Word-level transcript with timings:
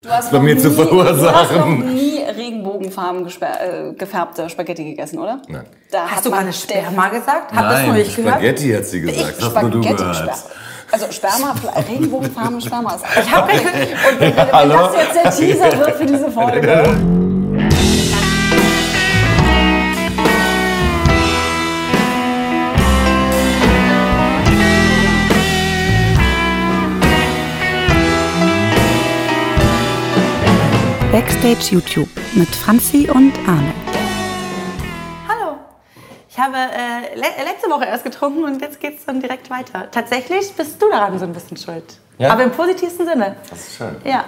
Du 0.00 0.10
hast 0.10 0.30
bei 0.30 0.36
noch 0.38 0.44
mir 0.44 0.56
zu 0.56 0.68
nie- 0.68 0.76
Du 0.76 0.80
hast 1.04 1.20
noch 1.20 1.26
verursachen. 1.48 1.92
nie 1.92 2.20
regenbogenfarben 2.22 3.26
äh, 3.26 3.92
gefärbte 3.94 4.48
Spaghetti 4.48 4.84
gegessen, 4.84 5.18
oder? 5.18 5.42
Nein. 5.48 5.66
Da 5.90 6.06
Hast 6.08 6.24
du 6.24 6.30
gerade 6.30 6.52
Sperma 6.52 7.08
gesagt? 7.08 7.52
Hab 7.52 7.68
das 7.68 7.82
nur 7.82 7.94
Nein, 7.94 8.04
gehört? 8.04 8.34
Spaghetti 8.34 8.70
hat 8.70 8.84
sie 8.86 9.00
gesagt. 9.00 9.34
Ich, 9.40 9.44
Hast 9.44 9.60
nur 9.60 9.70
du 9.72 9.82
Spaghetti, 9.82 9.96
gehört. 10.04 10.16
Sperma. 10.16 10.32
Also 10.92 11.06
Sperma, 11.10 11.54
Regenbogenfarben 11.88 12.60
Sperma. 12.60 12.96
Ich 13.20 13.30
habe 13.34 13.50
Und 13.52 14.20
wenn, 14.20 14.36
wenn 14.36 14.52
Hallo? 14.52 14.74
das 14.76 14.94
jetzt 14.94 15.14
der 15.16 15.30
Teaser 15.48 15.78
wird 15.80 15.96
für 15.96 16.06
diese 16.06 16.30
Folge. 16.30 16.96
Backstage 31.18 31.74
YouTube 31.74 32.08
mit 32.34 32.46
Franzi 32.54 33.10
und 33.12 33.36
Arne. 33.44 33.74
Hallo. 35.26 35.56
Ich 36.28 36.38
habe 36.38 36.54
äh, 36.56 37.16
le 37.16 37.44
letzte 37.44 37.68
Woche 37.68 37.86
erst 37.86 38.04
getrunken 38.04 38.44
und 38.44 38.62
jetzt 38.62 38.78
geht 38.78 39.00
es 39.00 39.04
dann 39.04 39.18
direkt 39.18 39.50
weiter. 39.50 39.90
Tatsächlich 39.90 40.52
bist 40.52 40.80
du 40.80 40.88
daran 40.88 41.18
so 41.18 41.24
ein 41.24 41.32
bisschen 41.32 41.56
schuld. 41.56 41.98
Ja? 42.18 42.30
Aber 42.30 42.44
im 42.44 42.52
positivsten 42.52 43.04
Sinne. 43.04 43.34
Das 43.50 43.58
ist 43.58 43.78
schön. 43.78 43.96
Ja. 44.04 44.26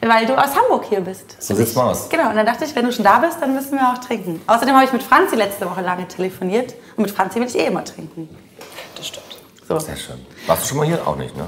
Weil 0.00 0.24
du 0.24 0.34
aus 0.34 0.56
Hamburg 0.56 0.86
hier 0.88 1.02
bist. 1.02 1.36
So 1.42 1.54
sieht's 1.54 1.74
mal 1.74 1.90
aus. 1.90 2.08
Genau, 2.08 2.30
und 2.30 2.36
dann 2.36 2.46
dachte 2.46 2.64
ich, 2.64 2.74
wenn 2.74 2.86
du 2.86 2.92
schon 2.94 3.04
da 3.04 3.18
bist, 3.18 3.36
dann 3.42 3.54
müssen 3.54 3.72
wir 3.72 3.92
auch 3.92 3.98
trinken. 3.98 4.40
Außerdem 4.46 4.74
habe 4.74 4.86
ich 4.86 4.94
mit 4.94 5.02
Franzi 5.02 5.36
letzte 5.36 5.68
Woche 5.68 5.82
lange 5.82 6.08
telefoniert 6.08 6.74
und 6.96 7.02
mit 7.02 7.10
Franzi 7.10 7.38
will 7.38 7.48
ich 7.48 7.58
eh 7.58 7.66
immer 7.66 7.84
trinken. 7.84 8.30
Das 8.96 9.08
stimmt. 9.08 9.26
So. 9.68 9.78
Sehr 9.78 9.94
schön. 9.94 10.24
Warst 10.46 10.62
du 10.62 10.68
schon 10.68 10.78
mal 10.78 10.86
hier? 10.86 11.06
Auch 11.06 11.16
nicht, 11.16 11.36
ne? 11.36 11.44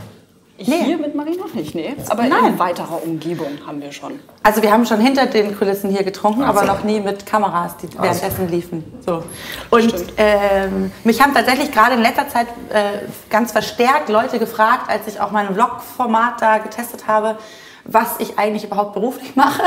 Hier 0.66 0.98
mit 0.98 1.14
Marie 1.14 1.36
noch 1.36 1.52
nicht, 1.54 1.74
nee. 1.74 1.94
Aber 2.08 2.24
Nein. 2.24 2.52
in 2.52 2.58
weiterer 2.58 3.02
Umgebung 3.02 3.58
haben 3.66 3.80
wir 3.80 3.92
schon. 3.92 4.18
Also 4.42 4.62
wir 4.62 4.72
haben 4.72 4.86
schon 4.86 5.00
hinter 5.00 5.26
den 5.26 5.56
Kulissen 5.56 5.90
hier 5.90 6.02
getrunken, 6.02 6.42
aber 6.42 6.60
so. 6.60 6.66
noch 6.66 6.84
nie 6.84 7.00
mit 7.00 7.26
Kameras, 7.26 7.76
die 7.76 7.86
so. 7.86 8.02
währenddessen 8.02 8.48
liefen. 8.48 8.84
So. 9.04 9.22
Und 9.70 9.94
ähm, 10.16 10.92
mich 11.04 11.20
haben 11.20 11.34
tatsächlich 11.34 11.72
gerade 11.72 11.94
in 11.94 12.02
letzter 12.02 12.28
Zeit 12.28 12.46
äh, 12.72 13.06
ganz 13.30 13.52
verstärkt 13.52 14.08
Leute 14.08 14.38
gefragt, 14.38 14.88
als 14.88 15.06
ich 15.06 15.20
auch 15.20 15.30
mein 15.30 15.54
Vlog-Format 15.54 16.40
da 16.40 16.58
getestet 16.58 17.06
habe, 17.06 17.36
was 17.84 18.20
ich 18.20 18.38
eigentlich 18.38 18.64
überhaupt 18.64 18.92
beruflich 18.94 19.34
mache. 19.34 19.62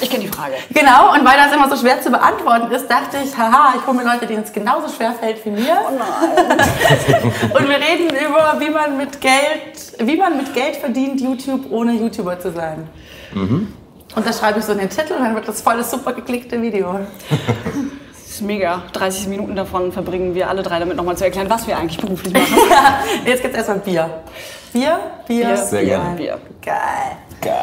Ich 0.00 0.10
kenne 0.10 0.24
die 0.24 0.28
Frage. 0.28 0.54
genau, 0.70 1.12
und 1.12 1.24
weil 1.24 1.36
das 1.36 1.52
immer 1.52 1.68
so 1.68 1.76
schwer 1.76 2.00
zu 2.00 2.10
beantworten 2.10 2.72
ist, 2.72 2.88
dachte 2.90 3.18
ich, 3.24 3.36
haha, 3.36 3.74
ich 3.76 3.86
hole 3.86 3.96
mir 3.96 4.04
Leute, 4.04 4.26
denen 4.26 4.42
es 4.42 4.52
genauso 4.52 4.88
schwer 4.92 5.12
fällt 5.12 5.44
wie 5.44 5.50
mir. 5.50 5.78
Oh 5.86 5.92
nein. 5.96 6.58
Und 7.54 7.68
wir 7.68 7.76
reden 7.76 8.10
über, 8.10 8.56
wie 8.58 8.70
man 8.70 8.96
mit 8.96 9.20
Geld, 9.20 9.94
wie 10.00 10.16
man 10.16 10.36
mit 10.36 10.52
Geld 10.54 10.76
verdient, 10.76 11.20
YouTube 11.20 11.70
ohne 11.70 11.92
YouTuber 11.92 12.40
zu 12.40 12.50
sein. 12.52 12.88
Und 14.14 14.26
da 14.26 14.32
schreibe 14.32 14.58
ich 14.58 14.64
so 14.64 14.72
in 14.72 14.78
den 14.78 14.90
Titel 14.90 15.14
und 15.14 15.24
dann 15.24 15.34
wird 15.34 15.48
das 15.48 15.62
voll 15.62 15.78
das 15.78 15.90
super 15.90 16.12
geklickte 16.12 16.60
Video. 16.60 17.00
Das 18.12 18.26
ist 18.34 18.42
mega. 18.42 18.82
30 18.92 19.28
Minuten 19.28 19.56
davon 19.56 19.90
verbringen 19.92 20.34
wir 20.34 20.50
alle 20.50 20.62
drei 20.62 20.78
damit 20.78 20.96
nochmal 20.96 21.16
zu 21.16 21.24
erklären, 21.24 21.48
was 21.48 21.66
wir 21.66 21.78
eigentlich 21.78 21.98
beruflich 21.98 22.32
machen. 22.34 22.58
Jetzt 23.24 23.42
gibt's 23.42 23.56
erstmal 23.56 23.78
Bier. 23.78 24.22
Bier, 24.72 24.98
Bier, 25.26 25.46
Bier, 25.46 25.56
Sehr 25.56 25.84
gerne. 25.84 26.16
Bier. 26.16 26.38
Geil. 26.64 26.76
Geil. 27.40 27.56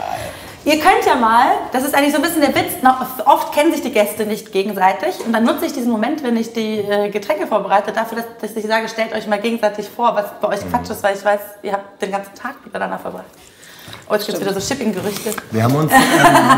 Ihr 0.65 0.77
könnt 0.79 1.05
ja 1.05 1.15
mal, 1.15 1.45
das 1.71 1.83
ist 1.83 1.95
eigentlich 1.95 2.11
so 2.11 2.17
ein 2.17 2.21
bisschen 2.21 2.41
der 2.41 2.53
Witz, 2.53 2.83
noch, 2.83 2.99
oft 3.25 3.53
kennen 3.53 3.71
sich 3.71 3.81
die 3.81 3.91
Gäste 3.91 4.25
nicht 4.25 4.51
gegenseitig 4.51 5.15
und 5.25 5.31
dann 5.33 5.45
nutze 5.45 5.65
ich 5.65 5.73
diesen 5.73 5.89
Moment, 5.89 6.21
wenn 6.21 6.35
ich 6.35 6.53
die 6.53 6.79
äh, 6.79 7.09
Getränke 7.09 7.47
vorbereite, 7.47 7.91
dafür, 7.93 8.17
dass, 8.17 8.51
dass 8.51 8.55
ich 8.55 8.67
sage, 8.69 8.87
stellt 8.89 9.13
euch 9.13 9.25
mal 9.25 9.39
gegenseitig 9.39 9.89
vor, 9.89 10.15
was 10.15 10.25
bei 10.41 10.49
euch 10.49 10.69
Quatsch 10.69 10.89
ist, 10.89 11.01
weil 11.01 11.15
ich 11.15 11.23
weiß, 11.23 11.39
ihr 11.63 11.71
habt 11.71 12.01
den 12.01 12.11
ganzen 12.11 12.35
Tag 12.35 12.55
miteinander 12.65 12.99
verbracht. 12.99 13.25
Oh, 14.09 14.13
jetzt 14.13 14.25
gibt's 14.25 14.41
wieder 14.41 14.53
so 14.53 14.59
Shipping-Gerüchte. 14.59 15.31
Wir 15.49 15.63
haben 15.63 15.75
uns, 15.75 15.91
ähm, 15.93 15.99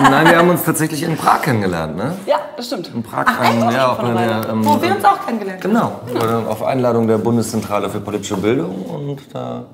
nein, 0.09 0.29
wir 0.29 0.37
haben 0.37 0.49
uns 0.49 0.63
tatsächlich 0.63 1.03
in 1.03 1.15
Prag 1.15 1.41
kennengelernt, 1.43 1.95
ne? 1.95 2.17
Ja, 2.25 2.37
das 2.57 2.65
stimmt. 2.65 2.89
In 2.93 3.03
Prag, 3.03 3.25
Ach, 3.27 3.49
ähm, 3.49 3.63
Auch 3.63 3.71
ja, 3.71 3.97
einer 3.97 4.09
einer, 4.09 4.15
Weile. 4.15 4.47
ähm, 4.51 4.65
Wo 4.65 4.81
wir 4.81 4.95
uns 4.95 5.05
auch 5.05 5.25
kennengelernt 5.25 5.63
haben. 5.63 6.01
Genau, 6.13 6.45
äh, 6.45 6.49
auf 6.49 6.63
Einladung 6.63 7.07
der 7.07 7.19
Bundeszentrale 7.19 7.89
für 7.89 7.99
politische 7.99 8.35
Bildung 8.37 8.83
und 8.83 9.19
da, 9.33 9.65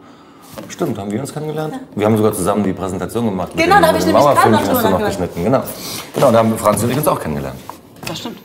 stimmt, 0.70 0.98
haben 0.98 1.12
wir 1.12 1.20
uns 1.20 1.34
kennengelernt. 1.34 1.76
Wir 1.96 2.06
haben 2.06 2.18
sogar 2.18 2.34
zusammen 2.34 2.64
die 2.64 2.74
Präsentation 2.74 3.26
gemacht. 3.26 3.52
Genau, 3.56 3.80
da 3.80 3.88
hab 3.88 3.94
mit 3.94 4.02
ich 4.02 4.08
nämlich 4.08 4.26
gerade 4.26 4.50
noch 4.50 4.60
hast 4.60 4.68
du 4.68 4.74
drüber 4.74 4.90
noch 4.90 5.06
geschnitten, 5.06 5.44
genau. 5.44 5.64
Genau, 6.14 6.32
da 6.32 6.38
haben 6.40 6.58
Franz 6.58 6.84
und 6.84 6.92
ich 6.92 6.98
uns 6.98 7.08
auch 7.08 7.20
kennengelernt. 7.20 7.60
Das 8.08 8.20
stimmt. 8.20 8.38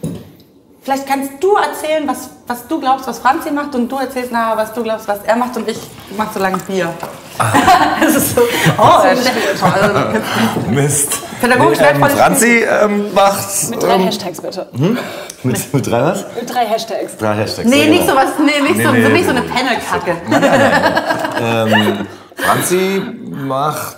Vielleicht 0.82 1.06
kannst 1.06 1.32
du 1.40 1.54
erzählen, 1.54 2.08
was, 2.08 2.30
was 2.48 2.66
du 2.66 2.80
glaubst, 2.80 3.06
was 3.06 3.20
Franzi 3.20 3.52
macht 3.52 3.72
und 3.76 3.90
du 3.90 3.96
erzählst 3.96 4.32
nachher, 4.32 4.56
was 4.56 4.72
du 4.72 4.82
glaubst, 4.82 5.06
was 5.06 5.20
er 5.24 5.36
macht 5.36 5.56
und 5.56 5.68
ich 5.68 5.78
mach 6.16 6.32
so 6.32 6.40
lange 6.40 6.58
Bier. 6.58 6.92
das 8.00 8.16
ist 8.16 8.34
so, 8.34 8.40
oh, 8.78 9.00
das 9.02 9.20
ist 9.20 9.62
also, 9.62 10.18
Mist. 10.70 11.18
Pädagogisch 11.42 11.78
Nee, 11.80 11.86
ähm, 11.88 12.04
Franzi 12.04 12.64
ähm, 12.82 13.14
macht... 13.14 13.70
Mit 13.70 13.82
drei 13.82 13.94
ähm, 13.96 14.00
Hashtags 14.02 14.40
bitte. 14.40 14.68
mit, 15.42 15.74
mit 15.74 15.86
drei 15.90 16.02
was? 16.02 16.24
Mit 16.40 16.54
drei 16.54 16.66
Hashtags. 16.66 17.16
Drei 17.16 17.34
Hashtags. 17.34 17.68
Nee, 17.68 17.88
nicht 17.88 18.06
so 18.06 18.14
was, 18.14 18.38
nee, 18.38 18.60
nicht, 18.62 18.76
Nee, 18.76 18.84
so, 18.84 18.92
nee, 18.92 19.02
so, 19.02 19.08
nee, 19.08 19.14
nicht 19.14 19.24
so 19.24 19.30
eine. 19.30 19.42
Panelkacke. 19.42 20.16
Ähm, 21.44 22.06
Franzi 22.36 23.02
macht 23.30 23.96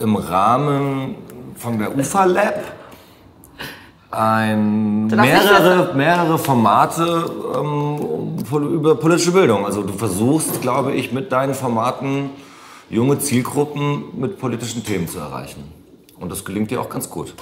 im 0.00 0.16
Rahmen 0.16 1.14
von 1.56 1.78
der 1.78 1.96
UFA 1.96 2.24
Lab 2.24 2.54
ein, 4.10 5.06
mehrere, 5.06 5.94
mehrere 5.94 6.38
Formate 6.38 7.30
ähm, 7.56 8.36
über 8.50 8.96
politische 8.96 9.30
Bildung. 9.30 9.64
Also 9.64 9.82
du 9.82 9.92
versuchst, 9.92 10.60
glaube 10.60 10.92
ich, 10.92 11.12
mit 11.12 11.30
deinen 11.30 11.54
Formaten 11.54 12.30
junge 12.90 13.18
Zielgruppen 13.20 14.04
mit 14.18 14.40
politischen 14.40 14.84
Themen 14.84 15.06
zu 15.06 15.18
erreichen. 15.18 15.81
Und 16.18 16.30
das 16.30 16.44
gelingt 16.44 16.70
dir 16.70 16.80
auch 16.80 16.88
ganz 16.88 17.10
gut. 17.10 17.34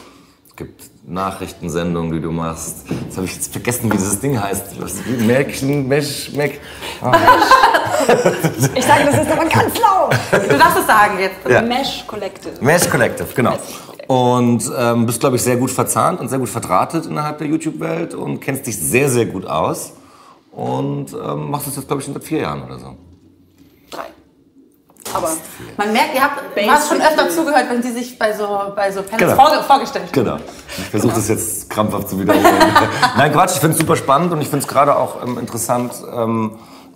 Es 0.49 0.57
gibt 0.57 0.91
Nachrichtensendungen, 1.07 2.13
die 2.13 2.21
du 2.21 2.31
machst. 2.31 2.87
Jetzt 2.89 3.17
habe 3.17 3.27
ich 3.27 3.35
jetzt 3.35 3.53
vergessen, 3.53 3.91
wie 3.91 3.97
dieses 3.97 4.21
Ding 4.21 4.41
heißt. 4.41 4.81
Was, 4.81 4.97
Märchen, 5.07 5.89
Mesh, 5.89 6.33
Meck. 6.33 6.61
Ich 8.75 8.85
sage 8.85 9.05
das 9.05 9.17
jetzt 9.17 9.31
aber 9.31 9.45
ganz 9.45 9.79
laut. 9.79 10.15
Du 10.33 10.59
darfst 10.59 10.79
es 10.79 10.87
sagen 10.87 11.19
jetzt. 11.19 11.37
Ja. 11.49 11.63
Mesh 11.63 12.05
Collective. 12.07 12.55
Mesh 12.61 12.89
Collective, 12.89 13.29
genau. 13.35 13.57
Und 14.07 14.69
ähm, 14.77 15.07
bist, 15.07 15.21
glaube 15.21 15.37
ich, 15.37 15.43
sehr 15.43 15.57
gut 15.57 15.71
verzahnt 15.71 16.19
und 16.19 16.29
sehr 16.29 16.39
gut 16.39 16.49
verdrahtet 16.49 17.07
innerhalb 17.07 17.39
der 17.39 17.47
YouTube-Welt 17.47 18.15
und 18.15 18.41
kennst 18.41 18.67
dich 18.67 18.77
sehr, 18.77 19.09
sehr 19.09 19.27
gut 19.27 19.47
aus. 19.47 19.93
Und 20.51 21.13
ähm, 21.13 21.51
machst 21.51 21.69
es 21.69 21.77
jetzt, 21.77 21.87
glaube 21.87 22.01
ich, 22.01 22.07
schon 22.07 22.15
seit 22.15 22.25
vier 22.25 22.41
Jahren 22.41 22.65
oder 22.65 22.79
so. 22.79 22.97
Aber 25.15 25.29
Man 25.77 25.93
merkt, 25.93 26.15
ihr 26.15 26.23
habt 26.23 26.41
du 26.57 26.71
hast 26.71 26.89
schon 26.89 27.01
öfter 27.01 27.29
zugehört, 27.31 27.67
wenn 27.71 27.83
sie 27.83 27.93
sich 27.93 28.19
bei 28.19 28.33
so, 28.33 28.47
bei 28.75 28.91
so 28.93 29.03
Panels 29.03 29.33
Genau. 29.33 29.35
vorge 29.35 29.63
vorgestellt 29.65 30.07
haben. 30.07 30.13
Genau. 30.13 30.37
Ich 30.79 30.91
versuche 30.91 31.15
das 31.15 31.29
jetzt 31.29 31.71
krampfhaft 31.71 32.09
zu 32.09 32.19
wiederholen. 32.21 32.45
Nein, 33.17 33.33
Quatsch, 33.33 33.53
ich 33.55 33.61
finde 33.61 33.75
es 33.75 33.81
super 33.81 33.97
spannend 33.97 34.33
und 34.33 34.41
ich 34.41 34.49
finde 34.49 34.65
es 34.65 34.69
gerade 34.69 34.97
auch 34.97 35.23
ähm, 35.23 35.39
interessant, 35.39 35.93
ähm, 36.15 36.53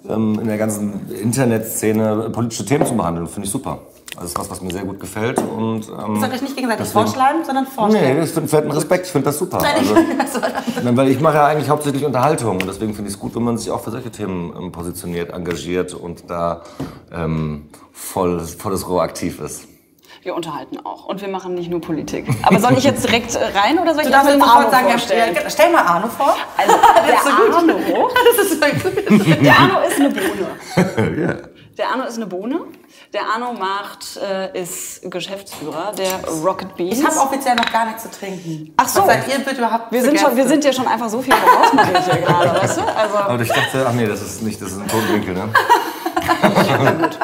ähm, 0.09 0.39
in 0.41 0.47
der 0.49 0.59
ganzen 0.59 1.11
Internetszene 1.11 2.31
politische 2.31 2.65
Themen 2.65 2.87
zu 2.87 2.97
behandeln. 2.97 3.27
Finde 3.27 3.47
ich 3.47 3.53
super. 3.53 3.79
Das 4.17 4.25
ist 4.27 4.39
was, 4.39 4.49
was 4.51 4.61
mir 4.61 4.71
sehr 4.73 4.85
gut 4.85 5.01
gefällt. 5.01 5.39
Und, 5.39 5.89
ähm, 5.89 6.15
Ihr 6.15 6.21
sollt 6.21 6.33
euch 6.35 6.43
nicht 6.43 6.55
gegenseitig 6.57 6.87
deswegen- 6.87 7.07
vorschlagen, 7.07 7.45
sondern 7.45 7.65
Nee, 7.65 7.71
vorstellen. 7.75 8.21
das 8.21 8.31
finde 8.31 8.69
ich 8.69 8.77
Respekt. 8.77 9.07
Ich 9.07 9.13
finde 9.13 9.25
das 9.27 9.39
super. 9.39 9.59
Also, 9.59 9.97
ich- 9.97 10.85
weil 10.97 11.09
ich 11.09 11.21
mache 11.21 11.37
ja 11.37 11.47
eigentlich 11.47 11.69
hauptsächlich 11.69 12.05
Unterhaltung 12.05 12.53
und 12.61 12.67
deswegen 12.67 12.95
finde 12.95 13.09
ich 13.09 13.15
es 13.17 13.21
gut, 13.21 13.35
wenn 13.35 13.43
man 13.43 13.59
sich 13.59 13.71
auch 13.71 13.81
für 13.83 13.91
solche 13.91 14.11
Themen 14.11 14.55
ähm, 14.57 14.73
positioniert, 14.73 15.33
engagiert 15.33 15.95
und 15.95 16.31
da 16.31 16.63
ähm, 17.13 17.69
voll, 17.93 18.41
volles 18.41 18.89
Rohr 18.89 19.03
aktiv 19.03 19.41
ist. 19.41 19.67
wir 20.23 20.35
unterhalten 20.35 20.79
auch. 20.85 21.07
Und 21.07 21.21
wir 21.21 21.29
machen 21.29 21.55
nicht 21.55 21.69
nur 21.71 21.81
Politik. 21.81 22.27
Aber 22.45 22.59
soll 22.61 22.73
ich 22.79 22.85
jetzt 22.85 23.05
direkt 23.05 23.35
äh, 23.35 23.45
rein 23.59 23.79
oder 23.79 23.95
soll 23.95 24.05
ich 24.05 24.11
erst 24.11 24.31
sofort 24.33 24.49
Arno 24.51 24.71
sagen, 24.71 24.85
ja, 24.87 24.91
vorstellen? 24.93 25.35
ja, 25.35 25.51
stell 25.51 25.73
mal 25.73 25.83
Arno 25.83 26.07
vor. 26.09 26.35
Also, 26.57 26.73
der 27.07 27.15
ist 27.15 27.25
so 27.25 27.31
gut. 27.31 27.55
Arno, 27.55 28.09
Das 28.37 28.47
ist 28.47 28.63
voll 28.63 28.73
gut. 28.73 29.45
der 29.45 29.59
Arno 29.59 29.75
ist 29.89 30.01
eine 30.01 30.09
Bohne. 30.11 31.21
ja. 31.27 31.35
Der 31.77 31.89
Arno 31.91 32.05
ist 32.05 32.17
eine 32.17 32.27
Bohne. 32.27 32.61
Der 33.15 33.23
Arno 33.33 33.53
macht, 33.53 34.17
äh, 34.17 34.61
ist 34.61 35.09
Geschäftsführer 35.09 35.93
der 35.97 36.29
Rocket 36.45 36.75
Beans. 36.75 36.99
Ich 36.99 37.07
habe 37.07 37.17
offiziell 37.17 37.55
noch 37.55 37.73
gar 37.73 37.87
nichts 37.87 38.03
zu 38.03 38.11
trinken. 38.11 38.75
Ach 38.77 38.89
so. 38.89 39.03
Was 39.03 39.07
seid 39.07 39.29
ihr 39.29 39.39
bitte 39.39 39.59
überhaupt 39.59 39.93
wir 39.93 40.03
sind, 40.03 40.19
schon, 40.19 40.37
wir 40.37 40.49
sind 40.49 40.65
ja 40.65 40.73
schon 40.73 40.89
einfach 40.89 41.09
so 41.09 41.23
viel 41.23 41.33
vorausmarig 41.33 42.05
hier 42.05 42.23
gerade, 42.23 42.61
weißt 42.61 42.79
du? 42.79 42.83
Also, 42.83 43.17
Aber 43.17 43.41
ich 43.41 43.53
dachte, 43.53 43.87
ach 43.89 43.93
nee, 43.93 44.07
das 44.07 44.21
ist 44.21 44.43
nicht, 44.43 44.61
das 44.61 44.73
ist 44.73 44.81
ein 44.81 44.89
Totenwinkel, 44.89 45.35
ne? 45.35 45.49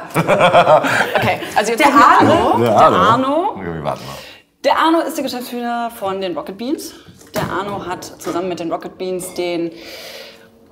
okay. 1.17 1.41
Also 1.57 1.73
jetzt 1.73 1.81
Der 1.81 1.93
Arno? 1.93 2.59
Der 2.59 2.69
Der 2.69 2.77
Arno. 2.77 2.97
Arno. 2.97 3.51
Okay, 3.57 3.75
wir 3.75 3.83
warten 3.83 4.07
mal. 4.07 4.15
Der 4.63 4.79
Arno 4.79 5.01
ist 5.01 5.17
der 5.17 5.25
Geschäftsführer 5.25 5.91
von 5.91 6.21
den 6.21 6.39
Rocket 6.39 6.57
Beans. 6.57 6.93
Der 7.35 7.51
Arno 7.51 7.85
hat 7.85 8.05
zusammen 8.05 8.49
mit 8.49 8.61
den 8.61 8.71
Rocket 8.71 8.97
Beans 8.97 9.35
den 9.35 9.73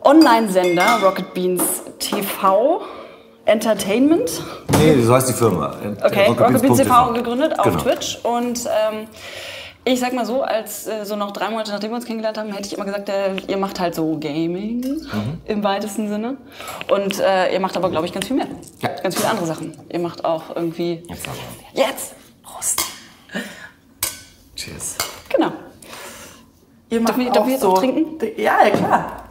Online-Sender 0.03 1.01
Rocket 1.03 1.35
Beans 1.35 1.83
TV 1.99 2.83
Entertainment? 3.49 4.43
Nee, 4.79 5.01
so 5.01 5.15
heißt 5.15 5.29
die 5.29 5.33
Firma. 5.33 5.75
Okay, 6.05 6.27
Rockabit 6.29 6.77
TV 6.77 7.13
gegründet 7.15 7.59
auf 7.59 7.65
genau. 7.65 7.79
Twitch 7.81 8.19
und 8.23 8.67
ähm, 8.67 9.09
ich 9.85 10.01
sag 10.01 10.13
mal 10.13 10.27
so, 10.27 10.43
als 10.43 10.87
äh, 10.87 11.05
so 11.07 11.17
noch 11.17 11.31
drei 11.31 11.49
Monate 11.49 11.71
nachdem 11.71 11.91
wir 11.91 11.97
uns 11.97 12.05
kennengelernt 12.05 12.37
haben, 12.37 12.53
hätte 12.53 12.67
ich 12.67 12.75
immer 12.75 12.85
gesagt, 12.85 13.09
äh, 13.09 13.37
ihr 13.47 13.57
macht 13.57 13.81
halt 13.81 13.95
so 13.95 14.19
Gaming 14.21 14.81
mhm. 14.81 15.41
im 15.47 15.65
weitesten 15.65 16.09
Sinne. 16.09 16.37
Und 16.91 17.19
äh, 17.21 17.53
ihr 17.53 17.61
macht 17.61 17.77
aber, 17.77 17.89
glaube 17.89 18.05
ich, 18.05 18.13
ganz 18.13 18.27
viel 18.27 18.37
mehr. 18.37 18.49
Ja. 18.81 18.91
Ganz 19.03 19.17
viele 19.17 19.31
andere 19.31 19.47
Sachen. 19.47 19.75
Ihr 19.89 20.01
macht 20.01 20.27
auch 20.27 20.55
irgendwie. 20.55 21.03
Jetzt 21.73 22.15
Prost! 22.43 22.83
Cheers. 24.57 24.97
Genau. 25.31 25.53
Ihr 26.91 27.01
macht 27.01 27.19
darf, 27.19 27.29
auch 27.29 27.33
darf 27.33 27.47
ich 27.47 27.53
jetzt 27.53 27.63
so 27.63 27.71
auch 27.71 27.79
trinken? 27.79 28.19
Ja, 28.37 28.65
ja, 28.65 28.71
klar. 28.71 29.25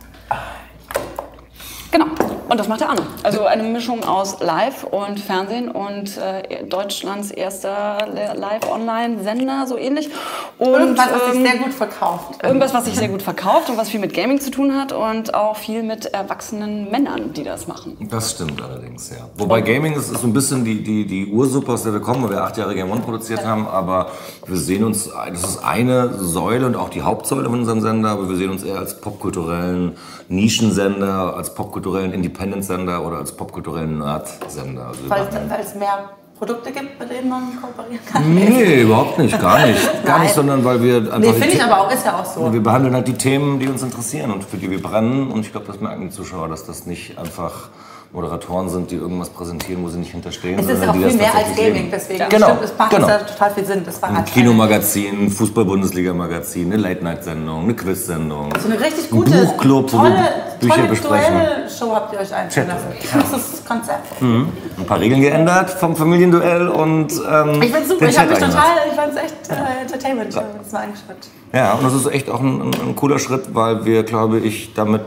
Genau. 1.92 2.06
Und 2.50 2.60
das 2.60 2.68
macht 2.68 2.82
der 2.82 2.90
Arno. 2.90 3.02
Also 3.24 3.46
eine 3.46 3.64
Mischung 3.64 4.04
aus 4.04 4.40
Live 4.40 4.86
und 4.86 5.20
Fernsehen 5.20 5.70
und 5.70 6.18
äh, 6.18 6.64
Deutschlands 6.66 7.32
erster 7.32 8.08
Live-Online-Sender, 8.36 9.66
so 9.68 9.78
ähnlich. 9.78 10.10
Und, 10.58 10.68
Irgendwas, 10.68 11.10
was 11.12 11.26
sich 11.26 11.36
ähm, 11.36 11.46
sehr 11.46 11.58
gut 11.58 11.74
verkauft. 11.74 12.44
Irgendwas, 12.44 12.74
was 12.74 12.86
sich 12.86 12.96
sehr 12.96 13.10
gut 13.10 13.22
verkauft 13.22 13.70
und 13.70 13.78
was 13.78 13.90
viel 13.90 14.00
mit 14.00 14.14
Gaming 14.14 14.40
zu 14.40 14.52
tun 14.52 14.76
hat 14.76 14.94
und 14.94 15.34
auch 15.34 15.58
viel 15.58 15.84
mit 15.84 16.06
erwachsenen 16.06 16.90
Männern, 16.90 17.34
die 17.34 17.44
das 17.44 17.68
machen. 17.68 17.98
Das 18.10 18.32
stimmt 18.32 18.62
allerdings, 18.62 19.10
ja. 19.10 19.28
Wobei 19.38 19.62
Gaming 19.62 19.94
ist, 19.94 20.12
ist 20.12 20.22
so 20.22 20.28
ein 20.28 20.34
bisschen 20.34 20.64
die, 20.64 20.84
die, 20.84 21.06
die 21.06 21.28
Ursuppe, 21.28 21.74
aus 21.74 21.84
der 21.84 21.94
wir 21.94 22.00
kommen, 22.00 22.24
weil 22.24 22.32
wir 22.32 22.44
acht 22.44 22.58
Jahre 22.58 22.76
Game 22.76 22.90
One 22.90 23.02
produziert 23.02 23.46
haben, 23.46 23.68
aber 23.68 24.08
wir 24.46 24.58
sehen 24.58 24.84
uns, 24.84 25.10
das 25.30 25.44
ist 25.44 25.64
eine 25.64 26.14
Säule 26.20 26.66
und 26.66 26.76
auch 26.76 26.90
die 26.90 27.02
Hauptsäule 27.02 27.50
von 27.50 27.60
unserem 27.60 27.82
Sender, 27.82 28.10
aber 28.10 28.30
wir 28.30 28.38
sehen 28.38 28.52
uns 28.52 28.64
eher 28.64 28.78
als 28.78 29.02
popkulturellen 29.02 29.98
Nischensender, 30.30 31.36
als 31.36 31.54
popkulturellen 31.54 32.14
Independent-Sender 32.38 33.06
oder 33.06 33.18
als 33.18 33.32
popkulturellen 33.32 33.98
Nerd-Sender. 33.98 34.88
Also 34.88 35.10
weil 35.10 35.60
es 35.62 35.76
mehr 35.76 36.10
Produkte 36.38 36.72
gibt, 36.72 37.00
mit 37.00 37.10
denen 37.10 37.30
man 37.30 37.60
kooperieren 37.60 38.06
kann. 38.06 38.36
Nee, 38.36 38.82
überhaupt 38.82 39.18
nicht, 39.18 39.40
gar 39.42 39.66
nicht. 39.66 39.80
Gar 40.06 40.20
nicht, 40.20 40.36
sondern 40.36 40.64
weil 40.64 40.82
wir 40.84 40.98
einfach. 40.98 41.20
Nee, 41.20 41.34
finde 41.34 41.56
ich 41.56 41.64
aber 41.64 41.82
auch, 41.82 41.92
ist 41.92 42.06
ja 42.06 42.20
auch 42.20 42.26
so. 42.26 42.54
Wir 42.54 42.62
behandeln 42.62 42.94
halt 42.94 43.08
die 43.08 43.16
Themen, 43.16 43.60
die 43.60 43.68
uns 43.68 43.82
interessieren 43.82 44.32
und 44.32 44.44
für 44.44 44.58
die 44.58 44.70
wir 44.70 44.82
brennen. 44.82 45.32
Und 45.32 45.42
ich 45.42 45.52
glaube, 45.52 45.66
das 45.66 45.82
merken 45.82 46.04
die 46.04 46.10
Zuschauer, 46.10 46.48
dass 46.48 46.64
das 46.66 46.86
nicht 46.86 47.18
einfach 47.18 47.70
Moderatoren 48.14 48.70
sind, 48.70 48.92
die 48.92 48.96
irgendwas 48.96 49.30
präsentieren, 49.30 49.84
wo 49.84 49.90
sie 49.90 49.98
nicht 49.98 50.12
hinterstehen. 50.12 50.60
Es 50.60 50.70
ist 50.70 50.88
auch 50.88 50.94
viel 50.94 51.14
mehr 51.14 51.36
als 51.36 51.56
Gaming, 51.56 51.74
leben. 51.74 51.90
deswegen 51.92 52.30
Genau, 52.30 52.48
stimmt, 52.48 52.64
es 52.64 52.78
macht 52.78 52.92
genau. 52.92 53.08
total 53.08 53.52
viel 53.52 53.66
Sinn. 53.66 53.82
Das 53.84 54.02
war 54.02 54.10
Ein 54.10 54.18
halt 54.18 54.28
Kinomagazin, 54.28 55.30
Fußball-Bundesliga-Magazin, 55.30 56.72
eine 56.72 56.82
Late-Night-Sendung, 56.82 57.64
eine 57.64 57.76
Quiz-Sendung. 57.76 58.54
so 58.60 58.70
eine 58.70 58.80
richtig 58.80 59.10
gute, 59.10 59.32
Buchclub, 59.32 59.90
tolle, 59.90 60.14
tolle. 60.60 60.88
Duell-Show 60.88 61.94
habt 61.94 62.14
ihr 62.14 62.20
euch 62.20 62.34
einfallen 62.34 62.68
lassen. 62.68 62.88
Das 63.14 63.40
ist 63.40 63.54
das 63.54 63.66
Konzept. 63.66 64.22
Ein 64.22 64.86
paar 64.86 65.00
Regeln 65.00 65.22
geändert 65.22 65.70
vom 65.70 65.96
Familienduell 65.96 66.68
und 66.68 67.12
ähm, 67.30 67.62
Ich 67.62 67.72
find's 67.72 67.90
super, 67.90 68.08
ich 68.08 68.18
habe 68.18 68.30
mich 68.30 68.40
total, 68.40 68.78
ich 68.90 68.96
fand's 68.96 69.18
echt 69.18 69.50
äh, 69.50 69.82
Entertainment, 69.82 70.30
ich 70.30 70.36
habe 70.36 70.48
das 70.62 70.72
mal 70.72 70.84
angeschaut. 70.84 71.16
Ja, 71.54 71.74
und 71.74 71.84
das 71.84 71.94
ist 71.94 72.08
echt 72.08 72.30
auch 72.30 72.42
ein, 72.42 72.72
ein, 72.74 72.96
cooler 72.96 73.20
Schritt, 73.20 73.56
weil 73.56 73.86
wir, 73.86 74.04
glaube 74.04 74.40
ich, 74.40 74.74
damit 74.74 75.04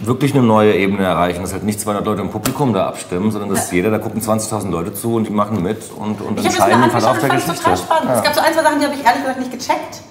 wirklich 0.00 0.34
eine 0.34 0.42
neue 0.42 0.74
Ebene 0.74 1.04
erreichen. 1.04 1.42
Dass 1.42 1.52
halt 1.52 1.64
nicht 1.64 1.80
200 1.80 2.04
Leute 2.04 2.20
im 2.20 2.30
Publikum 2.30 2.72
da 2.72 2.86
abstimmen, 2.86 3.30
sondern 3.30 3.50
dass 3.50 3.70
jeder, 3.70 3.90
da 3.90 3.98
gucken 3.98 4.20
20.000 4.20 4.70
Leute 4.70 4.92
zu 4.92 5.14
und 5.14 5.26
die 5.26 5.32
machen 5.32 5.62
mit 5.62 5.90
und, 5.96 6.20
und 6.20 6.38
Ich 6.38 6.46
entscheiden 6.46 6.82
den 6.82 6.90
Verlauf 6.90 7.18
der 7.18 7.30
Geschichte. 7.30 7.56
total 7.56 7.76
spannend. 7.76 8.10
Es 8.14 8.22
gab 8.22 8.34
so 8.34 8.40
ein, 8.40 8.52
zwei 8.52 8.62
Sachen, 8.62 8.78
die 8.78 8.84
habe 8.84 8.94
ich 8.94 9.04
ehrlich 9.04 9.22
gesagt 9.22 9.38
nicht 9.38 9.52
gecheckt. 9.52 10.02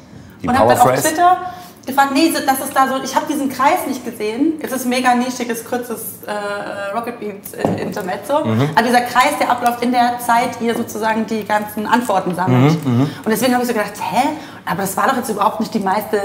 Die 0.41 0.47
und 0.47 0.57
habe 0.57 0.73
dann 0.73 0.79
auf? 0.79 1.01
Twitter 1.01 1.37
gefragt, 1.85 2.11
nee, 2.13 2.31
das 2.45 2.59
ist 2.59 2.75
da 2.75 2.87
so, 2.87 3.03
ich 3.03 3.15
habe 3.15 3.25
diesen 3.31 3.49
Kreis 3.49 3.87
nicht 3.87 4.05
gesehen. 4.05 4.53
Es 4.61 4.71
ist 4.71 4.85
mega 4.85 5.15
nischiges, 5.15 5.65
kurzes 5.65 6.19
äh, 6.27 6.95
Rocket 6.95 7.19
Beans 7.19 7.53
äh, 7.53 7.81
Intermezzo. 7.81 8.45
Mhm. 8.45 8.69
Aber 8.75 8.83
dieser 8.85 9.01
Kreis, 9.01 9.33
der 9.39 9.49
abläuft 9.49 9.81
in 9.83 9.91
der 9.91 10.19
Zeit, 10.25 10.61
ihr 10.61 10.75
sozusagen 10.75 11.25
die 11.25 11.43
ganzen 11.43 11.85
Antworten 11.87 12.35
sammelt. 12.35 12.83
Mhm, 12.85 13.01
Und 13.01 13.27
deswegen 13.27 13.53
habe 13.53 13.63
ich 13.63 13.67
so 13.69 13.73
gedacht, 13.73 13.93
hä? 13.99 14.29
Aber 14.65 14.81
das 14.81 14.95
war 14.95 15.07
doch 15.07 15.17
jetzt 15.17 15.29
überhaupt 15.29 15.59
nicht 15.59 15.73
die 15.73 15.79
meiste 15.79 16.19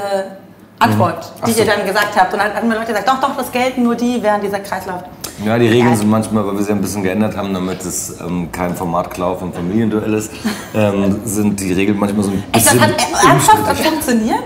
Antwort, 0.78 1.32
die 1.38 1.40
Mhm. 1.40 1.42
Ach 1.42 1.48
so. 1.48 1.60
ihr 1.62 1.66
dann 1.66 1.86
gesagt 1.86 2.16
habt. 2.20 2.32
Und 2.34 2.38
dann 2.38 2.54
haben 2.54 2.68
mir 2.68 2.74
Leute 2.74 2.88
gesagt, 2.88 3.08
doch, 3.08 3.20
doch, 3.20 3.36
das 3.36 3.50
gelten 3.50 3.82
nur 3.82 3.94
die, 3.94 4.22
während 4.22 4.44
dieser 4.44 4.60
Kreis 4.60 4.84
läuft. 4.86 5.06
Ja, 5.44 5.58
die 5.58 5.68
Regeln 5.68 5.88
Geil. 5.88 5.96
sind 5.96 6.10
manchmal, 6.10 6.46
weil 6.46 6.56
wir 6.56 6.62
sie 6.64 6.72
ein 6.72 6.80
bisschen 6.80 7.02
geändert 7.02 7.36
haben, 7.36 7.52
damit 7.54 7.82
es 7.82 8.20
ähm, 8.20 8.50
kein 8.52 8.74
Formatklau 8.74 9.34
vom 9.36 9.52
Familienduell 9.52 10.14
ist, 10.14 10.30
ähm, 10.74 11.20
sind 11.24 11.60
die 11.60 11.72
Regeln 11.72 11.98
manchmal 11.98 12.24
so 12.24 12.30
ein 12.30 12.44
Echt, 12.52 12.66
das 12.66 12.72
bisschen 12.74 12.80
hat 12.82 12.90
ernsthaft 13.00 13.48
das 13.62 13.68
unstrittig. 13.70 13.86
funktioniert? 13.86 14.44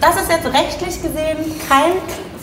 Das 0.00 0.14
ist 0.16 0.30
jetzt 0.30 0.46
rechtlich 0.46 1.02
gesehen 1.02 1.38
kein 1.68 1.92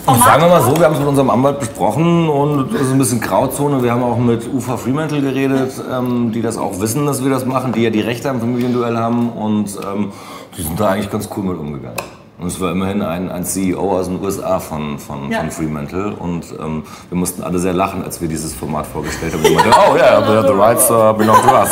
Format. 0.04 0.24
Sagen 0.24 0.42
wir 0.42 0.48
mal 0.48 0.62
so, 0.62 0.76
wir 0.78 0.84
haben 0.84 0.92
es 0.92 0.98
mit 1.00 1.08
unserem 1.08 1.30
Anwalt 1.30 1.58
besprochen 1.58 2.28
und 2.28 2.74
es 2.74 2.82
ist 2.82 2.92
ein 2.92 2.98
bisschen 2.98 3.20
Grauzone. 3.20 3.82
Wir 3.82 3.92
haben 3.92 4.02
auch 4.02 4.18
mit 4.18 4.46
Ufa 4.52 4.76
Fremantle 4.76 5.20
geredet, 5.22 5.72
ähm, 5.90 6.32
die 6.32 6.42
das 6.42 6.58
auch 6.58 6.80
wissen, 6.80 7.06
dass 7.06 7.24
wir 7.24 7.30
das 7.30 7.44
machen, 7.46 7.72
die 7.72 7.82
ja 7.82 7.90
die 7.90 8.00
Rechte 8.02 8.28
am 8.30 8.40
Familienduell 8.40 8.96
haben 8.96 9.30
und 9.30 9.70
ähm, 9.90 10.12
die 10.56 10.62
sind 10.62 10.78
da 10.78 10.90
eigentlich 10.90 11.10
ganz 11.10 11.28
cool 11.36 11.44
mit 11.44 11.58
umgegangen. 11.58 11.96
Und 12.38 12.48
es 12.48 12.60
war 12.60 12.70
immerhin 12.70 13.00
ein, 13.00 13.30
ein 13.32 13.44
CEO 13.46 13.96
aus 13.98 14.08
den 14.08 14.22
USA 14.22 14.60
von, 14.60 14.98
von, 14.98 15.32
Ja. 15.32 15.38
von 15.40 15.50
Fremantle 15.50 16.14
und 16.18 16.44
ähm, 16.60 16.82
wir 17.08 17.16
mussten 17.16 17.42
alle 17.42 17.58
sehr 17.58 17.72
lachen, 17.72 18.04
als 18.04 18.20
wir 18.20 18.28
dieses 18.28 18.52
Format 18.54 18.86
vorgestellt 18.86 19.32
haben. 19.32 19.40
Und 19.40 19.46
ich 19.52 19.54
meinte, 19.56 19.70
oh 19.90 19.96
yeah, 19.96 20.20
the, 20.42 20.46
the 20.46 20.54
rights 20.54 20.90
uh, 20.90 21.14
belong 21.14 21.36
to 21.42 21.54
us. 21.54 21.70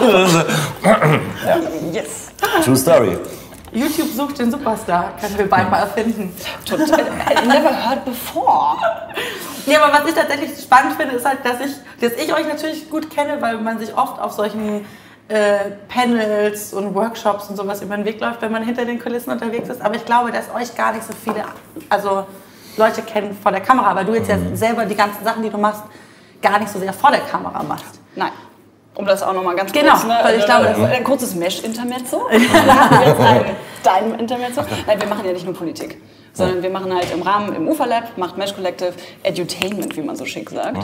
Yes. 1.92 2.30
True 2.64 2.76
story. 2.76 3.16
YouTube 3.76 4.08
sucht 4.08 4.38
den 4.38 4.50
Superstar, 4.50 5.12
können 5.20 5.36
wir 5.36 5.48
bald 5.48 5.70
mal 5.70 5.80
erfinden. 5.80 6.34
Total. 6.64 7.00
I 7.00 7.46
never 7.46 7.70
heard 7.70 8.04
before. 8.04 8.76
Nee, 9.66 9.76
aber 9.76 9.92
was 9.92 10.08
ich 10.08 10.14
tatsächlich 10.14 10.58
spannend 10.58 10.94
finde, 10.94 11.16
ist 11.16 11.26
halt, 11.26 11.44
dass 11.44 11.60
ich, 11.60 11.72
dass 12.00 12.12
ich 12.12 12.32
euch 12.32 12.48
natürlich 12.48 12.88
gut 12.88 13.10
kenne, 13.10 13.40
weil 13.42 13.58
man 13.58 13.78
sich 13.78 13.96
oft 13.96 14.20
auf 14.20 14.32
solchen 14.32 14.86
äh, 15.28 15.70
Panels 15.88 16.72
und 16.72 16.94
Workshops 16.94 17.50
und 17.50 17.56
sowas 17.56 17.82
über 17.82 17.96
den 17.96 18.04
Weg 18.04 18.20
läuft, 18.20 18.42
wenn 18.42 18.52
man 18.52 18.62
hinter 18.62 18.84
den 18.84 18.98
Kulissen 18.98 19.30
unterwegs 19.30 19.68
ist. 19.68 19.82
Aber 19.82 19.96
ich 19.96 20.04
glaube, 20.04 20.30
dass 20.32 20.54
euch 20.54 20.74
gar 20.76 20.92
nicht 20.92 21.04
so 21.04 21.12
viele 21.12 21.44
also 21.90 22.26
Leute 22.76 23.02
kennen 23.02 23.36
vor 23.40 23.52
der 23.52 23.60
Kamera, 23.60 23.94
weil 23.94 24.04
du 24.04 24.14
jetzt 24.14 24.28
ja 24.28 24.38
selber 24.54 24.86
die 24.86 24.94
ganzen 24.94 25.24
Sachen, 25.24 25.42
die 25.42 25.50
du 25.50 25.58
machst, 25.58 25.82
gar 26.40 26.58
nicht 26.58 26.70
so 26.70 26.78
sehr 26.78 26.92
vor 26.92 27.10
der 27.10 27.20
Kamera 27.20 27.62
machst. 27.62 28.00
Nein. 28.14 28.32
Um 28.96 29.06
das 29.06 29.22
auch 29.22 29.34
nochmal 29.34 29.54
ganz 29.54 29.72
Genau, 29.72 29.92
kurz, 29.92 30.04
ne, 30.04 30.18
weil 30.22 30.36
ich 30.36 30.42
äh, 30.42 30.46
glaube, 30.46 30.68
ein 30.68 31.04
kurzes 31.04 31.34
Mesh-Intermezzo. 31.34 32.22
Wir 32.30 32.90
haben 32.90 33.06
jetzt 33.06 33.20
ein 33.20 33.44
dein 33.86 34.18
Intermezzo. 34.18 34.62
Nein, 34.86 35.00
wir 35.00 35.08
machen 35.08 35.24
ja 35.24 35.32
nicht 35.32 35.44
nur 35.44 35.54
Politik, 35.54 35.98
sondern 36.32 36.62
wir 36.62 36.70
machen 36.70 36.92
halt 36.92 37.12
im 37.12 37.22
Rahmen, 37.22 37.54
im 37.54 37.68
UFA 37.68 37.84
Lab, 37.84 38.18
macht 38.18 38.36
Mesh 38.36 38.54
Collective 38.54 38.94
Edutainment, 39.22 39.96
wie 39.96 40.02
man 40.02 40.16
so 40.16 40.24
schick 40.24 40.50
sagt. 40.50 40.78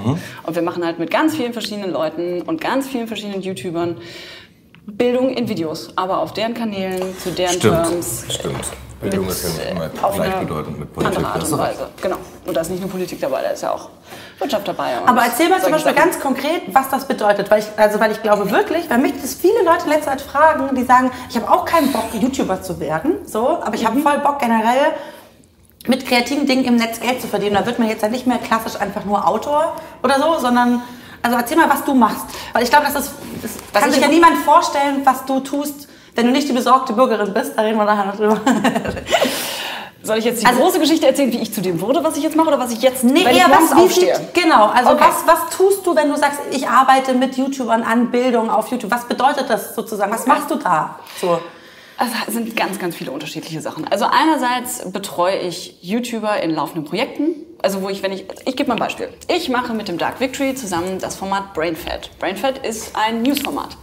Und 0.44 0.54
wir 0.54 0.62
machen 0.62 0.84
halt 0.84 0.98
mit 0.98 1.10
ganz 1.10 1.34
vielen 1.34 1.52
verschiedenen 1.52 1.90
Leuten 1.90 2.42
und 2.42 2.60
ganz 2.60 2.86
vielen 2.86 3.08
verschiedenen 3.08 3.42
YouTubern 3.42 3.96
Bildung 4.86 5.30
in 5.30 5.48
Videos, 5.48 5.90
aber 5.96 6.18
auf 6.20 6.32
deren 6.32 6.54
Kanälen, 6.54 7.16
zu 7.18 7.30
deren 7.30 7.54
Stimmt, 7.54 7.88
Terms. 7.88 8.24
stimmt. 8.28 8.66
Bildung 9.02 9.26
mit, 9.26 9.34
ist 9.34 9.58
ja 9.58 9.70
immer 9.70 9.88
gleichbedeutend 9.88 10.78
mit 10.78 10.92
Politik. 10.94 11.16
Andere 11.18 11.32
Art 11.32 11.44
und 11.44 11.58
Weise. 11.58 11.88
Genau. 12.00 12.16
Und 12.46 12.56
da 12.56 12.60
ist 12.60 12.70
nicht 12.70 12.80
nur 12.80 12.90
Politik 12.90 13.20
dabei, 13.20 13.42
da 13.42 13.48
ist 13.50 13.62
ja 13.62 13.72
auch 13.72 13.88
Wirtschaft 14.38 14.66
dabei. 14.68 14.98
und 15.00 15.08
Aber 15.08 15.22
erzähl 15.24 15.48
mal 15.48 15.60
zum 15.62 15.72
Beispiel 15.72 15.94
Sachen. 15.94 16.04
ganz 16.10 16.20
konkret, 16.20 16.62
was 16.72 16.88
das 16.88 17.06
bedeutet. 17.06 17.50
Weil 17.50 17.60
ich, 17.60 17.66
also 17.76 18.00
weil 18.00 18.12
ich 18.12 18.22
glaube 18.22 18.50
wirklich, 18.50 18.88
weil 18.90 18.98
mich 18.98 19.12
das 19.20 19.34
viele 19.34 19.62
Leute 19.64 19.88
letzte 19.88 20.06
Zeit 20.06 20.20
fragen, 20.20 20.74
die 20.74 20.84
sagen, 20.84 21.10
ich 21.28 21.36
habe 21.36 21.50
auch 21.50 21.64
keinen 21.64 21.92
Bock, 21.92 22.04
YouTuber 22.12 22.62
zu 22.62 22.80
werden, 22.80 23.16
so, 23.26 23.60
aber 23.62 23.74
ich 23.74 23.84
habe 23.86 23.98
Mhm. 23.98 24.02
voll 24.02 24.18
Bock 24.18 24.38
generell 24.38 24.92
mit 25.86 26.06
kreativen 26.06 26.46
Dingen 26.46 26.64
im 26.64 26.76
Netz 26.76 27.00
Geld 27.00 27.20
zu 27.20 27.26
verdienen. 27.26 27.54
Da 27.54 27.66
wird 27.66 27.78
man 27.78 27.88
jetzt 27.88 28.02
ja 28.02 28.08
nicht 28.08 28.26
mehr 28.26 28.38
klassisch 28.38 28.80
einfach 28.80 29.04
nur 29.04 29.26
Autor 29.26 29.76
oder 30.02 30.18
so, 30.20 30.38
sondern 30.38 30.82
also 31.22 31.36
erzähl 31.36 31.56
mal, 31.56 31.68
was 31.68 31.84
du 31.84 31.94
machst. 31.94 32.26
Weil 32.52 32.62
ich 32.64 32.70
glaube, 32.70 32.86
das, 32.86 32.94
ist, 33.04 33.12
das 33.42 33.80
kann 33.80 33.88
ich 33.90 33.96
sich 33.96 34.02
ja 34.04 34.08
niemand 34.10 34.38
vorstellen, 34.38 35.02
was 35.04 35.24
du 35.24 35.40
tust, 35.40 35.88
wenn 36.14 36.26
du 36.26 36.32
nicht 36.32 36.48
die 36.48 36.52
besorgte 36.52 36.92
Bürgerin 36.92 37.32
bist. 37.32 37.52
Da 37.56 37.62
reden 37.62 37.78
wir 37.78 37.84
nachher 37.84 38.06
noch 38.06 38.16
drüber. 38.16 38.40
Soll 40.04 40.18
ich 40.18 40.24
jetzt 40.24 40.42
die 40.42 40.46
Also- 40.46 40.60
große 40.60 40.80
Geschichte 40.80 41.06
erzählen, 41.06 41.30
wie 41.32 41.38
ich 41.38 41.54
zu 41.54 41.60
dem 41.60 41.80
wurde, 41.80 42.02
was 42.02 42.16
ich 42.16 42.24
jetzt 42.24 42.34
mache, 42.36 42.48
oder 42.48 42.58
was 42.58 42.72
ich 42.72 42.82
jetzt, 42.82 43.04
Nee, 43.04 43.24
wenn 43.24 43.36
ich 43.36 43.40
eher 43.40 43.48
morgens 43.48 43.70
was, 43.70 43.78
aufstehe? 43.78 44.16
sieht, 44.16 44.34
genau, 44.34 44.66
also 44.66 44.90
Okay. 44.90 45.04
was, 45.06 45.26
was 45.26 45.56
tust 45.56 45.86
du, 45.86 45.94
wenn 45.94 46.08
du 46.10 46.16
sagst, 46.16 46.40
ich 46.50 46.66
arbeite 46.68 47.14
mit 47.14 47.36
YouTubern 47.36 47.84
an 47.84 48.10
Bildung 48.10 48.50
auf 48.50 48.66
YouTube? 48.68 48.90
Was 48.90 49.04
bedeutet 49.06 49.48
das 49.48 49.76
sozusagen? 49.76 50.12
Was 50.12 50.26
machst 50.26 50.50
du 50.50 50.56
da? 50.56 50.98
So. 51.20 51.38
Also 51.98 52.14
es 52.26 52.34
sind 52.34 52.56
ganz, 52.56 52.80
ganz 52.80 52.96
viele 52.96 53.12
unterschiedliche 53.12 53.60
Sachen. 53.60 53.86
Also 53.86 54.06
einerseits 54.06 54.90
betreue 54.90 55.36
ich 55.38 55.76
YouTuber 55.82 56.42
in 56.42 56.50
laufenden 56.52 56.84
Projekten. 56.84 57.36
Also 57.62 57.80
wo 57.82 57.88
ich, 57.88 58.02
wenn 58.02 58.10
ich, 58.10 58.24
ich 58.44 58.56
gebe 58.56 58.68
mal 58.70 58.74
ein 58.74 58.80
Beispiel. 58.80 59.08
Ich 59.28 59.48
mache 59.50 59.72
mit 59.72 59.86
dem 59.86 59.98
Dark 59.98 60.18
Victory 60.18 60.56
zusammen 60.56 60.98
das 61.00 61.14
Format 61.14 61.54
BrainFed. 61.54 62.10
BrainFed 62.18 62.58
ist 62.66 62.96
ein 62.96 63.22
Newsformat, 63.22 63.76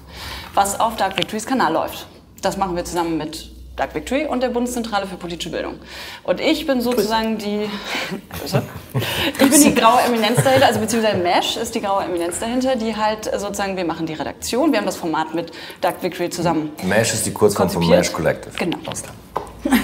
was 0.54 0.82
auf 0.82 0.98
Dark 0.98 1.16
Victorys 1.18 1.46
Kanal 1.46 1.72
läuft. 1.72 2.08
Das 2.42 2.58
machen 2.58 2.76
wir 2.76 2.86
zusammen 2.86 3.18
mit 3.18 3.50
Dark 3.76 3.96
Victory 3.96 4.26
und 4.26 4.44
der 4.44 4.50
Bundeszentrale 4.50 5.08
für 5.08 5.16
politische 5.16 5.50
Bildung. 5.52 5.76
Und 6.24 6.42
ich 6.42 6.68
bin 6.68 6.82
sozusagen 6.82 7.38
die, 7.38 7.70
ich 9.40 9.50
bin 9.50 9.62
die 9.62 9.74
graue 9.74 10.02
Eminenz 10.02 10.44
dahinter, 10.44 10.68
also 10.68 10.80
beziehungsweise 10.80 11.18
Mesh 11.18 11.56
ist 11.58 11.76
die 11.76 11.82
graue 11.82 12.04
Eminenz 12.04 12.40
dahinter, 12.40 12.76
die 12.76 12.96
halt 12.96 13.26
sozusagen, 13.26 13.78
wir 13.78 13.86
machen 13.86 14.06
die 14.06 14.14
Redaktion, 14.14 14.72
wir 14.72 14.80
haben 14.80 14.86
das 14.86 14.98
Format 14.98 15.34
mit 15.34 15.52
Dark 15.82 16.02
Victory 16.04 16.30
zusammen 16.30 16.72
Mesh 16.84 17.14
ist 17.14 17.26
die 17.26 17.32
Kurzform 17.32 17.70
von. 17.70 17.88
Mesh 17.88 18.12
Collective. 18.12 18.54
Genau. 18.58 18.78
Alles 18.86 19.04
klar. 19.04 19.16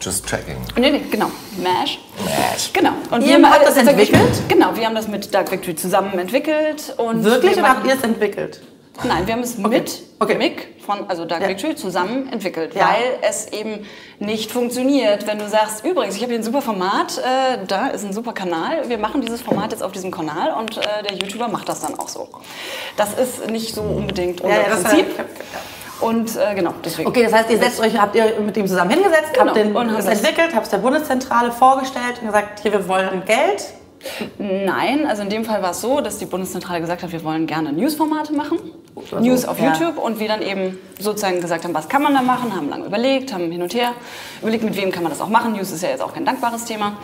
Just 0.00 0.26
checking. 0.26 0.56
Nee, 0.76 0.90
nee, 0.90 1.00
genau. 1.10 1.26
MASH. 1.62 1.98
Mesh. 2.24 2.72
Genau. 2.72 2.90
Und 3.10 3.22
Ihr 3.22 3.38
wir 3.38 3.50
habt 3.50 3.62
das 3.66 3.74
sozusagen- 3.74 3.98
entwickelt? 3.98 4.42
Genau, 4.48 4.76
wir 4.76 4.86
haben 4.86 4.94
das 4.94 5.08
mit 5.08 5.32
Dark 5.34 5.50
Victory 5.50 5.74
zusammen 5.74 6.16
entwickelt. 6.18 6.94
Und 6.96 7.24
Wirklich 7.24 7.56
wir 7.56 7.62
oder 7.62 7.70
habt 7.70 7.86
ihr 7.86 7.94
es 7.94 8.02
entwickelt? 8.02 8.62
Nein, 9.04 9.26
wir 9.26 9.34
haben 9.34 9.42
es 9.42 9.58
mit 9.58 10.02
Okay. 10.20 10.36
Mick 10.38 10.75
von 10.86 11.08
also 11.10 11.24
Dark 11.24 11.42
Ja. 11.42 11.48
Victory 11.48 11.74
zusammen 11.74 12.32
entwickelt, 12.32 12.74
Ja. 12.74 12.88
weil 12.88 13.18
es 13.28 13.48
eben 13.48 13.84
nicht 14.18 14.50
funktioniert, 14.52 15.26
wenn 15.26 15.38
du 15.38 15.48
sagst, 15.48 15.84
übrigens, 15.84 16.16
ich 16.16 16.22
habe 16.22 16.30
hier 16.32 16.40
ein 16.40 16.44
super 16.44 16.62
Format, 16.62 17.18
äh, 17.18 17.58
da 17.66 17.88
ist 17.88 18.04
ein 18.04 18.12
super 18.12 18.32
Kanal, 18.32 18.88
wir 18.88 18.96
machen 18.98 19.20
dieses 19.20 19.42
Format 19.42 19.72
jetzt 19.72 19.82
auf 19.82 19.92
diesem 19.92 20.10
Kanal 20.10 20.52
und 20.58 20.78
äh, 20.78 20.82
der 21.08 21.12
YouTuber 21.18 21.48
macht 21.48 21.68
das 21.68 21.80
dann 21.80 21.98
auch 21.98 22.08
so. 22.08 22.28
Das 22.96 23.14
ist 23.14 23.50
nicht 23.50 23.74
so 23.74 23.82
unbedingt 23.82 24.40
unser 24.40 24.62
das 24.70 24.82
Prinzip. 24.84 25.18
ja. 25.18 25.24
Und 25.98 26.36
äh, 26.36 26.54
genau, 26.54 26.74
deswegen. 26.84 27.08
Okay, 27.08 27.22
das 27.24 27.32
heißt, 27.32 27.48
ihr 27.50 27.56
setzt 27.58 27.80
euch, 27.80 27.98
habt 27.98 28.14
ihr 28.14 28.38
mit 28.40 28.54
ihm 28.58 28.66
zusammen 28.66 28.90
hingesetzt, 28.90 29.32
Genau. 29.32 29.46
habt 29.46 29.56
den, 29.56 29.74
Und 29.74 29.88
das 29.92 30.04
das- 30.04 30.18
entwickelt, 30.20 30.54
habt 30.54 30.64
es 30.66 30.70
der 30.70 30.78
Bundeszentrale 30.78 31.50
vorgestellt 31.52 32.18
und 32.20 32.26
gesagt, 32.26 32.60
hier, 32.60 32.72
wir 32.72 32.86
wollen 32.86 33.24
Geld. 33.24 33.64
Nein, 34.38 35.06
also 35.06 35.22
in 35.22 35.30
dem 35.30 35.44
Fall 35.44 35.62
war 35.62 35.70
es 35.72 35.80
so, 35.80 36.00
dass 36.00 36.18
die 36.18 36.26
Bundeszentrale 36.26 36.80
gesagt 36.80 37.02
hat, 37.02 37.12
wir 37.12 37.24
wollen 37.24 37.46
gerne 37.46 37.72
Newsformate 37.72 38.32
machen. 38.32 38.58
Also, 38.94 39.18
News 39.20 39.44
auf 39.44 39.60
ja. 39.60 39.72
YouTube 39.72 39.98
und 39.98 40.20
wir 40.20 40.28
dann 40.28 40.40
eben 40.40 40.78
sozusagen 40.98 41.40
gesagt 41.40 41.64
haben, 41.64 41.74
was 41.74 41.88
kann 41.88 42.02
man 42.02 42.14
da 42.14 42.22
machen, 42.22 42.56
haben 42.56 42.70
lange 42.70 42.86
überlegt, 42.86 43.32
haben 43.32 43.50
hin 43.50 43.60
und 43.60 43.74
her 43.74 43.92
überlegt, 44.40 44.64
mit 44.64 44.76
wem 44.76 44.90
kann 44.90 45.02
man 45.02 45.12
das 45.12 45.20
auch 45.20 45.28
machen. 45.28 45.52
News 45.52 45.70
ist 45.70 45.82
ja 45.82 45.90
jetzt 45.90 46.02
auch 46.02 46.14
kein 46.14 46.24
dankbares 46.24 46.64
Thema. 46.64 46.96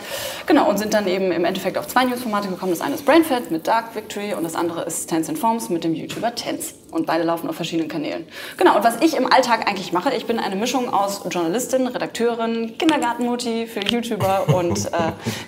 Genau, 0.47 0.67
und 0.69 0.79
sind 0.79 0.93
dann 0.93 1.07
eben 1.07 1.31
im 1.31 1.45
Endeffekt 1.45 1.77
auf 1.77 1.87
zwei 1.87 2.05
Newsformate 2.05 2.47
gekommen. 2.47 2.71
Das 2.71 2.81
eine 2.81 2.95
ist 2.95 3.05
Brainfed 3.05 3.51
mit 3.51 3.67
Dark 3.67 3.95
Victory 3.95 4.33
und 4.33 4.43
das 4.43 4.55
andere 4.55 4.83
ist 4.83 5.07
Tense 5.07 5.31
Informs 5.31 5.69
mit 5.69 5.83
dem 5.83 5.93
YouTuber 5.93 6.33
Tense. 6.33 6.73
Und 6.93 7.07
beide 7.07 7.23
laufen 7.23 7.49
auf 7.49 7.55
verschiedenen 7.55 7.89
Kanälen. 7.89 8.27
Genau, 8.55 8.75
und 8.75 8.83
was 8.83 9.01
ich 9.01 9.17
im 9.17 9.31
Alltag 9.31 9.67
eigentlich 9.67 9.93
mache, 9.93 10.13
ich 10.13 10.27
bin 10.27 10.37
eine 10.37 10.55
Mischung 10.55 10.93
aus 10.93 11.21
Journalistin, 11.27 11.87
Redakteurin, 11.87 12.77
Kindergartenmutti 12.77 13.65
für 13.65 13.79
YouTuber 13.79 14.45
und 14.53 14.85
äh, 14.85 14.89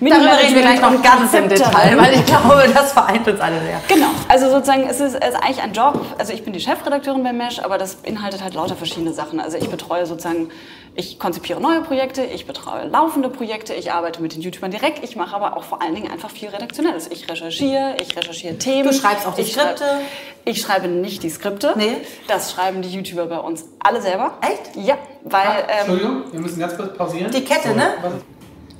Darüber 0.02 0.40
reden 0.40 0.56
wir 0.56 0.62
gleich 0.64 0.82
noch 0.82 1.02
ganz 1.04 1.34
im. 1.34 1.48
Detail, 1.48 1.98
weil 1.98 2.16
ich 2.16 2.26
glaube, 2.26 2.68
das 2.74 2.94
vereint 2.94 3.28
uns 3.28 3.40
alle 3.40 3.60
sehr. 3.62 3.80
Genau, 3.88 4.08
also 4.28 4.50
sozusagen 4.50 4.88
es 4.90 5.00
ist, 5.00 5.14
es 5.14 5.30
ist 5.30 5.36
eigentlich 5.36 5.62
ein 5.62 5.74
Job, 5.74 6.04
also 6.18 6.34
ich 6.34 6.44
bin 6.44 6.54
die 6.54 6.60
Chefredakteurin 6.60 7.24
bei 7.24 7.32
Mesh, 7.32 7.60
aber 7.60 7.78
das 7.78 7.96
beinhaltet 7.96 8.44
halt 8.44 8.56
lauter 8.56 8.76
verschiedene 8.76 9.14
Sachen. 9.14 9.40
Also 9.40 9.58
ich 9.58 9.70
betreue 9.70 10.08
sozusagen, 10.08 10.50
ich 10.96 11.20
konzipiere 11.20 11.60
neue 11.60 11.82
Projekte, 11.82 12.24
ich 12.24 12.48
betreue 12.48 12.88
laufende 12.88 13.30
Projekte, 13.30 13.74
ich 13.74 13.92
arbeite 13.92 14.22
mit 14.22 14.34
den 14.34 14.42
YouTubern 14.42 14.72
direkt, 14.72 15.04
ich 15.04 15.16
mache 15.16 15.36
aber 15.36 15.58
auch 15.58 15.64
vor 15.64 15.82
allen 15.82 15.94
Dingen 15.94 16.10
einfach 16.10 16.30
viel 16.32 16.48
Redaktionelles. 16.50 17.08
Ich 17.12 17.30
recherchiere, 17.30 17.98
ich 18.02 18.16
recherchiere 18.16 18.58
Themen. 18.58 18.88
Du 18.90 18.94
schreibst 18.94 19.28
auch 19.28 19.36
die 19.36 19.42
ich 19.42 19.52
schreibe- 19.54 19.76
Skripte? 19.78 19.98
Ich 20.46 20.62
schreibe 20.62 20.88
nicht 20.88 21.24
die 21.24 21.30
Skripte. 21.30 21.74
Nee. 21.76 21.98
Das 22.28 22.52
schreiben 22.54 22.82
die 22.82 22.90
YouTuber 22.90 23.26
bei 23.26 23.40
uns 23.40 23.66
alle 23.80 24.02
selber. 24.02 24.34
Echt? 24.42 24.76
Ja, 24.86 24.98
weil... 25.24 25.48
Ähm, 25.68 25.80
Entschuldigung, 25.80 26.24
wir 26.32 26.40
müssen 26.40 26.60
ganz 26.60 26.78
kurz 26.78 26.98
pausieren. 26.98 27.32
Die 27.32 27.44
Kette, 27.44 27.76
ne? 27.76 27.94
Was- 28.02 28.14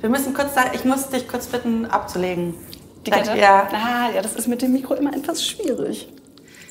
Wir 0.00 0.08
müssen 0.08 0.32
kurz 0.32 0.54
sagen, 0.54 0.70
ich 0.74 0.84
muss 0.84 1.08
dich 1.08 1.28
kurz 1.28 1.46
bitten, 1.46 1.84
abzulegen. 1.86 2.54
die 3.04 3.10
Kette? 3.10 3.36
Ja. 3.36 3.68
Ah, 3.72 4.10
ja, 4.14 4.22
das 4.22 4.34
ist 4.34 4.46
mit 4.48 4.62
dem 4.62 4.72
Mikro 4.72 4.94
immer 4.94 5.14
etwas 5.14 5.44
schwierig. 5.46 6.08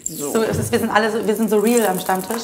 So 0.06 0.42
ist 0.44 0.60
es, 0.60 0.72
wir 0.72 0.80
sind 0.80 0.90
alle 0.92 1.12
so, 1.12 1.28
wir 1.28 1.36
sind 1.36 1.50
so 1.50 1.58
real 1.60 1.88
am 1.88 2.00
Stammtisch. 2.00 2.44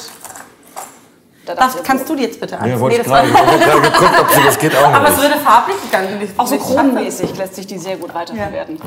Da 1.44 1.54
Das 1.54 1.82
kannst 1.82 2.08
du 2.08 2.14
die 2.14 2.22
jetzt 2.22 2.40
bitte 2.40 2.56
anziehen? 2.56 2.74
Ja, 2.74 2.80
wollte 2.80 3.00
ich 3.00 3.02
gerade. 3.04 3.28
Ich 3.28 3.34
habe 3.34 3.58
gerade 3.58 3.80
geguckt, 3.80 4.20
ob 4.20 4.30
sie 4.30 4.42
das 4.44 4.58
geht 4.58 4.76
auch 4.76 4.92
aber 4.92 5.08
es 5.08 5.20
würde 5.20 5.36
farblich 5.38 5.76
gegangen. 5.82 6.28
Auch 6.36 6.46
so 6.46 6.56
kronenmäßig 6.56 7.36
lässt 7.36 7.56
sich 7.56 7.66
die 7.66 7.78
sehr 7.78 7.96
gut 7.96 8.14
weiterverwerten. 8.14 8.78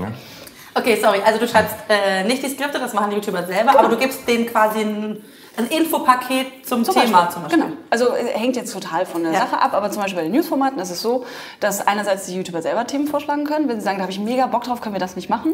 Okay, 0.78 1.00
sorry. 1.02 1.22
Also 1.26 1.40
du 1.40 1.48
schreibst 1.48 1.76
äh, 1.90 2.24
nicht 2.26 2.44
die 2.44 2.50
Skripte, 2.50 2.80
das 2.80 2.94
machen 2.94 3.10
die 3.10 3.16
YouTuber 3.16 3.46
selber, 3.46 3.80
aber 3.80 3.88
du 3.88 3.98
gibst 3.98 4.28
denen 4.28 4.46
quasi 4.46 4.82
ein, 4.82 5.24
ein 5.56 5.68
Infopaket 5.68 6.68
zum, 6.68 6.84
Thema 6.84 7.30
zum 7.30 7.44
Beispiel. 7.44 7.62
Genau. 7.62 7.74
Also 7.90 8.14
äh, 8.14 8.38
hängt 8.38 8.58
jetzt 8.58 8.74
total 8.74 9.06
von 9.06 9.24
der 9.24 9.32
Ja. 9.32 9.40
Sache 9.40 9.62
ab, 9.62 9.74
aber 9.74 9.90
zum 9.90 10.02
Beispiel 10.02 10.18
bei 10.18 10.24
den 10.24 10.34
Newsformaten 10.34 10.78
ist 10.80 10.92
es 10.92 11.02
so, 11.02 11.26
dass 11.62 11.88
einerseits 11.88 12.26
die 12.26 12.36
YouTuber 12.36 12.62
selber 12.62 12.86
Themen 12.88 13.08
vorschlagen 13.08 13.46
können, 13.46 13.70
wenn 13.70 13.80
sie 13.80 13.86
sagen, 13.86 14.00
da 14.00 14.02
habe 14.02 14.12
ich 14.12 14.20
mega 14.20 14.48
Bock 14.48 14.66
drauf, 14.66 14.82
können 14.82 14.96
wir 14.96 15.00
das 15.00 15.16
nicht 15.16 15.30
machen. 15.30 15.54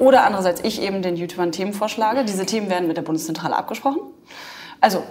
Oder 0.00 0.24
andererseits 0.24 0.60
ich 0.64 0.82
eben 0.82 1.02
den 1.02 1.14
YouTubern 1.14 1.52
Themen 1.52 1.72
vorschlage. 1.72 2.24
Diese 2.24 2.44
Themen 2.44 2.68
werden 2.68 2.88
mit 2.88 2.96
der 2.96 3.02
Bundeszentrale 3.02 3.54
abgesprochen. 3.54 4.00
Also 4.80 5.04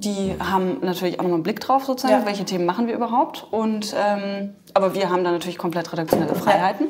die 0.00 0.34
haben 0.38 0.78
natürlich 0.82 1.18
auch 1.18 1.22
nochmal 1.24 1.36
einen 1.36 1.42
Blick 1.42 1.60
drauf, 1.60 1.84
sozusagen, 1.84 2.20
Ja. 2.20 2.26
welche 2.26 2.44
Themen 2.44 2.66
machen 2.66 2.86
wir 2.86 2.94
überhaupt. 2.94 3.46
Und, 3.50 3.94
ähm, 3.98 4.54
aber 4.74 4.94
wir 4.94 5.10
haben 5.10 5.24
da 5.24 5.30
natürlich 5.30 5.58
komplett 5.58 5.92
redaktionelle 5.92 6.34
Freiheiten. 6.34 6.86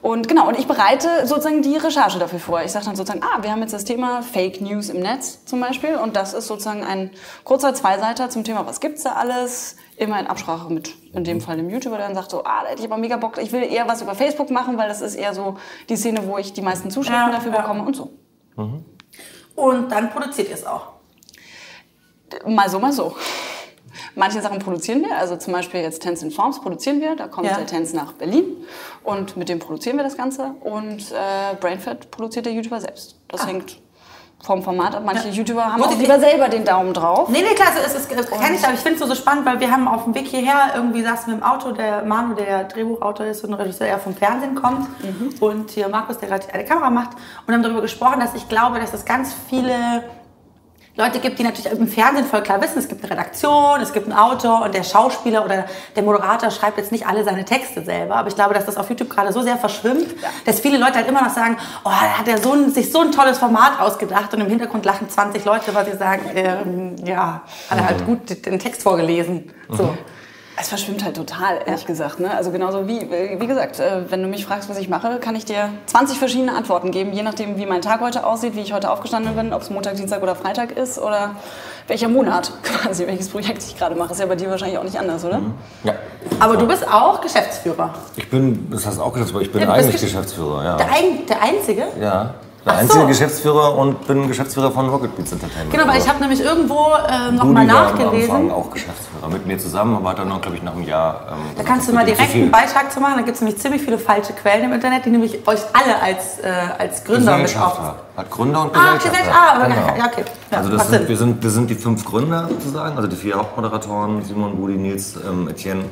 Und 0.00 0.26
genau, 0.26 0.48
und 0.48 0.58
ich 0.58 0.66
bereite 0.66 1.08
sozusagen 1.28 1.62
die 1.62 1.76
Recherche 1.76 2.18
dafür 2.18 2.40
vor. 2.40 2.60
Ich 2.64 2.72
sage 2.72 2.84
dann 2.86 2.96
sozusagen, 2.96 3.22
ah, 3.22 3.40
wir 3.42 3.52
haben 3.52 3.60
jetzt 3.60 3.72
das 3.72 3.84
Thema 3.84 4.22
Fake 4.22 4.60
News 4.60 4.88
im 4.90 4.98
Netz 4.98 5.44
zum 5.44 5.60
Beispiel. 5.60 5.94
Und 5.94 6.16
das 6.16 6.34
ist 6.34 6.48
sozusagen 6.48 6.82
ein 6.82 7.12
kurzer 7.44 7.72
Zweiseiter 7.72 8.28
zum 8.28 8.42
Thema, 8.42 8.66
was 8.66 8.80
gibt's 8.80 9.04
da 9.04 9.12
alles? 9.12 9.76
Immer 9.96 10.18
in 10.18 10.26
Absprache 10.26 10.72
mit, 10.72 10.92
in 11.12 11.22
dem 11.22 11.40
Fall 11.40 11.56
dem 11.56 11.70
YouTuber, 11.70 11.98
der 11.98 12.06
dann 12.06 12.16
sagt 12.16 12.32
so, 12.32 12.42
ah, 12.42 12.62
da 12.64 12.70
hätte 12.70 12.80
ich 12.80 12.86
aber 12.90 12.98
mega 12.98 13.16
Bock, 13.16 13.38
ich 13.40 13.52
will 13.52 13.62
eher 13.62 13.86
was 13.86 14.02
über 14.02 14.16
Facebook 14.16 14.50
machen, 14.50 14.76
weil 14.76 14.88
das 14.88 15.02
ist 15.02 15.14
eher 15.14 15.34
so 15.34 15.56
die 15.88 15.94
Szene, 15.96 16.26
wo 16.26 16.36
ich 16.36 16.52
die 16.52 16.62
meisten 16.62 16.90
Zuschriften 16.90 17.28
Ja, 17.28 17.30
dafür 17.30 17.52
ja. 17.52 17.60
bekomme 17.60 17.84
und 17.84 17.94
so. 17.94 18.10
Und 19.54 19.92
dann 19.92 20.10
produziert 20.10 20.48
ihr 20.48 20.54
es 20.54 20.66
auch. 20.66 20.88
Mal 22.46 22.68
so, 22.68 22.78
mal 22.78 22.92
so. 22.92 23.14
Manche 24.14 24.40
Sachen 24.40 24.58
produzieren 24.58 25.02
wir, 25.02 25.16
also 25.18 25.36
zum 25.36 25.52
Beispiel 25.52 25.80
jetzt 25.80 26.02
Tänze 26.02 26.24
in 26.24 26.30
Forms 26.30 26.60
produzieren 26.60 27.00
wir, 27.00 27.14
da 27.16 27.28
kommt 27.28 27.46
Ja. 27.46 27.56
der 27.56 27.66
Tanz 27.66 27.92
nach 27.92 28.12
Berlin 28.12 28.44
und 29.04 29.36
mit 29.36 29.48
dem 29.48 29.58
produzieren 29.58 29.96
wir 29.96 30.04
das 30.04 30.16
Ganze 30.16 30.54
und 30.60 31.12
äh, 31.12 31.54
Brainfed 31.60 32.10
produziert 32.10 32.46
der 32.46 32.52
YouTuber 32.52 32.80
selbst. 32.80 33.16
Das 33.28 33.46
hängt 33.46 33.78
vom 34.42 34.62
Format 34.62 34.94
ab. 34.96 35.02
Manche 35.04 35.28
YouTuber 35.28 35.64
haben 35.64 35.78
Muss 35.78 35.88
auch 35.88 35.98
lieber 35.98 36.18
selber 36.18 36.48
den 36.48 36.64
Daumen 36.64 36.92
drauf. 36.92 37.28
Nee, 37.28 37.42
nee, 37.42 37.54
klar, 37.54 37.68
es 37.86 37.94
ist, 37.94 38.10
das 38.10 38.28
kenn 38.28 38.54
ich, 38.54 38.64
aber 38.64 38.74
ich 38.74 38.80
finde 38.80 38.94
es 38.94 38.98
so, 39.00 39.06
so 39.06 39.14
spannend, 39.14 39.46
weil 39.46 39.60
wir 39.60 39.70
haben 39.70 39.86
auf 39.86 40.04
dem 40.04 40.14
Weg 40.14 40.26
hierher 40.26 40.72
irgendwie 40.74 41.02
saßen 41.02 41.28
wir 41.28 41.34
im 41.34 41.42
Auto, 41.44 41.70
der 41.72 42.02
Manu, 42.04 42.34
der 42.34 42.64
Drehbuchautor 42.64 43.26
ist 43.26 43.44
und 43.44 43.54
Regisseur, 43.54 43.86
der 43.86 43.98
vom 43.98 44.16
Fernsehen 44.16 44.54
kommt 44.56 44.88
und 45.40 45.70
hier 45.70 45.88
Markus, 45.88 46.18
der 46.18 46.28
gerade 46.28 46.52
eine 46.52 46.64
Kamera 46.64 46.90
macht 46.90 47.10
und 47.46 47.54
haben 47.54 47.62
darüber 47.62 47.82
gesprochen, 47.82 48.18
dass 48.20 48.34
ich 48.34 48.48
glaube, 48.48 48.80
dass 48.80 48.92
es 48.92 49.04
ganz 49.04 49.32
viele 49.48 50.02
Leute 50.94 51.20
gibt, 51.20 51.38
die 51.38 51.42
natürlich 51.42 51.72
im 51.72 51.88
Fernsehen 51.88 52.26
voll 52.26 52.42
klar 52.42 52.60
wissen, 52.60 52.78
es 52.78 52.86
gibt 52.86 53.02
eine 53.02 53.10
Redaktion, 53.10 53.80
es 53.80 53.94
gibt 53.94 54.06
einen 54.06 54.18
Autor 54.18 54.62
und 54.62 54.74
der 54.74 54.82
Schauspieler 54.82 55.42
oder 55.42 55.64
der 55.96 56.02
Moderator 56.02 56.50
schreibt 56.50 56.76
jetzt 56.76 56.92
nicht 56.92 57.06
alle 57.06 57.24
seine 57.24 57.46
Texte 57.46 57.82
selber. 57.82 58.16
Aber 58.16 58.28
ich 58.28 58.34
glaube, 58.34 58.52
dass 58.52 58.66
das 58.66 58.76
auf 58.76 58.90
YouTube 58.90 59.08
gerade 59.08 59.32
so 59.32 59.40
sehr 59.40 59.56
verschwimmt, 59.56 60.14
dass 60.44 60.60
viele 60.60 60.76
Leute 60.76 60.96
halt 60.96 61.08
immer 61.08 61.22
noch 61.22 61.30
sagen, 61.30 61.56
oh, 61.84 61.88
da 61.90 62.18
hat 62.18 62.28
er 62.28 62.36
so 62.36 62.52
ein, 62.52 62.70
sich 62.70 62.92
so 62.92 63.00
ein 63.00 63.10
tolles 63.10 63.38
Format 63.38 63.80
ausgedacht 63.80 64.34
und 64.34 64.42
im 64.42 64.48
Hintergrund 64.48 64.84
lachen 64.84 65.08
20 65.08 65.46
Leute, 65.46 65.74
weil 65.74 65.90
sie 65.90 65.96
sagen, 65.96 66.30
ähm, 66.34 66.96
ja, 67.06 67.40
hat 67.70 67.78
er 67.78 67.86
halt 67.86 68.04
gut 68.04 68.44
den 68.44 68.58
Text 68.58 68.82
vorgelesen. 68.82 69.50
So. 69.70 69.96
Es 70.62 70.68
verschwimmt 70.68 71.02
halt 71.04 71.16
total, 71.16 71.58
ehrlich 71.66 71.86
gesagt. 71.86 72.20
Ne? 72.20 72.30
Also 72.32 72.52
genauso 72.52 72.86
wie, 72.86 73.00
wie 73.10 73.46
gesagt, 73.48 73.80
äh, 73.80 74.08
wenn 74.10 74.22
du 74.22 74.28
mich 74.28 74.46
fragst, 74.46 74.70
was 74.70 74.78
ich 74.78 74.88
mache, 74.88 75.18
kann 75.18 75.34
ich 75.34 75.44
dir 75.44 75.70
20 75.86 76.16
verschiedene 76.18 76.54
Antworten 76.54 76.92
geben, 76.92 77.12
je 77.12 77.24
nachdem, 77.24 77.56
wie 77.58 77.66
mein 77.66 77.82
Tag 77.82 78.00
heute 78.00 78.24
aussieht, 78.24 78.54
wie 78.54 78.60
ich 78.60 78.72
heute 78.72 78.88
aufgestanden 78.92 79.34
bin, 79.34 79.52
ob 79.52 79.62
es 79.62 79.70
Montag, 79.70 79.96
Dienstag 79.96 80.22
oder 80.22 80.36
Freitag 80.36 80.70
ist 80.78 81.00
oder 81.00 81.32
welcher 81.88 82.06
Monat 82.06 82.52
quasi, 82.62 83.08
welches 83.08 83.28
Projekt 83.28 83.60
ich 83.64 83.76
gerade 83.76 83.96
mache. 83.96 84.12
Ist 84.12 84.20
ja 84.20 84.26
bei 84.26 84.36
dir 84.36 84.50
wahrscheinlich 84.50 84.78
auch 84.78 84.84
nicht 84.84 84.96
anders, 85.00 85.24
oder? 85.24 85.40
Ja. 85.82 85.94
Aber 86.38 86.56
du 86.56 86.64
bist 86.68 86.86
auch 86.86 87.20
Geschäftsführer. 87.20 87.92
Ich 88.14 88.30
bin, 88.30 88.70
das 88.70 88.86
hast 88.86 88.98
du 88.98 89.02
auch 89.02 89.12
gesagt, 89.12 89.32
aber 89.32 89.42
ich 89.42 89.50
bin 89.50 89.62
Ja, 89.62 89.72
eigentlich 89.72 89.96
Gesch- 89.96 90.02
Geschäftsführer, 90.04 90.62
ja. 90.64 90.76
Der, 90.76 90.86
ein, 90.92 91.26
der 91.28 91.42
Einzige? 91.42 91.86
Ja. 92.00 92.34
Der 92.64 92.74
einzige 92.74 93.00
so. 93.00 93.06
Geschäftsführer 93.08 93.76
und 93.76 94.06
bin 94.06 94.28
Geschäftsführer 94.28 94.70
von 94.70 94.88
Rocket 94.88 95.16
Beats 95.16 95.32
Entertainment. 95.32 95.72
Genau, 95.72 95.88
weil 95.88 95.96
ich 95.98 96.02
Aber 96.04 96.10
habe 96.12 96.20
nämlich 96.20 96.40
irgendwo 96.40 96.92
ähm, 97.10 97.34
noch 97.34 97.42
Rudi 97.44 97.54
mal 97.54 97.66
war 97.68 97.76
am 97.76 97.86
Anfang 97.88 98.06
nachgelesen. 98.06 98.50
auch 98.52 98.70
Geschäftsführer 98.70 99.28
mit 99.30 99.46
mir 99.46 99.58
zusammen, 99.58 99.96
aber 99.96 100.10
hat 100.10 100.18
dann 100.20 100.28
noch, 100.28 100.40
glaube 100.40 100.56
ich, 100.58 100.62
nach 100.62 100.72
einem 100.74 100.84
Jahr. 100.84 101.26
Ähm, 101.32 101.38
Da 101.56 101.64
kannst 101.64 101.88
du 101.88 101.92
mal 101.92 102.04
direkt 102.04 102.32
einen 102.34 102.50
Beitrag 102.52 102.92
zu 102.92 103.00
machen. 103.00 103.14
Da 103.16 103.22
gibt 103.22 103.34
es 103.34 103.40
nämlich 103.40 103.58
ziemlich 103.60 103.82
viele 103.82 103.98
falsche 103.98 104.32
Quellen 104.32 104.64
im 104.66 104.72
Internet, 104.74 105.04
die 105.04 105.10
nämlich 105.10 105.46
euch 105.48 105.60
alle 105.72 106.00
als, 106.00 106.38
äh, 106.38 106.52
als 106.78 107.02
Gründer 107.04 107.36
mit 107.38 107.56
auf. 107.58 107.80
Hat 108.16 108.30
Gründer 108.30 108.62
und 108.62 108.76
Ah, 108.76 108.94
Gesellschafter. 108.94 109.08
Gesellschaft. 109.10 109.38
Ah, 109.40 109.54
aber 109.56 109.64
genau. 109.66 109.96
ja, 109.98 110.04
okay. 110.06 110.24
Ja, 110.50 110.58
also 110.58 110.70
das 110.70 110.88
sind, 110.88 110.98
Sinn. 110.98 111.08
wir, 111.08 111.16
sind, 111.16 111.42
wir 111.42 111.50
sind 111.50 111.70
die 111.70 111.74
fünf 111.74 112.04
Gründer 112.04 112.46
sozusagen, 112.48 112.94
also 112.96 113.08
die 113.08 113.16
vier 113.16 113.36
Hauptmoderatoren, 113.36 114.22
Simon, 114.22 114.52
Rudi, 114.52 114.74
Nils, 114.74 115.16
ähm, 115.28 115.48
Etienne 115.48 115.86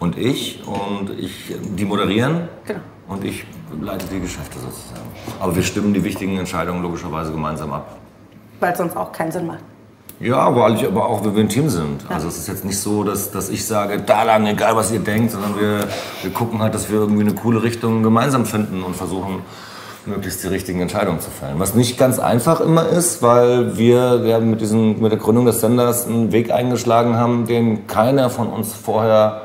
und 0.00 0.16
ich. 0.18 0.62
Und 0.66 1.10
ich, 1.18 1.54
die 1.60 1.84
moderieren 1.84 2.48
Genau. 2.64 2.80
Und 3.08 3.24
ich 3.24 3.44
leite 3.80 4.06
die 4.06 4.20
Geschäfte 4.20 4.58
sozusagen. 4.58 5.06
Aber 5.40 5.54
wir 5.54 5.62
stimmen 5.62 5.94
die 5.94 6.02
wichtigen 6.02 6.38
Entscheidungen 6.38 6.82
logischerweise 6.82 7.32
gemeinsam 7.32 7.72
ab. 7.72 7.96
Weil 8.60 8.72
es 8.72 8.78
sonst 8.78 8.96
auch 8.96 9.12
keinen 9.12 9.32
Sinn 9.32 9.46
macht. 9.46 9.60
Ja, 10.18 10.54
weil 10.56 10.76
ich 10.76 10.86
aber 10.86 11.06
auch, 11.06 11.22
wenn 11.24 11.34
wir 11.34 11.42
ein 11.42 11.48
Team 11.48 11.68
sind. 11.68 12.06
Also 12.08 12.28
es 12.28 12.38
ist 12.38 12.48
jetzt 12.48 12.64
nicht 12.64 12.78
so, 12.78 13.04
dass, 13.04 13.30
dass 13.30 13.50
ich 13.50 13.66
sage, 13.66 14.00
da 14.00 14.22
lang, 14.22 14.46
egal 14.46 14.74
was 14.74 14.90
ihr 14.90 15.00
denkt, 15.00 15.32
sondern 15.32 15.60
wir, 15.60 15.80
wir 16.22 16.30
gucken 16.32 16.60
halt, 16.62 16.74
dass 16.74 16.90
wir 16.90 17.00
irgendwie 17.00 17.20
eine 17.20 17.34
coole 17.34 17.62
Richtung 17.62 18.02
gemeinsam 18.02 18.46
finden 18.46 18.82
und 18.82 18.96
versuchen, 18.96 19.42
möglichst 20.06 20.42
die 20.42 20.48
richtigen 20.48 20.80
Entscheidungen 20.80 21.20
zu 21.20 21.30
fällen. 21.30 21.58
Was 21.58 21.74
nicht 21.74 21.98
ganz 21.98 22.18
einfach 22.18 22.60
immer 22.60 22.88
ist, 22.88 23.22
weil 23.22 23.76
wir, 23.76 24.24
wir 24.24 24.36
haben 24.36 24.48
mit, 24.48 24.60
diesen, 24.62 25.02
mit 25.02 25.12
der 25.12 25.18
Gründung 25.18 25.44
des 25.44 25.60
Senders 25.60 26.06
einen 26.06 26.32
Weg 26.32 26.50
eingeschlagen 26.50 27.16
haben, 27.16 27.46
den 27.46 27.86
keiner 27.86 28.30
von 28.30 28.48
uns 28.48 28.72
vorher 28.72 29.42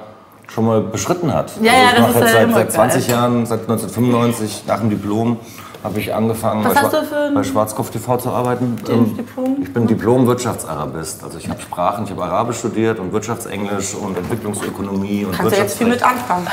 schon 0.54 0.66
mal 0.66 0.82
beschritten 0.82 1.34
hat. 1.34 1.52
Ja, 1.62 1.74
ja, 1.74 1.80
also 1.90 2.08
ich 2.08 2.14
das 2.14 2.14
mache 2.14 2.26
jetzt 2.26 2.34
ja 2.34 2.42
seit, 2.42 2.54
seit 2.54 2.72
20 2.72 3.08
geil. 3.08 3.16
Jahren, 3.16 3.46
seit 3.46 3.62
1995, 3.62 4.64
nach 4.68 4.80
dem 4.80 4.90
Diplom, 4.90 5.38
habe 5.84 6.00
ich 6.00 6.14
angefangen, 6.14 6.64
Was 6.64 6.74
bei, 6.76 6.82
hast 6.82 6.94
du 6.94 7.04
für 7.04 7.32
bei 7.34 7.44
Schwarzkopf 7.44 7.90
TV 7.90 8.18
zu 8.18 8.30
arbeiten. 8.30 8.76
Den 8.88 9.18
Diplom? 9.18 9.58
Ich 9.64 9.74
bin 9.74 9.88
Diplom-Wirtschaftsarabist. 9.88 11.24
Also 11.24 11.40
ich 11.40 11.50
habe 11.50 11.60
Sprachen, 11.60 12.04
ich 12.06 12.12
habe 12.12 12.24
Arabisch 12.24 12.60
studiert 12.60 13.00
und 13.00 13.12
Wirtschaftsenglisch 13.14 13.96
und 13.96 14.16
Entwicklungsökonomie 14.16 15.26
und 15.26 15.36
Kannst 15.36 15.56
du 15.56 15.60
jetzt 15.60 15.78
viel 15.78 15.88
mit 15.88 16.04
anfangen. 16.04 16.48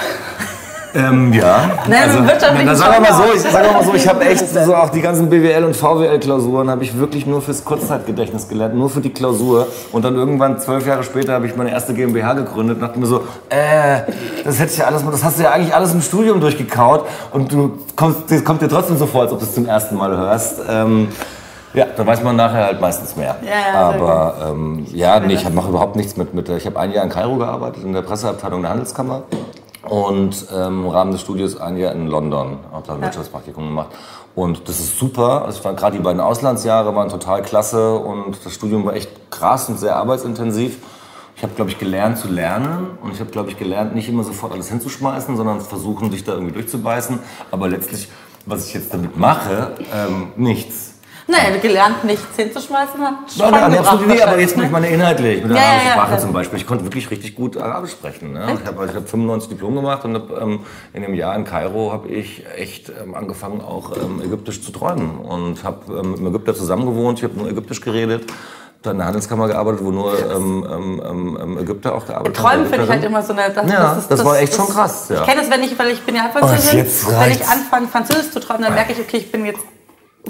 Ähm, 0.95 1.33
ja. 1.33 1.71
Nein, 1.89 2.15
mit 2.15 2.29
wirtschaftlichen 2.29 2.67
na, 2.67 2.75
sagen 2.75 2.95
wir 2.95 3.11
mal 3.11 3.17
so, 3.17 3.35
ich 3.35 3.41
sage 3.43 3.73
mal 3.73 3.85
so, 3.85 3.95
ich 3.95 4.09
habe 4.09 4.25
echt 4.25 4.49
so 4.49 4.75
auch 4.75 4.91
die 4.91 5.01
ganzen 5.01 5.29
BWL 5.29 5.65
und 5.65 5.77
VWL 5.77 6.19
Klausuren 6.19 6.71
habe 6.71 6.83
ich 6.83 6.99
wirklich 6.99 7.27
nur 7.27 7.43
fürs 7.43 7.65
Kurzzeitgedächtnis 7.65 8.49
gelernt, 8.49 8.75
nur 8.75 8.89
für 8.89 9.01
die 9.01 9.11
Klausur 9.11 9.67
und 9.93 10.05
dann 10.05 10.15
irgendwann 10.17 10.59
zwölf 10.61 10.87
Jahre 10.87 11.03
später 11.03 11.35
habe 11.35 11.47
ich 11.47 11.57
meine 11.57 11.71
erste 11.71 11.95
GmbH 11.95 12.33
gegründet 12.35 12.77
und 12.77 12.83
dachte 12.83 12.99
mir 12.99 13.07
so, 13.07 13.23
äh, 13.51 14.01
das 14.45 14.59
hätte 14.59 14.73
ich 14.73 14.79
ja 14.79 14.87
alles, 14.87 15.05
das 15.09 15.25
hast 15.25 15.39
du 15.39 15.43
ja 15.43 15.51
eigentlich 15.51 15.75
alles 15.75 15.93
im 15.93 16.01
Studium 16.01 16.41
durchgekaut 16.41 17.05
und 17.33 17.53
du 17.53 17.79
kommst, 17.95 18.31
das 18.31 18.45
kommt 18.45 18.63
dir 18.63 18.69
trotzdem 18.69 18.97
so 18.97 19.07
vor, 19.07 19.23
als 19.23 19.33
ob 19.33 19.41
du 19.41 19.45
es 19.45 19.55
zum 19.55 19.67
ersten 19.67 19.97
Mal 19.97 20.17
hörst. 20.17 20.61
Ähm, 20.69 21.09
Ja, 21.75 21.85
dann 21.97 22.07
weiß 22.07 22.23
man 22.23 22.35
nachher 22.35 22.65
halt 22.65 22.81
meistens 22.81 23.15
mehr. 23.15 23.37
Ja, 23.43 23.79
Aber 23.79 24.35
ähm, 24.51 24.87
ja, 24.91 25.21
nee, 25.21 25.35
ich 25.35 25.49
mache 25.51 25.69
überhaupt 25.69 25.97
nichts 25.97 26.17
mit. 26.17 26.33
mit 26.33 26.49
ich 26.49 26.65
habe 26.65 26.81
ein 26.81 26.93
Jahr 26.93 27.05
in 27.05 27.11
Kairo 27.11 27.37
gearbeitet, 27.37 27.85
in 27.85 27.93
der 27.93 28.01
Presseabteilung 28.03 28.63
der 28.63 28.71
Handelskammer. 28.71 29.25
Und 29.89 30.47
ähm, 30.55 30.85
im 30.85 30.89
Rahmen 30.89 31.13
des 31.13 31.21
Studios 31.21 31.59
ein 31.59 31.77
Jahr 31.77 31.93
in 31.93 32.07
London, 32.07 32.59
habe 32.73 32.87
da 32.87 32.95
ein 32.95 33.01
Wirtschaftspraktikum 33.01 33.67
gemacht. 33.67 33.89
Und 34.35 34.69
das 34.69 34.79
ist 34.79 34.99
super. 34.99 35.45
Also 35.45 35.59
ich 35.59 35.63
fand 35.63 35.79
gerade 35.79 35.97
die 35.97 36.03
beiden 36.03 36.21
Auslandsjahre 36.21 36.95
waren 36.95 37.09
total 37.09 37.43
klasse 37.43 37.97
und 37.97 38.37
das 38.45 38.55
Studium 38.55 38.85
war 38.85 38.95
echt 38.95 39.31
krass 39.31 39.69
und 39.69 39.79
sehr 39.79 39.97
arbeitsintensiv. 39.97 40.79
Ich 41.37 41.43
habe, 41.43 41.55
glaube 41.55 41.71
ich, 41.71 41.79
gelernt 41.79 42.19
zu 42.19 42.29
lernen 42.29 42.99
und 43.03 43.13
ich 43.13 43.21
habe, 43.21 43.31
glaube 43.31 43.49
ich, 43.49 43.59
gelernt, 43.59 43.95
nicht 43.95 44.09
immer 44.09 44.25
sofort 44.25 44.53
alles 44.53 44.69
hinzuschmeißen, 44.69 45.37
sondern 45.37 45.61
versuchen, 45.61 46.11
sich 46.11 46.25
da 46.25 46.33
irgendwie 46.33 46.53
durchzubeißen. 46.53 47.21
Aber 47.51 47.69
letztlich, 47.69 48.09
was 48.45 48.67
ich 48.67 48.75
jetzt 48.75 48.93
damit 48.93 49.17
mache, 49.17 49.73
ähm, 49.95 50.33
nichts. 50.37 50.88
Nee, 51.31 51.59
gelernt 51.61 52.05
nichts 52.05 52.37
hinzuschmeißen 52.37 53.01
hat. 53.03 53.15
Spaß 53.31 53.51
nein, 53.51 53.71
gebracht 53.71 53.87
absolut 53.87 54.07
nicht, 54.09 54.27
aber 54.27 54.39
jetzt 54.41 54.57
ne? 54.57 54.63
nicht 54.63 54.73
meine 54.73 54.89
inhaltlich, 54.89 55.43
mit 55.43 55.51
der 55.51 55.59
Ja, 55.59 55.63
arabischen 55.63 55.87
ja, 55.89 55.93
Sprache 55.93 56.13
ja. 56.13 56.19
zum 56.19 56.33
Beispiel. 56.33 56.59
Ich 56.59 56.67
konnte 56.67 56.85
wirklich 56.85 57.11
richtig 57.11 57.35
gut 57.35 57.59
Arabisch 57.59 57.91
sprechen. 57.91 58.33
Ne? 58.33 58.59
Ich 58.59 58.67
habe 58.67 58.81
hab 58.95 59.09
95 59.09 59.51
Diplom 59.51 59.75
gemacht 59.75 60.07
und 60.07 60.15
hab, 60.15 60.41
ähm, 60.41 60.61
in 60.95 61.03
dem 61.03 61.13
Jahr 61.13 61.37
in 61.37 61.45
Kairo 61.45 61.93
habe 61.93 62.09
ich 62.09 62.45
echt 62.57 62.89
ähm, 62.89 63.15
angefangen, 63.15 63.61
auch 63.61 63.93
ähm, 63.95 64.23
Ägyptisch 64.25 64.63
zu 64.63 64.73
träumen. 64.73 65.19
Und 65.19 65.65
habe 65.65 65.93
ähm, 65.93 66.13
mit 66.13 66.21
einem 66.21 66.29
Ägypter 66.29 66.55
zusammengewohnt, 66.55 67.19
ich 67.19 67.25
habe 67.25 67.35
nur 67.39 67.49
Ägyptisch 67.51 67.83
geredet. 67.83 68.25
Dann 68.81 68.93
in 68.93 68.99
der 68.99 69.07
Handelskammer 69.09 69.49
gearbeitet, 69.49 69.85
wo 69.85 69.91
nur 69.91 70.17
ähm, 70.19 70.65
ähm, 70.71 71.03
ähm, 71.05 71.39
ähm, 71.43 71.59
Ägypter 71.59 71.95
auch 71.95 72.07
gearbeitet 72.07 72.39
haben. 72.39 72.49
Träumen 72.49 72.67
finde 72.69 72.85
ich 72.85 72.91
halt 72.91 73.05
immer 73.05 73.23
so 73.23 73.33
eine. 73.35 73.51
Das, 73.51 73.71
Ja, 73.71 74.03
das 74.09 74.25
war 74.25 74.39
echt 74.39 74.55
schon 74.55 74.69
krass, 74.69 75.09
ja. 75.11 75.17
Ich 75.23 75.27
kenne 75.27 75.43
es, 75.43 75.51
wenn 75.51 75.63
ich, 75.63 75.79
weil 75.79 75.91
ich 75.91 76.01
bin 76.03 76.15
ja 76.15 76.31
Oh, 76.33 76.39
Französin. 76.39 76.79
jetzt 76.79 77.07
wenn 77.07 77.33
ich 77.33 77.47
anfange, 77.47 77.89
Französisch 77.89 78.31
zu 78.31 78.41
träumen, 78.41 78.63
dann 78.63 78.75
merke 78.75 78.93
ich, 78.93 79.01
okay, 79.01 79.17
ich 79.19 79.31
bin 79.33 79.45
jetzt 79.45 79.61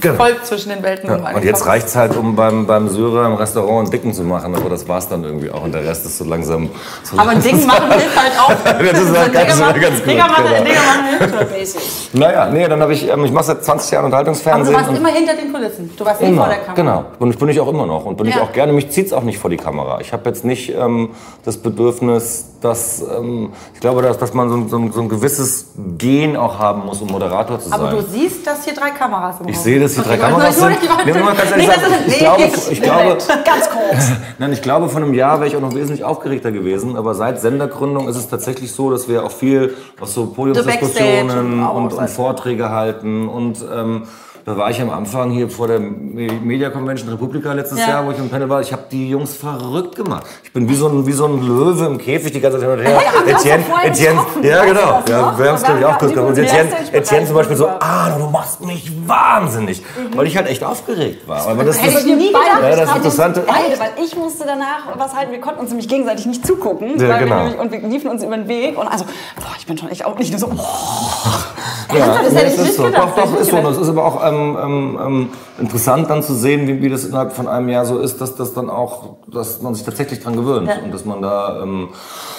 Genau. 0.01 0.15
voll 0.17 0.37
zwischen 0.43 0.69
den 0.71 0.83
Welten. 0.83 1.07
Ja, 1.09 1.15
angekommen. 1.15 1.37
und 1.37 1.45
jetzt 1.45 1.67
reicht's 1.67 1.95
halt, 1.97 2.17
um 2.17 2.37
beim, 2.37 2.67
beim 2.67 2.89
Syrer 2.89 3.27
im 3.27 3.35
Restaurant 3.35 3.81
einen 3.87 3.91
Dicken 3.91 4.13
zu 4.15 4.23
machen, 4.23 4.55
aber 4.55 4.69
das 4.71 4.87
war's 4.89 5.09
dann 5.09 5.25
irgendwie 5.25 5.51
auch 5.51 5.63
und 5.65 5.73
der 5.75 5.85
Rest 5.85 6.07
ist 6.07 6.19
so 6.19 6.25
langsam. 6.25 6.69
So 7.03 7.19
Aber 7.19 7.31
ein 7.31 7.43
Ding 7.43 7.65
machen 7.67 7.91
hilft 7.91 8.17
halt 8.17 8.33
auch. 8.39 8.49
Das 8.93 9.01
ist 9.03 9.17
halt 9.19 9.33
ganz- 9.33 9.59
machen, 9.61 9.81
ganz 9.81 9.99
gut, 9.99 10.07
Dinger 10.09 10.29
machen, 10.29 10.45
genau. 10.49 10.65
Dinger 10.65 10.81
machen 10.81 11.19
hilft 11.19 11.39
schon. 11.39 11.49
Basic. 11.49 11.83
Naja, 12.15 12.51
nee, 12.51 12.67
dann 12.69 12.81
habe 12.81 12.93
ich, 12.93 13.09
ähm, 13.09 13.25
ich 13.25 13.33
mache 13.33 13.45
seit 13.45 13.65
20 13.65 13.91
Jahren 13.91 14.05
Aber 14.05 14.11
du 14.25 14.31
Unterhaltungsfernsehen. 14.31 14.77
warst 14.77 14.89
und 14.91 14.97
immer 14.97 15.09
hinter 15.11 15.35
den 15.35 15.53
Kulissen. 15.53 15.91
Du 15.97 16.05
warst 16.05 16.21
nie 16.21 16.29
immer, 16.29 16.45
vor 16.45 16.49
der 16.55 16.59
Kamera. 16.65 16.75
genau. 16.75 17.05
Und 17.19 17.31
ich 17.31 17.39
bin 17.39 17.49
ich 17.49 17.61
auch 17.61 17.69
immer 17.69 17.87
noch 17.87 18.05
und 18.05 18.17
bin 18.17 18.27
ich 18.29 18.35
Ja. 18.37 18.43
auch 18.43 18.53
gerne. 18.53 18.73
Mich 18.73 18.91
zieht's 18.91 19.13
auch 19.13 19.23
nicht 19.23 19.39
vor 19.39 19.51
die 19.51 19.57
Kamera. 19.57 20.01
Ich 20.01 20.13
habe 20.13 20.29
jetzt 20.29 20.45
nicht 20.45 20.73
ähm, 20.75 21.11
das 21.45 21.57
Bedürfnis, 21.59 22.47
dass 22.61 23.03
ähm, 23.03 23.53
ich 23.75 23.81
glaube, 23.81 24.03
dass, 24.03 24.19
dass 24.19 24.35
man 24.35 24.49
so, 24.49 24.57
ein- 24.57 24.69
so, 24.69 24.93
so 24.93 25.01
ein 25.01 25.09
gewisses 25.09 25.67
Gen 25.97 26.37
auch 26.37 26.59
haben 26.59 26.85
muss, 26.87 27.01
um 27.01 27.09
Moderator 27.09 27.61
zu 27.61 27.69
sein. 27.69 27.81
Aber 27.81 27.91
du 27.91 28.03
siehst, 28.03 28.47
dass 28.47 28.65
hier 28.65 28.75
drei 28.75 28.91
Kameras 28.91 29.37
im 29.41 29.49
ich 29.49 29.57
Raum 29.57 29.63
sehe, 29.65 29.81
dass 29.97 30.05
die 30.05 30.09
drei 30.09 30.15
Okay, 30.15 30.23
Kameras 30.31 30.57
ich 30.57 30.63
wollte- 30.63 30.81
sind. 30.81 30.91
Nee, 31.07 31.13
muss 31.13 31.23
man 31.25 31.37
ganz 31.37 31.51
ehrlich 31.51 31.69
ich 32.07 32.19
glaube, 32.19 32.43
ich 32.71 32.83
glaube, 32.83 33.19
Ganz 33.45 33.71
kurz. 33.71 34.13
Nein, 34.39 34.53
ich 34.53 34.63
glaube, 34.63 34.89
vor 34.89 35.01
einem 35.01 35.15
Jahr 35.15 35.39
wäre 35.41 35.49
ich 35.49 35.57
auch 35.57 35.61
noch 35.61 35.75
wesentlich 35.75 36.05
aufgeregter 36.05 36.51
gewesen. 36.53 36.97
Aber 36.97 37.15
seit 37.15 37.41
Sendergründung 37.41 38.09
ist 38.09 38.17
es 38.17 38.29
tatsächlich 38.29 38.73
so, 38.73 38.91
dass 38.91 39.09
wir 39.09 39.25
auch 39.25 39.33
viel 39.33 39.75
aus 40.01 40.15
so 40.15 40.27
Podiumsdiskussionen 40.27 41.63
und 41.65 41.93
und. 41.93 42.09
Vorträge 42.11 42.71
halten. 42.71 43.29
Und 43.29 43.65
ähm, 43.75 44.05
da 44.49 44.57
war 44.57 44.71
ich 44.71 44.81
am 44.81 44.91
Anfang 44.91 45.31
hier 45.31 45.49
vor 45.49 45.69
der 45.69 45.79
Me- 45.79 46.33
Media 46.43 46.71
Convention 46.71 47.09
Republika 47.11 47.53
letztes 47.53 47.79
Ja. 47.81 47.89
Jahr, 47.89 48.07
wo 48.07 48.11
ich 48.11 48.19
im 48.19 48.29
Panel 48.29 48.49
war. 48.49 48.61
Ich 48.61 48.73
habe 48.73 48.83
die 48.91 49.09
Jungs 49.11 49.35
verrückt 49.35 49.95
gemacht. 49.97 50.25
Ich 50.43 50.53
bin 50.53 50.69
wie 50.69 50.75
so 50.75 50.89
ein, 50.89 51.07
wie 51.07 51.13
so 51.13 51.27
ein 51.27 51.41
Löwe 51.47 51.87
im 51.87 51.99
Käfig 51.99 52.33
die 52.33 52.41
ganze 52.41 52.59
Zeit 52.61 52.69
hin 52.69 52.79
und 52.79 52.85
her. 52.85 53.01
Ja, 53.27 53.33
Etienne, 53.37 53.65
Etienne, 53.85 54.21
ja 54.43 54.65
genau. 54.65 55.01
das 55.05 55.11
Ja, 55.11 55.39
wir 55.39 55.49
haben 55.49 55.55
es 55.57 55.63
glaube 55.63 55.79
ich 55.81 55.85
auch 55.87 55.99
kurz 55.99 56.13
gemacht. 56.15 56.29
Und 56.31 56.39
Etienne, 56.39 56.71
Etienne 56.93 57.27
zum 57.27 57.35
Beispiel 57.37 57.57
so, 57.57 57.69
ah, 57.69 58.11
du 58.19 58.27
machst 58.31 58.61
mich 58.65 58.91
wahnsinnig. 59.07 59.83
Weil 60.15 60.27
ich 60.27 60.37
halt 60.37 60.49
echt 60.49 60.65
aufgeregt 60.65 61.29
war. 61.29 61.47
Aber 61.47 61.65
das, 61.65 61.81
Hätte 61.81 61.95
das, 61.95 62.05
ich 62.05 62.17
nie 62.17 62.29
gedacht. 62.29 62.43
ja, 62.63 62.77
das 62.77 62.97
Interessante. 62.97 63.45
Beide, 63.47 63.79
weil 63.79 63.91
ich 64.05 64.17
musste 64.17 64.45
danach 64.47 64.87
was 64.97 65.15
halten. 65.15 65.33
Wir 65.33 65.41
konnten 65.41 65.61
uns 65.61 65.69
nämlich 65.71 65.89
gegenseitig 65.89 66.27
nicht 66.27 66.47
zugucken. 66.47 66.99
Ja, 66.99 67.09
weil 67.09 67.19
genau. 67.25 67.37
wir 67.37 67.43
nämlich, 67.45 67.61
und 67.61 67.73
wir 67.73 67.81
liefen 67.89 68.11
uns 68.11 68.23
über 68.23 68.37
den 68.37 68.49
Weg. 68.49 68.79
Und 68.79 68.89
also, 68.89 69.05
boah, 69.37 69.55
ich 69.59 69.67
bin 69.67 69.77
schon 69.77 69.89
echt 69.91 70.05
auch 70.05 70.19
nicht 70.19 70.31
nur 70.31 70.41
so. 70.41 70.47
Oh. 70.51 71.95
Ja, 71.97 72.07
das 72.23 72.27
es 72.27 72.33
nicht 72.59 72.69
ist 72.71 72.77
so. 72.77 72.89
Doch, 72.89 73.15
doch, 73.17 73.41
ist 73.41 73.51
so. 73.51 73.57
es 73.57 73.79
ist 73.79 73.89
aber 73.89 74.05
auch 74.05 74.23
ähm, 74.39 74.59
ähm, 74.63 74.99
ähm, 75.07 75.29
interessant 75.59 76.09
dann 76.11 76.23
zu 76.23 76.35
sehen, 76.35 76.67
wie, 76.69 76.81
wie 76.83 76.89
das 76.89 77.05
innerhalb 77.05 77.33
von 77.33 77.49
einem 77.49 77.69
Jahr 77.69 77.85
so 77.85 77.99
ist, 77.99 78.21
dass 78.21 78.37
das 78.37 78.55
dann 78.55 78.71
auch, 78.71 79.17
dass 79.33 79.61
man 79.63 79.75
sich 79.75 79.85
tatsächlich 79.85 80.21
dran 80.21 80.37
gewöhnt 80.37 80.69
Ja. 80.69 80.83
und 80.85 80.93
dass 80.93 81.05
man 81.05 81.23
da 81.23 81.63
ähm, 81.63 81.89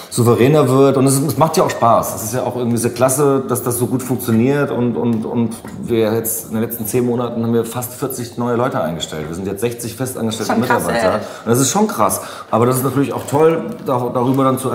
souveräner 0.10 0.68
wird. 0.70 0.98
Und 0.98 1.06
es, 1.06 1.20
es 1.20 1.38
macht 1.38 1.58
ja 1.58 1.64
auch 1.64 1.70
Spaß. 1.70 2.16
Es 2.16 2.24
ist 2.24 2.34
ja 2.34 2.44
auch 2.44 2.56
irgendwie 2.56 2.78
sehr 2.78 2.92
klasse, 2.92 3.44
dass 3.48 3.64
das 3.64 3.78
so 3.78 3.88
gut 3.88 4.02
funktioniert 4.02 4.72
und, 4.72 4.96
und, 4.98 5.26
und 5.26 5.56
wir 5.84 6.14
jetzt 6.14 6.48
in 6.48 6.54
den 6.54 6.62
letzten 6.64 6.86
zehn 6.88 7.06
Monaten 7.06 7.44
haben 7.44 7.54
wir 7.54 7.66
fast 7.66 7.94
40 7.94 8.38
neue 8.38 8.56
Leute 8.56 8.82
eingestellt. 8.82 9.26
Wir 9.28 9.36
sind 9.36 9.48
jetzt 9.48 9.62
60 9.62 9.96
festangestellte 9.96 10.54
Schon 10.54 10.62
krass, 10.64 10.84
Mitarbeiter. 10.88 11.14
ey. 11.16 11.20
Und 11.46 11.52
das 11.52 11.60
ist 11.60 11.70
schon 11.72 11.88
krass. 11.88 12.22
Aber 12.50 12.66
das 12.66 12.78
ist 12.78 12.84
natürlich 12.84 13.14
auch 13.14 13.24
toll, 13.30 13.64
da- 13.86 14.10
darüber 14.14 14.44
dann 14.46 14.58
zu, 14.58 14.70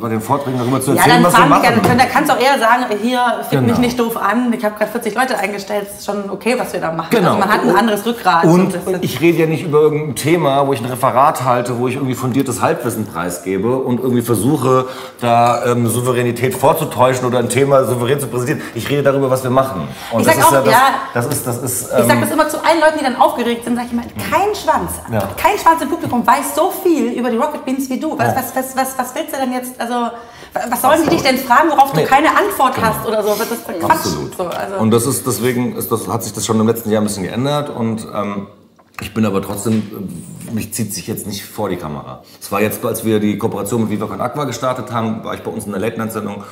bei 0.00 0.08
den 0.08 0.20
Vorträgen 0.20 0.58
darüber 0.58 0.80
zu 0.80 0.90
Ja, 0.92 0.96
erzählen, 0.98 1.22
dann 1.22 1.32
was 1.32 1.38
wir 1.38 1.46
machen. 1.46 1.62
gerne, 1.62 1.80
können- 1.82 1.98
da 1.98 2.04
kannst 2.06 2.30
du 2.30 2.34
auch 2.36 2.40
eher 2.40 2.58
sagen, 2.58 2.84
hier, 3.02 3.20
fick 3.48 3.60
mich 3.60 3.68
Genau. 3.70 3.80
nicht 3.80 4.00
doof 4.00 4.16
an, 4.16 4.52
ich 4.52 4.64
habe 4.64 4.74
gerade 4.76 4.90
40 4.90 5.14
Leute 5.14 5.38
eingestellt, 5.38 5.86
ist 5.96 6.04
schon 6.06 6.28
okay, 6.30 6.56
was 6.58 6.72
wir 6.72 6.80
da 6.80 6.90
machen. 6.92 7.08
Genau. 7.10 7.28
Also 7.34 7.38
man 7.38 7.48
hat 7.52 7.60
ein 7.62 7.76
anderes 7.76 8.04
Rückgrat. 8.04 8.44
Und 8.44 8.72
So 8.72 8.78
bisschen. 8.78 8.98
ich 9.02 9.20
rede 9.20 9.38
ja 9.38 9.46
nicht 9.46 9.64
über 9.64 9.80
irgendein 9.82 10.16
Thema, 10.16 10.66
wo 10.66 10.72
ich 10.72 10.80
ein 10.80 10.86
Referat 10.86 11.44
halte, 11.44 11.78
wo 11.78 11.86
ich 11.88 11.94
irgendwie 11.96 12.14
fundiertes 12.14 12.60
Halbwissen 12.62 13.06
preisgebe 13.06 13.76
und 13.76 14.00
irgendwie 14.00 14.22
versuche, 14.22 14.71
da 15.20 15.64
ähm, 15.66 15.86
Souveränität 15.88 16.54
vorzutäuschen 16.54 17.26
oder 17.26 17.38
ein 17.38 17.48
Thema 17.48 17.84
souverän 17.84 18.18
zu 18.20 18.26
präsentieren. 18.26 18.60
Ich 18.74 18.88
rede 18.90 19.02
darüber, 19.02 19.30
was 19.30 19.42
wir 19.42 19.50
machen. 19.50 19.88
Und 20.12 20.20
Ich 20.20 20.26
das 20.26 20.36
sag 20.36 20.42
ist 20.42 20.48
auch, 20.58 20.64
das, 20.64 20.72
ja. 20.72 20.80
das 21.14 21.26
ist, 21.26 21.46
das 21.46 21.58
ist, 21.62 21.82
Ich 21.82 21.88
sage 21.90 22.12
ähm, 22.12 22.20
das 22.20 22.30
immer 22.30 22.48
zu 22.48 22.58
allen 22.64 22.80
Leuten, 22.80 22.98
die 22.98 23.04
dann 23.04 23.16
aufgeregt 23.16 23.64
sind, 23.64 23.76
sage 23.76 23.86
ich 23.88 23.92
immer, 23.92 24.02
kein 24.02 24.54
Schwanz, 24.54 24.92
Ja. 25.12 25.28
kein 25.36 25.58
Schwanz 25.58 25.80
im 25.82 25.88
Publikum 25.88 26.26
weiß 26.26 26.54
so 26.54 26.72
viel 26.82 27.12
über 27.12 27.30
die 27.30 27.36
Rocket 27.36 27.64
Beans 27.64 27.88
wie 27.90 27.98
du. 28.00 28.18
Was, 28.18 28.28
Ja. 28.28 28.36
was, 28.36 28.54
was, 28.56 28.76
was, 28.76 28.98
was 28.98 29.14
willst 29.14 29.32
du 29.34 29.38
denn 29.38 29.52
jetzt, 29.52 29.80
also, 29.80 29.94
was 30.68 30.82
sollen 30.82 31.02
die 31.04 31.10
dich 31.10 31.22
denn 31.22 31.38
fragen, 31.38 31.70
worauf 31.70 31.92
du 31.92 32.00
Nee. 32.00 32.04
keine 32.04 32.28
Antwort 32.28 32.74
hast 32.80 33.06
oder 33.06 33.22
so? 33.22 33.30
Das 33.38 33.50
ist 33.50 33.64
Quatsch. 33.66 33.90
Absolut. 33.90 34.36
So, 34.36 34.44
also. 34.44 34.76
Und 34.78 34.90
das 34.90 35.06
ist 35.06 35.26
deswegen 35.26 35.76
ist 35.76 35.90
das, 35.90 36.06
hat 36.08 36.22
sich 36.22 36.32
das 36.34 36.44
schon 36.44 36.60
im 36.60 36.66
letzten 36.66 36.90
Jahr 36.90 37.00
ein 37.00 37.06
bisschen 37.06 37.22
geändert 37.24 37.70
und 37.70 38.06
ähm, 38.14 38.46
ich 39.02 39.12
bin 39.14 39.26
aber 39.26 39.42
trotzdem, 39.42 39.82
mich 40.52 40.72
zieht 40.72 40.94
sich 40.94 41.06
jetzt 41.06 41.26
nicht 41.26 41.44
vor 41.44 41.68
die 41.68 41.76
Kamera. 41.76 42.22
Es 42.40 42.50
war 42.52 42.62
jetzt, 42.62 42.84
als 42.84 43.04
wir 43.04 43.20
die 43.20 43.36
Kooperation 43.36 43.82
mit 43.82 43.90
Viva 43.90 44.06
Con 44.06 44.20
Aqua 44.20 44.44
gestartet 44.44 44.92
haben, 44.92 45.24
war 45.24 45.34
ich 45.34 45.42
bei 45.42 45.50
uns 45.50 45.66
in 45.66 45.72
der 45.72 45.80
Late 45.80 45.98
Night 45.98 46.12
Sendung 46.12 46.44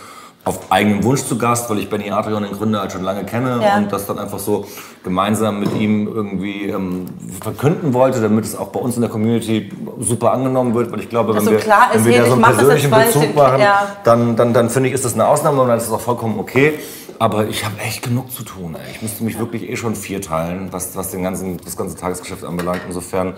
auf 0.42 0.72
eigenem 0.72 1.04
Wunsch 1.04 1.22
zu 1.24 1.36
Gast, 1.36 1.68
weil 1.68 1.78
ich 1.78 1.90
Benny 1.90 2.10
Adrian, 2.10 2.42
den 2.42 2.52
Gründer, 2.52 2.80
halt 2.80 2.92
schon 2.92 3.02
lange 3.02 3.24
kenne 3.24 3.60
Ja. 3.62 3.76
und 3.76 3.92
das 3.92 4.06
dann 4.06 4.18
einfach 4.18 4.38
so 4.38 4.64
gemeinsam 5.04 5.60
mit 5.60 5.74
ihm 5.78 6.08
irgendwie 6.08 6.68
ähm, 6.68 7.06
verkünden 7.42 7.92
wollte, 7.92 8.22
damit 8.22 8.46
es 8.46 8.56
auch 8.56 8.68
bei 8.68 8.80
uns 8.80 8.94
in 8.94 9.02
der 9.02 9.10
Community 9.10 9.70
super 10.00 10.32
angenommen 10.32 10.74
wird, 10.74 10.90
weil 10.92 11.00
ich 11.00 11.10
glaube, 11.10 11.34
wenn 11.34 11.36
Dass 11.36 11.44
so 11.44 11.50
wir, 11.50 11.60
wenn 11.92 12.04
wir 12.06 12.18
da 12.20 12.26
so 12.26 12.32
einen 12.32 12.42
das 12.42 12.56
persönlichen 12.56 12.90
Bezug 12.90 13.34
machen, 13.36 13.60
ja. 13.60 13.96
dann, 14.02 14.34
dann, 14.36 14.54
dann 14.54 14.70
finde 14.70 14.88
ich, 14.88 14.94
ist 14.94 15.04
das 15.04 15.12
eine 15.12 15.28
Ausnahme 15.28 15.60
und 15.60 15.68
dann 15.68 15.76
ist 15.76 15.86
es 15.86 15.92
auch 15.92 16.00
vollkommen 16.00 16.38
okay. 16.38 16.78
Aber 17.20 17.48
ich 17.48 17.66
habe 17.66 17.78
echt 17.80 18.02
genug 18.02 18.32
zu 18.32 18.42
tun. 18.44 18.74
Ey. 18.74 18.92
Ich 18.92 19.02
müsste 19.02 19.24
mich 19.24 19.38
wirklich 19.38 19.68
eh 19.68 19.76
schon 19.76 19.94
vierteilen, 19.94 20.72
was, 20.72 20.96
was 20.96 21.10
den 21.10 21.22
ganzen, 21.22 21.58
das 21.58 21.76
ganze 21.76 21.94
Tagesgeschäft 21.94 22.44
anbelangt. 22.44 22.80
Insofern 22.86 23.34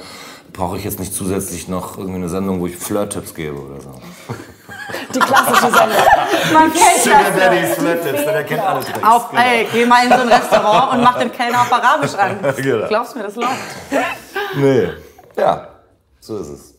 brauche 0.53 0.77
ich 0.77 0.85
jetzt 0.85 1.01
nicht 1.01 1.12
zusätzlich 1.12 1.66
noch 1.66 1.99
irgendwie 1.99 2.18
eine 2.18 2.29
Sendung, 2.29 2.61
wo 2.61 2.68
ich 2.68 2.77
Flirt-Tipps 2.77 3.35
gebe 3.35 3.57
oder 3.57 3.81
so. 3.81 3.90
Die 5.12 5.18
klassische 5.18 5.62
Sendung. 5.62 5.99
Man 6.53 6.73
kennt 6.73 7.03
Sugar 7.03 7.25
das. 7.25 7.35
Daddy's 7.37 7.75
Flirt-Tipps, 7.75 8.25
der 8.25 8.45
kennt 8.45 8.62
alle 8.62 8.85
Tricks. 8.85 9.03
Auf, 9.03 9.33
ey, 9.33 9.66
geh 9.73 9.85
mal 9.85 10.05
in 10.05 10.11
so 10.11 10.18
ein 10.21 10.29
Restaurant 10.29 10.92
und 10.92 11.03
mach 11.03 11.18
den 11.18 11.33
Kellner 11.33 11.62
auf 11.62 11.73
Arabisch 11.73 12.14
an. 12.14 12.38
Genau. 12.62 12.87
Glaubst 12.87 13.16
mir, 13.16 13.25
das 13.25 13.35
läuft. 13.35 13.51
Nee. 14.55 14.90
Ja, 15.37 15.66
so 16.21 16.38
ist 16.38 16.49
es. 16.51 16.71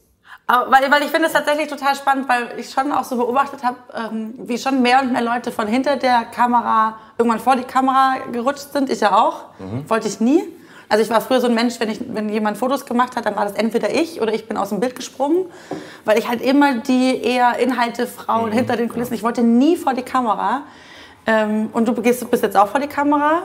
Weil, 0.67 0.91
weil 0.91 1.01
ich 1.03 1.09
finde 1.09 1.27
es 1.27 1.33
tatsächlich 1.33 1.67
total 1.67 1.95
spannend, 1.95 2.29
weil 2.29 2.59
ich 2.59 2.69
schon 2.69 2.91
auch 2.91 3.03
so 3.03 3.17
beobachtet 3.17 3.63
habe, 3.63 3.77
ähm, 3.95 4.33
wie 4.37 4.57
schon 4.57 4.81
mehr 4.81 5.01
und 5.01 5.11
mehr 5.11 5.23
Leute 5.23 5.51
von 5.51 5.67
hinter 5.67 5.95
der 5.95 6.25
Kamera 6.25 6.97
irgendwann 7.17 7.39
vor 7.39 7.55
die 7.55 7.63
Kamera 7.63 8.17
gerutscht 8.31 8.71
sind. 8.71 8.89
Ich 8.89 8.99
ja 8.99 9.17
auch. 9.17 9.45
Wollte 9.89 10.07
ich 10.07 10.19
nie. 10.19 10.43
Also 10.89 11.03
ich 11.03 11.09
war 11.09 11.21
früher 11.21 11.41
so 11.41 11.47
ein 11.47 11.55
Mensch, 11.55 11.79
wenn, 11.79 11.89
ich, 11.89 12.01
wenn 12.07 12.29
jemand 12.29 12.57
Fotos 12.57 12.85
gemacht 12.85 13.15
hat, 13.15 13.25
dann 13.25 13.35
war 13.35 13.45
das 13.45 13.53
entweder 13.53 13.89
ich 13.89 14.21
oder 14.21 14.31
ich 14.31 14.47
bin 14.47 14.57
aus 14.57 14.69
dem 14.69 14.79
Bild 14.79 14.95
gesprungen, 14.95 15.45
weil 16.05 16.19
ich 16.19 16.27
halt 16.27 16.39
immer 16.39 16.75
die 16.75 17.19
eher 17.23 17.57
Inhalte, 17.57 18.05
Frauen 18.05 18.51
hinter 18.51 18.75
den 18.75 18.89
Kulissen, 18.89 19.15
ich 19.15 19.23
wollte 19.23 19.41
nie 19.41 19.75
vor 19.75 19.95
die 19.95 20.03
Kamera. 20.03 20.63
Ähm, 21.25 21.69
und 21.73 21.87
du 21.87 21.93
gehst, 21.95 22.29
bist 22.29 22.43
jetzt 22.43 22.55
auch 22.55 22.67
vor 22.67 22.79
die 22.79 22.87
Kamera. 22.87 23.43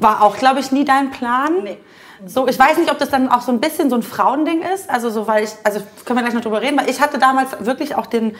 War 0.00 0.22
auch, 0.22 0.36
glaube 0.36 0.60
ich, 0.60 0.72
nie 0.72 0.84
dein 0.84 1.10
Plan. 1.10 1.62
Nee. 1.62 1.78
So, 2.26 2.48
ich 2.48 2.58
weiß 2.58 2.78
nicht, 2.78 2.90
ob 2.90 2.98
das 2.98 3.10
dann 3.10 3.28
auch 3.28 3.42
so 3.42 3.52
ein 3.52 3.60
bisschen 3.60 3.88
so 3.90 3.96
ein 3.96 4.02
Frauending 4.02 4.62
ist. 4.62 4.90
Also 4.90 5.10
so, 5.10 5.26
weil 5.26 5.44
ich, 5.44 5.50
also 5.64 5.80
können 6.04 6.18
wir 6.18 6.22
gleich 6.22 6.34
noch 6.34 6.42
drüber 6.42 6.60
reden, 6.60 6.78
weil 6.78 6.90
ich 6.90 7.00
hatte 7.00 7.18
damals 7.18 7.64
wirklich 7.64 7.94
auch 7.94 8.06
den, 8.06 8.34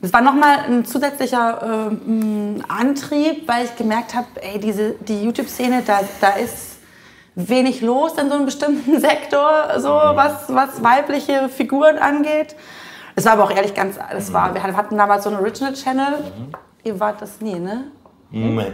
das 0.00 0.12
war 0.12 0.20
nochmal 0.20 0.58
ein 0.66 0.84
zusätzlicher 0.84 1.90
ähm, 1.90 2.62
Antrieb, 2.68 3.46
weil 3.46 3.66
ich 3.66 3.76
gemerkt 3.76 4.14
habe, 4.14 4.26
ey, 4.40 4.58
diese, 4.58 4.92
die 4.92 5.24
YouTube-Szene, 5.24 5.82
da, 5.86 6.00
da 6.20 6.30
ist 6.30 6.78
wenig 7.34 7.80
los 7.80 8.12
in 8.18 8.28
so 8.28 8.34
einem 8.34 8.44
bestimmten 8.46 9.00
Sektor, 9.00 9.78
so 9.78 9.90
was, 9.90 10.48
was 10.48 10.82
weibliche 10.82 11.48
Figuren 11.48 11.98
angeht. 11.98 12.56
Es 13.14 13.26
war 13.26 13.32
aber 13.32 13.44
auch 13.44 13.50
ehrlich 13.50 13.74
ganz, 13.74 13.98
es 14.16 14.32
war, 14.32 14.54
wir 14.54 14.62
hatten 14.62 14.96
damals 14.96 15.24
so 15.24 15.30
einen 15.30 15.38
Original 15.38 15.74
Channel. 15.74 16.24
Ihr 16.82 16.98
wart 16.98 17.20
das 17.20 17.40
nie, 17.40 17.58
ne? 17.58 17.84
Nee. 18.30 18.72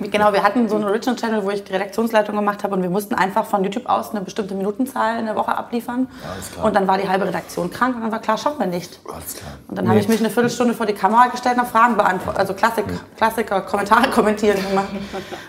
Genau, 0.00 0.32
wir 0.32 0.42
hatten 0.42 0.68
so 0.68 0.74
einen 0.74 0.84
Original 0.84 1.14
Channel, 1.14 1.44
wo 1.44 1.50
ich 1.50 1.62
die 1.62 1.72
Redaktionsleitung 1.72 2.34
gemacht 2.34 2.64
habe 2.64 2.74
und 2.74 2.82
wir 2.82 2.90
mussten 2.90 3.14
einfach 3.14 3.44
von 3.46 3.62
YouTube 3.62 3.86
aus 3.86 4.10
eine 4.10 4.22
bestimmte 4.22 4.54
Minutenzahl 4.54 5.20
in 5.20 5.26
der 5.26 5.36
Woche 5.36 5.56
abliefern. 5.56 6.08
Alles 6.28 6.50
klar. 6.50 6.66
Und 6.66 6.74
dann 6.74 6.88
war 6.88 6.98
die 6.98 7.08
halbe 7.08 7.26
Redaktion 7.26 7.70
krank 7.70 7.94
und 7.94 8.02
dann 8.02 8.10
war 8.10 8.18
klar, 8.18 8.36
schaffen 8.36 8.58
wir 8.58 8.66
nicht. 8.66 8.98
Alles 9.04 9.36
klar. 9.36 9.52
Und 9.68 9.78
dann 9.78 9.88
habe 9.88 10.00
ich 10.00 10.08
mich 10.08 10.18
eine 10.18 10.30
Viertelstunde 10.30 10.74
vor 10.74 10.86
die 10.86 10.94
Kamera 10.94 11.28
gestellt 11.28 11.54
und 11.54 11.62
habe 11.62 11.70
Fragen 11.70 11.96
beantwortet. 11.96 12.40
Also 12.40 12.54
Klassik, 12.54 12.86
Klassiker, 13.16 13.60
Kommentare 13.62 14.10
kommentieren 14.10 14.56
gemacht. 14.68 14.88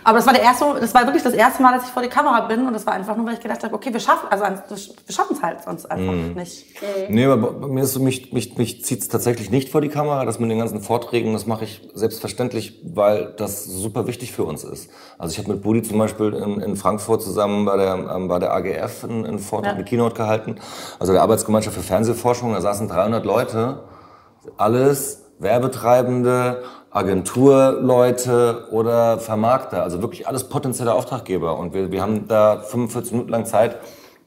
Aber 0.03 0.19
das 0.19 0.27
war, 0.27 0.33
der 0.33 0.43
erste, 0.43 0.65
das 0.79 0.93
war 0.93 1.05
wirklich 1.05 1.23
das 1.23 1.33
erste 1.33 1.63
Mal, 1.63 1.73
dass 1.73 1.87
ich 1.87 1.91
vor 1.91 2.03
die 2.03 2.09
Kamera 2.09 2.41
bin. 2.41 2.67
Und 2.67 2.73
das 2.73 2.85
war 2.85 2.93
einfach 2.93 3.15
nur, 3.17 3.25
weil 3.25 3.33
ich 3.33 3.39
gedacht 3.39 3.63
habe, 3.63 3.73
okay, 3.73 3.91
wir 3.91 3.99
schaffen 3.99 4.27
also 4.29 4.43
wir 4.43 5.15
schaffen 5.15 5.35
es 5.37 5.41
halt 5.41 5.63
sonst 5.63 5.89
einfach 5.89 6.13
nicht. 6.35 6.65
Nee, 7.09 7.25
aber 7.25 7.51
bei 7.51 7.67
mir 7.67 7.83
ist 7.83 7.93
so, 7.93 7.99
mich, 7.99 8.31
mich, 8.31 8.55
mich 8.57 8.85
zieht 8.85 9.01
es 9.01 9.07
tatsächlich 9.07 9.49
nicht 9.49 9.69
vor 9.69 9.81
die 9.81 9.89
Kamera. 9.89 10.23
Das 10.23 10.39
mit 10.39 10.51
den 10.51 10.59
ganzen 10.59 10.81
Vorträgen, 10.81 11.33
das 11.33 11.47
mache 11.47 11.63
ich 11.63 11.81
selbstverständlich, 11.95 12.79
weil 12.83 13.33
das 13.37 13.65
super 13.65 14.05
wichtig 14.05 14.34
für 14.35 14.43
uns 14.43 14.63
ist. 14.63 14.89
Also 15.17 15.31
ich 15.33 15.39
habe 15.39 15.53
mit 15.53 15.63
Budi 15.63 15.81
zum 15.81 15.97
Beispiel 15.97 16.33
in, 16.33 16.59
in 16.61 16.75
Frankfurt 16.75 17.21
zusammen 17.23 17.65
bei 17.65 17.77
der, 17.77 17.93
ähm, 18.15 18.27
bei 18.27 18.37
der 18.39 18.53
AGF 18.53 19.03
einen, 19.05 19.25
einen 19.25 19.39
Vortrag, 19.39 19.71
Ja. 19.71 19.75
eine 19.75 19.85
Keynote 19.85 20.15
gehalten, 20.15 20.57
also 20.99 21.13
der 21.13 21.21
Arbeitsgemeinschaft 21.21 21.75
für 21.75 21.83
Fernsehforschung. 21.83 22.53
Da 22.53 22.61
saßen 22.61 22.87
300 22.87 23.25
Leute, 23.25 23.79
alles 24.57 25.23
Werbetreibende, 25.39 26.63
Agenturleute 26.91 28.67
oder 28.71 29.17
Vermarkter, 29.19 29.83
also 29.83 30.01
wirklich 30.01 30.27
alles 30.27 30.45
potenzielle 30.45 30.93
Auftraggeber. 30.93 31.57
Und 31.57 31.73
wir, 31.73 31.91
wir 31.91 32.01
haben 32.01 32.27
da 32.27 32.59
45 32.59 33.11
Minuten 33.13 33.31
lang 33.31 33.45
Zeit, 33.45 33.77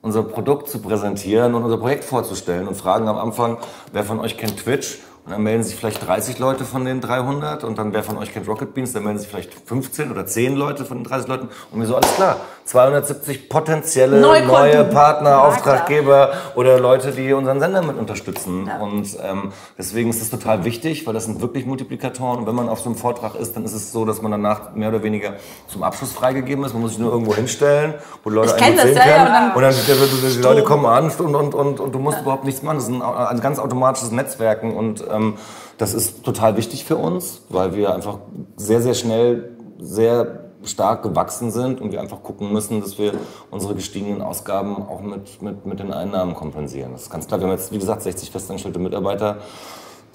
unser 0.03 0.23
Produkt 0.23 0.69
zu 0.69 0.81
präsentieren 0.81 1.55
und 1.55 1.65
unser 1.65 1.79
Projekt 1.79 2.05
vorzustellen 2.05 2.69
und 2.69 2.77
fragen 2.77 3.09
am 3.09 3.17
Anfang, 3.19 3.59
wer 3.93 4.05
von 4.05 4.21
euch 4.21 4.37
kennt 4.37 4.59
Twitch? 4.59 4.99
Und 5.29 5.33
dann 5.33 5.43
melden 5.43 5.63
sich 5.63 5.77
vielleicht 5.77 6.07
30 6.07 6.39
Leute 6.39 6.65
von 6.65 6.87
den 6.87 7.03
300 7.03 7.63
und 7.63 7.77
dann 7.77 7.93
wer 7.93 8.03
von 8.03 8.17
euch 8.17 8.33
kennt 8.33 8.49
Rocket 8.49 8.73
Beans, 8.73 8.95
dann 8.95 9.05
melden 9.05 9.19
sich 9.19 9.29
vielleicht 9.29 9.53
15 9.53 10.11
oder 10.11 10.25
10 10.25 10.57
Leute 10.57 10.87
von 10.87 10.97
den 10.97 11.05
30 11.05 11.29
Leuten. 11.29 11.51
Und 11.71 11.79
mir 11.79 11.85
so, 11.85 11.97
alles 11.97 12.15
klar, 12.15 12.41
270 12.69 13.49
potenzielle 13.49 14.21
Neukunden. 14.21 14.47
neue 14.49 14.85
Partner, 14.85 15.31
Ja, 15.31 15.45
Auftraggeber 15.45 16.33
oder 16.55 16.79
Leute, 16.79 17.13
die 17.13 17.33
unseren 17.33 17.61
Sender 17.61 17.81
mit 17.81 17.97
unterstützen. 17.97 18.71
Und 18.81 19.17
ähm, 19.23 19.53
deswegen 19.79 20.11
ist 20.11 20.21
das 20.21 20.29
total 20.29 20.65
wichtig, 20.65 21.07
weil 21.07 21.15
das 21.15 21.25
sind 21.25 21.41
wirklich 21.41 21.65
Multiplikatoren. 21.65 22.41
Und 22.41 22.47
wenn 22.47 22.55
man 22.55 22.69
auf 22.69 22.81
so 22.81 22.91
einem 22.91 22.97
Vortrag 22.99 23.37
ist, 23.37 23.57
dann 23.57 23.65
ist 23.65 23.73
es 23.73 23.91
so, 23.91 24.05
dass 24.05 24.21
man 24.21 24.33
danach 24.33 24.75
mehr 24.75 24.91
oder 24.91 25.03
weniger 25.03 25.35
zum 25.67 25.83
Abschluss 25.83 26.13
freigegeben 26.13 26.63
ist. 26.67 26.75
Man 26.75 26.83
muss 26.83 26.91
sich 26.91 27.01
nur 27.01 27.11
irgendwo 27.11 27.35
hinstellen, 27.35 27.95
wo 28.23 28.29
Leute 28.29 28.55
Ich 28.55 28.63
einen 28.63 28.77
das, 28.77 28.85
sehen 28.85 28.97
ja, 28.97 29.07
ja, 29.07 29.15
können. 29.15 29.53
und 29.57 29.63
dann- 29.63 29.75
und 29.75 29.89
dann, 29.89 30.31
die, 30.31 30.37
die 30.37 30.43
Leute 30.43 30.63
kommen 30.65 30.85
an 30.85 31.11
und, 31.11 31.35
und, 31.35 31.55
und, 31.55 31.81
und 31.81 31.95
du 31.95 31.99
musst 31.99 32.21
überhaupt 32.21 32.45
nichts 32.45 32.63
machen. 32.63 32.77
Das 32.77 32.85
ist 32.89 32.91
ein, 32.93 33.01
ein 33.01 33.41
ganz 33.41 33.59
automatisches 33.59 34.11
Netzwerken 34.11 34.77
und 34.77 35.03
ähm, 35.11 35.39
das 35.79 35.95
ist 35.95 36.23
total 36.23 36.59
wichtig 36.59 36.85
für 36.85 36.97
uns, 36.97 37.41
weil 37.49 37.75
wir 37.75 37.95
einfach 37.95 38.19
sehr, 38.57 38.83
sehr 38.83 38.93
schnell 38.95 39.57
sehr 39.81 40.48
stark 40.69 41.03
gewachsen 41.03 41.51
sind 41.51 41.81
und 41.81 41.93
wir 41.93 42.01
einfach 42.01 42.23
gucken 42.23 42.53
müssen, 42.53 42.81
dass 42.81 42.99
wir 42.99 43.13
unsere 43.51 43.75
gestiegenen 43.75 44.23
Ausgaben 44.23 44.77
auch 44.77 45.01
mit, 45.01 45.43
mit, 45.43 45.67
mit 45.67 45.79
den 45.81 45.93
Einnahmen 45.93 46.35
kompensieren. 46.35 46.93
Das 46.93 47.03
ist 47.03 47.11
ganz 47.11 47.27
klar. 47.27 47.41
Wir 47.41 47.47
haben 47.49 47.55
jetzt, 47.57 47.73
wie 47.73 47.79
gesagt, 47.79 48.03
60 48.03 48.31
festangestellte 48.31 48.79
Mitarbeiter, 48.79 49.39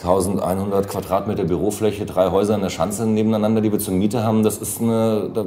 1100 0.03 0.87
Quadratmeter 0.89 1.45
Bürofläche, 1.45 2.05
drei 2.05 2.29
Häuser 2.29 2.55
in 2.55 2.61
der 2.61 2.69
Schanze 2.69 3.05
nebeneinander, 3.05 3.61
die 3.61 3.71
wir 3.71 3.79
zur 3.79 3.93
Miete 3.93 4.23
haben. 4.23 4.43
Das 4.43 4.57
ist 4.57 4.81
eine, 4.81 5.29
da, 5.33 5.45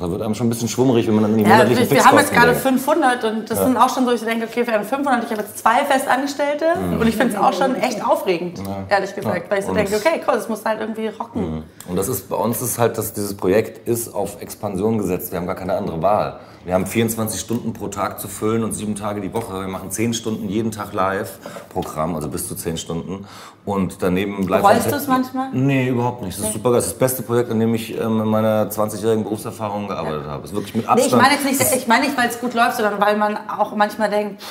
da 0.00 0.10
wird 0.10 0.22
einem 0.22 0.34
schon 0.34 0.48
ein 0.48 0.50
bisschen 0.50 0.68
schwummrig, 0.68 1.06
wenn 1.06 1.14
man 1.14 1.22
dann 1.22 1.32
in 1.32 1.38
die 1.38 1.44
Ja, 1.50 1.56
monatlichen 1.58 1.90
wir, 1.90 2.04
haben 2.04 2.18
jetzt 2.18 2.32
gerade 2.32 2.48
denkt. 2.48 2.62
500 2.62 3.24
und 3.24 3.50
das 3.50 3.58
sind 3.60 3.76
auch 3.76 3.88
schon 3.94 4.04
so, 4.04 4.12
ich 4.12 4.22
denke, 4.22 4.46
okay, 4.50 4.66
wir 4.66 4.74
haben 4.74 4.84
500, 4.84 5.24
ich 5.24 5.30
habe 5.30 5.42
jetzt 5.42 5.58
zwei 5.58 5.84
Festangestellte 5.84 6.64
und 7.00 7.06
ich 7.06 7.16
finde 7.16 7.34
es 7.34 7.40
auch 7.40 7.52
schon 7.52 7.76
echt 7.76 8.04
aufregend, 8.04 8.60
ehrlich 8.88 9.14
gesagt, 9.14 9.50
weil 9.50 9.60
ich 9.60 9.64
so 9.64 9.70
Und- 9.70 9.76
denke, 9.76 9.94
okay, 9.96 10.20
cool, 10.26 10.34
das 10.34 10.48
muss 10.48 10.64
halt 10.64 10.80
irgendwie 10.80 11.06
rocken. 11.08 11.62
Und 11.88 11.96
das 11.96 12.08
ist 12.08 12.28
bei 12.28 12.36
uns 12.36 12.60
ist 12.60 12.78
halt, 12.78 12.98
dass 12.98 13.12
dieses 13.12 13.36
Projekt 13.36 13.86
ist 13.86 14.12
auf 14.12 14.42
Expansion 14.42 14.98
gesetzt. 14.98 15.30
Wir 15.30 15.38
haben 15.38 15.46
gar 15.46 15.54
keine 15.54 15.74
andere 15.76 16.02
Wahl. 16.02 16.40
Wir 16.66 16.74
haben 16.74 16.84
24 16.84 17.38
Stunden 17.38 17.72
pro 17.72 17.86
Tag 17.86 18.18
zu 18.18 18.26
füllen 18.26 18.64
und 18.64 18.72
sieben 18.72 18.96
Tage 18.96 19.20
die 19.20 19.32
Woche. 19.32 19.60
Wir 19.60 19.68
machen 19.68 19.92
10 19.92 20.14
Stunden 20.14 20.48
jeden 20.48 20.72
Tag 20.72 20.92
Live-Programm, 20.92 22.16
also 22.16 22.28
bis 22.28 22.48
zu 22.48 22.56
10 22.56 22.76
Stunden. 22.76 23.24
Und 23.64 23.98
daneben 24.02 24.44
bleibt 24.46 24.64
Bereust 24.64 24.90
du 24.90 24.96
es 24.96 25.06
manchmal? 25.06 25.50
Nee, 25.52 25.88
überhaupt 25.90 26.22
nicht. 26.22 26.36
Das 26.36 26.46
ist 26.46 26.54
super 26.54 26.70
geil. 26.70 26.78
Das 26.78 26.86
ist 26.86 26.94
das 26.94 26.98
beste 26.98 27.22
Projekt, 27.22 27.52
an 27.52 27.60
dem 27.60 27.72
ich 27.72 27.96
ähm, 27.96 28.20
in 28.20 28.26
meiner 28.26 28.68
20-jährigen 28.68 29.22
Berufserfahrung 29.22 29.86
gearbeitet 29.86 30.26
habe. 30.26 30.42
Das 30.42 30.50
ist 30.50 30.56
wirklich 30.56 30.74
mit 30.74 30.86
Nee, 30.86 30.90
Abstand. 30.90 31.12
ich 31.12 31.16
meine 31.16 31.34
jetzt 31.34 31.44
nicht, 31.44 31.82
ich 31.82 31.86
meine 31.86 32.04
nicht, 32.04 32.18
weil 32.18 32.28
es 32.30 32.40
gut 32.40 32.52
läuft, 32.54 32.78
sondern 32.78 33.00
weil 33.00 33.16
man 33.16 33.38
auch 33.48 33.76
manchmal 33.76 34.10
denkt, 34.10 34.42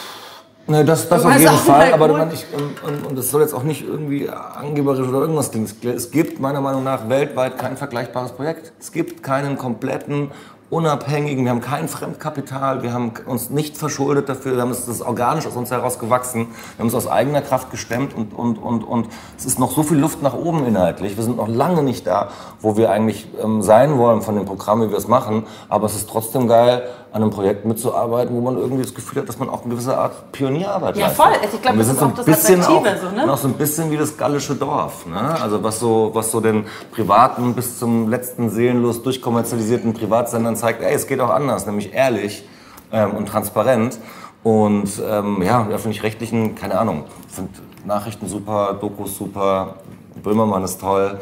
Nee, 0.67 0.83
das, 0.83 1.07
das 1.09 1.23
auf 1.23 1.37
jeden 1.37 1.53
Fall, 1.57 1.93
aber 1.93 2.07
man, 2.07 2.31
ich, 2.31 2.43
und, 2.51 2.81
und, 2.81 3.05
und 3.05 3.15
das 3.15 3.29
soll 3.29 3.41
jetzt 3.41 3.53
auch 3.53 3.61
nicht 3.61 3.87
irgendwie 3.87 4.29
angeberisch 4.29 5.07
oder 5.07 5.19
irgendwas 5.19 5.51
klingen. 5.51 5.69
Es 5.95 6.09
gibt 6.09 6.39
meiner 6.39 6.59
Meinung 6.59 6.83
nach 6.83 7.07
weltweit 7.07 7.59
kein 7.59 7.77
vergleichbares 7.77 8.31
Projekt. 8.31 8.73
Es 8.79 8.91
gibt 8.91 9.21
keinen 9.21 9.59
kompletten, 9.59 10.31
unabhängigen, 10.75 11.45
wir 11.45 11.51
haben 11.51 11.61
kein 11.61 11.87
Fremdkapital, 11.87 12.83
wir 12.83 12.91
haben 12.91 13.13
uns 13.25 13.49
nicht 13.49 13.77
verschuldet 13.77 14.27
dafür, 14.27 14.55
wir 14.55 14.61
haben 14.61 14.71
es, 14.71 14.85
das 14.85 14.97
ist 14.97 15.01
organisch 15.01 15.47
aus 15.47 15.55
uns 15.55 15.71
heraus 15.71 15.99
gewachsen, 15.99 16.47
wir 16.75 16.83
haben 16.83 16.87
es 16.87 16.95
aus 16.95 17.07
eigener 17.07 17.41
Kraft 17.41 17.71
gestemmt 17.71 18.13
und, 18.13 18.33
und, 18.33 18.57
und, 18.57 18.83
und 18.83 19.07
es 19.37 19.45
ist 19.45 19.57
noch 19.57 19.71
so 19.71 19.83
viel 19.83 19.97
Luft 19.97 20.21
nach 20.21 20.33
oben 20.33 20.65
inhaltlich. 20.65 21.15
Wir 21.15 21.23
sind 21.23 21.37
noch 21.37 21.47
lange 21.47 21.81
nicht 21.81 22.05
da, 22.05 22.27
wo 22.59 22.75
wir 22.75 22.91
eigentlich 22.91 23.27
ähm, 23.41 23.61
sein 23.61 23.97
wollen 23.97 24.21
von 24.21 24.35
dem 24.35 24.45
Programm, 24.45 24.81
wie 24.81 24.89
wir 24.89 24.97
es 24.97 25.07
machen, 25.07 25.45
aber 25.69 25.85
es 25.85 25.95
ist 25.95 26.09
trotzdem 26.09 26.49
geil, 26.49 26.83
an 27.15 27.21
einem 27.21 27.31
Projekt 27.31 27.63
mitzuarbeiten, 27.63 28.35
wo 28.35 28.41
man 28.41 28.57
irgendwie 28.57 28.83
das 28.83 28.93
Gefühl 28.93 29.21
hat, 29.21 29.29
dass 29.29 29.39
man 29.39 29.47
auch 29.47 29.61
eine 29.63 29.73
gewisse 29.73 29.97
Art 29.97 30.33
Pionierarbeit 30.33 30.97
Ja, 30.97 31.07
leistet. 31.07 31.23
voll. 31.25 31.33
Also 31.41 31.55
ich 31.55 31.61
glaub, 31.61 31.71
Und 31.71 31.79
wir 31.79 31.85
das 31.85 31.93
ist 31.93 31.99
so 31.99 32.05
auch 32.05 32.09
ein 32.09 32.15
das 32.17 32.25
bisschen 32.25 32.61
Attraktive, 32.61 32.89
auch, 32.89 33.09
so, 33.09 33.15
ne? 33.15 33.25
noch 33.25 33.37
so 33.37 33.47
ein 33.47 33.53
bisschen 33.53 33.89
wie 33.89 33.95
das 33.95 34.17
gallische 34.17 34.53
Dorf. 34.53 35.05
Ne? 35.05 35.41
Also 35.41 35.63
was 35.63 35.79
so, 35.79 36.11
was 36.13 36.29
so 36.31 36.41
den 36.41 36.65
privaten 36.91 37.53
bis 37.53 37.79
zum 37.79 38.09
letzten 38.09 38.49
seelenlos 38.49 39.01
durchkommerzialisierten 39.01 39.93
Privatsendern 39.93 40.57
zeigt, 40.57 40.81
ey, 40.81 40.93
es 40.93 41.07
geht 41.07 41.21
auch 41.21 41.29
anders, 41.29 41.65
nämlich 41.65 41.93
ehrlich 41.93 42.45
ähm, 42.91 43.11
und 43.11 43.27
transparent. 43.29 43.97
Und 44.43 45.01
ähm, 45.09 45.41
ja, 45.41 45.63
die 45.63 45.73
öffentlich-rechtlichen, 45.73 46.55
keine 46.55 46.77
Ahnung, 46.77 47.05
sind 47.29 47.49
Nachrichten 47.85 48.27
super, 48.27 48.73
Dokus 48.81 49.17
super, 49.17 49.75
Böhmermann 50.21 50.65
ist 50.65 50.81
toll. 50.81 51.17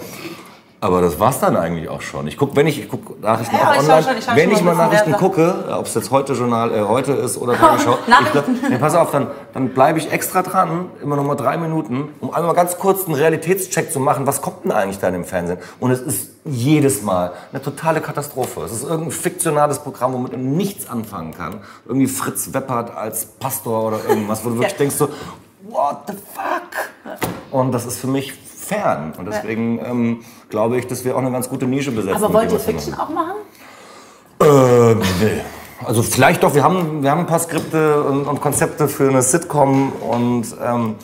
Aber 0.83 0.99
das 0.99 1.17
war's 1.17 1.39
dann 1.39 1.55
eigentlich 1.55 1.87
auch 1.87 2.01
schon. 2.01 2.27
Ich 2.27 2.35
guck, 2.35 2.57
wenn 2.57 2.67
ich, 2.67 2.77
ich 2.77 2.89
guck 2.89 3.21
Nachrichten 3.21 3.55
Ja, 3.55 3.71
auch 3.71 3.77
online, 3.77 4.03
schon, 4.03 4.17
ich 4.17 4.35
wenn 4.35 4.51
ich 4.51 4.61
mal 4.61 4.75
Nachrichten 4.75 5.13
gucke, 5.13 5.63
ob 5.71 5.85
es 5.85 5.93
jetzt 5.93 6.11
heute 6.11 6.33
Journal 6.33 6.75
äh, 6.75 6.81
heute 6.81 7.13
ist 7.13 7.37
oder 7.37 7.55
Tagesschau, 7.55 7.97
ich 8.05 8.69
nee, 8.69 8.77
pass 8.77 8.93
auf, 8.93 9.11
dann, 9.11 9.27
dann 9.53 9.69
bleibe 9.69 9.97
ich 9.97 10.11
extra 10.11 10.41
dran, 10.41 10.89
immer 11.01 11.15
noch 11.15 11.23
mal 11.23 11.35
drei 11.35 11.55
Minuten, 11.55 12.09
um 12.19 12.33
einmal 12.33 12.53
ganz 12.53 12.77
kurz 12.77 13.05
einen 13.05 13.15
Realitätscheck 13.15 13.93
zu 13.93 14.01
machen, 14.01 14.27
was 14.27 14.41
kommt 14.41 14.65
denn 14.65 14.73
eigentlich 14.73 14.99
da 14.99 15.07
im 15.07 15.23
Fernsehen? 15.23 15.59
Und 15.79 15.91
es 15.91 16.01
ist 16.01 16.31
jedes 16.43 17.01
Mal 17.01 17.31
eine 17.53 17.61
totale 17.61 18.01
Katastrophe. 18.01 18.63
Es 18.65 18.73
ist 18.73 18.83
irgendein 18.83 19.11
fiktionales 19.11 19.79
Programm, 19.79 20.11
womit 20.11 20.33
man 20.33 20.51
nichts 20.57 20.89
anfangen 20.89 21.33
kann. 21.33 21.61
Irgendwie 21.85 22.07
Fritz 22.07 22.53
Weppert 22.53 22.93
als 22.93 23.25
Pastor 23.25 23.85
oder 23.87 23.99
irgendwas, 24.05 24.43
wo 24.43 24.49
du 24.49 24.55
wirklich 24.57 24.73
denkst 24.77 24.95
so, 24.95 25.07
what 25.69 25.99
the 26.07 26.13
fuck? 26.13 27.19
Und 27.51 27.71
das 27.71 27.85
ist 27.85 27.99
für 27.99 28.07
mich 28.07 28.33
fern. 28.63 29.13
Und 29.17 29.25
deswegen 29.25 29.79
ähm, 29.79 30.19
glaube 30.49 30.77
ich, 30.77 30.87
dass 30.87 31.03
wir 31.05 31.15
auch 31.15 31.21
eine 31.21 31.31
ganz 31.31 31.49
gute 31.49 31.65
Nische 31.65 31.91
besetzen. 31.91 32.23
aber 32.23 32.33
wollt 32.33 32.51
ihr 32.51 32.59
Fiction 32.59 32.93
auch 32.93 33.09
machen? 33.09 33.35
Äh, 34.41 34.95
nee. 34.95 35.41
Also 35.85 36.01
vielleicht 36.01 36.43
doch, 36.43 36.55
wir 36.55 36.63
haben, 36.63 37.03
wir 37.03 37.11
haben 37.11 37.21
ein 37.21 37.27
paar 37.27 37.39
Skripte 37.39 38.03
und, 38.03 38.25
und 38.25 38.41
Konzepte 38.41 38.87
für 38.87 39.09
eine 39.09 39.21
Sitcom 39.21 39.91
und 39.91 40.45
ähm, 40.63 40.95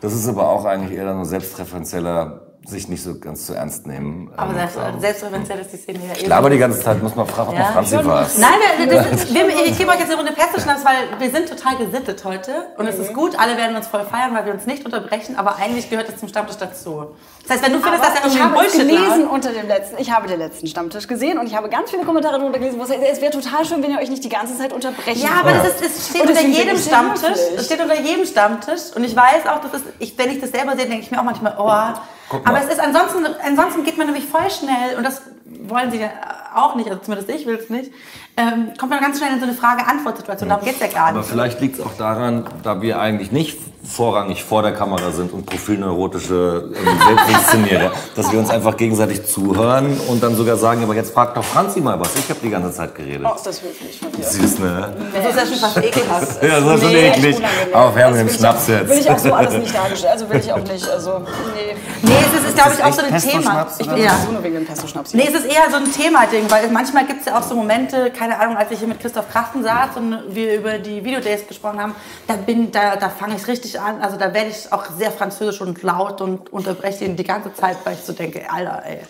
das 0.00 0.14
ist 0.14 0.28
aber 0.28 0.48
auch 0.48 0.64
eigentlich 0.64 0.96
eher 0.96 1.06
dann 1.06 1.24
so 1.24 1.30
selbstreferenzieller, 1.30 2.40
sich 2.68 2.88
nicht 2.88 3.02
so 3.02 3.18
ganz 3.18 3.46
zu 3.46 3.54
ernst 3.54 3.86
nehmen. 3.86 4.30
Aber 4.36 4.50
Ähm, 4.50 4.56
selbst, 4.58 4.74
so. 4.74 5.00
selbstreferenziell 5.00 5.58
ist 5.60 5.72
die 5.72 5.76
Szene 5.78 5.98
ja 6.06 6.14
eh 6.14 6.20
Ich 6.20 6.26
laber 6.26 6.50
die 6.50 6.58
ganze 6.58 6.80
Zeit, 6.80 7.02
muss 7.02 7.14
man 7.14 7.26
fragen, 7.26 7.48
ob 7.50 7.54
Ja, 7.54 7.64
man 7.64 7.72
Franzi 7.72 7.96
war. 8.04 8.26
Nein, 8.38 8.50
wir, 8.78 8.86
das 8.86 9.06
ist, 9.24 9.34
wir, 9.34 9.48
ich 9.66 9.78
gebe 9.78 9.90
euch 9.90 9.98
jetzt 9.98 10.08
eine 10.10 10.16
Runde 10.16 10.32
Pesto-Schnaps, 10.32 10.84
weil 10.84 11.18
wir 11.18 11.30
sind 11.30 11.48
total 11.48 11.76
gesittet 11.76 12.24
heute. 12.24 12.52
Und 12.76 12.86
es 12.86 12.98
ist 12.98 13.14
gut, 13.14 13.38
alle 13.38 13.56
werden 13.56 13.74
uns 13.76 13.86
voll 13.86 14.04
feiern, 14.04 14.34
weil 14.34 14.44
wir 14.46 14.52
uns 14.52 14.66
nicht 14.66 14.84
unterbrechen, 14.84 15.36
aber 15.36 15.56
eigentlich 15.56 15.88
gehört 15.88 16.08
es 16.08 16.16
zum 16.18 16.28
Stammtisch 16.28 16.56
dazu. 16.56 17.06
Das 17.46 17.56
heißt, 17.56 17.64
wenn 17.64 17.72
du 17.72 17.80
findest, 17.80 18.04
dass 18.04 18.10
er 18.20 18.26
ich 18.26 18.34
irgendwie 18.36 18.42
habe 18.42 18.66
es 18.66 18.72
Bullshit 18.72 18.88
gelesen 18.90 19.22
labert- 19.22 19.30
unter 19.32 19.52
dem 19.52 19.66
letzten, 19.68 19.98
ich 19.98 20.10
habe 20.12 20.28
den 20.28 20.38
letzten 20.38 20.66
Stammtisch 20.66 21.08
gesehen 21.08 21.38
und 21.38 21.46
ich 21.46 21.56
habe 21.56 21.70
ganz 21.70 21.90
viele 21.90 22.04
Kommentare 22.04 22.38
darunter 22.38 22.58
gelesen, 22.58 22.78
wo 22.78 22.82
es 22.82 22.90
es 22.90 23.20
wäre 23.22 23.32
total 23.32 23.64
schön, 23.64 23.82
wenn 23.82 23.90
ihr 23.92 23.98
euch 23.98 24.10
nicht 24.10 24.22
die 24.22 24.28
ganze 24.28 24.58
Zeit 24.58 24.74
unterbrechen 24.74 25.22
Ja, 25.22 25.40
aber 25.40 25.54
würdet. 25.54 25.72
das 25.80 25.80
ist, 25.88 25.96
es 25.98 26.08
steht 26.10 26.22
Und 26.22 26.28
unter 26.28 26.42
jedem 26.42 26.76
ich 26.76 26.84
Stammtisch. 26.84 27.38
Es 27.56 27.64
steht 27.64 27.80
unter 27.80 27.98
jedem 27.98 28.26
Stammtisch. 28.26 28.80
Und 28.94 29.04
ich 29.04 29.16
weiß 29.16 29.46
auch, 29.46 29.60
dass 29.62 29.72
es, 29.72 29.82
ich, 29.98 30.18
wenn 30.18 30.30
ich 30.30 30.40
das 30.42 30.50
selber 30.50 30.76
sehe, 30.76 30.84
denke 30.86 31.00
ich 31.04 31.10
mir 31.10 31.18
auch 31.20 31.24
manchmal, 31.24 31.54
oh. 31.58 31.98
Aber 32.44 32.58
es 32.62 32.66
ist 32.72 32.80
ansonsten, 32.80 33.26
ansonsten 33.44 33.84
geht 33.84 33.96
man 33.98 34.06
nämlich 34.06 34.26
voll 34.26 34.50
schnell, 34.50 34.96
und 34.96 35.04
das 35.04 35.22
wollen 35.66 35.90
sie 35.90 36.00
ja 36.00 36.10
auch 36.54 36.74
nicht, 36.74 36.88
also 36.88 37.00
zumindest 37.02 37.30
ich 37.30 37.46
will 37.46 37.56
es 37.56 37.70
nicht, 37.70 37.92
ähm, 38.36 38.72
kommt 38.78 38.90
man 38.90 39.00
ganz 39.00 39.18
schnell 39.18 39.32
in 39.32 39.38
so 39.40 39.44
eine 39.44 39.54
Frage-Antwort-Situation. 39.54 40.48
Darum 40.48 40.64
geht's 40.64 40.80
ja 40.80 40.86
gar 40.88 41.08
Aber 41.08 41.18
nicht. 41.18 41.30
vielleicht 41.30 41.60
liegt 41.60 41.78
es 41.78 41.84
auch 41.84 41.94
daran, 41.96 42.44
da 42.62 42.80
wir 42.82 43.00
eigentlich 43.00 43.32
nicht 43.32 43.58
vorrangig 43.86 44.42
vor 44.44 44.62
der 44.62 44.72
Kamera 44.72 45.10
sind 45.12 45.32
und 45.32 45.46
profilneurotische 45.46 46.70
ähm, 46.74 46.98
Selbstinszenierer, 47.06 47.92
dass 48.16 48.30
wir 48.32 48.38
uns 48.38 48.50
einfach 48.50 48.76
gegenseitig 48.76 49.24
zuhören 49.26 49.98
und 50.08 50.22
dann 50.22 50.34
sogar 50.36 50.56
sagen, 50.56 50.82
aber 50.82 50.94
jetzt 50.94 51.12
frag 51.14 51.34
doch 51.34 51.44
Franzi 51.44 51.80
mal 51.80 51.98
was, 51.98 52.14
ich 52.16 52.28
habe 52.28 52.40
die 52.42 52.50
ganze 52.50 52.72
Zeit 52.72 52.94
geredet. 52.94 53.26
Oh, 53.30 53.34
ist 53.34 53.46
das 53.46 53.62
höflich 53.62 53.98
von 53.98 54.12
dir. 54.12 54.24
Süß, 54.24 54.58
ne? 54.58 54.92
Das 55.14 55.26
ist 55.30 55.36
ja 55.36 55.46
schon 55.46 55.56
fast 55.56 55.76
ekelhaft. 55.84 56.42
Ja, 56.42 56.60
das 56.60 56.74
ist 56.74 56.82
schon 56.82 56.92
Nee, 56.92 57.08
eklig. 57.08 57.36
Auf, 57.72 57.94
den 57.94 58.14
will 58.14 58.26
ich 58.26 58.36
Schnaps 58.36 58.64
auch- 58.64 58.68
jetzt. 58.68 58.88
Will 58.88 58.98
ich 58.98 59.10
auch 59.10 59.18
so 59.18 59.32
alles 59.32 59.54
nicht 59.54 59.74
dargestellt. 59.74 60.12
Also 60.12 60.30
will 60.30 60.40
ich 60.40 60.52
auch 60.52 60.58
nicht. 60.58 60.88
Also, 60.88 61.18
nee. 61.54 61.76
Nee, 62.02 62.12
es 62.26 62.40
ist, 62.40 62.48
ist 62.48 62.54
glaube 62.56 62.72
ich, 62.76 62.84
auch 62.84 62.92
so 62.92 63.02
ein 63.02 63.18
Thema. 63.18 63.66
Ich 63.78 63.88
bin 63.88 63.96
Ja. 64.02 64.10
So 64.26 64.32
nur 64.32 64.42
wegen 64.42 64.54
dem 64.56 64.66
Pesto-Schnaps. 64.66 65.14
Nee, 65.14 65.28
es 65.28 65.34
es 65.34 65.44
eher 65.44 65.70
so 65.70 65.76
ein 65.76 65.90
Thema-Ding, 65.92 66.50
weil 66.50 66.68
manchmal 66.70 67.06
gibt 67.06 67.20
es 67.20 67.26
ja 67.26 67.38
auch 67.38 67.42
so 67.42 67.54
Momente, 67.54 68.10
keine 68.10 68.38
Ahnung, 68.40 68.56
als 68.56 68.70
ich 68.70 68.78
hier 68.80 68.88
mit 68.88 69.00
Christoph 69.00 69.30
Krachten 69.30 69.62
saß 69.62 69.96
und 69.96 70.16
wir 70.30 70.54
über 70.58 70.78
die 70.78 71.04
Videodays 71.04 71.46
gesprochen 71.46 71.80
haben, 71.80 71.94
da 72.26 72.34
bin, 72.34 72.70
da, 72.72 72.96
da 72.96 73.08
fange 73.08 73.36
ich 73.36 73.46
richtig 73.46 73.67
an, 73.76 74.00
also 74.00 74.16
da 74.16 74.32
werde 74.34 74.50
ich 74.50 74.72
auch 74.72 74.86
sehr 74.96 75.10
französisch 75.10 75.60
und 75.60 75.82
laut 75.82 76.20
und 76.20 76.52
unterbreche 76.52 77.04
ihn 77.04 77.16
die 77.16 77.24
ganze 77.24 77.52
Zeit, 77.54 77.78
weil 77.84 77.94
ich 77.94 78.00
so 78.00 78.12
denke, 78.12 78.50
Alter, 78.50 78.82
ey, 78.84 79.00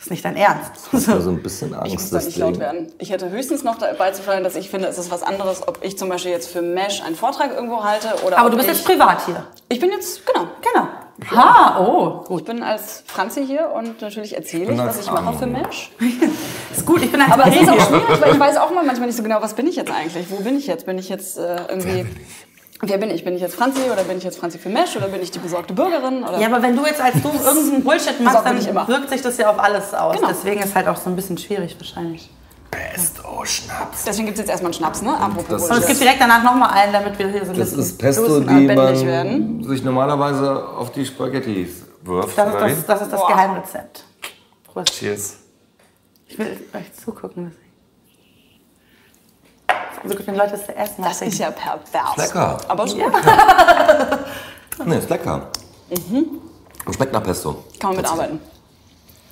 ist 0.00 0.10
nicht 0.10 0.24
dein 0.24 0.36
Ernst. 0.36 0.72
Also 0.92 1.30
ein 1.30 1.42
bisschen 1.42 1.74
Angst. 1.74 1.86
Ich 1.86 1.94
muss 1.94 2.10
da 2.10 2.18
nicht 2.18 2.36
laut 2.38 2.58
werden. 2.58 2.92
Ich 2.98 3.10
hätte 3.10 3.30
höchstens 3.30 3.64
noch 3.64 3.78
dabei 3.78 4.12
zu 4.12 4.22
fallen, 4.22 4.44
dass 4.44 4.54
ich 4.54 4.70
finde, 4.70 4.88
es 4.88 4.98
ist 4.98 5.10
was 5.10 5.22
anderes, 5.22 5.66
ob 5.66 5.80
ich 5.82 5.98
zum 5.98 6.08
Beispiel 6.08 6.30
jetzt 6.30 6.50
für 6.50 6.62
Mesh 6.62 7.02
einen 7.02 7.16
Vortrag 7.16 7.52
irgendwo 7.52 7.82
halte 7.82 8.08
oder 8.24 8.38
Aber 8.38 8.50
du 8.50 8.56
bist 8.56 8.68
ich, 8.68 8.76
jetzt 8.76 8.86
privat 8.86 9.26
hier. 9.26 9.44
Ich 9.68 9.80
bin 9.80 9.90
jetzt, 9.90 10.22
genau. 10.24 10.46
Genau. 10.60 10.88
Ha, 11.32 11.80
oh, 11.80 12.36
Ich 12.38 12.44
bin 12.44 12.62
als 12.62 13.02
Franzi 13.04 13.44
hier 13.44 13.72
und 13.74 14.00
natürlich 14.00 14.36
erzähle 14.36 14.72
ich, 14.72 14.78
was 14.78 15.00
ich 15.00 15.10
mache 15.10 15.36
für. 15.36 15.46
Mesh. 15.46 15.90
ist 16.72 16.86
gut, 16.86 17.02
ich 17.02 17.10
bin 17.10 17.20
als 17.20 17.32
Aber 17.32 17.48
es 17.48 17.60
ist 17.60 17.68
auch 17.68 17.88
schwierig, 17.88 18.20
weil 18.20 18.32
ich 18.34 18.38
weiß 18.38 18.56
auch 18.58 18.70
mal 18.70 18.84
manchmal 18.84 19.08
nicht 19.08 19.16
so 19.16 19.24
genau, 19.24 19.42
was 19.42 19.54
bin 19.54 19.66
ich 19.66 19.74
jetzt 19.74 19.90
eigentlich? 19.90 20.30
Wo 20.30 20.36
bin 20.36 20.56
ich 20.56 20.68
jetzt? 20.68 20.86
Bin 20.86 20.96
ich 20.96 21.08
jetzt 21.08 21.36
äh, 21.36 21.56
irgendwie... 21.68 22.06
Wer 22.80 22.98
bin 22.98 23.10
ich? 23.10 23.24
Bin 23.24 23.34
ich 23.34 23.40
jetzt 23.42 23.56
Franzi 23.56 23.80
oder 23.92 24.04
bin 24.04 24.18
ich 24.18 24.24
jetzt 24.24 24.38
Franzi 24.38 24.58
für 24.58 24.68
Mesh 24.68 24.96
oder 24.96 25.08
bin 25.08 25.20
ich 25.20 25.30
die 25.32 25.40
besorgte 25.40 25.74
Bürgerin? 25.74 26.22
Oder? 26.22 26.38
Ja, 26.38 26.46
aber 26.46 26.62
wenn 26.62 26.76
du 26.76 26.86
jetzt 26.86 27.00
als 27.00 27.14
du 27.20 27.28
irgendeinen 27.44 27.82
Bullshit 27.82 28.20
machst, 28.20 28.44
dann 28.44 28.88
wirkt 28.88 29.10
sich 29.10 29.20
das 29.20 29.36
ja 29.36 29.50
auf 29.50 29.58
alles 29.58 29.92
aus. 29.94 30.16
Genau. 30.16 30.28
Deswegen 30.28 30.62
ist 30.62 30.74
halt 30.76 30.86
auch 30.86 30.96
so 30.96 31.10
ein 31.10 31.16
bisschen 31.16 31.36
schwierig 31.38 31.74
wahrscheinlich. 31.78 32.30
Pesto 32.70 33.44
Schnaps. 33.44 34.04
Deswegen 34.04 34.26
gibt 34.26 34.38
es 34.38 34.42
jetzt 34.42 34.50
erstmal 34.50 34.68
einen 34.70 34.74
Schnaps, 34.78 35.02
ne? 35.02 35.18
Apropos 35.18 35.46
Das- 35.48 35.70
Und 35.70 35.78
es 35.78 35.86
gibt 35.86 36.00
direkt 36.00 36.20
danach 36.20 36.42
nochmal 36.44 36.70
einen, 36.70 36.92
damit 36.92 37.18
wir 37.18 37.28
hier 37.28 37.44
so 37.44 37.52
ein 37.52 37.58
Das 37.58 37.70
bisschen 37.70 37.80
ist 37.82 37.98
Pesto, 37.98 38.40
die 38.40 38.66
man 38.66 38.76
werden. 39.06 39.64
sich 39.64 39.82
normalerweise 39.82 40.68
auf 40.68 40.92
die 40.92 41.04
Spaghetti 41.06 41.68
wirft. 42.02 42.36
Das 42.38 42.46
ist 42.70 42.86
das, 42.86 42.86
das, 42.86 43.02
ist 43.02 43.12
das. 43.12 43.26
Geheimrezept. 43.26 44.04
Prost. 44.64 44.92
Cheers. 44.92 45.36
Ich 46.26 46.38
will 46.38 46.58
euch 46.74 46.92
zugucken. 47.04 47.52
So 50.04 50.14
gut, 50.14 50.26
wenn 50.26 50.36
Leute 50.36 50.54
es 50.54 50.66
zuerst 50.66 50.98
machen. 50.98 51.10
Das 51.10 51.22
ist 51.22 51.38
ja 51.38 51.50
pervers. 51.50 52.16
Lecker. 52.16 52.58
Aber 52.68 52.84
ist 52.84 52.94
gut. 52.96 53.12
Nee, 54.84 54.98
ist 54.98 55.10
lecker. 55.10 55.48
Und 56.86 56.94
schmeckt 56.94 57.12
nach 57.12 57.22
Pesto. 57.22 57.64
Kann 57.80 57.90
man 57.90 57.96
mitarbeiten. 57.96 58.40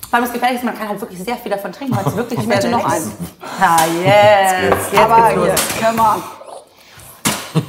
Vor 0.09 0.15
allem 0.15 0.25
das 0.25 0.33
Gefährliche 0.33 0.59
ist, 0.59 0.65
man 0.65 0.77
kann 0.77 0.89
halt 0.89 1.01
wirklich 1.01 1.19
sehr 1.23 1.35
viel 1.37 1.51
davon 1.51 1.71
trinken, 1.71 1.95
weil 1.95 2.05
es 2.05 2.15
wirklich 2.17 2.39
Ich 2.39 2.47
möchte 2.47 2.69
noch 2.69 2.85
einen. 2.85 3.11
Ah, 3.59 3.85
yes. 4.03 4.91
Jetzt 4.91 5.01
Aber 5.01 5.45
geht's 5.45 5.63
hier, 5.79 5.87
come 5.87 6.01
on. 6.01 7.63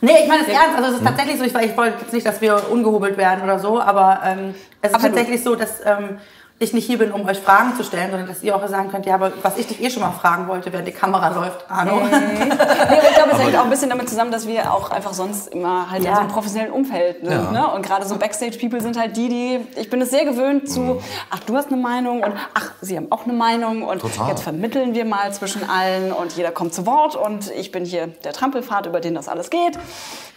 Nee, 0.00 0.12
ich 0.22 0.28
meine 0.28 0.42
es 0.42 0.48
ernst. 0.48 0.76
Also 0.76 0.90
es 0.90 0.94
ist 0.96 1.04
tatsächlich 1.04 1.38
so, 1.38 1.44
ich, 1.44 1.54
ich 1.54 1.76
wollte 1.76 1.98
jetzt 2.00 2.12
nicht, 2.12 2.26
dass 2.26 2.40
wir 2.40 2.70
ungehobelt 2.70 3.16
werden 3.16 3.42
oder 3.44 3.58
so, 3.58 3.80
aber 3.80 4.20
ähm, 4.24 4.54
es 4.80 4.90
ist 4.90 4.94
Absolut. 4.94 5.16
tatsächlich 5.16 5.44
so, 5.44 5.54
dass 5.56 5.84
ähm, 5.84 6.18
ich 6.60 6.72
nicht 6.72 6.86
hier 6.86 6.98
bin, 6.98 7.12
um 7.12 7.24
euch 7.26 7.38
Fragen 7.38 7.76
zu 7.76 7.84
stellen, 7.84 8.10
sondern 8.10 8.26
dass 8.28 8.42
ihr 8.42 8.56
auch 8.56 8.66
sagen 8.66 8.90
könnt, 8.90 9.06
ja, 9.06 9.14
aber 9.14 9.30
was 9.42 9.56
ich 9.58 9.68
dich 9.68 9.80
eh 9.80 9.90
schon 9.90 10.02
mal 10.02 10.10
fragen 10.10 10.48
wollte, 10.48 10.72
während 10.72 10.88
die 10.88 10.92
Kamera 10.92 11.28
läuft, 11.28 11.64
Arno. 11.70 12.00
Nee, 12.00 12.50
aber 12.50 13.08
ich 13.08 13.14
glaube, 13.14 13.30
es 13.32 13.38
hängt 13.38 13.56
auch 13.56 13.64
ein 13.64 13.70
bisschen 13.70 13.90
damit 13.90 14.08
zusammen, 14.08 14.32
dass 14.32 14.46
wir 14.48 14.72
auch 14.72 14.90
einfach 14.90 15.12
sonst 15.12 15.48
immer 15.54 15.88
halt 15.90 16.02
Ja. 16.02 16.10
in 16.10 16.14
so 16.16 16.20
einem 16.22 16.30
professionellen 16.30 16.72
Umfeld 16.72 17.18
sind. 17.20 17.30
Ja. 17.30 17.50
Ne? 17.52 17.68
Und 17.72 17.82
gerade 17.86 18.06
so 18.06 18.16
Backstage-People 18.16 18.80
sind 18.80 18.98
halt 18.98 19.16
die, 19.16 19.28
die, 19.28 19.60
ich 19.80 19.88
bin 19.88 20.00
es 20.00 20.10
sehr 20.10 20.24
gewöhnt 20.24 20.68
zu, 20.68 21.00
ach, 21.30 21.38
du 21.40 21.56
hast 21.56 21.68
eine 21.70 21.80
Meinung 21.80 22.22
und 22.24 22.32
ach, 22.54 22.72
sie 22.80 22.96
haben 22.96 23.12
auch 23.12 23.24
eine 23.24 23.34
Meinung 23.34 23.82
und 23.84 24.00
Total. 24.00 24.28
jetzt 24.30 24.42
vermitteln 24.42 24.94
wir 24.94 25.04
mal 25.04 25.32
zwischen 25.32 25.68
allen 25.70 26.10
und 26.12 26.32
jeder 26.32 26.50
kommt 26.50 26.74
zu 26.74 26.86
Wort 26.86 27.14
und 27.14 27.50
ich 27.52 27.70
bin 27.70 27.84
hier 27.84 28.08
der 28.24 28.32
Trampelpfad, 28.32 28.86
über 28.86 28.98
den 29.00 29.14
das 29.14 29.28
alles 29.28 29.50
geht. 29.50 29.78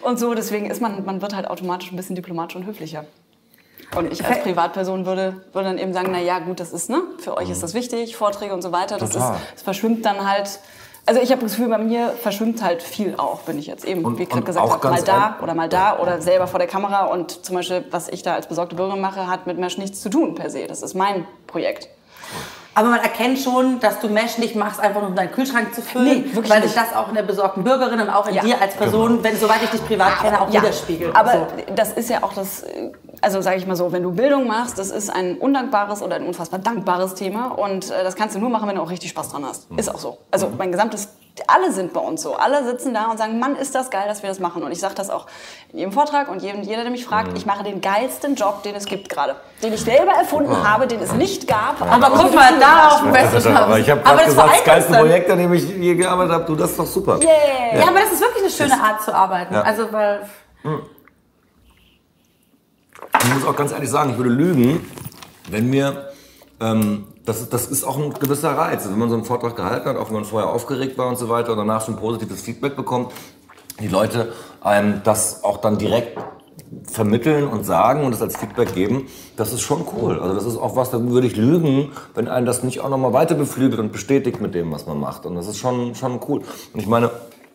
Und 0.02 0.20
so, 0.20 0.34
deswegen 0.36 0.70
ist 0.70 0.82
man, 0.82 1.04
man 1.04 1.22
wird 1.24 1.36
halt 1.36 1.48
automatisch 1.50 1.92
ein 1.92 1.96
bisschen 1.96 2.16
diplomatisch 2.16 2.56
und 2.56 2.66
höflicher. 2.68 3.06
Und 3.96 4.12
ich 4.12 4.24
als 4.26 4.42
Privatperson 4.42 5.06
würde, 5.06 5.36
würde 5.54 5.68
dann 5.70 5.78
eben 5.78 5.94
sagen, 5.94 6.10
na 6.12 6.20
ja, 6.20 6.40
gut, 6.40 6.60
das 6.60 6.72
ist, 6.72 6.90
ne, 6.90 7.02
für 7.20 7.36
euch 7.38 7.50
ist 7.50 7.62
das 7.62 7.74
wichtig, 7.74 8.16
Vorträge 8.16 8.54
und 8.54 8.62
so 8.62 8.72
weiter. 8.72 8.98
Das, 8.98 9.10
ist, 9.10 9.18
das 9.18 9.62
verschwimmt 9.64 10.06
dann 10.06 10.30
halt. 10.30 10.60
Also 11.06 11.20
ich 11.20 11.32
habe 11.32 11.42
das 11.42 11.52
Gefühl, 11.56 11.68
bei 11.70 11.80
mir 11.80 12.10
verschwimmt 12.22 12.62
halt 12.64 12.84
viel 12.84 13.16
auch, 13.18 13.40
wenn 13.48 13.58
ich 13.58 13.66
jetzt 13.66 13.84
eben, 13.86 14.06
Und- 14.06 14.18
wie 14.20 14.26
gerade 14.28 14.44
gesagt 14.44 14.70
habe, 14.72 14.90
mal 14.90 15.02
da 15.04 15.38
oder 15.42 15.56
mal 15.56 15.68
da 15.68 15.98
oder 16.00 16.22
selber 16.22 16.48
vor 16.48 16.60
der 16.60 16.68
Kamera. 16.68 17.06
Und 17.06 17.44
zum 17.46 17.56
Beispiel, 17.56 17.84
was 17.92 18.08
ich 18.08 18.22
da 18.24 18.36
als 18.36 18.48
besorgte 18.48 18.76
Bürgerin 18.76 19.02
mache, 19.02 19.28
hat 19.28 19.48
mit 19.48 19.58
Mesh 19.58 19.78
nichts 19.78 20.00
zu 20.02 20.10
tun 20.10 20.36
per 20.36 20.50
se. 20.50 20.68
Das 20.68 20.82
ist 20.84 20.94
mein 20.94 21.26
Projekt. 21.48 21.90
Aber 22.74 22.88
man 22.88 23.00
erkennt 23.02 23.38
schon, 23.40 23.80
dass 23.82 24.00
du 24.00 24.08
Mesh 24.08 24.38
nicht 24.38 24.56
machst, 24.56 24.80
einfach 24.80 25.02
nur 25.02 25.10
um 25.10 25.16
deinen 25.16 25.32
Kühlschrank 25.32 25.76
zu 25.76 25.82
füllen, 25.82 26.06
Nee, 26.26 26.34
wirklich 26.36 26.50
weil 26.50 26.64
sich 26.64 26.74
das 26.74 26.94
auch 26.96 27.10
in 27.10 27.16
der 27.16 27.24
besorgten 27.24 27.64
Bürgerin 27.66 28.00
und 28.00 28.10
auch 28.10 28.28
in 28.28 28.36
Ja. 28.36 28.44
dir 28.44 28.62
als 28.62 28.76
Person, 28.76 29.22
wenn 29.24 29.36
soweit 29.38 29.62
ich 29.64 29.70
dich 29.72 29.86
privat 29.86 30.20
kenne, 30.22 30.40
auch 30.42 30.50
Ja, 30.50 30.62
widerspiegelt. 30.62 31.14
Aber 31.16 31.32
So. 31.34 31.48
das 31.76 31.92
ist 31.94 32.10
ja 32.10 32.24
auch 32.24 32.32
das, 32.34 32.64
also 33.22 33.42
sage 33.42 33.58
ich 33.58 33.68
mal 33.68 33.76
so, 33.76 33.92
wenn 33.92 34.04
du 34.04 34.12
Bildung 34.12 34.48
machst, 34.48 34.80
das 34.80 34.90
ist 34.90 35.10
ein 35.10 35.38
undankbares 35.38 36.02
oder 36.02 36.16
ein 36.16 36.24
unfassbar 36.26 36.60
dankbares 36.60 37.14
Thema 37.16 37.48
und 37.48 37.92
äh, 37.92 38.04
das 38.06 38.16
kannst 38.16 38.36
du 38.36 38.40
nur 38.40 38.50
machen, 38.50 38.70
wenn 38.70 38.76
du 38.78 38.82
auch 38.82 38.90
richtig 38.90 39.10
Spaß 39.10 39.30
dran 39.30 39.46
hast. 39.46 39.68
Ist 39.76 39.94
auch 39.94 40.00
so. 40.00 40.18
Also 40.32 40.50
mein 40.58 40.72
gesamtes, 40.72 41.10
alle 41.48 41.72
sind 41.72 41.94
bei 41.94 42.00
uns 42.00 42.22
so. 42.22 42.36
Alle 42.36 42.64
sitzen 42.66 42.94
da 42.94 43.10
und 43.10 43.18
sagen, 43.18 43.40
Mann, 43.40 43.56
ist 43.56 43.74
das 43.74 43.90
geil, 43.90 44.04
dass 44.08 44.22
wir 44.22 44.30
das 44.30 44.40
machen. 44.40 44.64
Und 44.64 44.72
ich 44.72 44.80
sage 44.80 44.96
das 44.96 45.10
auch 45.10 45.28
in 45.72 45.80
jedem 45.80 45.92
Vortrag 45.92 46.30
und 46.30 46.42
jedem, 46.42 46.62
jeder, 46.62 46.82
der 46.82 46.92
mich 46.92 47.06
fragt, 47.06 47.38
ich 47.38 47.46
mache 47.46 47.64
den 47.64 47.82
geilsten 47.82 48.36
Job, 48.36 48.64
den 48.64 48.76
es 48.76 48.86
gibt 48.86 49.10
gerade. 49.10 49.36
Den 49.64 49.74
ich 49.74 49.82
selber 49.82 50.12
erfunden 50.12 50.68
habe, 50.68 50.88
den 50.88 51.00
es 51.00 51.14
nicht 51.14 51.48
gab. 51.48 51.82
Aber 51.82 52.12
guck 52.16 52.34
mal, 52.36 52.60
da 52.60 52.90
auf 52.90 53.02
dem 53.02 53.12
besten 53.14 53.36
Alter, 53.36 53.64
aber 53.64 53.80
ich 53.80 53.90
habe 53.90 54.02
Aber 54.06 54.18
gerade 54.18 54.26
das 54.26 54.36
gesagt, 54.36 54.58
das 54.58 54.66
geilste. 54.66 54.94
Projekt, 54.94 55.30
an 55.30 55.38
dem 55.38 55.54
ich 55.54 55.70
je 55.70 55.96
gearbeitet 55.96 56.34
habe, 56.34 56.46
du, 56.46 56.56
das 56.56 56.72
ist 56.72 56.80
doch 56.80 56.86
super. 56.86 57.20
Yeah. 57.22 57.80
Ja, 57.80 57.88
aber 57.88 58.00
das 58.02 58.12
ist 58.12 58.22
wirklich 58.22 58.44
eine 58.44 58.52
schöne 58.52 58.84
Art 58.84 59.02
zu 59.02 59.14
arbeiten. 59.14 59.54
Ja. 59.54 59.62
Also, 59.62 59.92
weil 59.92 60.22
Ich 63.24 63.34
muss 63.34 63.46
auch 63.46 63.56
ganz 63.56 63.72
ehrlich 63.72 63.90
sagen, 63.90 64.12
ich 64.12 64.18
würde 64.18 64.32
lügen, 64.32 64.86
wenn 65.50 65.70
mir, 65.70 66.12
ähm, 66.60 67.08
das, 67.26 67.50
das 67.50 67.68
ist 67.68 67.84
auch 67.84 67.98
ein 67.98 68.14
gewisser 68.14 68.52
Reiz. 68.52 68.88
Wenn 68.90 68.98
man 68.98 69.10
so 69.10 69.16
einen 69.16 69.26
Vortrag 69.26 69.56
gehalten 69.56 69.90
hat, 69.90 69.98
auch 69.98 70.08
wenn 70.08 70.16
man 70.16 70.26
vorher 70.26 70.50
aufgeregt 70.50 70.98
war 70.98 71.08
und 71.08 71.18
so 71.18 71.30
weiter 71.30 71.52
und 71.52 71.58
danach 71.58 71.86
schon 71.86 71.96
positives 71.96 72.42
Feedback 72.42 72.76
bekommt, 72.76 73.12
die 73.80 73.88
Leute 73.88 74.34
einem 74.62 75.02
das 75.04 75.44
auch 75.44 75.58
dann 75.58 75.78
direkt 75.78 76.18
vermitteln 76.84 77.48
und 77.48 77.66
sagen 77.66 78.04
und 78.06 78.14
es 78.14 78.22
als 78.22 78.38
Feedback 78.38 78.74
geben, 78.74 79.08
das 79.36 79.54
ist 79.54 79.62
schon 79.62 79.86
cool. 79.96 80.20
Also 80.20 80.36
das 80.36 80.46
ist 80.46 80.58
auch 80.58 80.76
was, 80.76 80.90
da 80.90 81.02
würde 81.02 81.28
ich 81.28 81.36
lügen, 81.36 81.92
wenn 82.16 82.28
einen 82.28 82.46
das 82.46 82.64
nicht 82.64 82.82
auch 82.82 82.90
nochmal 82.90 83.14
weiter 83.14 83.36
beflügelt 83.36 83.80
und 83.80 83.92
bestätigt 83.92 84.42
mit 84.42 84.56
dem, 84.56 84.72
was 84.72 84.86
man 84.86 85.00
macht. 85.00 85.26
Und 85.26 85.36
das 85.36 85.48
ist 85.48 85.58
schon, 85.58 85.96
schon 85.96 86.20
cool. 86.28 86.42
Und 86.74 86.80
ich 86.80 86.88
meine, 86.88 87.12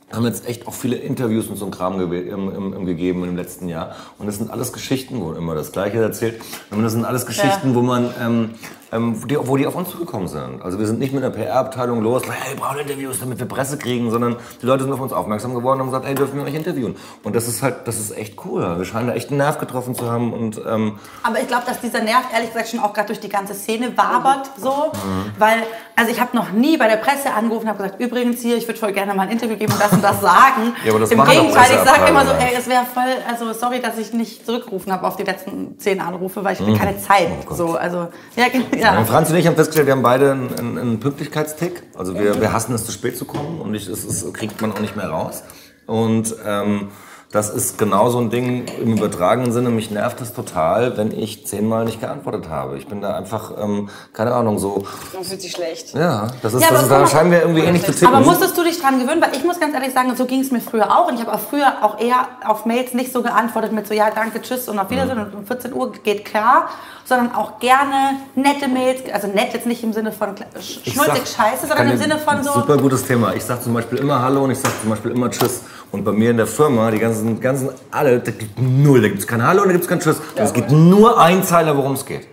wir 0.09 0.17
haben 0.17 0.25
jetzt 0.27 0.49
echt 0.49 0.69
auch 0.69 0.73
viele 0.73 0.97
Interviews 0.97 1.49
und 1.49 1.57
so 1.57 1.65
ein 1.65 1.73
Kram 1.73 1.99
ge 1.99 2.29
im, 2.29 2.55
im, 2.55 2.73
im 2.73 2.87
gegeben 2.87 3.25
im 3.25 3.37
letzten 3.37 3.69
Jahr. 3.69 3.97
Und 4.19 4.27
das 4.27 4.37
sind 4.37 4.51
alles 4.51 4.73
Geschichten, 4.73 5.21
wo 5.21 5.33
immer 5.33 5.55
das 5.55 5.73
Gleiche 5.73 5.99
erzählt. 5.99 6.41
Und 6.71 6.83
das 6.83 6.93
sind 6.93 7.05
alles 7.05 7.27
Geschichten, 7.27 7.75
wo 7.75 7.83
man, 7.83 8.11
ähm, 8.21 8.51
ähm, 8.93 9.21
die, 9.29 9.37
wo 9.41 9.57
die 9.57 9.67
auf 9.67 9.75
uns 9.75 9.91
zugekommen 9.91 10.29
sind. 10.29 10.63
Also 10.63 10.79
wir 10.79 10.87
sind 10.87 10.99
nicht 10.99 11.13
mit 11.13 11.23
einer 11.25 11.33
PR-Abteilung 11.33 12.01
los, 12.03 12.23
hey, 12.29 12.55
wir 12.55 12.61
brauchen 12.61 12.79
Interviews, 12.79 13.19
damit 13.21 13.39
wir 13.39 13.47
Presse 13.47 13.79
kriegen, 13.79 14.11
sondern 14.11 14.37
die 14.63 14.67
Leute 14.67 14.85
sind 14.85 14.93
auf 14.93 15.01
uns 15.01 15.13
aufmerksam 15.13 15.55
geworden 15.55 15.81
und 15.81 15.87
haben 15.87 15.91
gesagt, 15.91 16.07
hey, 16.07 16.15
dürfen 16.15 16.37
wir 16.39 16.45
euch 16.45 16.55
interviewen? 16.55 16.97
Und 17.25 17.35
das 17.37 17.49
ist 17.49 17.63
halt, 17.63 17.87
das 17.89 17.99
ist 17.99 18.17
echt 18.17 18.37
cool. 18.45 18.77
Wir 18.79 18.85
scheinen 18.85 19.09
da 19.09 19.15
echt 19.15 19.31
einen 19.31 19.39
Nerv 19.39 19.59
getroffen 19.59 19.95
zu 19.95 20.11
haben 20.11 20.33
und 20.33 20.61
ähm, 20.67 20.99
Aber 21.23 21.41
ich 21.41 21.49
glaube, 21.49 21.65
dass 21.67 21.81
dieser 21.81 22.01
Nerv 22.03 22.25
ehrlich 22.33 22.51
gesagt 22.53 22.69
schon 22.69 22.81
auch 22.81 22.93
gerade 22.93 23.09
durch 23.09 23.21
die 23.21 23.29
ganze 23.29 23.55
Szene 23.55 23.97
wabert 23.97 24.51
so, 24.61 24.93
weil 25.39 25.63
also 25.97 26.11
ich 26.13 26.21
habe 26.21 26.37
noch 26.37 26.53
nie 26.53 26.77
bei 26.77 26.89
der 26.89 26.97
Presse 26.97 27.33
angerufen 27.33 27.65
und 27.65 27.71
habe 27.71 27.83
gesagt, 27.83 28.01
übrigens 28.01 28.41
hier, 28.43 28.57
ich 28.57 28.69
würde 28.69 28.79
voll 28.79 28.93
gerne 28.93 29.15
mal 29.15 29.23
ein 29.25 29.31
Interview 29.31 29.57
geben 29.57 29.73
und 29.73 29.81
das 29.83 29.93
und 29.93 30.05
das 30.05 30.21
sagen. 30.21 30.75
Ja, 30.85 30.91
aber 30.93 31.01
das 31.01 31.11
Im 31.11 31.25
Gegenteil, 31.25 31.65
ich 31.71 31.81
sage 31.91 32.09
immer 32.11 32.25
so, 32.27 32.33
ey, 32.33 32.55
es 32.57 32.69
wäre 32.69 32.85
voll, 32.85 33.05
also 33.29 33.53
sorry, 33.53 33.81
dass 33.81 33.97
ich 33.99 34.13
nicht 34.13 34.45
zurückgerufen 34.45 34.93
habe 34.93 35.07
auf 35.07 35.17
die 35.17 35.23
letzten 35.23 35.79
zehn 35.79 36.01
Anrufe, 36.01 36.45
weil 36.45 36.53
ich 36.55 36.61
hatte 36.61 36.75
keine 36.75 36.99
Zeit. 36.99 37.29
so, 37.51 37.77
also 37.77 38.09
ja, 38.37 38.49
ge- 38.53 38.63
ja. 38.81 38.95
Ja. 38.95 39.05
Franz 39.05 39.31
und 39.31 39.37
ich 39.37 39.47
haben 39.47 39.57
festgestellt, 39.57 39.87
wir 39.87 39.95
haben 39.95 40.03
beide 40.03 40.33
einen, 40.33 40.55
einen, 40.59 40.79
einen 40.79 41.01
Pünktlichkeitstick. 41.01 41.83
Also 41.95 42.15
wir, 42.15 42.41
wir 42.41 42.53
hassen 42.53 42.75
es, 42.75 42.85
zu 42.85 42.93
spät 42.93 43.17
zu 43.17 43.25
kommen 43.25 43.61
und 43.61 43.75
ich, 43.75 43.89
es, 43.89 44.05
es 44.05 44.33
kriegt 44.33 44.61
man 44.61 44.73
auch 44.73 44.81
nicht 44.81 44.97
mehr 44.97 45.09
raus. 45.09 45.43
Und 45.87 46.35
ähm, 46.45 46.89
das 47.33 47.51
ist 47.51 47.77
genau 47.77 48.09
so 48.09 48.19
ein 48.19 48.31
Ding 48.31 48.67
im 48.81 48.97
übertragenen 48.97 49.53
Sinne. 49.53 49.71
Mich 49.71 49.91
nervt 49.91 50.21
es 50.21 50.33
total, 50.33 50.97
wenn 50.97 51.11
ich 51.11 51.47
zehnmal 51.47 51.85
nicht 51.85 52.01
geantwortet 52.01 52.49
habe. 52.49 52.79
Ich 52.79 52.87
bin 52.87 53.01
da 53.01 53.15
einfach, 53.15 53.53
ähm, 53.61 53.89
keine 54.13 54.33
Ahnung, 54.33 54.59
so, 54.59 54.85
Man 55.13 55.25
fühlt 55.25 55.43
sich 55.43 55.53
schlecht. 55.53 55.93
ja, 55.95 56.29
das 56.43 56.55
ist, 56.55 56.63
Ja, 56.63 56.71
das 56.71 56.83
guck 56.83 56.91
da 56.91 57.07
scheinen 57.07 57.33
wir 57.33 57.41
irgendwie 57.43 57.63
ähnlich 57.63 57.85
zu 57.85 57.93
ticken. 57.93 58.15
Aber 58.15 58.25
musstest 58.25 58.57
du 58.57 58.63
dich 58.63 58.81
dran 58.81 59.01
gewöhnen? 59.01 59.21
Weil 59.21 59.35
ich 59.35 59.45
muss 59.45 59.59
ganz 59.59 59.75
ehrlich 59.75 59.93
sagen, 59.93 60.15
so 60.17 60.25
ging 60.25 60.41
es 60.41 60.53
mir 60.53 60.61
früher 60.61 60.97
auch. 60.97 61.09
Und 61.09 61.15
ich 61.15 61.21
habe 61.21 61.35
auch 61.35 61.41
früher 61.41 61.73
auch 61.83 61.99
eher 61.99 62.29
auf 62.47 62.65
Mails 62.65 62.95
nicht 62.95 63.13
so 63.13 63.23
geantwortet 63.23 63.73
mit 63.73 63.89
so, 63.89 63.95
ja, 63.95 64.11
danke, 64.15 64.41
tschüss 64.41 64.69
und 64.69 64.79
auf 64.79 64.89
Wiedersehen 64.91 65.19
und 65.19 65.35
um 65.35 65.47
14 65.47 65.73
Uhr 65.73 65.93
geht 65.93 66.25
klar. 66.25 66.69
Sondern 67.05 67.35
auch 67.37 67.61
gerne 67.61 68.19
nette 68.35 68.67
Mails, 68.67 69.03
also 69.13 69.29
nett 69.29 69.53
jetzt 69.53 69.67
nicht 69.67 69.85
im 69.85 69.93
Sinne 69.93 70.11
von 70.11 70.35
schnulzig 70.61 71.37
scheiße, 71.37 71.69
sondern 71.69 71.91
im 71.91 71.99
Sinne 71.99 72.19
von 72.19 72.43
so, 72.43 72.53
Super 72.53 72.77
gutes 72.79 73.05
Thema. 73.05 73.33
Ich 73.35 73.45
sage 73.45 73.61
zum 73.61 73.75
Beispiel 73.75 73.99
immer 73.99 74.21
Hallo 74.23 74.43
und 74.43 74.51
ich 74.51 74.59
sage 74.59 74.75
zum 74.81 74.91
Beispiel 74.91 75.13
immer 75.13 75.31
Tschüss. 75.31 75.61
Und 75.97 76.05
bei 76.05 76.13
mir 76.13 76.31
in 76.31 76.37
der 76.37 76.47
Firma, 76.47 76.91
die 76.91 76.99
ganzen, 76.99 77.41
ganzen 77.41 77.71
alle, 77.91 78.19
da 78.21 78.31
gibt 78.31 78.59
null. 78.61 79.01
Da 79.01 79.09
gibt 79.09 79.21
es 79.21 79.27
kein 79.27 79.43
Hallo 79.43 79.63
und 79.63 79.69
da 79.69 79.73
gibt 79.73 79.85
es 79.85 79.89
kein 79.89 79.99
Tschüss. 79.99 80.19
Und 80.19 80.43
es 80.43 80.53
gibt 80.53 80.71
nur 80.71 81.19
ein 81.19 81.43
Zeiler, 81.43 81.75
worum 81.75 81.95
es 81.95 82.05
geht. 82.05 82.29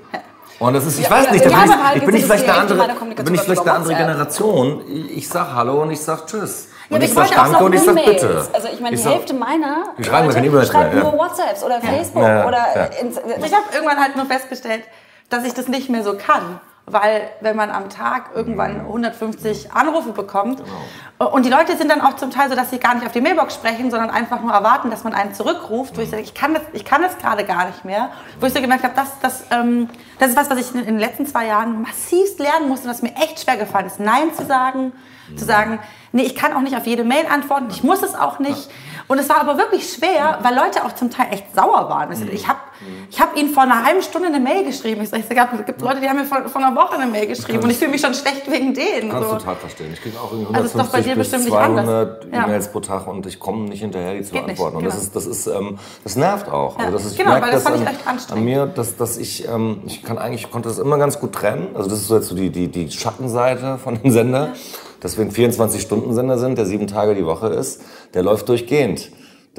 Und 0.60 0.74
das 0.74 0.86
ist, 0.86 1.00
ich 1.00 1.10
weiß 1.10 1.32
nicht, 1.32 1.46
da 1.46 1.50
ja, 1.50 1.62
bin 1.62 1.72
ich, 1.72 1.78
halt 1.78 1.96
ich 1.98 2.06
bin 2.06 2.18
vielleicht 2.18 2.50
eine 2.50 2.60
andere, 2.60 2.88
bin 3.24 3.36
ich 3.36 3.42
vielleicht 3.42 3.62
eine 3.62 3.72
andere. 3.72 3.96
Generation. 3.96 4.82
Ich, 4.88 5.18
ich 5.20 5.30
sag 5.30 5.54
Hallo 5.54 5.82
und 5.82 5.92
ich 5.92 6.02
sag 6.02 6.28
Tschüss. 6.28 6.68
Ja, 6.90 6.98
und 6.98 7.04
ich 7.04 7.10
ich 7.10 7.16
sag 7.16 7.32
Danke 7.32 7.64
und 7.64 7.74
ich 7.74 7.82
sag. 7.82 7.96
Bitte. 7.96 8.48
Also 8.52 8.68
ich 8.74 8.82
meine, 8.82 8.96
Ich 8.96 9.02
die 9.02 9.04
sag- 9.06 9.14
Hälfte 9.14 9.34
meiner 9.34 9.94
Die 9.98 10.04
schreiben 10.04 10.28
gar 10.28 10.36
keine 10.36 10.50
Leute 10.50 10.68
schreibt 10.68 10.94
ja. 10.94 11.00
nur 11.04 11.14
WhatsApps 11.14 11.64
oder 11.64 11.80
Facebook 11.80 12.22
Ja, 12.22 12.46
oder 12.46 12.58
ja. 12.76 12.90
Ich 13.00 13.54
habe 13.54 13.64
irgendwann 13.74 13.98
halt 13.98 14.18
nur 14.18 14.26
festgestellt, 14.26 14.84
dass 15.30 15.46
ich 15.46 15.54
das 15.54 15.70
nicht 15.70 15.90
mehr 15.90 16.04
so 16.04 16.16
kann. 16.18 16.60
Weil 16.86 17.30
wenn 17.40 17.56
man 17.56 17.72
am 17.72 17.90
Tag 17.90 18.32
irgendwann 18.36 18.82
150 18.82 19.72
Anrufe 19.72 20.12
bekommt 20.12 20.62
und 21.18 21.46
die 21.46 21.50
Leute 21.50 21.78
sind 21.78 21.90
dann 21.90 22.02
auch 22.02 22.16
zum 22.18 22.30
Teil 22.30 22.50
so, 22.50 22.56
dass 22.56 22.72
sie 22.72 22.78
gar 22.78 22.94
nicht 22.96 23.06
auf 23.06 23.14
die 23.14 23.22
Mailbox 23.22 23.56
sprechen, 23.56 23.90
sondern 23.90 24.10
einfach 24.10 24.42
nur 24.42 24.52
erwarten, 24.52 24.92
dass 24.92 25.06
man 25.06 25.14
einen 25.14 25.34
zurückruft, 25.34 25.98
wo 25.98 26.02
ich 26.02 26.10
sage, 26.10 26.22
ich 26.22 26.34
kann 26.34 26.54
das, 26.54 26.64
ich 26.74 26.84
kann 26.84 27.02
das 27.02 27.18
gerade 27.18 27.46
gar 27.46 27.68
nicht 27.68 27.86
mehr, 27.86 28.10
wo 28.40 28.48
ich 28.48 28.54
so 28.54 28.60
gemerkt 28.60 28.84
habe, 28.84 28.94
das, 28.96 29.20
das, 29.22 29.46
ähm, 29.52 29.90
das 30.20 30.32
ist 30.32 30.38
was, 30.38 30.50
was 30.50 30.60
ich 30.60 30.76
in 30.76 30.86
den 30.86 31.00
letzten 31.00 31.26
zwei 31.26 31.48
Jahren 31.48 31.82
massivst 31.82 32.40
lernen 32.40 32.68
musste, 32.68 32.90
was 32.90 33.02
mir 33.02 33.16
echt 33.16 33.40
schwer 33.40 33.56
gefallen 33.56 33.88
ist, 33.88 34.00
Nein 34.00 34.34
zu 34.36 34.46
sagen, 34.46 34.92
zu 35.38 35.46
sagen, 35.46 35.80
nee, 36.12 36.24
ich 36.24 36.36
kann 36.36 36.54
auch 36.54 36.62
nicht 36.62 36.76
auf 36.76 36.86
jede 36.86 37.06
Mail 37.06 37.26
antworten, 37.28 37.68
ich 37.70 37.84
muss 37.84 38.04
es 38.04 38.14
auch 38.14 38.40
nicht. 38.40 38.70
Und 39.08 39.20
es 39.20 39.30
war 39.30 39.40
aber 39.42 39.58
wirklich 39.58 39.88
schwer, 39.90 40.40
weil 40.42 40.56
Leute 40.56 40.84
auch 40.86 40.94
zum 40.96 41.10
Teil 41.10 41.28
echt 41.32 41.54
sauer 41.56 41.90
waren. 41.90 42.12
Ich 42.32 42.48
habe 42.48 42.60
ich 43.10 43.20
hab 43.22 43.36
ihnen 43.38 43.50
vor 43.50 43.64
einer 43.64 43.84
halben 43.86 44.02
Stunde 44.02 44.28
eine 44.28 44.40
Mail 44.40 44.66
geschrieben. 44.66 45.02
Ich 45.02 45.10
sage, 45.10 45.24
es 45.24 45.66
gibt 45.66 45.82
Leute, 45.82 46.02
die 46.02 46.10
haben 46.10 46.18
mir 46.18 46.26
vor, 46.26 46.48
vor 46.48 46.62
einer 46.62 46.76
Woche 46.76 46.96
eine 46.96 47.10
Mail 47.10 47.28
geschrieben 47.28 47.64
und 47.64 47.70
ich 47.70 47.78
fühle 47.78 47.92
mich 47.92 48.02
schon 48.02 48.14
schlecht 48.14 48.50
wegen 48.50 48.74
denen. 48.74 49.10
Kannst 49.12 49.30
so. 49.30 49.36
total 49.38 49.56
verstehen. 49.56 49.92
Ich 49.94 50.02
kriege 50.02 50.20
auch 50.20 50.32
irgendwie 50.32 50.54
Also 50.56 50.68
ist 50.68 50.76
doch 50.76 50.92
bei 50.92 51.00
150 51.00 51.06
dir 51.06 51.16
bis 51.16 51.30
bestimmt 51.30 51.44
nicht 51.46 51.54
200 51.54 51.88
anders. 51.88 52.28
Ja. 52.32 52.46
E-Mails 52.46 52.72
pro 52.72 52.80
Tag 52.80 53.08
und 53.08 53.26
ich 53.26 53.40
komme 53.40 53.70
nicht 53.70 53.82
hinterher, 53.82 54.16
die 54.16 54.24
zu 54.24 54.32
Geht 54.32 54.48
nicht, 54.48 54.58
beantworten. 54.58 54.78
Und 54.78 54.86
das 54.86 54.96
genau. 54.96 55.06
ist, 55.06 55.16
das 55.16 55.26
ist, 55.26 55.48
ähm, 55.48 55.78
das 56.04 56.16
nervt 56.16 56.50
auch. 56.50 56.78
Ja, 56.78 56.86
Also 56.86 56.98
das 56.98 57.06
ist, 57.06 57.18
genau, 57.18 57.32
merke 57.32 57.46
weil 57.46 57.52
das 57.54 57.64
fand 57.64 57.76
ich 57.78 57.88
echt 57.88 58.08
anstrengend. 58.08 58.40
an 58.40 58.46
mir, 58.46 58.66
dass, 58.66 58.98
dass 58.98 59.18
ich, 59.18 59.48
ähm, 59.48 59.82
ich 59.86 60.04
kann 60.04 60.18
eigentlich, 60.18 60.46
ich 60.46 60.52
konnte 60.52 60.70
das 60.70 60.80
immer 60.80 60.98
ganz 60.98 61.20
gut 61.20 61.34
trennen. 61.34 61.70
Also 61.76 61.90
das 61.90 62.00
ist 62.00 62.08
so 62.08 62.16
jetzt 62.16 62.28
so 62.28 62.36
die, 62.36 62.50
die, 62.50 62.68
die 62.68 62.92
Schattenseite 62.92 63.78
von 63.78 64.02
dem 64.02 64.12
Sender. 64.12 64.54
Dass 65.04 65.18
wir 65.18 65.26
ein 65.26 65.32
24-Stunden-Sender 65.32 66.38
sind, 66.38 66.58
der 66.58 66.66
sieben 66.66 66.88
Tage 66.88 67.14
die 67.14 67.26
Woche 67.26 67.48
ist, 67.48 67.82
der 68.14 68.24
läuft 68.24 68.48
durchgehend. 68.48 69.12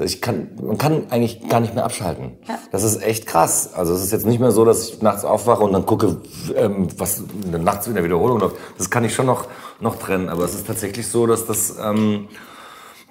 Ich 0.03 0.19
kann, 0.19 0.49
man 0.61 0.77
kann 0.77 1.03
eigentlich 1.09 1.47
gar 1.47 1.61
nicht 1.61 1.73
mehr 1.73 1.85
abschalten. 1.85 2.33
Ja. 2.47 2.59
Das 2.71 2.83
ist 2.83 3.01
echt 3.01 3.27
krass. 3.27 3.73
Also 3.73 3.93
es 3.93 4.03
ist 4.03 4.11
jetzt 4.11 4.25
nicht 4.25 4.41
mehr 4.41 4.51
so, 4.51 4.65
dass 4.65 4.89
ich 4.89 5.01
nachts 5.01 5.23
aufwache 5.23 5.63
und 5.63 5.71
dann 5.71 5.85
gucke, 5.85 6.17
ähm, 6.55 6.87
was 6.97 7.23
nachts 7.49 7.87
in 7.87 7.93
der 7.93 8.03
Wiederholung 8.03 8.39
läuft. 8.39 8.57
Das 8.77 8.89
kann 8.89 9.05
ich 9.05 9.13
schon 9.13 9.27
noch, 9.27 9.45
noch 9.79 9.97
trennen. 9.97 10.27
Aber 10.27 10.43
es 10.43 10.53
ist 10.55 10.67
tatsächlich 10.67 11.07
so, 11.07 11.27
dass 11.27 11.45
das, 11.45 11.77
ähm, 11.81 12.27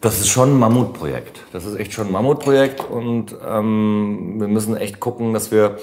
das 0.02 0.20
ist 0.20 0.28
schon 0.28 0.50
ein 0.50 0.58
Mammutprojekt. 0.58 1.40
Das 1.52 1.64
ist 1.64 1.76
echt 1.76 1.94
schon 1.94 2.08
ein 2.08 2.12
Mammutprojekt 2.12 2.84
und 2.90 3.34
ähm, 3.48 4.40
wir 4.40 4.48
müssen 4.48 4.76
echt 4.76 5.00
gucken, 5.00 5.32
dass 5.32 5.50
wir 5.50 5.78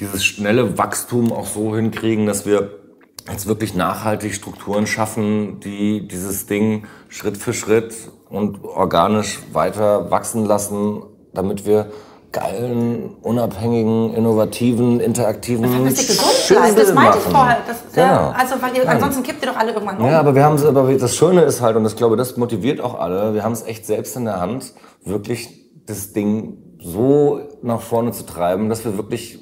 dieses 0.00 0.24
schnelle 0.24 0.78
Wachstum 0.78 1.30
auch 1.32 1.46
so 1.46 1.76
hinkriegen, 1.76 2.24
dass 2.24 2.46
wir 2.46 2.70
jetzt 3.30 3.46
wirklich 3.46 3.74
nachhaltig 3.74 4.34
Strukturen 4.34 4.86
schaffen, 4.86 5.60
die 5.60 6.06
dieses 6.08 6.46
Ding 6.46 6.84
Schritt 7.08 7.36
für 7.36 7.52
Schritt 7.52 7.94
und 8.28 8.64
organisch 8.64 9.40
weiter 9.52 10.10
wachsen 10.10 10.44
lassen, 10.44 11.02
damit 11.32 11.66
wir 11.66 11.90
geilen, 12.32 13.16
unabhängigen, 13.22 14.14
innovativen, 14.14 15.00
interaktiven 15.00 15.62
gesund 15.62 15.96
bleibt, 16.48 16.78
das 16.78 16.92
meinte 16.92 17.18
ich 17.18 17.24
vorher. 17.24 17.58
Das, 17.66 17.96
ja, 17.96 18.18
Genau. 18.18 18.34
also, 18.38 18.54
weil 18.60 18.76
ihr, 18.76 18.88
ansonsten 18.88 19.22
kippt 19.22 19.42
ihr 19.42 19.50
doch 19.50 19.56
alle 19.56 19.72
irgendwann 19.72 19.98
um. 19.98 20.06
Ja, 20.06 20.20
aber 20.20 20.34
wir 20.34 20.44
haben 20.44 20.56
es, 20.56 20.64
aber 20.64 20.92
das 20.94 21.16
Schöne 21.16 21.42
ist 21.42 21.62
halt, 21.62 21.76
und 21.76 21.86
ich 21.86 21.96
glaube, 21.96 22.16
das 22.16 22.36
motiviert 22.36 22.80
auch 22.80 22.98
alle, 22.98 23.32
wir 23.32 23.44
haben 23.44 23.52
es 23.52 23.62
echt 23.62 23.86
selbst 23.86 24.14
in 24.16 24.26
der 24.26 24.40
Hand, 24.40 24.74
wirklich 25.04 25.48
das 25.86 26.12
Ding 26.12 26.58
so 26.80 27.40
nach 27.62 27.80
vorne 27.80 28.12
zu 28.12 28.26
treiben, 28.26 28.68
dass 28.68 28.84
wir 28.84 28.96
wirklich 28.98 29.38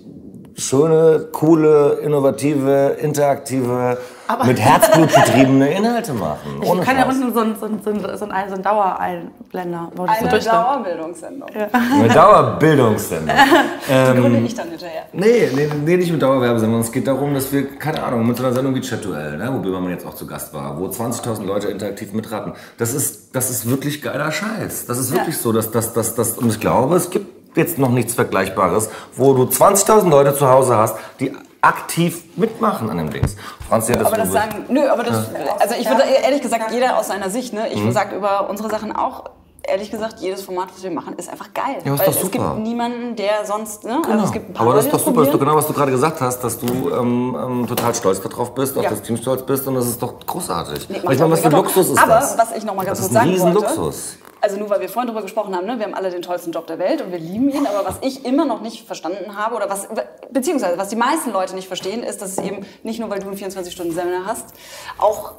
schöne, 0.58 1.26
coole, 1.32 1.98
innovative, 2.02 2.96
interaktive, 3.00 3.98
Aber- 4.26 4.44
mit 4.44 4.58
Herzblut 4.58 5.14
betriebene 5.14 5.70
Inhalte 5.72 6.14
machen. 6.14 6.60
Ich 6.62 6.68
Ohne 6.68 6.80
kann 6.82 6.96
ja 6.96 7.02
Spaß. 7.02 7.16
unten 7.16 7.34
so 7.34 7.40
ein, 7.40 7.56
so 7.60 7.66
ein, 7.66 7.80
so 7.84 7.90
ein, 7.90 8.00
so 8.00 8.24
ein, 8.24 8.48
so 8.48 8.54
ein 8.54 8.62
Dauereinblender, 8.62 9.92
so 9.96 10.02
Eine 10.02 10.28
durchläuft. 10.28 10.46
Dauerbildungssendung. 10.46 11.48
Eine 11.72 12.08
Dauerbildungssendung. 12.08 13.36
Die 13.88 14.20
gründe 14.20 14.38
ich 14.40 14.54
dann 14.54 14.68
hinterher. 14.70 15.02
Nee, 15.12 15.50
nee, 15.54 15.68
nee, 15.84 15.96
nicht 15.96 16.10
mit 16.10 16.22
Dauerwerbesendung. 16.22 16.80
Es 16.80 16.90
geht 16.90 17.06
darum, 17.06 17.34
dass 17.34 17.52
wir, 17.52 17.76
keine 17.78 18.02
Ahnung, 18.02 18.26
mit 18.26 18.36
so 18.36 18.44
einer 18.44 18.52
Sendung 18.54 18.74
wie 18.74 18.80
Chat-Duell, 18.80 19.36
ne, 19.36 19.50
wo 19.52 19.58
Böhmermann 19.58 19.90
jetzt 19.90 20.06
auch 20.06 20.14
zu 20.14 20.26
Gast 20.26 20.52
war, 20.54 20.78
wo 20.80 20.86
20.000 20.86 21.44
Leute 21.44 21.68
interaktiv 21.68 22.12
mitraten. 22.12 22.52
Das 22.78 22.94
ist, 22.94 23.34
das 23.36 23.50
ist 23.50 23.68
wirklich 23.68 24.00
geiler 24.02 24.32
Scheiß. 24.32 24.86
Das 24.86 24.98
ist 24.98 25.12
wirklich 25.12 25.36
so, 25.36 25.52
dass 25.52 25.70
das, 25.70 25.92
das, 25.92 26.14
das, 26.14 26.38
und 26.38 26.48
ich 26.48 26.60
glaube, 26.60 26.96
es 26.96 27.10
gibt 27.10 27.35
jetzt 27.56 27.78
noch 27.78 27.90
nichts 27.90 28.14
Vergleichbares, 28.14 28.90
wo 29.14 29.34
du 29.34 29.44
20.000 29.44 30.08
Leute 30.08 30.34
zu 30.34 30.48
Hause 30.48 30.76
hast, 30.76 30.96
die 31.20 31.34
aktiv 31.62 32.22
mitmachen 32.36 32.88
an 32.90 32.98
dem 32.98 33.10
Dings. 33.10 33.34
Franzi 33.68 33.92
hat 33.92 34.02
das 34.02 34.08
Aber 34.08 34.16
das 34.18 34.30
sagen, 34.32 34.66
nö, 34.68 34.88
aber 34.88 35.02
das, 35.02 35.28
also 35.58 35.74
ich 35.78 35.88
würde 35.88 36.02
ehrlich 36.24 36.42
gesagt, 36.42 36.70
jeder 36.70 36.98
aus 36.98 37.08
seiner 37.08 37.28
Sicht, 37.30 37.52
ne, 37.52 37.68
ich 37.72 37.82
sag 37.92 38.12
über 38.12 38.48
unsere 38.48 38.70
Sachen 38.70 38.94
auch, 38.94 39.24
ehrlich 39.68 39.90
gesagt, 39.90 40.20
jedes 40.20 40.42
Format, 40.42 40.68
was 40.72 40.84
wir 40.84 40.92
machen, 40.92 41.14
ist 41.16 41.28
einfach 41.28 41.52
geil. 41.52 41.78
Ja, 41.84 41.94
ist 41.94 41.98
Weil 41.98 42.06
doch 42.06 42.22
es 42.22 42.30
gibt 42.30 42.58
niemanden, 42.58 43.16
der 43.16 43.44
sonst, 43.44 43.82
ne, 43.82 43.96
also 43.96 44.10
Genau. 44.10 44.24
es 44.24 44.30
gibt 44.32 44.50
ein 44.50 44.54
paar 44.54 44.64
Aber 44.66 44.76
das 44.76 44.84
ist 44.86 44.92
Leute, 44.92 44.96
doch 44.98 45.04
die 45.04 45.10
super, 45.10 45.20
das 45.22 45.28
ist 45.28 45.34
doch 45.34 45.40
genau, 45.40 45.56
was 45.56 45.66
du 45.66 45.72
gerade 45.72 45.90
gesagt 45.90 46.20
hast, 46.20 46.44
dass 46.44 46.58
du 46.60 46.66
ähm, 46.90 47.36
ähm, 47.36 47.66
total 47.66 47.92
stolz 47.96 48.20
darauf 48.20 48.54
bist, 48.54 48.76
auf 48.78 48.84
Ja. 48.84 48.90
das 48.90 49.02
Team 49.02 49.16
stolz 49.16 49.42
bist 49.42 49.66
und 49.66 49.74
das 49.74 49.86
ist 49.88 50.00
doch 50.00 50.14
großartig. 50.24 50.88
Nee, 50.88 50.98
ich 50.98 51.04
meine, 51.04 51.30
was 51.32 51.40
für 51.40 51.46
ein 51.46 51.52
Luxus 51.52 51.88
ist 51.88 51.98
Aber 51.98 52.14
das? 52.14 52.38
was 52.38 52.52
ich 52.56 52.64
noch 52.64 52.76
mal 52.76 52.86
ganz 52.86 53.00
das 53.00 53.08
kurz 53.08 53.10
ist 53.10 53.16
ein 53.16 53.36
sagen 53.36 53.54
wollte, 53.54 53.58
Riesenluxus. 53.66 54.16
Also 54.46 54.58
nur 54.58 54.70
weil 54.70 54.80
wir 54.80 54.88
vorhin 54.88 55.08
drüber 55.08 55.22
gesprochen 55.22 55.56
haben, 55.56 55.66
ne, 55.66 55.78
wir 55.78 55.86
haben 55.86 55.94
alle 55.94 56.10
den 56.10 56.22
tollsten 56.22 56.52
Job 56.52 56.68
der 56.68 56.78
Welt 56.78 57.02
und 57.02 57.10
wir 57.10 57.18
lieben 57.18 57.48
ihn, 57.50 57.66
aber 57.66 57.84
was 57.84 57.96
ich 58.00 58.24
immer 58.24 58.44
noch 58.44 58.60
nicht 58.60 58.86
verstanden 58.86 59.36
habe 59.36 59.56
oder 59.56 59.68
was, 59.68 59.88
beziehungsweise 60.30 60.78
was 60.78 60.88
die 60.88 60.96
meisten 60.96 61.32
Leute 61.32 61.56
nicht 61.56 61.66
verstehen, 61.66 62.04
ist, 62.04 62.22
dass 62.22 62.30
es 62.30 62.38
eben 62.38 62.64
nicht 62.84 63.00
nur, 63.00 63.10
weil 63.10 63.18
du 63.18 63.26
einen 63.26 63.36
24-Stunden-Seminar 63.36 64.24
hast, 64.24 64.54
auch 64.98 65.32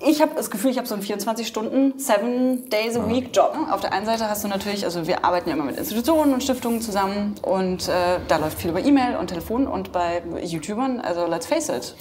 ich 0.00 0.20
habe 0.20 0.32
das 0.34 0.50
Gefühl, 0.50 0.72
ich 0.72 0.76
habe 0.76 0.88
so 0.88 0.94
einen 0.94 1.04
24-Stunden, 1.04 1.98
seven 1.98 2.68
days 2.68 2.96
a 2.96 3.08
week 3.08 3.30
Job. 3.34 3.56
Auf 3.70 3.80
der 3.80 3.92
einen 3.92 4.04
Seite 4.04 4.28
hast 4.28 4.44
du 4.44 4.48
natürlich, 4.48 4.84
also 4.84 5.06
wir 5.06 5.24
arbeiten 5.24 5.48
ja 5.48 5.54
immer 5.54 5.64
mit 5.64 5.78
Institutionen 5.78 6.34
und 6.34 6.42
Stiftungen 6.42 6.82
zusammen 6.82 7.36
und 7.42 7.88
äh, 7.88 8.18
da 8.26 8.36
läuft 8.36 8.58
viel 8.60 8.70
über 8.70 8.80
E-Mail 8.80 9.16
und 9.16 9.28
Telefon 9.28 9.66
und 9.66 9.92
bei 9.92 10.20
YouTubern, 10.42 11.00
also 11.00 11.26
let's 11.26 11.46
face 11.46 11.68
it. 11.68 11.94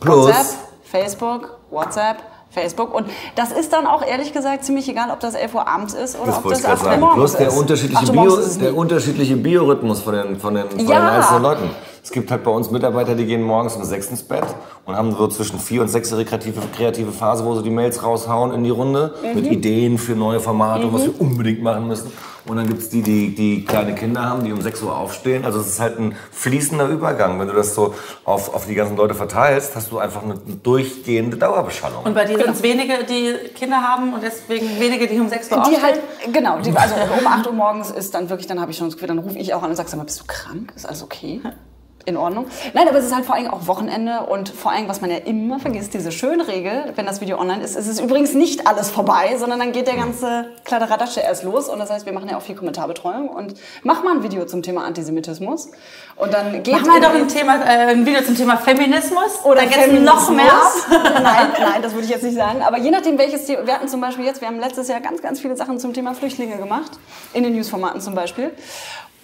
Plus- 0.00 0.28
WhatsApp, 0.28 0.46
Facebook, 0.84 1.58
WhatsApp, 1.70 2.18
Facebook 2.54 2.94
und 2.94 3.06
das 3.34 3.52
ist 3.52 3.72
dann 3.72 3.86
auch 3.86 4.02
ehrlich 4.02 4.32
gesagt 4.32 4.64
ziemlich 4.64 4.88
egal, 4.88 5.10
ob 5.10 5.20
das 5.20 5.34
11 5.34 5.54
Uhr 5.54 5.68
abends 5.68 5.92
ist 5.92 6.16
oder 6.16 6.26
Das 6.28 6.36
ob 6.38 6.48
das 6.48 6.58
ich 6.60 6.64
gerade 6.64 6.80
8 6.80 6.86
Uhr 6.92 6.96
morgens 6.98 7.14
Plus 7.16 7.32
der 7.36 7.48
ist. 7.48 7.58
unterschiedliche, 7.58 7.98
8 8.02 8.08
Uhr 8.16 8.22
Bio, 8.24 8.38
der 8.62 8.76
unterschiedliche 8.76 9.36
Biorhythmus 9.36 10.00
von 10.00 10.14
den, 10.14 10.38
von 10.38 10.54
den, 10.54 10.70
von 10.70 10.78
Ja. 10.80 11.00
den 11.00 11.08
einzelnen 11.08 11.42
Leuten. 11.42 11.70
Es 12.02 12.10
gibt 12.10 12.30
halt 12.30 12.44
bei 12.44 12.50
uns 12.50 12.70
Mitarbeiter, 12.70 13.14
die 13.14 13.24
gehen 13.24 13.42
morgens 13.42 13.76
um 13.76 13.84
sechs 13.84 14.08
ins 14.08 14.22
Bett 14.22 14.44
und 14.84 14.94
haben 14.94 15.12
so 15.16 15.26
zwischen 15.28 15.58
vier 15.58 15.80
und 15.82 15.88
sechs 15.88 16.10
ihre 16.12 16.24
kreative, 16.26 16.60
kreative 16.76 17.12
Phase, 17.12 17.44
wo 17.46 17.54
sie 17.54 17.62
die 17.62 17.70
Mails 17.70 18.02
raushauen 18.02 18.52
in 18.52 18.62
die 18.62 18.70
Runde 18.70 19.14
Mhm. 19.22 19.34
mit 19.34 19.46
Ideen 19.46 19.98
für 19.98 20.12
neue 20.14 20.38
Formate 20.40 20.86
und 20.86 20.92
was 20.94 21.04
wir 21.04 21.18
unbedingt 21.20 21.62
machen 21.62 21.88
müssen. 21.88 22.12
Und 22.46 22.56
dann 22.56 22.68
gibt's 22.68 22.90
die, 22.90 23.00
die, 23.02 23.34
die 23.34 23.64
kleine 23.64 23.94
Kinder 23.94 24.22
haben, 24.24 24.44
die 24.44 24.52
um 24.52 24.60
6 24.60 24.82
Uhr 24.82 24.96
aufstehen. 24.96 25.44
Also 25.46 25.60
es 25.60 25.68
ist 25.68 25.80
halt 25.80 25.98
ein 25.98 26.14
fließender 26.30 26.88
Übergang. 26.88 27.40
Wenn 27.40 27.48
du 27.48 27.54
das 27.54 27.74
so 27.74 27.94
auf, 28.24 28.54
auf 28.54 28.66
die 28.66 28.74
ganzen 28.74 28.96
Leute 28.96 29.14
verteilst, 29.14 29.74
hast 29.74 29.90
du 29.90 29.98
einfach 29.98 30.22
eine 30.22 30.34
durchgehende 30.34 31.38
Dauerbeschallung. 31.38 32.04
Und 32.04 32.14
bei 32.14 32.26
dir 32.26 32.38
sind 32.38 32.50
es 32.50 32.62
wenige, 32.62 33.04
die 33.04 33.48
Kinder 33.54 33.78
haben 33.82 34.12
und 34.12 34.22
deswegen 34.22 34.78
wenige, 34.78 35.06
die 35.06 35.18
um 35.18 35.28
6 35.28 35.50
Uhr 35.50 35.56
Die 35.56 35.60
aufstehen? 35.62 35.82
halt, 35.82 36.00
genau, 36.32 36.58
die, 36.60 36.76
also 36.76 36.94
um 37.18 37.26
8 37.26 37.46
Uhr 37.46 37.52
morgens 37.52 37.90
ist 37.90 38.14
dann 38.14 38.28
wirklich, 38.28 38.46
dann 38.46 38.60
habe 38.60 38.70
ich 38.70 38.76
schon 38.76 38.88
das 38.88 38.94
Gefühl, 38.96 39.08
dann 39.08 39.18
rufe 39.20 39.38
ich 39.38 39.54
auch 39.54 39.62
an 39.62 39.70
und 39.70 39.76
sage, 39.76 39.88
sag 39.88 39.96
mal, 39.96 40.04
bist 40.04 40.20
du 40.20 40.24
krank? 40.26 40.72
Ist 40.76 40.86
alles 40.86 41.02
okay? 41.02 41.40
In 42.06 42.18
Ordnung. 42.18 42.46
Nein, 42.74 42.86
aber 42.86 42.98
es 42.98 43.06
ist 43.06 43.14
halt 43.14 43.24
vor 43.24 43.34
allem 43.34 43.48
auch 43.48 43.66
Wochenende 43.66 44.20
und 44.26 44.50
vor 44.50 44.72
allem, 44.72 44.88
was 44.88 45.00
man 45.00 45.10
ja 45.10 45.16
immer 45.16 45.58
vergisst, 45.58 45.94
diese 45.94 46.12
schöne 46.12 46.46
Regel, 46.48 46.92
wenn 46.96 47.06
das 47.06 47.22
Video 47.22 47.38
online 47.38 47.62
ist, 47.64 47.76
ist 47.76 47.86
es 47.86 47.98
übrigens 47.98 48.34
nicht 48.34 48.66
alles 48.66 48.90
vorbei, 48.90 49.36
sondern 49.38 49.58
dann 49.58 49.72
geht 49.72 49.86
der 49.86 49.96
ganze 49.96 50.50
Kladderadatsch 50.64 51.16
erst 51.16 51.44
los 51.44 51.68
und 51.70 51.78
das 51.78 51.90
heißt, 51.90 52.04
wir 52.04 52.12
machen 52.12 52.28
ja 52.28 52.36
auch 52.36 52.42
viel 52.42 52.56
Kommentarbetreuung 52.56 53.28
und 53.30 53.54
mach 53.84 54.02
mal 54.04 54.16
ein 54.16 54.22
Video 54.22 54.44
zum 54.44 54.62
Thema 54.62 54.84
Antisemitismus 54.84 55.70
und 56.16 56.34
dann 56.34 56.62
geht 56.62 56.74
Machen 56.74 56.86
wir 56.88 56.96
in- 56.96 57.02
doch 57.02 57.14
ein, 57.14 57.28
Thema, 57.28 57.56
äh, 57.64 57.92
ein 57.92 58.04
Video 58.04 58.22
zum 58.22 58.36
Thema 58.36 58.58
Feminismus. 58.58 59.42
oder 59.44 59.62
geht's 59.64 59.86
noch 60.00 60.28
mehr 60.30 60.44
ab. 60.52 60.72
Feminismus. 60.88 61.12
nein, 61.22 61.46
nein, 61.58 61.82
das 61.82 61.92
würde 61.94 62.04
ich 62.04 62.10
jetzt 62.10 62.22
nicht 62.24 62.36
sagen. 62.36 62.60
Aber 62.62 62.76
je 62.78 62.90
nachdem, 62.90 63.16
welches 63.16 63.46
Thema. 63.46 63.66
Wir 63.66 63.74
hatten 63.74 63.88
zum 63.88 64.00
Beispiel 64.02 64.26
jetzt, 64.26 64.42
wir 64.42 64.48
haben 64.48 64.60
letztes 64.60 64.88
Jahr 64.88 65.00
ganz, 65.00 65.22
ganz 65.22 65.40
viele 65.40 65.56
Sachen 65.56 65.78
zum 65.80 65.94
Thema 65.94 66.12
Flüchtlinge 66.14 66.56
gemacht. 66.58 66.92
In 67.32 67.44
den 67.44 67.54
Newsformaten 67.54 68.00
zum 68.02 68.14
Beispiel. 68.14 68.50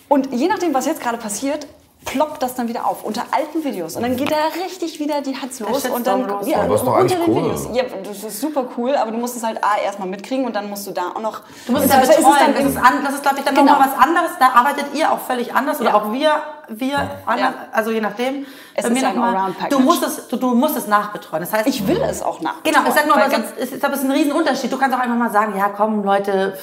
Und 0.08 0.32
je 0.32 0.48
nachdem, 0.48 0.72
was 0.74 0.86
jetzt 0.86 1.00
gerade 1.02 1.18
passiert, 1.18 1.66
ploppt 2.04 2.42
das 2.42 2.54
dann 2.54 2.66
wieder 2.66 2.86
auf 2.88 3.04
unter 3.04 3.22
alten 3.30 3.62
Videos 3.62 3.94
und 3.94 4.02
dann 4.02 4.16
geht 4.16 4.30
da 4.32 4.36
richtig 4.64 4.98
wieder 5.00 5.20
die 5.20 5.36
Hatz 5.36 5.60
los 5.60 5.84
und 5.84 6.06
dann 6.06 6.26
los, 6.26 6.46
ja, 6.46 6.58
ja. 6.58 6.64
Aber 6.64 6.74
ist 6.74 6.84
doch 6.84 6.98
unter 6.98 7.14
den 7.14 7.28
cool. 7.28 7.44
Videos. 7.44 7.68
Ja, 7.74 7.82
das 8.02 8.24
ist 8.24 8.40
super 8.40 8.64
cool, 8.78 8.94
aber 8.96 9.10
du 9.12 9.18
musst 9.18 9.36
es 9.36 9.42
halt 9.44 9.62
A 9.62 9.78
erstmal 9.84 10.08
mitkriegen 10.08 10.46
und 10.46 10.56
dann 10.56 10.70
musst 10.70 10.86
du 10.86 10.92
da 10.92 11.10
auch 11.14 11.20
noch 11.20 11.42
Du 11.66 11.72
musst 11.72 11.84
es 11.84 11.90
ja 11.92 11.98
betreuen. 12.00 12.24
dann 12.24 12.54
das, 12.54 12.64
ist 12.72 12.76
an, 12.78 13.04
das 13.04 13.14
ist, 13.14 13.22
glaube 13.22 13.38
ich, 13.38 13.44
dann 13.44 13.54
Genau. 13.54 13.72
nochmal 13.72 13.90
was 13.94 14.02
anderes. 14.02 14.30
Da 14.40 14.48
arbeitet 14.54 14.86
ihr 14.94 15.12
auch 15.12 15.18
völlig 15.20 15.54
anders 15.54 15.78
oder 15.80 15.90
Ja. 15.90 15.94
auch 15.96 16.10
wir, 16.12 16.30
wir 16.70 17.10
anders, 17.26 17.52
also 17.72 17.90
je 17.90 18.00
nachdem. 18.00 18.46
Es 18.74 18.84
ist 18.86 18.92
mir 18.92 19.02
ja 19.02 19.08
ein 19.10 19.18
mal- 19.18 19.52
du 19.68 19.78
musst 19.80 20.02
es, 20.02 20.26
du, 20.28 20.36
du 20.36 20.54
musst 20.54 20.76
es 20.78 20.86
nachbetreuen. 20.86 21.42
Das 21.42 21.52
heißt, 21.52 21.66
ich 21.66 21.86
will 21.86 22.00
es 22.02 22.22
auch 22.22 22.40
nach. 22.40 22.62
Genau, 22.62 22.78
ich 22.88 22.94
sag 22.94 23.06
nur, 23.06 23.16
aber 23.16 23.30
sonst 23.30 23.58
ist, 23.58 23.78
glaube, 23.78 23.94
es 23.94 24.00
ist 24.00 24.06
ein 24.06 24.12
Riesenunterschied. 24.12 24.72
Du 24.72 24.78
kannst 24.78 24.96
auch 24.96 25.00
einfach 25.00 25.16
mal 25.16 25.30
sagen, 25.30 25.54
ja 25.56 25.68
komm, 25.68 26.02
Leute, 26.02 26.56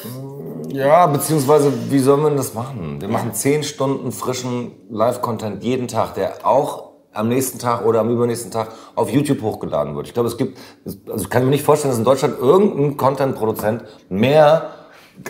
Ja, 0.70 1.08
beziehungsweise, 1.08 1.72
wie 1.90 2.00
sollen 2.00 2.22
wir 2.22 2.30
denn 2.30 2.38
das 2.38 2.54
machen? 2.54 3.00
Wir 3.00 3.08
machen 3.08 3.34
zehn 3.34 3.64
Stunden 3.64 4.12
frischen 4.12 4.72
Live-Content 4.90 5.64
jeden 5.64 5.88
Tag, 5.88 6.16
der 6.16 6.46
auch 6.46 6.88
am 7.14 7.30
nächsten 7.30 7.58
Tag 7.60 7.86
oder 7.86 8.00
am 8.02 8.10
übernächsten 8.10 8.52
Tag 8.52 8.70
auf 8.96 9.10
YouTube 9.10 9.42
hochgeladen 9.42 9.96
wird. 9.96 10.08
Ich 10.08 10.14
glaube, 10.14 10.28
es 10.28 10.38
gibt, 10.38 10.58
also 10.86 11.24
ich 11.24 11.30
kann 11.30 11.44
mir 11.44 11.50
nicht 11.50 11.64
vorstellen, 11.64 11.92
dass 11.92 12.00
in 12.00 12.06
Deutschland 12.06 12.38
irgendein 12.40 12.98
Content-Produzent 12.98 13.84
mehr 14.10 14.70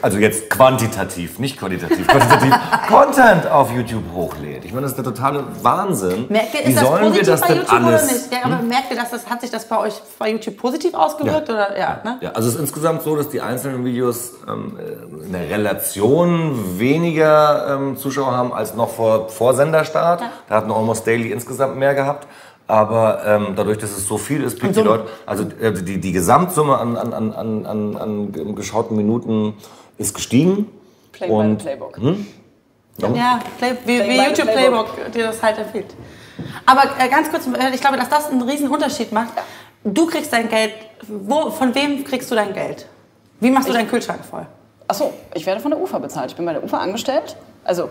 also 0.01 0.17
jetzt 0.17 0.49
quantitativ, 0.49 1.39
nicht 1.39 1.57
qualitativ, 1.57 2.07
quantitativ 2.07 2.53
Content 2.88 3.47
auf 3.47 3.71
YouTube 3.71 4.03
hochlädt. 4.13 4.65
Ich 4.65 4.71
meine, 4.71 4.83
das 4.83 4.91
ist 4.91 4.97
der 4.97 5.05
totale 5.05 5.43
Wahnsinn. 5.61 6.25
Merkt 6.29 6.53
ihr, 6.53 6.65
Wie 6.65 6.69
ist 6.69 6.81
das 6.81 6.88
sollen 6.88 7.01
wir 7.01 7.09
positiv 7.09 7.27
das 7.27 7.41
bei 7.41 7.47
denn 7.47 7.57
YouTube 7.57 7.73
alles? 7.73 8.03
oder 8.03 8.13
nicht? 8.13 8.31
Ja, 8.31 8.38
aber 8.43 8.61
merkt 8.63 8.91
ihr, 8.91 8.97
dass 8.97 9.11
das, 9.11 9.29
hat 9.29 9.41
sich 9.41 9.51
das 9.51 9.67
bei 9.67 9.77
euch 9.77 9.93
bei 10.19 10.29
YouTube 10.31 10.57
positiv 10.57 10.93
ausgewirkt? 10.93 11.49
Oder? 11.49 11.77
Ja, 11.77 12.01
ne? 12.03 12.17
Ja, 12.21 12.31
also 12.31 12.49
es 12.49 12.55
ist 12.55 12.61
insgesamt 12.61 13.01
so, 13.03 13.15
dass 13.15 13.29
die 13.29 13.41
einzelnen 13.41 13.85
Videos 13.85 14.33
ähm, 14.47 14.77
äh, 14.77 15.25
in 15.25 15.31
der 15.31 15.49
Relation 15.49 16.79
weniger 16.79 17.75
ähm, 17.75 17.97
Zuschauer 17.97 18.31
haben 18.31 18.53
als 18.53 18.75
noch 18.75 18.89
vor, 18.89 19.29
vor 19.29 19.53
Senderstart. 19.53 20.21
Da 20.47 20.55
hatten 20.55 20.71
Almost 20.71 21.07
Daily 21.07 21.31
insgesamt 21.31 21.77
mehr 21.77 21.95
gehabt. 21.95 22.27
Aber 22.68 23.22
ähm, 23.26 23.53
dadurch, 23.55 23.78
dass 23.78 23.91
es 23.91 24.05
so 24.05 24.18
viel 24.18 24.43
ist, 24.43 24.59
blickt 24.59 24.76
die 24.76 24.82
Leute, 24.82 25.05
also 25.26 25.43
äh, 25.61 25.72
die, 25.72 25.99
die 25.99 26.11
Gesamtsumme 26.11 26.78
an, 26.78 26.97
an, 26.97 27.13
an, 27.13 27.34
an, 27.34 27.65
an, 27.65 27.95
an 27.95 28.55
geschauten 28.55 28.97
Minuten 28.97 29.53
ist 29.97 30.13
gestiegen. 30.13 30.70
Play 31.13 31.28
by 31.28 31.34
Und- 31.34 31.59
the 31.61 31.65
Playbook. 31.65 31.99
Ja, 32.99 33.39
Play, 33.57 33.72
wie, 33.86 33.99
Play 33.99 34.09
wie 34.09 34.18
by 34.18 34.26
YouTube 34.28 34.51
Playbook. 34.51 34.93
Playbook 34.95 35.11
dir 35.13 35.28
das 35.28 35.41
halt 35.41 35.57
empfiehlt. 35.59 35.95
Aber 36.65 36.84
äh, 36.99 37.07
ganz 37.09 37.30
kurz, 37.30 37.47
äh, 37.47 37.74
ich 37.74 37.80
glaube, 37.82 37.95
dass 37.97 38.09
das 38.09 38.30
einen 38.30 38.41
riesen 38.41 38.70
Unterschied 38.70 39.11
macht. 39.11 39.34
Du 39.84 40.05
kriegst 40.07 40.34
dein 40.34 40.49
Geld, 40.49 40.74
wo, 41.07 41.49
von 41.51 41.74
wem 41.74 42.03
kriegst 42.03 42.30
du 42.30 42.36
dein 42.36 42.53
Geld? 42.53 42.88
Wie 43.39 43.51
machst 43.51 43.70
du 43.70 43.74
deinen 43.74 43.88
Kühlschrank 43.88 44.26
voll? 44.26 44.45
Achso, 44.88 45.13
ich 45.34 45.45
werde 45.45 45.61
von 45.61 45.72
der 45.72 45.80
UFA 45.80 45.99
bezahlt. 45.99 46.32
Ich 46.32 46.36
bin 46.36 46.45
bei 46.45 46.53
der 46.53 46.63
UFA 46.63 46.80
angestellt. 46.80 47.36
Also 47.63 47.89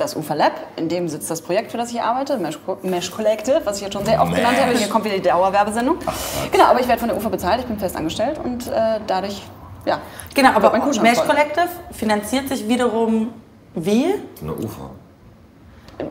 das 0.00 0.16
UFA 0.16 0.34
Lab, 0.34 0.52
in 0.76 0.88
dem 0.88 1.08
sitzt 1.08 1.30
das 1.30 1.42
Projekt, 1.42 1.70
für 1.70 1.78
das 1.78 1.90
ich 1.90 2.00
arbeite, 2.00 2.38
Mesh, 2.38 2.58
Mesh 2.82 3.10
Collective, 3.10 3.60
was 3.64 3.76
ich 3.76 3.82
jetzt 3.82 3.92
schon 3.92 4.04
sehr 4.04 4.20
oft 4.20 4.34
genannt 4.34 4.56
habe. 4.60 4.76
Hier 4.76 4.88
kommt 4.88 5.04
wieder 5.04 5.16
die 5.16 5.22
Dauerwerbesendung. 5.22 5.98
Genau, 6.50 6.64
aber 6.64 6.80
ich 6.80 6.88
werde 6.88 7.00
von 7.00 7.08
der 7.08 7.18
UFA 7.18 7.28
bezahlt, 7.28 7.60
ich 7.60 7.66
bin 7.66 7.78
fest 7.78 7.96
angestellt 7.96 8.38
und 8.42 8.66
äh, 8.66 9.00
dadurch, 9.06 9.42
ja. 9.84 10.00
Genau, 10.34 10.50
aber 10.50 10.72
Mesh. 11.02 11.18
Collective 11.18 11.68
finanziert 11.92 12.48
sich 12.48 12.66
wiederum 12.66 13.32
wie? 13.74 14.14
Eine 14.42 14.54
Ufer. 14.54 14.90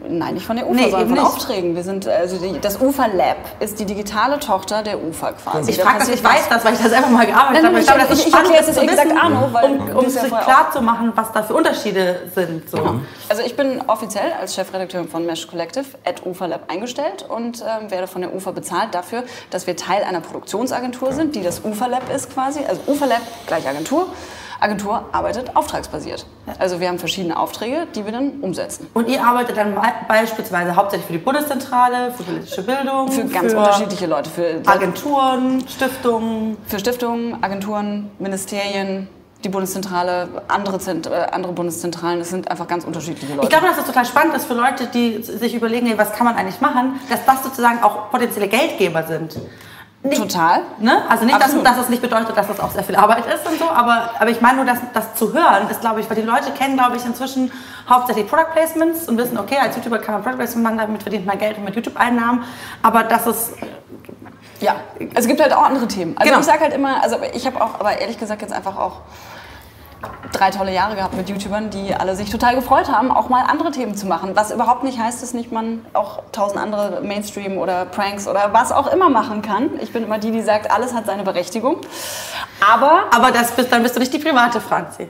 Nein, 0.09 0.33
nicht 0.35 0.45
von 0.45 0.55
der 0.55 0.65
UFA, 0.67 0.75
Nee, 0.75 0.83
sondern 0.89 1.01
eben 1.01 1.09
von 1.15 1.23
nicht. 1.23 1.27
Aufträgen. 1.35 1.75
Wir 1.75 1.83
sind, 1.83 2.07
also 2.07 2.37
die, 2.37 2.59
das 2.59 2.79
UFA 2.81 3.05
Lab 3.07 3.37
ist 3.59 3.79
die 3.79 3.85
digitale 3.85 4.39
Tochter 4.39 4.81
der 4.83 5.03
UFA 5.03 5.31
quasi. 5.33 5.71
Ich 5.71 5.77
Da 5.77 5.83
frage 5.83 5.99
das, 5.99 6.09
ich 6.09 6.23
weiß 6.23 6.49
das, 6.49 6.65
weil 6.65 6.73
ich 6.73 6.79
das 6.81 6.91
einfach 6.93 7.09
mal 7.09 7.25
gearbeitet 7.25 7.65
habe. 7.65 7.79
Ich 7.79 7.85
glaube, 7.85 8.01
ich- 8.01 8.07
das 8.07 8.17
ist 8.17 8.19
ich- 8.21 8.27
ich 8.27 8.33
spannend, 8.33 8.51
erkläre 8.55 8.65
das 8.65 8.69
es 8.69 8.75
zu 8.75 8.81
jetzt 8.81 8.91
exakt 8.93 9.09
wissen, 9.09 9.19
Arno, 9.19 9.49
weil 9.53 9.65
um, 9.71 9.97
um 9.97 10.03
bist 10.05 10.15
ja 10.17 10.23
klar 10.41 10.71
zu 10.71 10.81
machen, 10.81 11.11
was 11.15 11.31
da 11.31 11.43
für 11.43 11.53
Unterschiede 11.55 12.21
sind. 12.35 12.69
So. 12.69 12.99
Also 13.29 13.41
ich 13.43 13.55
bin 13.55 13.81
offiziell 13.87 14.31
als 14.39 14.55
Chefredakteurin 14.55 15.07
von 15.09 15.25
Mesh 15.25 15.47
Collective 15.47 15.85
at 16.05 16.25
UFA 16.25 16.45
Lab 16.47 16.71
eingestellt 16.71 17.25
und 17.27 17.61
ähm, 17.61 17.91
werde 17.91 18.07
von 18.07 18.21
der 18.21 18.33
UFA 18.35 18.51
bezahlt 18.51 18.93
dafür, 18.93 19.23
dass 19.49 19.67
wir 19.67 19.75
Teil 19.75 20.03
einer 20.03 20.21
Produktionsagentur 20.21 21.11
sind, 21.13 21.35
die 21.35 21.41
das 21.43 21.61
UFA 21.63 21.87
Lab 21.87 22.13
ist 22.13 22.33
quasi. 22.33 22.59
Also 22.67 22.81
UFA 22.87 23.05
Lab 23.05 23.21
gleich 23.47 23.67
Agentur. 23.67 24.07
Agentur 24.59 25.05
arbeitet 25.11 25.55
auftragsbasiert. 25.55 26.25
Also 26.57 26.79
wir 26.79 26.87
haben 26.89 26.99
verschiedene 26.99 27.37
Aufträge, 27.37 27.87
die 27.95 28.05
wir 28.05 28.11
dann 28.11 28.39
umsetzen. 28.41 28.87
Und 28.93 29.07
ihr 29.07 29.23
arbeitet 29.23 29.57
dann 29.57 29.75
beispielsweise 30.07 30.75
hauptsächlich 30.75 31.07
für 31.07 31.13
die 31.13 31.19
Bundeszentrale, 31.19 32.11
für 32.11 32.23
politische 32.23 32.63
Bildung, 32.63 33.11
Für 33.11 33.25
ganz 33.25 33.53
unterschiedliche 33.53 34.05
Leute. 34.07 34.29
Für, 34.29 34.61
Agenturen, 34.65 35.63
Stiftungen. 35.67 36.57
für 36.65 36.79
Stiftungen, 36.79 37.41
Agenturen, 37.43 38.11
Ministerien, 38.19 39.07
die 39.43 39.49
Bundeszentrale, 39.49 40.27
andere, 40.47 40.79
Zent 40.79 41.07
äh, 41.07 41.27
andere 41.31 41.53
Bundeszentralen. 41.53 42.19
Es 42.19 42.29
sind 42.29 42.51
einfach 42.51 42.67
ganz 42.67 42.83
unterschiedliche 42.83 43.33
Leute. 43.33 43.43
Ich 43.43 43.49
glaube, 43.49 43.67
dass 43.67 43.77
das 43.77 43.85
total 43.85 44.05
spannend 44.05 44.35
ist 44.35 44.45
für 44.45 44.53
Leute, 44.53 44.87
die 44.87 45.21
sich 45.23 45.55
überlegen, 45.55 45.97
was 45.97 46.11
kann 46.11 46.25
man 46.25 46.35
eigentlich 46.35 46.59
machen, 46.59 46.99
dass 47.09 47.25
das 47.25 47.43
sozusagen 47.43 47.81
auch 47.81 48.09
potenzielle 48.11 48.49
Geldgeber 48.49 49.03
sind. 49.03 49.37
Total. 50.01 50.61
Ne? 50.79 51.01
Also 51.09 51.25
nicht, 51.25 51.35
dass, 51.35 51.43
Absolut. 51.43 51.65
dass 51.65 51.77
es 51.77 51.89
nicht 51.89 52.01
bedeutet, 52.01 52.35
dass 52.37 52.47
das 52.47 52.59
auch 52.61 52.71
sehr 52.71 52.83
viel 52.83 52.95
Arbeit 52.95 53.25
ist 53.25 53.45
und 53.45 53.59
so, 53.59 53.69
aber, 53.69 54.11
aber 54.17 54.29
ich 54.29 54.39
meine 54.39 54.55
nur, 54.57 54.65
dass 54.65 54.79
das 54.93 55.13
zu 55.15 55.33
hören 55.33 55.69
ist, 55.69 55.81
glaube 55.81 55.99
ich, 55.99 56.09
weil 56.09 56.15
die 56.15 56.21
Leute 56.23 56.51
kennen, 56.51 56.77
glaube 56.77 56.95
ich, 56.95 57.05
inzwischen 57.05 57.51
hauptsächlich 57.89 58.25
Product 58.27 58.51
Placements 58.53 59.09
und 59.09 59.17
wissen, 59.17 59.37
okay, 59.37 59.57
als 59.61 59.75
YouTuber 59.75 59.99
kann 59.99 60.13
man 60.15 60.23
Product 60.23 60.37
Placement 60.37 60.63
machen, 60.63 60.77
damit 60.77 61.01
verdient 61.03 61.25
man 61.25 61.37
Geld 61.37 61.57
und 61.57 61.65
mit 61.65 61.75
YouTube-Einnahmen, 61.75 62.43
aber 62.81 63.03
das 63.03 63.27
ist, 63.27 63.53
Ja, 64.61 64.75
es 65.15 65.25
gibt 65.27 65.41
halt 65.41 65.53
auch 65.53 65.63
andere 65.63 65.87
Themen. 65.87 66.17
Also 66.17 66.29
Genau. 66.29 66.39
ich 66.41 66.45
sage 66.45 66.59
halt 66.61 66.73
immer, 66.73 67.01
also 67.03 67.17
ich 67.33 67.45
habe 67.45 67.61
auch, 67.61 67.79
aber 67.79 67.97
ehrlich 67.99 68.17
gesagt 68.17 68.41
jetzt 68.41 68.53
einfach 68.53 68.77
auch 68.77 69.01
drei 70.31 70.51
tolle 70.51 70.73
Jahre 70.73 70.95
gehabt 70.95 71.15
mit 71.15 71.29
YouTubern, 71.29 71.69
die 71.69 71.93
alle 71.93 72.15
sich 72.15 72.29
total 72.29 72.55
gefreut 72.55 72.89
haben, 72.89 73.11
auch 73.11 73.29
mal 73.29 73.43
andere 73.47 73.71
Themen 73.71 73.95
zu 73.95 74.07
machen. 74.07 74.31
Was 74.35 74.51
überhaupt 74.51 74.83
nicht 74.83 74.99
heißt, 74.99 75.21
dass 75.21 75.33
nicht 75.33 75.51
man 75.51 75.85
auch 75.93 76.23
tausend 76.31 76.59
andere 76.59 77.01
Mainstream 77.01 77.57
oder 77.57 77.85
Pranks 77.85 78.27
oder 78.27 78.53
was 78.53 78.71
auch 78.71 78.91
immer 78.91 79.09
machen 79.09 79.41
kann. 79.41 79.71
Ich 79.81 79.91
bin 79.91 80.03
immer 80.03 80.17
die, 80.17 80.31
die 80.31 80.41
sagt, 80.41 80.71
alles 80.71 80.93
hat 80.93 81.05
seine 81.05 81.23
Berechtigung. 81.23 81.77
Aber 82.61 83.03
aber 83.11 83.31
das 83.31 83.51
bist, 83.51 83.71
dann 83.71 83.83
bist 83.83 83.95
du 83.95 83.99
nicht 83.99 84.13
die 84.13 84.19
private 84.19 84.61
Franzi. 84.61 85.07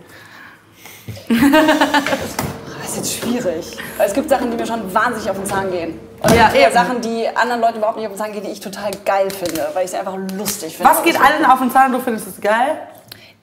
das 1.28 2.90
ist 2.90 2.98
jetzt 2.98 3.14
schwierig. 3.14 3.78
Weil 3.98 4.08
es 4.08 4.14
gibt 4.14 4.30
Sachen, 4.30 4.52
die 4.52 4.58
mir 4.58 4.66
schon 4.66 4.94
wahnsinnig 4.94 5.30
auf 5.30 5.38
den 5.38 5.46
Zahn 5.46 5.72
gehen. 5.72 6.00
Und 6.22 6.36
Ja, 6.36 6.50
es 6.50 6.56
eben. 6.56 6.74
Sachen, 6.74 7.02
die 7.02 7.28
anderen 7.28 7.62
Leuten 7.62 7.78
überhaupt 7.78 7.98
nicht 7.98 8.08
auf 8.08 8.14
den 8.14 8.20
Zahn 8.20 8.32
gehen, 8.32 8.44
die 8.44 8.52
ich 8.52 8.60
total 8.60 8.92
geil 9.06 9.30
finde, 9.32 9.70
weil 9.74 9.86
ich 9.86 9.92
sie 9.92 9.98
einfach 9.98 10.18
lustig 10.38 10.76
finde. 10.76 10.92
Was 10.92 11.04
geht 11.04 11.20
allen 11.20 11.46
auf 11.46 11.60
den 11.60 11.72
Zahn, 11.72 11.92
du 11.92 12.00
findest 12.00 12.28
es 12.28 12.42
geil? 12.42 12.80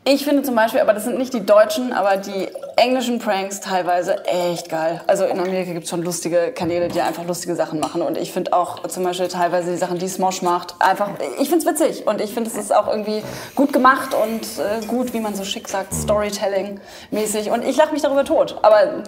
Ich 0.09 0.25
finde 0.25 0.45
zum 0.45 0.55
Beispiel, 0.55 0.79
aber 0.79 0.93
das 0.93 1.03
sind 1.03 1.19
nicht 1.19 1.35
die 1.35 1.45
deutschen, 1.45 1.93
aber 1.93 2.17
die 2.17 2.49
englischen 2.77 3.19
Pranks 3.19 3.59
teilweise 3.59 4.25
echt 4.27 4.69
geil. 4.69 5.01
Also 5.09 5.25
in 5.25 5.41
Amerika 5.41 5.73
gibt 5.73 5.83
es 5.83 5.91
schon 5.91 6.03
lustige 6.03 6.53
Kanäle, 6.53 6.87
die 6.87 7.01
einfach 7.01 7.25
lustige 7.27 7.57
Sachen 7.57 7.81
machen. 7.81 8.03
Und 8.03 8.17
ich 8.17 8.31
finde 8.31 8.53
auch 8.53 8.87
zum 8.87 9.03
Beispiel 9.03 9.27
teilweise 9.27 9.73
die 9.73 9.77
Sachen, 9.77 9.99
die 9.99 10.07
Smosh 10.07 10.43
macht, 10.43 10.77
einfach, 10.79 11.11
ich 11.41 11.49
finde 11.51 11.59
es 11.59 11.67
witzig. 11.67 12.07
Und 12.07 12.21
ich 12.21 12.33
finde, 12.33 12.49
es 12.49 12.57
ist 12.57 12.73
auch 12.73 12.87
irgendwie 12.87 13.21
gut 13.57 13.73
gemacht 13.73 14.15
und 14.15 14.43
äh, 14.43 14.87
gut, 14.87 15.13
wie 15.13 15.19
man 15.19 15.35
so 15.35 15.43
schick 15.43 15.67
sagt, 15.67 15.93
Storytelling-mäßig. 15.93 17.51
Und 17.51 17.65
ich 17.65 17.77
lache 17.77 17.93
mich 17.93 18.03
darüber 18.03 18.25
tot. 18.25 18.61
Aber 18.63 19.03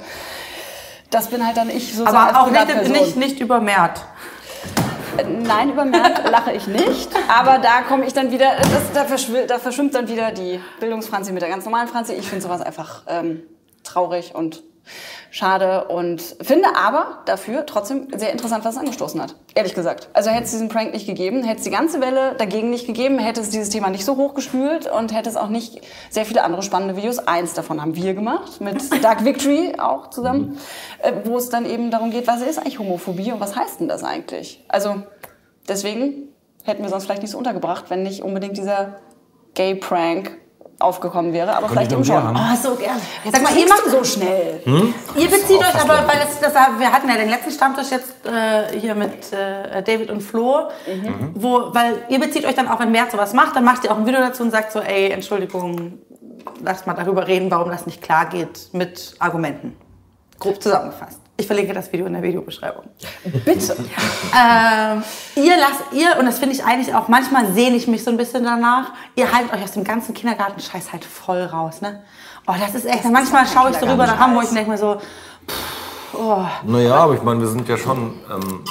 das 1.11 1.29
bin 1.29 1.47
halt 1.47 1.57
dann 1.57 1.71
ich 1.71 1.95
so 1.95 2.05
als 2.07 2.13
Aber 2.13 2.41
auch 2.41 2.51
nicht, 2.51 2.89
nicht, 2.89 3.17
nicht 3.17 3.41
übermehrt. 3.41 4.01
Nein, 5.27 5.71
über 5.71 5.85
Merck 5.85 6.29
lache 6.31 6.53
ich 6.53 6.67
nicht. 6.67 7.11
Aber 7.29 7.59
da 7.59 7.83
komme 7.83 8.07
ich 8.07 8.13
dann 8.13 8.31
wieder, 8.31 8.57
das, 8.57 8.93
da, 8.93 9.05
da 9.47 9.59
verschwimmt 9.59 9.95
dann 9.95 10.09
wieder 10.09 10.33
die 10.33 10.61
Bildungsfranzi 10.81 11.33
mit 11.33 11.43
der 11.43 11.49
ganz 11.49 11.65
normalen 11.65 11.89
Franzi. 11.89 12.15
Ich 12.15 12.29
finde 12.29 12.43
sowas 12.43 12.61
einfach 12.61 13.03
ähm, 13.09 13.43
traurig 13.83 14.35
und 14.35 14.63
schade 15.31 15.85
und 15.89 16.21
finde 16.41 16.69
aber 16.77 17.19
dafür 17.27 17.67
trotzdem 17.67 18.09
sehr 18.17 18.33
interessant, 18.33 18.65
was 18.65 18.75
es 18.75 18.81
angestoßen 18.81 19.21
hat. 19.21 19.35
Ehrlich 19.55 19.75
gesagt. 19.75 20.09
Also 20.13 20.31
hätte 20.31 20.45
es 20.45 20.51
diesen 20.53 20.69
Prank 20.69 20.93
nicht 20.93 21.07
gegeben, 21.07 21.43
hätte 21.43 21.59
es 21.59 21.65
die 21.65 21.71
ganze 21.71 22.01
Welle 22.01 22.35
dagegen 22.37 22.71
nicht 22.71 22.87
gegeben, 22.87 23.19
hätte 23.19 23.41
es 23.41 23.51
dieses 23.51 23.69
Thema 23.69 23.91
nicht 23.91 24.05
so 24.05 24.17
hochgespült 24.17 24.91
und 24.91 25.15
hätte 25.15 25.29
es 25.29 25.37
auch 25.37 25.49
nicht 25.49 25.81
sehr 26.11 26.25
viele 26.25 26.45
andere 26.45 26.63
spannende 26.63 26.97
Videos. 26.97 27.19
Eins 27.19 27.55
davon 27.55 27.83
haben 27.83 27.95
wir 27.95 28.15
gemacht, 28.15 28.61
mit 28.61 28.83
Dark 29.05 29.25
Victory 29.25 29.75
auch 29.79 30.11
zusammen, 30.11 30.59
äh, 31.03 31.13
wo 31.25 31.37
es 31.37 31.51
dann 31.51 31.67
eben 31.67 31.91
darum 31.91 32.11
geht, 32.11 32.27
was 32.27 32.43
ist 32.43 32.59
eigentlich 32.59 32.79
Homophobie 32.79 33.33
und 33.33 33.41
was 33.41 33.57
heißt 33.57 33.81
denn 33.81 33.89
das 33.89 34.05
eigentlich? 34.05 34.65
Also 34.69 35.03
deswegen 35.69 36.29
hätten 36.65 36.83
wir 36.83 36.89
sonst 36.89 37.05
vielleicht 37.05 37.23
nicht 37.23 37.33
so 37.33 37.39
untergebracht, 37.39 37.91
wenn 37.91 38.03
nicht 38.03 38.23
unbedingt 38.23 38.57
dieser 38.57 39.01
Gay-Prank 39.55 40.39
aufgekommen 40.81 41.33
wäre, 41.33 41.57
aber 41.57 41.69
vielleicht 41.69 41.93
eben 41.93 42.05
schon. 42.05 42.17
Oh, 42.17 42.57
so 42.61 42.75
gerne. 42.77 43.01
Jetzt 43.25 43.35
Sag 43.35 43.43
mal, 43.43 43.57
ihr 43.57 43.69
macht 43.69 43.85
so 43.91 44.05
schnell. 44.05 44.61
Ihr 45.17 45.29
bezieht 45.29 45.59
euch 45.59 45.75
aber, 45.75 46.07
weil 46.07 46.21
das, 46.21 46.39
das, 46.41 46.55
wir 46.55 46.93
hatten 46.93 47.09
ja 47.09 47.17
den 47.17 47.31
letzten 47.31 47.51
Stammtisch 47.51 47.91
jetzt 47.91 48.15
äh, 48.25 48.79
hier 48.79 48.95
mit 48.95 49.33
äh, 49.33 49.83
David 49.83 50.11
und 50.11 50.21
Flo, 50.21 50.69
wo, 51.35 51.75
weil 51.75 52.05
ihr 52.09 52.21
bezieht 52.21 52.45
euch 52.45 52.55
dann 52.55 52.69
auch, 52.69 52.79
wenn 52.79 52.93
Mert 52.93 53.11
sowas 53.11 53.33
macht, 53.33 53.57
dann 53.57 53.65
macht 53.65 53.85
ihr 53.85 53.93
auch 53.93 53.99
ein 53.99 54.07
Video 54.07 54.21
dazu 54.21 54.45
und 54.45 54.53
sagt 54.53 54.71
so, 54.71 54.79
ey, 54.79 55.11
Entschuldigung, 55.11 55.99
lasst 56.63 56.87
mal 56.87 56.95
darüber 56.95 57.27
reden, 57.27 57.51
warum 57.51 57.71
das 57.71 57.87
nicht 57.87 58.01
klar 58.01 58.27
geht 58.27 58.69
mit 58.73 59.17
Argumenten. 59.19 59.77
Grob 60.39 60.63
zusammengefasst. 60.63 61.21
Ich 61.41 61.47
verlinke 61.47 61.73
das 61.73 61.93
Video 61.93 62.05
in 62.07 62.15
der 62.15 62.23
Videobeschreibung. 62.23 62.83
Bitte. 63.45 63.77
Ähm, 63.77 65.05
ihr 65.37 65.57
lasst, 65.57 65.85
ihr, 65.93 66.19
und 66.19 66.27
das 66.27 66.41
finde 66.41 66.57
ich 66.57 66.65
eigentlich 66.65 66.93
auch, 66.97 67.07
manchmal 67.07 67.53
sehne 67.53 67.77
ich 67.77 67.87
mich 67.87 68.03
so 68.03 68.11
ein 68.11 68.17
bisschen 68.17 68.43
danach, 68.43 68.91
ihr 69.15 69.33
haltet 69.33 69.53
euch 69.53 69.63
aus 69.63 69.71
dem 69.71 69.85
ganzen 69.85 70.15
Kindergartenscheiß 70.15 70.93
halt 70.93 71.05
voll 71.05 71.43
raus, 71.43 71.81
ne? 71.81 72.03
Oh, 72.49 72.55
das 72.59 72.75
ist 72.75 72.87
echt, 72.87 73.05
manchmal 73.05 73.45
kein 73.45 73.55
schaue 73.55 73.71
ich 73.71 73.77
so 73.77 73.87
rüber 73.87 74.05
nach 74.09 74.19
Hamburg 74.19 74.49
und 74.49 74.57
denke 74.57 74.69
mir 74.69 74.79
so, 74.79 74.97
pff, 75.47 76.15
oh, 76.19 76.45
Naja, 76.65 76.97
aber 76.97 77.15
ich 77.15 77.23
meine, 77.23 77.41
wir 77.41 77.49
sind 77.49 77.69
ja 77.69 77.77
schon, 77.77 78.19
ähm, 78.29 78.65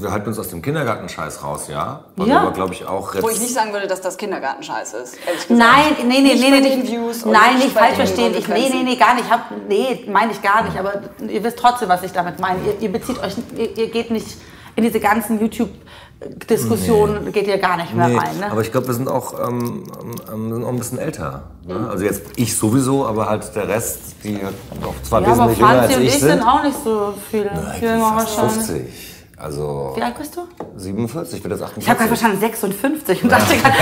wir 0.00 0.10
halten 0.12 0.28
uns 0.28 0.38
aus 0.38 0.48
dem 0.48 0.62
Kindergartenscheiß 0.62 1.42
raus, 1.42 1.68
ja? 1.68 2.04
Weil 2.16 2.28
Ja. 2.28 2.34
wir 2.34 2.40
aber, 2.42 2.50
glaube 2.52 2.72
ich, 2.74 2.86
auch 2.86 3.14
jetzt... 3.14 3.22
Wo 3.24 3.28
ich 3.28 3.40
nicht 3.40 3.52
sagen 3.52 3.72
würde, 3.72 3.86
dass 3.86 4.00
das 4.00 4.16
Kindergartenscheiß 4.16 4.94
ist. 4.94 5.16
Nein, 5.48 5.96
nee, 5.98 6.20
nee, 6.20 6.20
Nicht 6.20 6.40
nee, 6.42 6.60
nee, 6.60 6.76
nicht, 6.76 6.90
Views 6.92 7.24
nein, 7.24 7.58
nicht 7.58 7.72
falsch 7.76 7.96
verstehen. 7.96 8.34
Ich, 8.38 8.48
nee, 8.48 8.68
nee, 8.72 8.82
nee, 8.84 8.96
gar 8.96 9.14
nicht. 9.14 9.26
Ich 9.26 9.30
hab, 9.32 9.50
nee, 9.68 10.04
meine 10.10 10.32
ich 10.32 10.40
gar 10.40 10.62
nicht. 10.64 10.78
Aber 10.78 10.94
ihr 11.28 11.42
wisst 11.44 11.58
trotzdem, 11.58 11.88
was 11.88 12.02
ich 12.02 12.12
damit 12.12 12.38
meine. 12.40 12.60
Ihr, 12.64 12.80
ihr 12.80 12.92
bezieht 12.92 13.18
euch, 13.22 13.34
ihr, 13.56 13.76
ihr 13.76 13.90
geht 13.90 14.10
nicht 14.10 14.26
in 14.74 14.84
diese 14.84 15.00
ganzen 15.00 15.38
YouTube-Diskussionen, 15.40 17.30
geht 17.32 17.46
ihr 17.46 17.58
gar 17.58 17.76
nicht 17.76 17.94
mehr 17.94 18.08
Nee, 18.08 18.16
rein. 18.16 18.38
Ne? 18.38 18.50
aber 18.50 18.62
ich 18.62 18.72
glaube, 18.72 18.86
wir 18.86 18.94
sind 18.94 19.08
auch, 19.08 19.38
ähm, 19.46 19.84
ähm, 20.32 20.48
wir 20.48 20.54
sind 20.54 20.64
auch 20.64 20.68
ein 20.70 20.78
bisschen 20.78 20.98
älter. 20.98 21.42
Ne? 21.66 21.88
Also 21.90 22.04
jetzt 22.04 22.22
ich 22.36 22.56
sowieso, 22.56 23.06
aber 23.06 23.28
halt 23.28 23.54
der 23.54 23.68
Rest, 23.68 23.98
die 24.24 24.38
auch 24.82 24.94
zwar 25.02 25.20
ja, 25.22 25.28
aber 25.28 25.50
wesentlich 25.50 25.58
jünger 25.58 25.70
als 25.70 25.92
Franzi 25.92 25.94
und 25.96 26.02
ich 26.02 26.08
ich 26.14 26.20
sind. 26.20 26.30
sind 26.30 26.42
auch 26.42 26.62
nicht 26.62 26.76
so 26.84 27.14
viel 27.30 27.50
ich 27.74 27.80
bin 27.80 27.88
jünger 27.90 28.12
fast 28.18 28.38
wahrscheinlich. 28.38 28.66
50. 28.66 29.11
Also 29.42 29.92
Wie 29.96 30.02
alt 30.02 30.16
bist 30.16 30.36
du? 30.36 30.42
47, 30.76 31.38
ich 31.38 31.42
bin 31.42 31.50
jetzt 31.50 31.62
48. 31.62 31.82
Ich 31.82 31.88
habe 31.88 31.98
gerade 31.98 32.08
verstanden 32.08 32.38
56 32.38 33.22
und 33.24 33.32
dachte 33.32 33.56
gerade, 33.56 33.74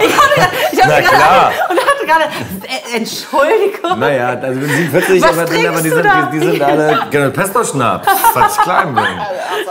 ich 0.00 0.08
ich 0.08 0.16
hatte, 0.16 0.56
ich 0.72 0.78
Na 0.78 0.84
hatte 0.86 1.02
klar. 1.04 1.52
gerade 1.52 1.54
und 1.70 1.78
dachte 1.78 2.06
gerade, 2.06 2.24
äh, 2.64 2.96
Entschuldigung. 2.96 3.98
Naja, 4.00 4.28
also 4.30 4.60
sind 4.60 4.90
40, 4.90 5.22
Was 5.22 5.30
aber, 5.30 5.44
drin, 5.44 5.66
aber 5.68 5.82
die, 5.82 5.90
sind, 5.90 6.04
die, 6.04 6.38
die 6.38 6.46
sind 6.46 6.62
alle 6.62 7.06
genau, 7.12 7.30
Pesto-Schnaps, 7.30 8.08
was 8.34 8.56
ich 8.56 8.62
klein 8.62 8.94
bin. 8.94 9.04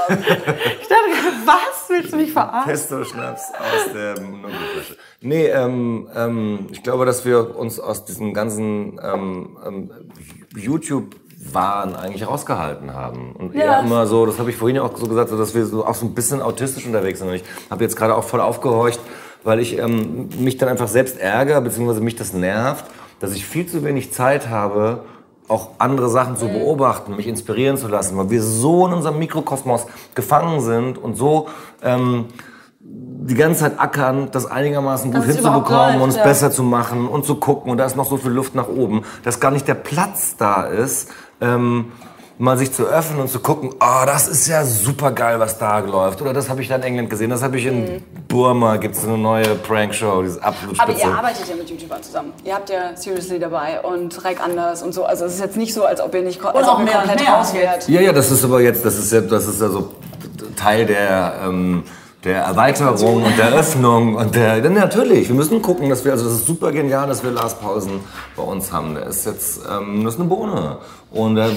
Ich 0.07 0.87
dachte 0.87 1.09
gerade, 1.09 1.35
was? 1.45 1.89
Willst 1.89 2.13
du 2.13 2.17
mich 2.17 2.31
verarschen? 2.31 2.71
Pesto-Schnaps 2.71 3.51
aus 3.51 3.93
der 3.93 4.19
Nudelflasche. 4.19 4.97
Nee, 5.21 5.47
ähm, 5.47 6.07
ähm, 6.15 6.67
ich 6.71 6.83
glaube, 6.83 7.05
dass 7.05 7.25
wir 7.25 7.57
uns 7.57 7.79
aus 7.79 8.05
diesem 8.05 8.33
ganzen 8.33 8.99
ähm, 9.03 9.57
ähm, 9.65 9.91
YouTube-Wahn 11.45 11.95
eigentlich 11.95 12.27
rausgehalten 12.27 12.93
haben. 12.93 13.33
Und 13.33 13.55
eher 13.55 13.65
Ja. 13.65 13.79
immer 13.79 14.07
so, 14.07 14.25
das 14.25 14.39
habe 14.39 14.49
ich 14.49 14.55
vorhin 14.55 14.77
ja 14.77 14.83
auch 14.83 14.95
so 14.97 15.07
gesagt, 15.07 15.29
so, 15.29 15.37
dass 15.37 15.53
wir 15.53 15.65
so 15.65 15.85
auch 15.85 15.95
so 15.95 16.05
ein 16.05 16.13
bisschen 16.13 16.41
autistisch 16.41 16.85
unterwegs 16.85 17.19
sind. 17.19 17.29
Und 17.29 17.35
ich 17.35 17.43
habe 17.69 17.83
jetzt 17.83 17.95
gerade 17.95 18.15
auch 18.15 18.23
voll 18.23 18.41
aufgehorcht, 18.41 18.99
weil 19.43 19.59
ich 19.59 19.77
ähm, 19.77 20.29
mich 20.39 20.57
dann 20.57 20.69
einfach 20.69 20.87
selbst 20.87 21.19
ärgere, 21.19 21.61
beziehungsweise 21.61 22.01
mich 22.01 22.15
das 22.15 22.33
nervt, 22.33 22.85
dass 23.19 23.33
ich 23.33 23.45
viel 23.45 23.67
zu 23.67 23.83
wenig 23.83 24.11
Zeit 24.11 24.49
habe, 24.49 25.01
auch 25.47 25.69
andere 25.77 26.09
Sachen 26.09 26.37
zu 26.37 26.47
beobachten, 26.47 27.15
mich 27.15 27.27
inspirieren 27.27 27.77
zu 27.77 27.87
lassen, 27.87 28.17
weil 28.17 28.31
wir 28.31 28.41
so 28.41 28.87
in 28.87 28.93
unserem 28.93 29.19
Mikrokosmos 29.19 29.85
gefangen 30.15 30.59
sind 30.59 30.97
und 30.97 31.15
so 31.15 31.49
ähm, 31.83 32.25
die 32.79 33.35
ganze 33.35 33.61
Zeit 33.61 33.79
ackern, 33.79 34.29
das 34.31 34.45
einigermaßen 34.45 35.11
gut 35.11 35.21
Dass 35.21 35.29
es 35.29 35.35
hinzubekommen, 35.35 35.93
läuft, 35.93 36.03
uns 36.03 36.15
ja. 36.15 36.23
besser 36.23 36.51
zu 36.51 36.63
machen 36.63 37.07
und 37.07 37.25
zu 37.25 37.35
gucken. 37.35 37.71
Und 37.71 37.77
da 37.77 37.85
ist 37.85 37.95
noch 37.95 38.07
so 38.07 38.17
viel 38.17 38.31
Luft 38.31 38.53
nach 38.53 38.67
oben, 38.67 39.03
dass 39.23 39.39
gar 39.39 39.51
nicht 39.51 39.67
der 39.67 39.75
Platz 39.75 40.35
da 40.37 40.63
ist, 40.63 41.11
ähm, 41.41 41.91
mal 42.37 42.57
sich 42.57 42.71
zu 42.73 42.83
öffnen 42.85 43.21
und 43.21 43.29
zu 43.29 43.39
gucken, 43.39 43.69
ah, 43.79 44.05
das 44.05 44.27
ist 44.27 44.47
ja 44.47 44.65
super 44.65 45.11
geil, 45.11 45.39
was 45.39 45.57
da 45.57 45.79
läuft. 45.79 46.21
Oder 46.21 46.33
das 46.33 46.49
habe 46.49 46.61
ich 46.61 46.67
da 46.67 46.75
in 46.75 46.83
England 46.83 47.09
gesehen, 47.09 47.29
das 47.29 47.41
habe 47.41 47.57
ich 47.57 47.65
in 47.65 48.03
Burma, 48.27 48.75
gibt 48.75 48.95
es 48.95 49.05
eine 49.05 49.17
neue 49.17 49.55
Prankshow, 49.55 50.21
die 50.21 50.27
ist 50.27 50.43
absolut 50.43 50.75
Mhm. 50.75 50.81
Aber 50.81 50.91
spitze. 50.91 51.07
ihr 51.07 51.15
arbeitet 51.17 51.47
ja 51.47 51.55
mit 51.55 51.69
YouTubern 51.69 52.03
zusammen. 52.03 52.33
Ihr 52.43 52.53
habt 52.55 52.69
ja 52.69 52.95
Seriously 52.95 53.39
dabei 53.39 53.79
und 53.81 54.23
Reik 54.25 54.41
Anders 54.43 54.83
und 54.83 54.93
so. 54.93 55.05
Also 55.05 55.23
es 55.25 55.35
ist 55.35 55.39
jetzt 55.39 55.55
nicht 55.55 55.73
so, 55.73 55.85
als 55.85 56.01
ob 56.01 56.13
ihr 56.13 56.23
nicht 56.23 56.41
ko- 56.41 56.49
als 56.49 56.67
auch 56.67 56.79
ob 56.81 56.85
ihr 56.85 56.91
komplett 56.93 57.21
mehr 57.21 57.29
raus 57.33 57.53
wärt. 57.53 57.87
Ja, 57.87 58.01
ja, 58.01 58.11
das 58.11 58.29
ist 58.31 58.43
aber 58.43 58.59
jetzt, 58.59 58.83
das 58.83 58.97
ist 58.97 59.13
ja, 59.13 59.21
das 59.21 59.47
ist 59.47 59.61
ja 59.61 59.69
so 59.69 59.91
Teil 60.57 60.85
der, 60.85 61.35
ähm, 61.45 61.83
der 62.25 62.41
Erweiterung 62.41 63.23
und 63.23 63.37
der 63.37 63.53
Öffnung 63.53 64.15
und 64.15 64.33
der, 64.33 64.59
denn 64.59 64.73
natürlich, 64.73 65.27
wir 65.29 65.35
müssen 65.35 65.61
gucken, 65.61 65.89
dass 65.89 66.03
wir, 66.03 66.11
also 66.11 66.25
das 66.25 66.33
ist 66.33 66.47
super 66.47 66.71
genial, 66.71 67.07
dass 67.07 67.23
wir 67.23 67.29
Lars 67.31 67.53
Pausen 67.59 67.99
bei 68.35 68.41
uns 68.41 68.71
haben. 68.73 68.95
Der 68.95 69.05
ist 69.05 69.25
jetzt, 69.25 69.61
ähm, 69.71 70.03
das 70.03 70.15
ist 70.15 70.19
eine 70.19 70.27
Bohne. 70.27 70.77
Und 71.11 71.37
äh, 71.37 71.47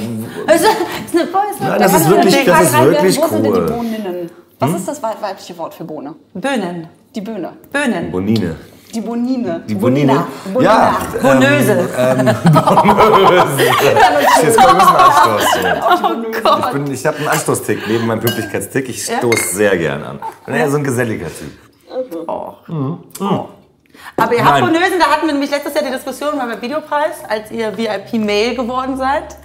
Das 0.47 0.61
ist 0.61 0.67
eine 1.15 1.25
Boys. 1.27 1.43
Nein, 1.59 1.81
das 1.81 1.95
ist 1.95 2.11
wirklich, 2.11 2.45
das 2.45 2.63
ist 2.63 2.83
wirklich 2.83 3.19
Wo 3.19 3.27
sind 3.29 3.45
denn 3.45 3.53
die 3.55 3.59
cool. 3.59 3.67
Bohninnen? 3.67 4.31
Was 4.59 4.75
ist 4.75 4.89
das 4.89 5.03
weibliche 5.03 5.57
Wort 5.57 5.75
für 5.75 5.85
Bohne? 5.85 6.15
Böhnen. 6.35 6.89
Die 7.15 7.21
Böhne. 7.23 7.53
Böhnen. 7.73 8.11
Bonine. 8.11 8.57
Die 8.95 9.01
Bonine. 9.01 9.63
Die 9.69 9.75
Bonine. 9.75 10.25
Bonina. 10.53 10.63
Ja. 10.73 10.99
Bonöse. 11.21 11.89
Jetzt 14.43 14.57
kommt 14.59 14.71
ein 14.71 14.79
bisschen 14.79 14.97
Anstoß. 14.97 15.45
Oh 16.03 16.41
Gott. 16.43 16.65
Ich, 16.67 16.73
bin- 16.73 16.93
ich 16.93 17.07
habe 17.07 17.17
einen 17.19 17.29
Anstoßtick 17.29 17.87
neben 17.87 18.07
meinem 18.07 18.21
Pünktlichkeitstick. 18.21 18.89
Ich 18.89 19.05
stoße 19.05 19.55
sehr 19.57 19.77
gern 19.77 20.03
an. 20.05 20.19
Bin 20.47 20.55
eher 20.55 20.71
so 20.71 20.77
ein 20.79 20.85
geselliger 20.85 21.27
Typ. 21.27 21.53
Aber 24.17 24.35
ihr 24.35 24.45
habt. 24.45 24.61
Bonösen, 24.61 24.99
da 24.99 25.07
hatten 25.07 25.27
wir 25.27 25.33
nämlich 25.33 25.51
letztes 25.51 25.75
Jahr 25.75 25.85
die 25.85 25.91
Diskussion 25.91 26.39
beim 26.39 26.61
Videopreis, 26.63 27.17
als 27.29 27.51
ihr 27.51 27.77
VIP-Mail 27.77 28.55
geworden 28.57 28.97
seid. 28.97 29.37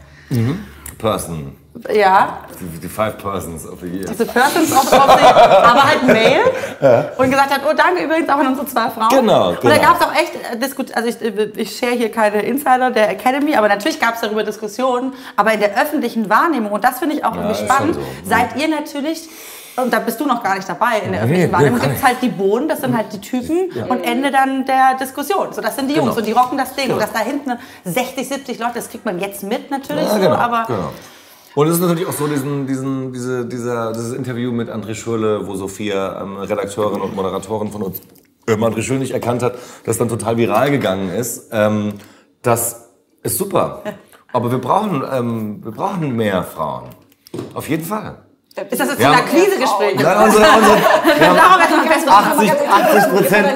Person. 0.97 1.55
Ja, 1.93 2.39
Die, 2.81 2.87
Five 2.87 3.17
Persons 3.17 3.67
of 3.67 3.79
the 3.81 3.87
Year. 3.87 4.05
diese 4.05 4.25
Persons 4.25 4.71
of, 4.71 4.89
the, 4.89 4.95
aber 4.95 5.83
halt 5.83 6.03
Mail. 6.07 6.41
Und 7.17 7.29
gesagt 7.29 7.51
hat, 7.53 7.61
oh 7.69 7.73
danke 7.75 8.03
übrigens 8.03 8.29
auch 8.29 8.37
an 8.37 8.47
unsere 8.47 8.67
zwei 8.67 8.89
Frauen. 8.89 9.09
Genau, 9.09 9.49
Und 9.49 9.63
da 9.65 9.69
genau. 9.75 9.81
gab 9.81 9.99
es 10.01 10.07
auch 10.07 10.13
echt 10.13 10.33
äh, 10.53 10.57
Diskut 10.57 10.95
also 10.95 11.09
ich, 11.09 11.21
äh, 11.21 11.49
ich 11.55 11.77
share 11.77 11.91
hier 11.93 12.11
keine 12.11 12.41
Insider 12.43 12.91
der 12.91 13.09
Academy, 13.09 13.55
aber 13.55 13.67
natürlich 13.67 13.99
gab 13.99 14.15
es 14.15 14.21
darüber 14.21 14.43
Diskussionen. 14.43 15.13
Aber 15.35 15.53
in 15.53 15.59
der 15.59 15.75
öffentlichen 15.81 16.29
Wahrnehmung, 16.29 16.71
und 16.71 16.83
das 16.83 16.99
finde 16.99 17.15
ich 17.15 17.25
auch 17.25 17.35
ist 17.49 17.59
spannend, 17.59 17.95
so. 17.95 18.01
seid 18.25 18.55
ihr 18.57 18.67
natürlich 18.69 19.27
und 19.75 19.91
da 19.91 19.97
bist 19.99 20.19
du 20.19 20.25
noch 20.27 20.43
gar 20.43 20.55
nicht 20.55 20.69
dabei 20.69 20.99
in 21.03 21.11
der 21.13 21.21
Ja, 21.21 21.25
öffentlichen 21.25 21.47
nee, 21.47 21.51
Wahrnehmung, 21.51 21.79
nee, 21.79 21.85
gibt 21.87 21.97
es 21.97 22.03
halt 22.03 22.17
die 22.21 22.29
Bohnen, 22.29 22.69
das 22.69 22.81
sind 22.81 22.95
halt 22.95 23.11
die 23.11 23.19
Typen 23.21 23.71
und 23.89 24.03
Ende 24.03 24.29
dann 24.29 24.65
der 24.65 24.93
Diskussion. 24.99 25.51
So, 25.51 25.61
das 25.61 25.75
sind 25.75 25.89
die 25.89 25.95
Jungs 25.95 26.09
Genau. 26.09 26.19
und 26.19 26.27
die 26.27 26.31
rocken 26.31 26.57
das 26.59 26.75
Ding. 26.75 26.85
Genau. 26.85 26.95
Und 26.97 27.01
dass 27.01 27.11
da 27.11 27.19
hinten 27.19 27.53
60, 27.83 28.27
70 28.29 28.59
Leute, 28.59 28.73
das 28.75 28.89
kriegt 28.89 29.03
man 29.03 29.19
jetzt 29.19 29.41
mit 29.43 29.71
natürlich 29.71 30.03
Ja, 30.05 30.13
so, 30.13 30.19
genau, 30.19 30.35
aber 30.35 30.65
genau. 30.67 30.89
Und 31.55 31.67
es 31.67 31.75
ist 31.75 31.81
natürlich 31.81 32.07
auch 32.07 32.13
so, 32.13 32.27
diesen, 32.27 32.65
diesen, 32.65 33.13
diese, 33.13 33.45
dieser, 33.45 33.93
dieses 33.93 34.13
Interview 34.13 34.51
mit 34.51 34.69
André 34.69 34.95
Schürle, 34.95 35.45
wo 35.45 35.55
Sophia, 35.55 36.21
ähm, 36.21 36.37
Redakteurin 36.37 37.01
und 37.01 37.15
Moderatorin 37.15 37.71
von 37.71 37.83
uns, 37.83 38.01
ähm, 38.47 38.63
André 38.63 38.81
Schürle 38.81 38.99
nicht 38.99 39.13
erkannt 39.13 39.43
hat, 39.43 39.55
das 39.85 39.99
dann 39.99 40.09
total 40.09 40.37
viral 40.37 40.71
gegangen 40.71 41.09
ist. 41.09 41.49
Ähm, 41.51 41.93
das 42.41 42.89
ist 43.21 43.37
super. 43.37 43.83
Aber 44.33 44.51
wir 44.51 44.57
brauchen, 44.57 45.03
ähm, 45.11 45.63
wir 45.63 45.71
brauchen 45.71 46.15
mehr 46.15 46.43
Frauen. 46.43 46.89
Auf 47.53 47.69
jeden 47.69 47.85
Fall. 47.85 48.22
Ist 48.55 48.79
das 48.79 48.89
jetzt 48.89 48.99
Ja. 49.01 49.11
ein 49.11 49.17
Akquisegespräch? 49.19 49.95
Nein, 49.99 50.17
unsere, 50.23 50.43
unsere, 50.57 50.77
man 51.77 51.87
fest 51.87 52.07
80, 52.07 52.51
80 52.51 53.11
Prozent. 53.11 53.47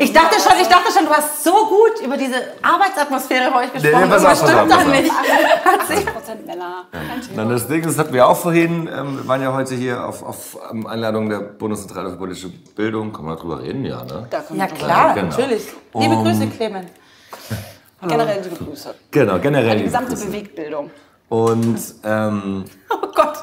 Ich 0.00 0.12
dachte 0.12 0.40
schon, 0.40 0.60
ich 0.60 0.68
dachte 0.68 0.92
schon, 0.92 1.06
du 1.06 1.12
hast 1.12 1.44
so 1.44 1.52
gut 1.66 2.04
über 2.04 2.16
diese 2.16 2.34
Arbeitsatmosphäre 2.62 3.50
bei 3.52 3.64
euch 3.64 3.72
gesprochen. 3.72 4.00
nee, 4.02 4.08
pass 4.08 4.24
auf, 4.24 4.28
pass 4.30 4.38
stimmt 4.40 4.54
auf, 4.60 4.68
doch 4.68 4.76
pass 4.76 4.86
auf. 4.86 4.92
nicht. 4.92 5.12
Hat 5.12 5.86
sich- 5.86 6.06
80% 6.06 6.46
Männer. 6.46 6.84
Kein 6.92 7.20
Thema. 7.22 7.36
Dann 7.36 7.48
das 7.50 7.68
Ding, 7.68 7.82
das 7.82 7.98
hatten 7.98 8.12
wir 8.12 8.26
auch 8.26 8.36
vorhin. 8.36 8.88
Ähm, 8.92 9.18
wir 9.18 9.28
waren 9.28 9.42
ja 9.42 9.52
heute 9.52 9.74
hier 9.74 10.04
auf, 10.04 10.22
auf 10.22 10.58
ähm, 10.70 10.86
Einladung 10.86 11.28
der 11.28 11.38
Bundeszentrale 11.38 12.10
für 12.10 12.16
politische 12.16 12.48
Bildung. 12.48 13.12
Kann 13.12 13.24
man 13.26 13.36
drüber 13.36 13.62
reden, 13.62 13.84
ja, 13.84 14.02
ne? 14.04 14.28
Ja 14.54 14.66
klar, 14.66 15.14
Genau. 15.14 15.28
natürlich. 15.28 15.68
Liebe 15.94 16.16
Grüße, 16.16 16.46
Clement. 16.48 16.88
reden. 16.88 18.08
Generell 18.08 18.40
liebe 18.42 18.64
Grüße. 18.64 18.94
Genau, 19.10 19.38
generell. 19.38 19.76
Die 19.78 19.84
gesamte. 19.84 20.16
Bewegtbildung. 20.16 20.90
Und 21.30 21.78
ähm, 22.04 22.64
Oh 22.90 23.06
Gott, 23.14 23.38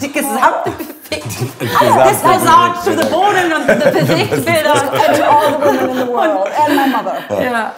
die 0.00 0.10
gesamte 0.10 0.70
Bewegung. 0.70 1.50
This 1.58 2.22
goes 2.22 2.46
out 2.46 2.82
to 2.82 2.92
the 2.92 3.08
Bohnen 3.10 3.52
und 3.52 3.66
the 3.66 3.90
Bewegtbilder. 3.90 4.92
And 4.92 5.16
to 5.16 5.30
all 5.30 5.52
the 5.52 5.58
women 5.58 5.90
in 5.90 5.96
the 5.98 6.12
world. 6.12 6.48
And 6.48 6.74
my 6.74 6.88
mother. 6.88 7.42
ja. 7.42 7.72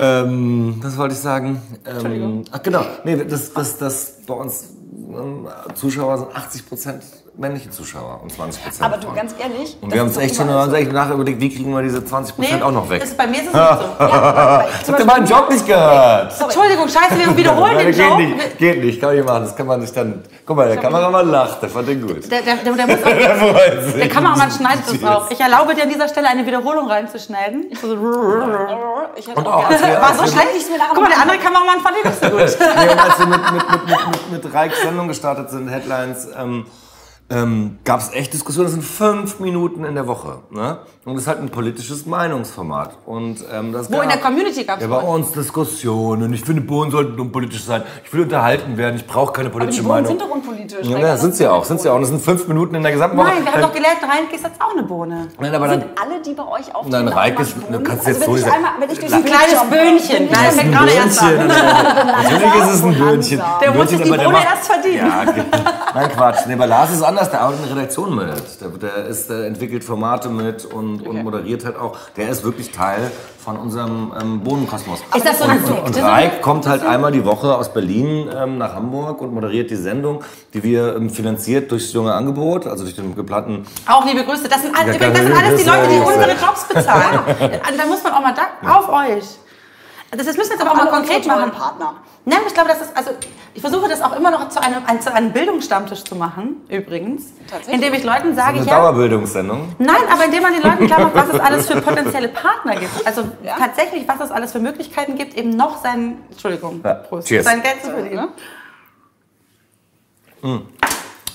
ähm, 0.00 0.80
was 0.82 0.96
wollte 0.96 1.14
ich 1.14 1.20
sagen? 1.20 1.60
Ähm, 1.84 2.44
ach 2.50 2.62
genau, 2.62 2.86
nee, 3.04 3.22
das, 3.22 3.52
das, 3.52 3.76
das 3.76 4.16
bei 4.26 4.34
uns 4.34 4.70
ähm, 5.10 5.46
Zuschauer 5.74 6.18
sind 6.18 6.34
80 6.34 6.66
Prozent 6.66 7.04
männliche 7.38 7.70
Zuschauer 7.70 8.20
und 8.22 8.32
20 8.32 8.62
Prozent 8.62 8.82
Aber 8.82 8.96
du, 8.96 9.12
ganz 9.12 9.34
ehrlich. 9.38 9.76
Und 9.80 9.90
das 9.90 9.94
wir 9.94 10.00
haben 10.00 10.08
uns 10.08 10.16
echt 10.16 10.36
schon, 10.36 10.74
echt 10.74 10.92
nachher 10.92 11.14
überlegt, 11.14 11.40
wie 11.40 11.54
kriegen 11.54 11.70
wir 11.72 11.82
diese 11.82 12.04
20 12.04 12.34
Prozent 12.34 12.62
auch 12.62 12.72
noch 12.72 12.88
weg. 12.88 13.02
Ist, 13.02 13.16
bei 13.16 13.26
mir 13.26 13.42
ist 13.42 13.48
es 13.48 13.52
nicht 13.52 13.54
so. 13.54 13.98
Habt 13.98 15.00
ihr 15.00 15.04
meinen 15.04 15.26
Job 15.26 15.50
nicht 15.50 15.66
gehört? 15.66 16.40
Entschuldigung, 16.40 16.88
scheiße, 16.88 17.18
wir 17.18 17.36
wiederholen 17.36 17.74
Nein, 17.74 17.86
den 17.86 17.94
geht 17.94 18.06
Joke. 18.08 18.22
nicht, 18.22 18.58
geht 18.58 18.84
nicht, 18.84 19.00
kann 19.00 19.18
ich 19.18 19.24
machen. 19.24 19.42
Das 19.42 19.56
kann 19.56 19.66
man 19.66 19.80
nicht 19.80 19.94
dann. 19.96 20.22
Guck 20.46 20.56
mal, 20.56 20.68
der 20.68 20.78
Kameramann 20.78 21.30
lacht, 21.30 21.60
der 21.60 21.68
fand 21.68 21.88
den 21.88 22.00
gut. 22.00 22.30
Der, 22.30 22.40
der, 22.40 22.56
der, 22.56 22.72
der, 22.72 22.86
muss 22.86 23.04
auch, 23.04 23.92
der 23.98 24.08
Kameramann 24.08 24.50
schneidet 24.50 24.84
das 24.88 25.04
auch. 25.04 25.30
Ich 25.30 25.40
erlaube 25.40 25.74
dir 25.74 25.82
an 25.82 25.90
dieser 25.90 26.08
Stelle 26.08 26.28
eine 26.28 26.46
Wiederholung 26.46 26.88
reinzuschneiden. 26.88 27.66
So, 27.80 27.94
Ich 29.16 29.28
hätte 29.28 29.38
Und 29.40 29.46
auch 29.46 29.68
als 29.68 29.82
wir, 29.82 30.00
War 30.00 30.14
so 30.14 30.26
schlecht? 30.26 30.70
Guck 30.94 31.02
mal, 31.02 31.10
der 31.10 31.20
andere 31.20 31.38
Kameramann 31.38 31.80
fand 31.80 31.96
den 31.96 32.10
nicht 32.10 32.22
so 32.22 32.30
gut. 32.30 32.66
nee, 32.76 32.92
und 32.92 32.98
als 32.98 33.18
wir 33.18 33.26
mit, 33.26 33.52
mit, 33.52 33.70
mit, 33.70 33.86
mit, 33.86 34.30
mit, 34.32 34.44
mit 34.44 34.54
Reiks 34.54 34.80
Sendung 34.80 35.08
gestartet 35.08 35.50
sind, 35.50 35.68
Headlines, 35.68 36.28
ähm, 36.38 36.66
ähm, 37.28 37.78
gab 37.84 38.00
es 38.00 38.12
echt 38.12 38.32
Diskussionen. 38.32 38.66
Das 38.66 38.72
sind 38.74 38.84
fünf 38.84 39.40
Minuten 39.40 39.84
in 39.84 39.94
der 39.94 40.06
Woche. 40.06 40.40
Ne? 40.50 40.78
Und 41.04 41.14
das 41.14 41.22
ist 41.22 41.28
halt 41.28 41.40
ein 41.40 41.48
politisches 41.50 42.06
Meinungsformat. 42.06 42.98
Und, 43.04 43.44
ähm, 43.52 43.72
das 43.72 43.90
Wo 43.90 44.00
in 44.00 44.08
der 44.08 44.18
Community 44.18 44.64
gab's 44.64 44.80
Ja, 44.82 44.88
bei 44.88 45.00
uns 45.00 45.32
Diskussionen. 45.32 46.32
Ich 46.32 46.42
finde, 46.42 46.62
Bohnen 46.62 46.90
sollten 46.92 47.18
unpolitisch 47.20 47.64
sein. 47.64 47.82
Ich 48.04 48.12
will 48.12 48.22
unterhalten 48.22 48.76
werden. 48.76 48.96
Ich 48.96 49.06
brauche 49.06 49.32
keine 49.32 49.48
Aber 49.48 49.58
politische 49.58 49.82
die 49.82 49.86
Bohnen 49.88 50.02
Meinung. 50.04 50.18
sind 50.18 50.20
doch 50.20 50.34
unpolitisch. 50.34 50.55
Ja, 50.70 50.96
Reika, 50.96 51.06
ja, 51.08 51.16
sind 51.16 51.34
sie 51.34 51.46
auch, 51.46 51.64
sind 51.64 51.80
sie 51.80 51.88
auch. 51.90 51.98
Das 52.00 52.08
sind 52.08 52.22
fünf 52.22 52.46
Minuten 52.48 52.74
in 52.74 52.82
der 52.82 52.92
gesamten 52.92 53.16
Woche. 53.16 53.28
Nein, 53.28 53.44
wir 53.44 53.52
haben 53.52 53.62
doch 53.62 53.72
gelernt, 53.72 53.98
Reinke 54.02 54.36
ist 54.36 54.44
jetzt 54.44 54.60
auch 54.60 54.72
eine 54.72 54.82
Bohne. 54.82 55.28
Nein, 55.38 55.54
aber 55.54 55.68
dann, 55.68 55.80
Sind 55.80 55.90
alle, 56.00 56.20
die 56.22 56.32
bei 56.34 56.42
euch 56.44 56.74
auftreten, 56.74 57.04
Nein, 57.04 57.08
Reik 57.08 57.36
auch 57.36 57.40
ist- 57.40 57.56
du 57.56 57.80
kannst 57.80 58.06
also 58.06 58.10
jetzt 58.10 58.24
so 58.24 58.32
nicht 58.34 58.50
einmal, 58.50 58.70
wenn 58.78 58.90
ich 58.90 58.98
durch 58.98 59.12
Ein 59.12 59.24
kleines 59.24 59.60
Böhnchen. 59.70 60.28
Nein, 60.30 60.52
fällt 60.52 60.72
gerade 60.72 60.90
erst 60.92 61.22
an. 61.22 61.46
Natürlich 61.46 62.54
ist 62.54 62.74
es 62.74 62.82
ein 62.82 62.94
Böhnchen. 62.94 63.42
Der 63.60 63.74
muss 63.74 63.88
sich 63.90 64.02
die 64.02 64.10
Bohne 64.10 64.22
erst 64.22 64.66
verdienen. 64.66 65.12
Nein, 65.94 66.08
Quatsch. 66.12 66.46
Nee, 66.46 66.56
bei 66.56 66.66
Lars 66.66 66.90
ist 66.90 66.96
es 66.96 67.02
anders. 67.02 67.30
Der 67.30 67.40
arbeitet 67.40 67.62
in 67.62 67.68
der 67.68 67.76
Redaktion 67.78 68.14
mit. 68.14 68.26
Der, 68.60 68.68
der, 68.68 69.06
ist, 69.06 69.30
der 69.30 69.44
entwickelt 69.46 69.84
Formate 69.84 70.28
mit 70.28 70.64
und, 70.64 71.06
und 71.06 71.22
moderiert 71.22 71.64
halt 71.64 71.78
auch. 71.78 71.96
Der 72.16 72.28
ist 72.28 72.44
wirklich 72.44 72.70
Teil 72.72 73.10
von 73.46 73.56
unserem 73.56 74.12
ähm, 74.20 74.40
Bohnenkosmos. 74.40 74.98
Ist 75.14 75.24
das 75.24 75.38
so 75.38 75.44
eine 75.44 75.60
und, 75.60 75.70
und, 75.70 75.96
und? 75.96 76.02
Reik 76.02 76.42
kommt 76.42 76.66
halt 76.66 76.84
einmal 76.84 77.12
die 77.12 77.24
Woche 77.24 77.54
aus 77.54 77.72
Berlin 77.72 78.28
ähm, 78.36 78.58
nach 78.58 78.74
Hamburg 78.74 79.20
und 79.22 79.32
moderiert 79.32 79.70
die 79.70 79.76
Sendung, 79.76 80.24
die 80.56 80.62
wir 80.62 80.96
ähm, 80.96 81.10
finanziert 81.10 81.70
durchs 81.70 81.92
junge 81.92 82.14
Angebot, 82.14 82.66
also 82.66 82.84
durch 82.84 82.96
den 82.96 83.14
geplanten 83.14 83.66
Auch 83.86 84.06
liebe 84.06 84.24
Grüße. 84.24 84.48
Das 84.48 84.62
sind, 84.62 84.74
all, 84.74 84.86
Ja, 84.86 85.10
das 85.10 85.18
sind 85.18 85.36
alles 85.36 85.62
die 85.62 85.68
Leute, 85.68 85.88
die 85.88 85.98
unsere 85.98 86.30
Jobs 86.30 86.64
bezahlen. 86.66 87.20
da 87.76 87.86
muss 87.86 88.02
man 88.02 88.12
auch 88.14 88.20
mal 88.20 88.34
da, 88.34 88.74
auf 88.74 88.88
euch. 88.88 89.24
Das, 90.10 90.24
das 90.24 90.36
müssen 90.36 90.50
wir 90.50 90.56
jetzt 90.56 90.60
aber 90.62 90.70
auch 90.70 90.84
mal 90.84 90.90
konkret 90.90 91.26
machen. 91.26 91.50
Partner. 91.50 91.96
Nein, 92.24 92.38
ich 92.46 92.54
glaube, 92.54 92.70
das 92.70 92.80
ist, 92.80 92.96
also, 92.96 93.10
ich 93.54 93.60
versuche 93.60 93.88
das 93.88 94.00
auch 94.00 94.16
immer 94.16 94.30
noch 94.30 94.48
zu 94.48 94.60
einem, 94.62 94.82
ein, 94.86 95.00
zu 95.00 95.12
einem 95.12 95.32
Bildungsstammtisch 95.32 96.04
zu 96.04 96.16
machen, 96.16 96.56
übrigens. 96.68 97.26
Tatsächlich? 97.48 97.74
Indem 97.74 97.94
ich 97.94 98.04
Leuten 98.04 98.34
sage, 98.34 98.58
Eine 98.58 98.66
ja, 98.66 98.78
Dauerbildungssendung. 98.78 99.74
Nein, 99.78 99.96
aber 100.10 100.24
indem 100.24 100.42
man 100.42 100.52
den 100.54 100.62
Leuten 100.62 100.86
klar 100.86 101.00
macht, 101.00 101.14
was 101.14 101.28
es 101.34 101.40
alles 101.46 101.66
für 101.68 101.80
potenzielle 101.82 102.28
Partner 102.28 102.76
gibt. 102.76 103.06
Also 103.06 103.24
tatsächlich, 103.58 104.08
was 104.08 104.20
es 104.20 104.30
alles 104.30 104.52
für 104.52 104.58
Möglichkeiten 104.58 105.16
gibt, 105.16 105.34
eben 105.34 105.50
noch 105.50 105.82
sein, 105.82 106.18
Entschuldigung, 106.30 106.80
Ja, 106.82 106.94
Prost, 106.94 107.28
cheers. 107.28 107.44
sein 107.44 107.62
Geld 107.62 107.84
zu 107.84 107.90
verdienen. 107.90 108.28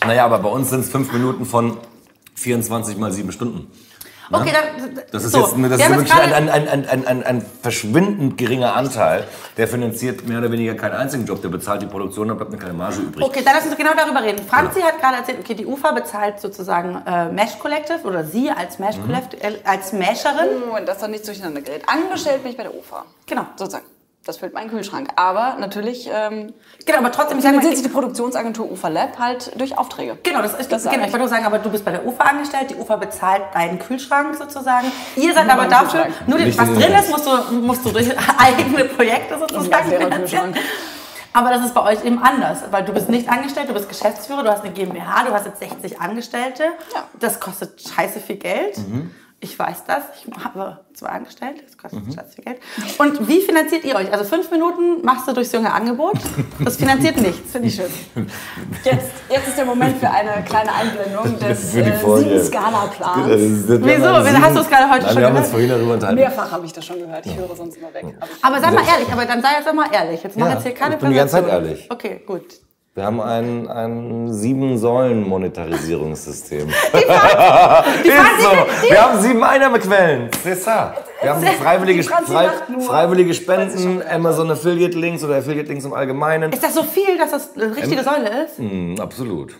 Naja, 0.05 0.25
aber 0.25 0.39
bei 0.39 0.49
uns 0.49 0.69
sind 0.69 0.81
es 0.81 0.89
fünf 0.89 1.11
Minuten 1.13 1.45
von 1.45 1.77
24 2.35 2.97
mal 2.97 3.11
sieben 3.11 3.31
Stunden. 3.31 3.71
Okay, 4.33 4.51
dann, 4.53 4.99
Das 5.11 5.25
ist 5.25 5.33
so, 5.33 5.39
jetzt 5.39 5.51
das 5.51 5.59
wir 5.59 5.69
ist 5.71 5.89
wirklich 5.89 6.13
ein, 6.13 6.31
ein, 6.33 6.49
ein, 6.49 6.85
ein, 6.87 7.05
ein, 7.05 7.23
ein 7.23 7.45
verschwindend 7.61 8.37
geringer 8.37 8.75
Anteil. 8.77 9.27
Der 9.57 9.67
finanziert 9.67 10.25
mehr 10.25 10.37
oder 10.39 10.49
weniger 10.49 10.73
keinen 10.75 10.93
einzigen 10.95 11.25
Job. 11.25 11.41
Der 11.41 11.49
bezahlt 11.49 11.81
die 11.81 11.85
Produktion, 11.85 12.29
da 12.29 12.33
bleibt 12.35 12.49
mir 12.49 12.57
keine 12.57 12.73
Marge 12.73 13.01
übrig. 13.01 13.25
Okay, 13.25 13.41
dann 13.43 13.55
lass 13.55 13.65
uns 13.65 13.75
genau 13.75 13.91
darüber 13.93 14.23
reden. 14.23 14.41
Franzi 14.47 14.79
hat 14.81 14.99
gerade 15.01 15.17
erzählt, 15.17 15.39
okay, 15.41 15.53
die 15.55 15.65
UFA 15.65 15.91
bezahlt 15.91 16.39
sozusagen 16.39 17.01
äh, 17.05 17.29
Mesh 17.29 17.59
Collective 17.59 17.99
oder 18.05 18.23
sie 18.23 18.49
als 18.49 18.79
Mesh 18.79 18.95
Mhm. 18.97 19.05
Collective, 19.07 19.43
äh, 19.43 19.53
als 19.65 19.91
Mesherin. 19.91 20.61
Moment, 20.65 20.87
das 20.87 20.99
doch 20.99 21.09
nicht 21.09 21.27
durcheinander 21.27 21.59
gerät. 21.61 21.83
Angestellt 21.87 22.41
bin 22.41 22.51
ich 22.53 22.57
bei 22.57 22.63
der 22.63 22.73
UFA. 22.73 23.03
Genau. 23.25 23.45
Sozusagen. 23.57 23.85
Das 24.23 24.37
füllt 24.37 24.53
meinen 24.53 24.69
Kühlschrank. 24.69 25.09
Aber 25.15 25.55
natürlich 25.59 26.07
ähm, 26.13 26.53
Genau, 26.85 26.99
aber 26.99 27.11
trotzdem, 27.11 27.39
ich 27.39 27.43
sag 27.43 27.53
mal, 27.53 27.59
finanziert 27.59 27.77
sich 27.77 27.87
die 27.87 27.91
Produktionsagentur 27.93 28.71
UFA 28.71 28.89
Lab 28.89 29.17
halt 29.17 29.59
durch 29.59 29.75
Aufträge. 29.77 30.17
Genau, 30.21 30.43
das 30.43 30.53
ist 30.53 30.71
Das 30.71 30.83
sag 30.83 30.93
genau. 30.93 31.05
Ich 31.05 31.11
wollte 31.11 31.25
nur 31.25 31.27
sagen, 31.27 31.45
aber 31.45 31.57
du 31.57 31.71
bist 31.71 31.83
bei 31.83 31.91
der 31.91 32.05
UFA 32.05 32.25
angestellt, 32.25 32.69
die 32.69 32.75
UFA 32.75 32.97
bezahlt 32.97 33.43
deinen 33.53 33.79
Kühlschrank 33.79 34.35
sozusagen. 34.35 34.91
Ihr 35.15 35.33
seid 35.33 35.49
aber 35.49 35.63
meinen 35.63 35.71
dafür, 35.71 36.03
Kühlschrank. 36.03 36.27
nur 36.27 36.37
die, 36.37 36.45
Nicht 36.45 36.59
was 36.59 36.69
den 36.69 36.79
drin 36.79 36.93
ist, 36.93 37.09
musst 37.09 37.25
du, 37.25 37.53
musst 37.55 37.85
du 37.85 37.89
durch 37.89 38.09
eigene 38.37 38.85
Projekte 38.85 39.39
sozusagen 39.39 39.89
finanzieren. 39.89 40.11
Kühlschrank. 40.53 40.57
Aber 41.33 41.49
das 41.49 41.65
ist 41.65 41.73
bei 41.73 41.81
euch 41.81 42.03
eben 42.03 42.21
anders, 42.21 42.59
weil 42.71 42.83
du 42.83 42.91
bist 42.91 43.09
nicht 43.09 43.29
angestellt, 43.29 43.69
du 43.69 43.73
bist 43.73 43.87
Geschäftsführer, 43.87 44.43
du 44.43 44.51
hast 44.51 44.63
eine 44.63 44.73
GmbH, 44.73 45.23
du 45.23 45.33
hast 45.33 45.45
jetzt 45.45 45.59
60 45.59 45.99
Angestellte. 45.99 46.63
Ja. 46.93 47.05
Das 47.19 47.39
kostet 47.39 47.81
scheiße 47.81 48.19
viel 48.19 48.35
Geld. 48.35 48.77
Mhm. 48.77 49.11
Ich 49.43 49.57
weiß 49.57 49.85
das. 49.87 50.03
Ich 50.15 50.43
habe 50.43 50.81
zwei 50.93 51.07
Angestellte, 51.09 51.63
das 51.63 51.75
kostet 51.75 52.13
scheiße 52.13 52.35
viel 52.35 52.43
Geld. 52.43 52.59
Und 52.99 53.27
wie 53.27 53.41
finanziert 53.41 53.83
ihr 53.83 53.95
euch? 53.95 54.11
Also 54.13 54.23
fünf 54.23 54.51
Minuten 54.51 55.03
machst 55.03 55.27
du 55.27 55.33
durchs 55.33 55.51
junge 55.51 55.73
Angebot. 55.73 56.13
Das 56.63 56.77
finanziert 56.77 57.17
nichts. 57.19 57.51
Finde 57.51 57.67
ich 57.69 57.75
schön. 57.75 57.89
Jetzt, 58.83 59.09
jetzt 59.29 59.47
ist 59.47 59.57
der 59.57 59.65
Moment 59.65 59.97
für 59.97 60.09
eine 60.11 60.43
kleine 60.43 60.71
Einblendung 60.71 61.39
des 61.39 61.73
äh. 61.75 61.83
Sieben-Skala-Plans. 61.83 63.63
Wieso? 63.67 64.09
Hast 64.41 64.55
du 64.55 64.61
es 64.61 64.69
gerade 64.69 64.91
heute 64.91 65.05
Nein, 65.05 65.13
schon 65.13 65.21
wir 65.21 65.25
haben 65.27 65.35
uns 65.35 65.45
gehört? 65.45 65.49
vorhin 65.49 65.69
darüber 65.69 65.93
unterhalten. 65.95 66.19
Mehrfach 66.19 66.51
habe 66.51 66.65
ich 66.67 66.73
das 66.73 66.85
schon 66.85 66.99
gehört. 66.99 67.25
Ich 67.25 67.35
höre 67.35 67.55
sonst 67.55 67.77
immer 67.77 67.93
weg. 67.95 68.05
Aber 68.41 68.55
Aber 68.55 68.59
sei 68.61 68.71
mal 68.71 68.83
ehrlich, 68.87 69.11
aber 69.11 69.25
dann 69.25 69.41
sei 69.41 69.49
jetzt 69.57 69.73
mal 69.73 69.87
ehrlich. 69.91 70.21
Jetzt 70.23 70.37
mach 70.37 70.47
Ja, 70.47 70.53
jetzt 70.53 70.63
hier 70.63 70.73
keine 70.75 70.95
ich 70.95 71.01
bin 71.01 71.09
die 71.09 71.15
ganze 71.15 71.33
Zeit 71.33 71.47
ehrlich. 71.47 71.87
Okay, 71.89 72.21
gut. 72.27 72.43
Wir 72.93 73.05
haben 73.05 73.21
ein, 73.21 73.69
ein 73.69 74.33
Sieben-Säulen-Monetarisierungssystem. 74.33 76.67
Die 76.67 76.73
Ist 76.97 77.05
Franzi- 77.07 78.43
so. 78.43 78.49
Wir 78.89 79.01
haben 79.01 79.21
sieben 79.21 79.41
Einnahmequellen. 79.41 80.29
C'est 80.43 80.57
ça. 80.61 80.95
Wir 81.21 81.29
haben 81.33 81.41
freiwillige, 81.41 82.01
Die 82.01 82.07
frei, 82.07 82.49
freiwillige 82.85 83.33
Spenden, 83.33 84.03
Amazon 84.09 84.51
Affiliate 84.51 84.99
Links 84.99 85.23
oder 85.23 85.37
Affiliate 85.37 85.69
Links 85.69 85.85
im 85.85 85.93
Allgemeinen. 85.93 86.51
Ist 86.51 86.61
das 86.63 86.73
so 86.73 86.83
viel, 86.83 87.17
dass 87.17 87.31
das 87.31 87.55
eine 87.55 87.73
richtige 87.73 88.03
Säule 88.03 88.43
ist? 88.43 88.59
Mm, 88.59 88.95
absolut. 88.99 89.55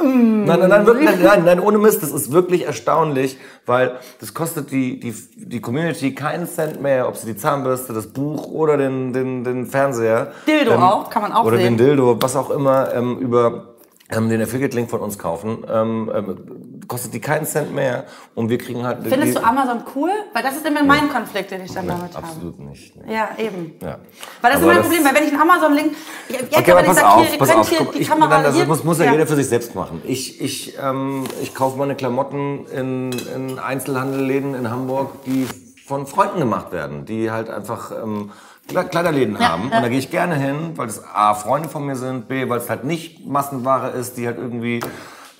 Nein, 0.00 0.46
nein, 0.46 0.68
nein, 0.68 0.86
wirklich, 0.86 1.10
nein, 1.10 1.22
nein, 1.22 1.44
nein, 1.44 1.60
ohne 1.60 1.78
Mist, 1.78 2.02
das 2.02 2.12
ist 2.12 2.30
wirklich 2.30 2.66
erstaunlich, 2.66 3.36
weil 3.66 3.96
das 4.20 4.32
kostet 4.32 4.70
die, 4.70 5.00
die, 5.00 5.12
die 5.36 5.60
Community 5.60 6.14
keinen 6.14 6.46
Cent 6.46 6.80
mehr, 6.80 7.08
ob 7.08 7.16
sie 7.16 7.26
die 7.26 7.36
Zahnbürste, 7.36 7.92
das 7.92 8.06
Buch 8.06 8.46
oder 8.46 8.76
den, 8.76 9.12
den, 9.12 9.42
den 9.42 9.66
Fernseher. 9.66 10.32
Dildo 10.46 10.74
auch, 10.74 11.10
kann 11.10 11.22
man 11.22 11.32
auch 11.32 11.44
Oder 11.44 11.56
sehen. 11.56 11.76
den 11.76 11.86
Dildo, 11.86 12.16
was 12.20 12.36
auch 12.36 12.50
immer, 12.50 12.94
ähm, 12.94 13.18
über 13.18 13.74
ähm, 14.10 14.28
den 14.30 14.40
Affiliate-Link 14.40 14.90
von 14.90 15.00
uns 15.00 15.18
kaufen, 15.18 15.64
ähm, 15.70 16.10
ähm, 16.14 16.80
kostet 16.88 17.12
die 17.12 17.20
keinen 17.20 17.44
Cent 17.44 17.74
mehr 17.74 18.04
und 18.34 18.48
wir 18.48 18.56
kriegen 18.56 18.84
halt... 18.84 19.06
Findest 19.06 19.36
du 19.36 19.44
Amazon 19.44 19.82
cool? 19.94 20.10
Weil 20.32 20.42
das 20.42 20.56
ist 20.56 20.66
immer 20.66 20.82
mein 20.82 21.10
Konflikt, 21.10 21.50
den 21.50 21.64
ich 21.64 21.72
dann 21.72 21.86
damit 21.86 22.14
habe. 22.14 22.26
Absolut 22.26 22.58
nicht. 22.58 22.96
nee. 22.96 23.14
Ja, 23.14 23.28
eben. 23.36 23.74
Ja. 23.82 23.98
Weil 24.40 24.52
das 24.52 24.60
ist 24.60 24.64
Aber 24.64 24.72
immer 24.72 24.80
ein 24.80 24.82
Problem, 24.82 25.04
weil 25.04 25.14
wenn 25.14 25.24
ich 25.24 25.32
einen 25.32 25.42
Amazon-Link... 25.42 25.96
Ja, 26.28 26.58
Okay, 26.58 26.72
aber 26.72 26.82
pass 26.82 26.96
sag, 26.96 27.04
auf, 27.04 27.24
hier, 27.24 27.32
ihr 27.32 27.38
pass 27.38 27.48
könnt 27.48 27.60
auf. 27.60 27.68
hier 27.68 27.78
Guck, 27.78 27.92
die 27.92 27.98
ich, 27.98 28.08
Kamera 28.08 28.28
nein, 28.28 28.44
das 28.44 28.56
hier... 28.56 28.66
muss, 28.66 28.84
muss 28.84 28.98
ja, 28.98 29.04
ja. 29.04 29.12
jeder 29.12 29.26
für 29.26 29.36
sich 29.36 29.48
selbst 29.48 29.74
machen. 29.74 30.02
Ich, 30.06 30.40
ich, 30.40 30.78
ähm, 30.82 31.24
ich 31.42 31.54
kaufe 31.54 31.78
meine 31.78 31.94
Klamotten 31.94 32.66
in, 32.66 33.12
in 33.12 33.58
Einzelhandelläden 33.58 34.54
in 34.54 34.70
Hamburg, 34.70 35.24
die 35.26 35.46
von 35.86 36.06
Freunden 36.06 36.38
gemacht 36.38 36.72
werden, 36.72 37.04
die 37.04 37.30
halt 37.30 37.50
einfach 37.50 37.92
ähm, 37.92 38.30
Kle- 38.68 38.84
Kleiderläden 38.88 39.38
haben. 39.38 39.64
Und 39.64 39.70
da 39.72 39.88
gehe 39.88 39.98
ich 39.98 40.10
gerne 40.10 40.34
hin, 40.36 40.72
weil 40.76 40.88
es 40.88 41.02
A, 41.04 41.34
Freunde 41.34 41.68
von 41.68 41.84
mir 41.86 41.96
sind, 41.96 42.28
B, 42.28 42.48
weil 42.48 42.58
es 42.58 42.68
halt 42.70 42.84
nicht 42.84 43.26
Massenware 43.26 43.90
ist, 43.90 44.16
die 44.16 44.26
halt 44.26 44.38
irgendwie... 44.38 44.80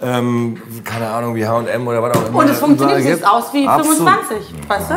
Ähm, 0.01 0.63
keine 0.85 1.09
Ahnung, 1.09 1.35
wie 1.35 1.45
H&M 1.45 1.89
oder 1.89 2.01
was 2.01 2.17
auch 2.17 2.29
immer. 2.29 2.39
Und 2.39 2.49
es 2.49 2.59
funktioniert, 2.61 3.03
sieht 3.03 3.27
aus 3.27 3.53
wie 3.53 3.67
Absolut. 3.67 3.99
25, 3.99 4.55
weißt 4.69 4.91
du? 4.91 4.95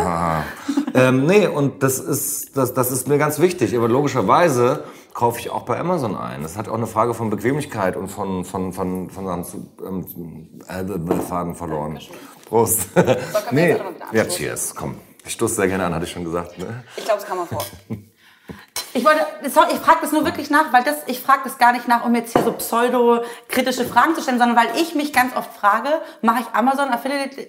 ähm, 0.93 1.25
nee, 1.25 1.47
und 1.47 1.81
das 1.81 1.99
ist, 1.99 2.55
das, 2.55 2.75
das 2.75 2.91
ist 2.91 3.07
mir 3.07 3.17
ganz 3.17 3.39
wichtig. 3.39 3.75
Aber 3.75 3.87
logischerweise 3.87 4.83
kaufe 5.15 5.39
ich 5.39 5.49
auch 5.49 5.63
bei 5.63 5.79
Amazon 5.79 6.15
ein. 6.15 6.43
Das 6.43 6.55
hat 6.55 6.69
auch 6.69 6.75
eine 6.75 6.85
Frage 6.85 7.15
von 7.15 7.31
Bequemlichkeit 7.31 7.95
und 7.95 8.09
von, 8.09 8.45
von, 8.45 8.73
von, 8.73 9.09
von, 9.09 9.43
von 9.43 9.65
ähm, 9.83 10.61
äh, 10.67 11.21
Faden 11.21 11.55
verloren. 11.55 11.99
Prost. 12.47 12.89
nee. 13.51 13.73
aber 13.73 13.95
wieder 13.95 14.05
Ja, 14.13 14.25
cheers. 14.25 14.75
Komm. 14.75 14.95
Ich 15.25 15.33
stoße 15.33 15.55
sehr 15.55 15.67
gerne 15.67 15.85
an, 15.85 15.95
hatte 15.95 16.05
ich 16.05 16.11
schon 16.11 16.23
gesagt. 16.25 16.59
Ne? 16.59 16.83
Ich 16.95 17.05
glaube, 17.05 17.21
es 17.21 17.25
kam 17.25 17.37
mal 17.37 17.45
vor. 17.47 17.63
Ich 18.93 19.05
wollte, 19.05 19.21
sorry, 19.49 19.67
ich 19.73 19.79
frage 19.79 19.99
das 20.01 20.11
nur 20.11 20.25
wirklich 20.25 20.49
nach, 20.49 20.73
weil 20.73 20.83
das, 20.83 20.97
ich 21.07 21.21
frage 21.21 21.41
das 21.45 21.57
gar 21.57 21.71
nicht 21.71 21.87
nach, 21.87 22.03
um 22.05 22.13
jetzt 22.15 22.33
hier 22.33 22.43
so 22.43 22.51
pseudo-kritische 22.51 23.85
Fragen 23.85 24.15
zu 24.15 24.21
stellen, 24.21 24.39
sondern 24.39 24.57
weil 24.57 24.67
ich 24.81 24.95
mich 24.95 25.13
ganz 25.13 25.35
oft 25.35 25.53
frage, 25.55 25.89
mache 26.21 26.41
ich 26.41 26.47
Amazon 26.55 26.89
Affiliate 26.89 27.47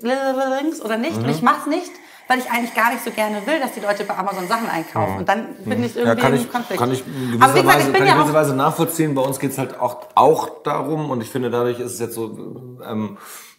Links 0.60 0.80
oder 0.80 0.96
nicht? 0.98 1.16
Und 1.16 1.24
Mhm. 1.24 1.30
ich 1.30 1.42
mache 1.42 1.56
es 1.62 1.66
nicht, 1.66 1.90
weil 2.28 2.38
ich 2.38 2.50
eigentlich 2.50 2.74
gar 2.74 2.92
nicht 2.92 3.02
so 3.04 3.10
gerne 3.10 3.44
will, 3.46 3.58
dass 3.60 3.72
die 3.72 3.80
Leute 3.80 4.04
bei 4.04 4.16
Amazon 4.16 4.46
Sachen 4.46 4.68
einkaufen. 4.68 5.18
Und 5.18 5.28
dann 5.28 5.54
bin 5.64 5.82
ich 5.82 5.94
Mhm. 5.94 6.00
Ja, 6.00 6.06
irgendwie 6.06 6.22
kann 6.22 6.34
im 6.34 6.40
ich, 6.40 6.52
Konflikt. 6.52 6.78
kann 6.80 6.92
ich 6.92 7.04
in 7.06 7.32
gewisser 7.32 7.52
gesagt, 7.54 7.66
Weise, 7.66 7.90
ich 7.90 7.96
kann 7.96 8.02
ich 8.06 8.08
ja 8.12 8.16
gewisser 8.18 8.34
Weise 8.34 8.54
nachvollziehen. 8.54 9.14
Bei 9.14 9.22
uns 9.22 9.38
geht's 9.40 9.58
halt 9.58 9.78
auch, 9.80 9.96
auch 10.14 10.62
darum, 10.62 11.10
und 11.10 11.20
ich 11.22 11.30
finde, 11.30 11.50
dadurch 11.50 11.80
ist 11.80 11.94
es 11.94 11.98
jetzt 12.00 12.14
so, 12.14 12.78
ähm, 12.88 13.18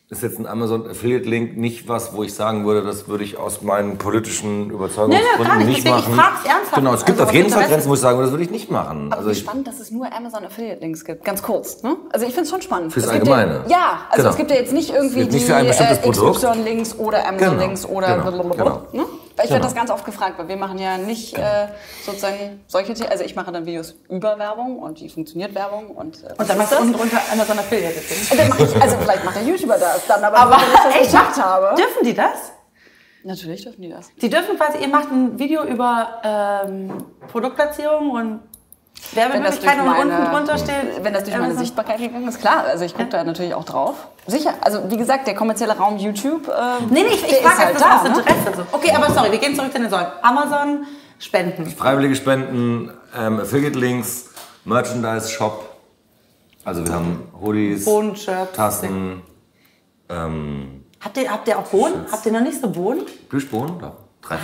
ist 0.10 0.22
jetzt 0.22 0.38
ein 0.38 0.46
Amazon 0.46 0.88
Affiliate 0.88 1.28
Link 1.28 1.58
nicht 1.58 1.88
was, 1.88 2.14
wo 2.14 2.24
ich 2.24 2.34
sagen 2.36 2.66
würde, 2.66 2.84
das 2.84 3.08
würde 3.08 3.24
ich 3.24 3.38
aus 3.38 3.62
meinen 3.64 3.98
politischen 3.98 4.70
Überzeugungsgründen 4.70 5.58
Nee, 5.58 5.64
nee, 5.64 5.66
nicht. 5.66 5.68
nicht 5.84 5.88
Deswegen, 5.88 6.00
ich 6.00 6.08
machen. 6.08 6.20
frag's 6.36 6.46
ernsthaft. 6.46 6.76
Genau, 6.76 6.94
es 6.94 7.06
gibt 7.06 7.20
Also 7.20 7.30
auf 7.30 7.34
jeden 7.36 7.50
Fall. 7.50 7.64
Grenzen, 7.68 7.90
wo 7.90 7.94
ich 7.96 8.00
sagen 8.00 8.18
würde, 8.18 8.26
das 8.28 8.32
würde 8.34 8.44
ich 8.44 8.52
nicht 8.52 8.70
machen. 8.70 9.08
Aber 9.12 9.18
Also 9.20 9.32
ich, 9.32 9.40
spannend, 9.40 9.66
dass 9.68 9.80
es 9.80 9.90
nur 9.92 10.14
Amazon 10.16 10.46
Affiliate 10.46 10.82
Links 10.82 11.04
gibt. 11.04 11.24
Ganz 11.26 11.42
kurz. 11.42 11.82
Ne? 11.82 11.96
Also 12.12 12.26
ich 12.28 12.34
finde 12.34 12.44
es 12.44 12.50
schon 12.52 12.62
spannend. 12.62 12.94
Fürs 12.94 13.06
es 13.06 13.12
Allgemeine. 13.12 13.64
Ja, 13.68 13.78
ja, 13.78 14.00
also 14.10 14.18
Genau. 14.18 14.30
es 14.30 14.36
gibt 14.38 14.52
ja 14.52 14.58
jetzt 14.58 14.74
nicht 14.74 14.90
irgendwie 14.92 15.22
Es 15.22 15.22
gibt 15.22 15.34
nicht 15.34 15.46
die 15.48 15.50
für 15.52 15.56
ein 15.56 15.68
bestimmtes 15.68 15.98
äh, 15.98 16.02
Produkt. 16.02 16.36
XY-Links 16.38 16.96
oder 17.00 17.28
Amazon-Links 17.28 17.82
Genau, 17.84 17.94
oder 17.98 18.08
genau, 18.18 18.32
blablabla. 18.32 18.64
genau. 18.92 19.04
Ne? 19.04 19.06
Weil 19.36 19.46
ich 19.46 19.52
werde 19.52 19.62
Genau. 19.62 19.64
das 19.64 19.76
ganz 19.76 19.90
oft 19.90 20.06
gefragt, 20.06 20.38
weil 20.38 20.48
wir 20.48 20.58
machen 20.58 20.78
ja 20.78 20.98
nicht 20.98 21.38
äh, 21.38 21.68
sozusagen 22.06 22.64
solche 22.68 22.96
The 22.96 23.08
Also 23.08 23.24
ich 23.24 23.36
mache 23.36 23.52
dann 23.52 23.66
Videos 23.66 23.96
über 24.10 24.38
Werbung 24.38 24.80
und 24.80 25.00
wie 25.02 25.10
funktioniert 25.10 25.56
Werbung 25.56 25.88
und 25.88 26.24
äh, 26.24 26.34
Und 26.38 26.50
dann 26.50 26.58
machst 26.58 26.74
du 26.74 26.78
unten 26.78 26.94
drunter 26.94 27.20
Amazon 27.32 27.58
Affiliate. 27.60 28.00
Und 28.32 28.40
dann 28.40 28.50
mache 28.50 28.64
ich, 28.64 28.82
also 28.82 28.98
vielleicht 28.98 29.24
macht 29.26 29.36
der 29.36 29.44
YouTuber 29.44 29.78
das 29.78 30.06
dann, 30.08 30.24
aber, 30.24 30.38
Aber 30.38 30.58
wenn 30.58 31.02
ich 31.04 31.12
das 31.12 31.12
gemacht 31.12 31.42
habe. 31.44 31.76
Dürfen 31.76 32.04
die 32.06 32.14
das? 32.14 32.52
Natürlich 33.26 33.64
dürfen 33.64 33.82
die 33.82 33.90
das. 33.90 34.10
Die 34.22 34.30
dürfen 34.30 34.58
quasi, 34.58 34.80
ihr 34.80 34.90
macht 34.90 35.10
ein 35.10 35.40
Video 35.40 35.64
über 35.64 36.22
ähm, 36.24 37.06
Produktplatzierung 37.32 38.12
und 38.12 38.40
Werbemöglichkeiten 39.14 39.82
und 39.88 39.96
unten 39.96 40.32
drunter 40.32 40.58
steht. 40.58 41.04
wenn 41.04 41.14
das 41.14 41.24
durch 41.24 41.38
meine. 41.38 41.56
Sichtbarkeit 41.56 41.98
gegangen 42.00 42.28
ist, 42.28 42.40
klar. 42.40 42.64
Also 42.66 42.86
ich 42.86 42.94
gucke 42.96 43.10
da 43.10 43.24
natürlich 43.24 43.54
auch 43.54 43.66
drauf. 43.66 43.96
Sicher. 44.28 44.54
Also 44.62 44.90
wie 44.90 44.98
gesagt, 44.98 45.28
der 45.28 45.36
kommerzielle 45.36 45.78
Raum 45.78 45.98
YouTube. 45.98 46.48
Ähm, 46.48 46.88
Nee, 46.90 47.04
nee, 47.04 47.10
ich, 47.10 47.24
ich 47.28 47.38
frage 47.38 47.58
halt 47.58 47.76
das 47.76 47.82
da, 47.82 47.98
aus 47.98 48.04
ne? 48.04 48.10
Interesse. 48.10 48.58
So. 48.58 48.64
Okay, 48.72 48.92
aber 48.96 49.12
sorry, 49.12 49.32
wir 49.32 49.40
gehen 49.40 49.56
zurück 49.56 49.72
zu 49.72 49.80
den 49.80 49.90
Säulen. 49.90 50.08
Amazon, 50.22 50.86
Spenden. 51.20 51.68
freiwillige 51.68 52.16
Spenden, 52.16 52.92
ähm, 53.18 53.40
Affiliate 53.40 53.78
Links, 53.78 54.30
Merchandise 54.66 55.30
Shop. 55.30 55.70
Also 56.66 56.86
wir 56.86 56.94
haben 56.94 57.28
Hoodies, 57.40 57.86
Bohnenshirts. 57.86 58.54
Tassen, 58.56 59.22
ähm, 60.10 60.86
Habt 61.02 61.18
ihr, 61.18 61.30
habt 61.30 61.48
ihr 61.50 61.60
auch 61.60 61.64
Bohnen? 61.68 62.06
Habt 62.10 62.26
ihr 62.26 62.32
noch 62.32 62.40
nicht 62.42 62.62
so 62.62 62.70
Bohnen? 62.70 63.02
Plüschbohnen. 63.30 63.76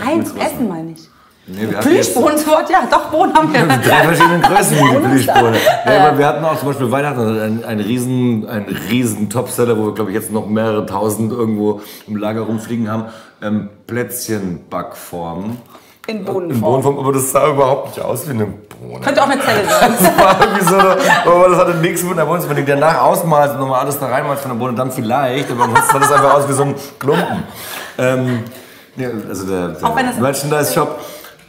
Nein. 0.04 0.22
Essen 0.38 0.68
meine 0.68 0.92
ich. 0.92 1.08
Nee, 1.52 1.66
Plüschbohnenwort, 1.82 2.70
ja, 2.70 2.84
doch, 2.90 3.06
Bohnen 3.06 3.34
haben 3.34 3.52
wir. 3.52 3.62
Drei 3.66 4.04
verschiedene 4.04 4.40
Größen, 4.40 4.78
die 4.78 4.98
Plüschbohne. 5.08 5.58
Ja, 5.86 6.08
aber 6.08 6.18
wir 6.20 6.28
hatten 6.28 6.46
auch 6.46 6.58
zum 6.60 6.68
Beispiel 6.70 6.92
Weihnachten 6.92 7.20
einen, 7.42 7.64
einen 7.66 7.82
riesen, 7.82 8.48
einen 8.48 8.68
riesen 8.90 9.30
Topseller, 9.30 9.78
wo 9.78 9.86
wir, 9.88 9.94
glaube 9.96 10.12
ich, 10.12 10.16
jetzt 10.16 10.32
noch 10.32 10.46
mehrere 10.48 10.86
tausend 10.86 11.32
irgendwo 11.32 11.82
im 12.08 12.18
Lager 12.18 12.42
rumfliegen 12.42 12.90
haben. 12.92 13.06
Ähm, 13.42 13.70
Plätzchenbackform. 13.88 15.58
In 16.08 16.18
In 16.18 16.26
Bohnenform. 16.26 16.62
Bohnenform, 16.62 17.00
aber 17.00 17.14
das 17.14 17.32
sah 17.32 17.48
überhaupt 17.50 17.96
nicht 17.96 18.06
aus 18.06 18.28
wie 18.28 18.32
eine 18.32 18.46
Bohne. 18.46 19.00
Könnte 19.04 19.22
auch 19.24 19.30
eine 19.30 19.42
Zelle 19.42 19.62
sein. 19.70 19.94
Das 20.00 20.18
war 20.18 20.38
irgendwie 20.42 20.66
so, 20.66 20.76
aber 21.32 21.50
das 21.50 21.58
hatte 21.60 21.76
nichts 21.76 22.04
mit 22.04 22.14
einer 22.14 22.26
Bohne. 22.26 22.44
Wenn 22.48 22.56
dir 22.58 22.66
danach 22.76 23.02
ausmalst 23.04 23.56
und 23.56 23.62
nochmal 23.62 23.82
alles 23.82 24.00
da 24.00 24.08
reinmalst 24.08 24.42
von 24.44 24.52
der 24.52 24.58
Bohne, 24.58 24.76
dann 24.76 24.92
vielleicht, 24.92 25.52
aber 25.52 25.64
ansonsten 25.66 25.92
sah 25.94 26.00
das 26.00 26.12
einfach 26.12 26.34
aus 26.36 26.48
wie 26.50 26.54
so 26.54 26.64
ein 26.64 26.76
Klumpen. 27.00 27.44
Ähm, 27.98 28.40
ja, 28.96 29.10
also 29.28 29.46
der, 29.48 29.68
der 29.70 30.10
es- 30.12 30.20
Merchandise-Shop. 30.20 31.00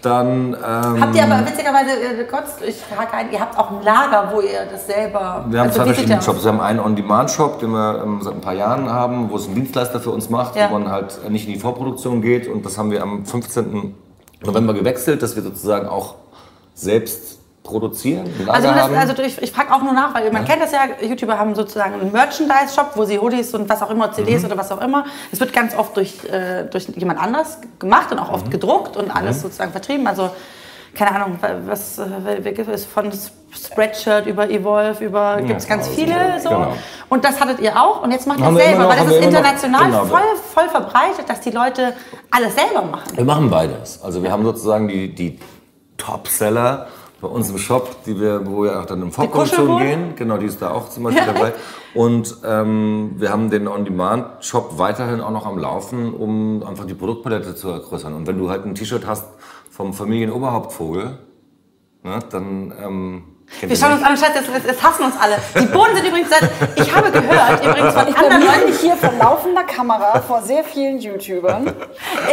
Dann, 0.03 0.55
ähm, 0.55 1.01
Habt 1.01 1.15
ihr 1.15 1.25
aber 1.25 1.47
witzigerweise, 1.47 1.91
äh, 1.91 2.25
kurz, 2.25 2.57
ich 2.67 2.77
frage 2.77 3.13
ein, 3.13 3.31
ihr 3.33 3.41
habt 3.41 3.59
auch 3.59 3.71
ein 3.71 3.83
Lager, 3.83 4.31
wo 4.33 4.41
ihr 4.41 4.65
das 4.71 4.87
selber... 4.87 5.45
Wir 5.49 5.61
haben 5.61 5.69
also 5.69 5.79
zwei 5.81 5.85
verschiedene 5.93 6.23
Shops. 6.23 6.43
Wir 6.45 6.53
haben 6.53 6.61
einen 6.61 6.81
On-Demand-Shop, 6.81 7.59
den 7.61 7.71
wir 7.71 8.03
ähm, 8.03 8.21
seit 8.23 8.35
ein 8.35 8.41
paar 8.41 8.55
Jahren 8.55 8.91
haben, 8.91 9.31
wo 9.31 9.37
es 9.37 9.47
ein 9.47 9.55
Dienstleister 9.55 10.01
für 10.01 10.11
uns 10.11 10.31
macht, 10.31 10.57
Ja. 10.57 10.71
wo 10.71 10.79
man 10.79 10.91
halt 10.91 11.29
nicht 11.31 11.47
in 11.47 11.53
die 11.55 11.59
Vorproduktion 11.61 12.23
geht. 12.23 12.49
Und 12.49 12.65
das 12.65 12.79
haben 12.79 12.91
wir 12.91 13.03
am 13.03 13.27
15. 13.27 13.95
November 14.43 14.73
gewechselt, 14.73 15.23
dass 15.23 15.37
wir 15.37 15.43
sozusagen 15.43 15.87
auch 15.87 16.15
selbst 16.75 17.40
produzieren, 17.71 18.27
Also, 18.49 18.69
das, 18.69 18.91
also 18.93 19.23
ich, 19.23 19.41
ich 19.41 19.53
frage 19.53 19.73
auch 19.73 19.83
nur 19.83 19.93
nach, 19.93 20.15
weil 20.15 20.31
man 20.33 20.45
kennt 20.45 20.63
das 20.63 20.73
ja, 20.73 20.81
YouTuber 21.01 21.39
haben 21.39 21.55
sozusagen 21.55 21.95
einen 22.01 22.13
Merchandise-Shop, 22.13 22.93
wo 22.97 23.05
sie 23.05 23.19
Hoodies 23.19 23.55
und 23.55 23.69
was 23.69 23.81
auch 23.83 23.91
immer, 23.91 24.09
Mhm. 24.09 24.13
CDs 24.15 24.45
oder 24.45 24.57
was 24.59 24.71
auch 24.73 24.81
immer. 24.81 25.05
Es 25.33 25.41
wird 25.41 25.53
ganz 25.53 25.75
oft 25.77 25.97
durch, 25.97 26.25
äh, 26.25 26.65
durch 26.71 26.89
jemand 26.97 27.21
anders 27.21 27.59
gemacht 27.79 28.11
und 28.13 28.19
auch 28.19 28.29
Mhm. 28.29 28.35
oft 28.35 28.51
gedruckt 28.51 28.97
und 28.97 29.11
alles 29.15 29.41
sozusagen 29.43 29.73
vertrieben. 29.73 30.07
Also 30.07 30.31
keine 30.93 31.15
Ahnung, 31.15 31.39
was 31.67 31.99
äh, 31.99 32.63
es 32.73 32.85
von 32.85 33.13
Spreadshirt 33.53 34.27
über 34.27 34.51
Evolve, 34.51 35.05
über 35.05 35.37
gibt 35.41 35.61
es 35.61 35.69
ganz 35.69 35.87
viele 35.89 36.41
so. 36.43 36.49
genau. 36.49 36.73
Und 37.09 37.25
das 37.25 37.41
hattet 37.41 37.61
ihr 37.61 37.81
auch 37.81 38.03
und 38.03 38.11
jetzt 38.11 38.27
macht 38.27 38.41
ihr 38.41 38.49
es 38.49 38.57
selber, 38.57 38.83
noch, 38.83 38.89
weil 38.91 38.97
das 38.99 39.07
ist 39.07 39.13
immer 39.13 39.21
noch, 39.21 39.27
international 39.29 39.85
genau. 39.87 40.05
voll, 40.07 40.21
voll 40.55 40.69
verbreitet, 40.69 41.29
dass 41.29 41.41
die 41.41 41.51
Leute 41.51 41.93
alles 42.31 42.55
selber 42.57 42.83
machen. 42.83 43.17
Wir 43.17 43.25
machen 43.25 43.51
beides. 43.51 44.03
Also 44.03 44.23
wir 44.23 44.33
haben 44.33 44.45
sozusagen 44.45 44.89
die, 44.89 45.15
die 45.15 45.39
Top-Seller 45.97 46.87
bei 47.21 47.29
uns 47.29 47.51
im 47.51 47.59
Shop, 47.59 48.05
die 48.05 48.19
wir, 48.19 48.47
wo 48.47 48.63
wir 48.65 48.81
auch 48.81 48.87
dann 48.87 49.11
Vorproduktion 49.11 49.67
Kuschelwohl? 49.67 49.83
gehen. 49.83 50.15
Genau, 50.17 50.39
die 50.39 50.47
ist 50.47 50.61
da 50.63 50.71
auch 50.71 50.89
zum 50.89 51.05
Beispiel 51.05 51.27
Ja. 51.27 51.33
dabei. 51.33 51.53
Und 51.95 52.37
ähm, 52.45 53.13
wir 53.17 53.31
haben 53.31 53.51
den 53.51 53.69
On-Demand-Shop 53.69 54.79
weiterhin 54.79 55.21
auch 55.21 55.31
noch 55.31 55.47
am 55.47 55.59
Laufen, 55.59 56.15
um 56.15 56.63
einfach 56.63 56.87
die 56.87 56.95
Produktpalette 56.95 57.55
zu 57.55 57.69
vergrößern. 57.69 58.15
Und 58.15 58.27
wenn 58.27 58.39
du 58.39 58.49
halt 58.49 58.65
ein 58.65 58.75
T-Shirt 58.75 59.07
hast 59.07 59.27
vom 59.71 59.93
Familienoberhauptvogel, 59.93 61.19
ne, 62.03 62.19
dann 62.31 62.73
ähm, 62.83 63.23
Wir 63.61 63.77
schauen 63.77 63.93
uns 63.93 64.03
an, 64.03 64.17
Schatz, 64.17 64.35
jetzt, 64.35 64.67
jetzt 64.67 64.83
hassen 64.83 65.05
uns 65.05 65.15
alle. 65.21 65.37
Die 65.59 65.67
Bohnen 65.67 65.95
sind 65.95 66.07
übrigens 66.07 66.31
seit, 66.31 66.49
ich 66.77 66.95
habe 66.95 67.11
gehört, 67.11 67.65
übrigens 67.65 67.93
von 67.93 68.07
anderen 68.07 68.41
Blamier 68.41 68.61
Leuten, 68.61 68.73
hier 68.81 68.97
vor 68.97 69.13
laufender 69.21 69.65
Kamera 69.65 70.21
vor 70.21 70.43
sehr 70.43 70.65
vielen 70.65 70.99
YouTubern. 70.99 71.73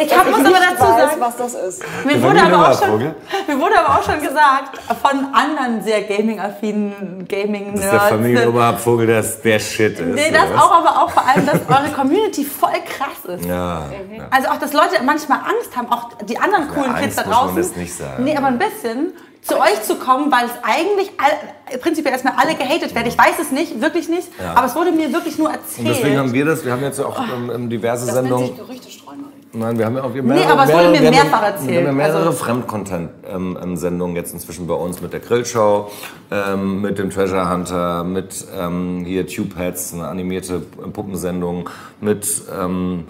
ich 0.01 0.17
hab, 0.17 0.29
muss 0.29 0.39
aber 0.39 0.49
dazu 0.49 0.83
weiß, 0.83 1.09
sagen, 1.09 1.15
was 1.19 1.37
das 1.37 1.53
ist. 1.53 1.83
mir 2.05 2.21
wurde, 2.21 2.41
aber 2.41 2.69
auch 2.69 2.81
schon, 2.81 2.99
mir 2.99 3.59
wurde 3.59 3.79
aber 3.79 3.99
auch 3.99 4.03
schon 4.03 4.21
gesagt, 4.21 4.79
von 5.01 5.33
anderen 5.33 5.81
sehr 5.83 6.03
gaming-affinen 6.03 6.91
Das 6.91 7.09
ist 7.19 7.31
der 7.31 7.43
Gaming-Nerds. 7.43 8.09
Familienoberhauptvogel, 8.09 9.07
der, 9.07 9.21
der 9.21 9.59
Shit 9.59 9.99
ist. 9.99 10.15
Nee, 10.15 10.31
das 10.31 10.51
auch, 10.57 10.71
aber 10.71 11.03
auch 11.03 11.09
vor 11.09 11.27
allem, 11.27 11.45
dass 11.45 11.59
eure 11.67 11.91
Community 11.93 12.45
voll 12.45 12.69
krass 12.85 13.37
ist. 13.37 13.45
Ja. 13.45 13.89
Also 14.31 14.49
auch, 14.49 14.57
dass 14.57 14.73
Leute 14.73 15.03
manchmal 15.03 15.39
Angst 15.39 15.75
haben, 15.75 15.91
auch 15.91 16.09
die 16.23 16.37
anderen 16.37 16.69
coolen 16.69 16.95
Kids 16.95 17.15
da 17.15 17.23
muss 17.23 17.31
man 17.31 17.39
draußen. 17.47 17.57
das 17.57 17.75
nicht 17.75 17.95
sagen. 17.95 18.23
Nee, 18.23 18.35
aber 18.37 18.47
ein 18.47 18.59
bisschen 18.59 19.13
zu 19.47 19.55
euch 19.59 19.81
zu 19.83 19.95
kommen, 19.95 20.31
weil 20.31 20.45
es 20.45 20.51
eigentlich 20.61 21.11
all, 21.17 21.77
prinzipiell 21.79 22.13
erstmal 22.13 22.33
alle 22.37 22.55
gehatet 22.55 22.93
werden. 22.93 23.07
Ich 23.07 23.17
weiß 23.17 23.39
es 23.41 23.51
nicht, 23.51 23.81
wirklich 23.81 24.09
nicht, 24.09 24.27
aber 24.55 24.67
es 24.67 24.75
wurde 24.75 24.91
mir 24.91 25.11
wirklich 25.13 25.37
nur 25.37 25.49
erzählt. 25.49 25.87
Und 25.87 25.95
deswegen 25.95 26.17
haben 26.17 26.33
wir 26.33 26.45
das, 26.45 26.65
wir 26.65 26.71
haben 26.73 26.83
jetzt 26.83 26.99
auch 26.99 27.17
ähm, 27.19 27.51
ähm, 27.53 27.69
diverse 27.69 28.05
Sendungen. 28.11 28.55
Gerüchte 28.55 28.89
streuen. 28.91 29.23
Nein, 29.53 29.77
wir 29.79 29.85
haben 29.85 29.95
ja 29.95 30.03
auch 30.03 30.13
wir 30.13 30.21
Nee, 30.21 30.43
aber 30.43 30.65
es 30.65 30.73
wurde 30.73 30.89
mir 30.89 31.01
ja- 31.03 31.09
mehrfach 31.09 31.41
erzählt. 31.41 31.69
Wir 31.71 31.77
haben 31.79 31.85
ja 31.87 31.91
mehrere 31.93 32.17
Also- 32.27 32.31
Fremdcontent-Sendungen 32.33 34.15
jetzt 34.15 34.33
inzwischen 34.33 34.67
bei 34.67 34.73
uns 34.73 35.01
mit 35.01 35.13
der 35.13 35.21
Grillshow, 35.21 35.89
ähm, 36.29 36.81
mit 36.81 36.99
dem 36.99 37.09
Treasure 37.09 37.49
Hunter, 37.49 38.03
mit 38.03 38.45
ähm, 38.55 39.03
hier 39.05 39.25
Tube 39.25 39.55
Heads, 39.57 39.93
eine 39.93 40.07
animierte 40.07 40.59
Puppensendung, 40.59 41.69
mit 42.01 42.27
ähm, 42.61 43.05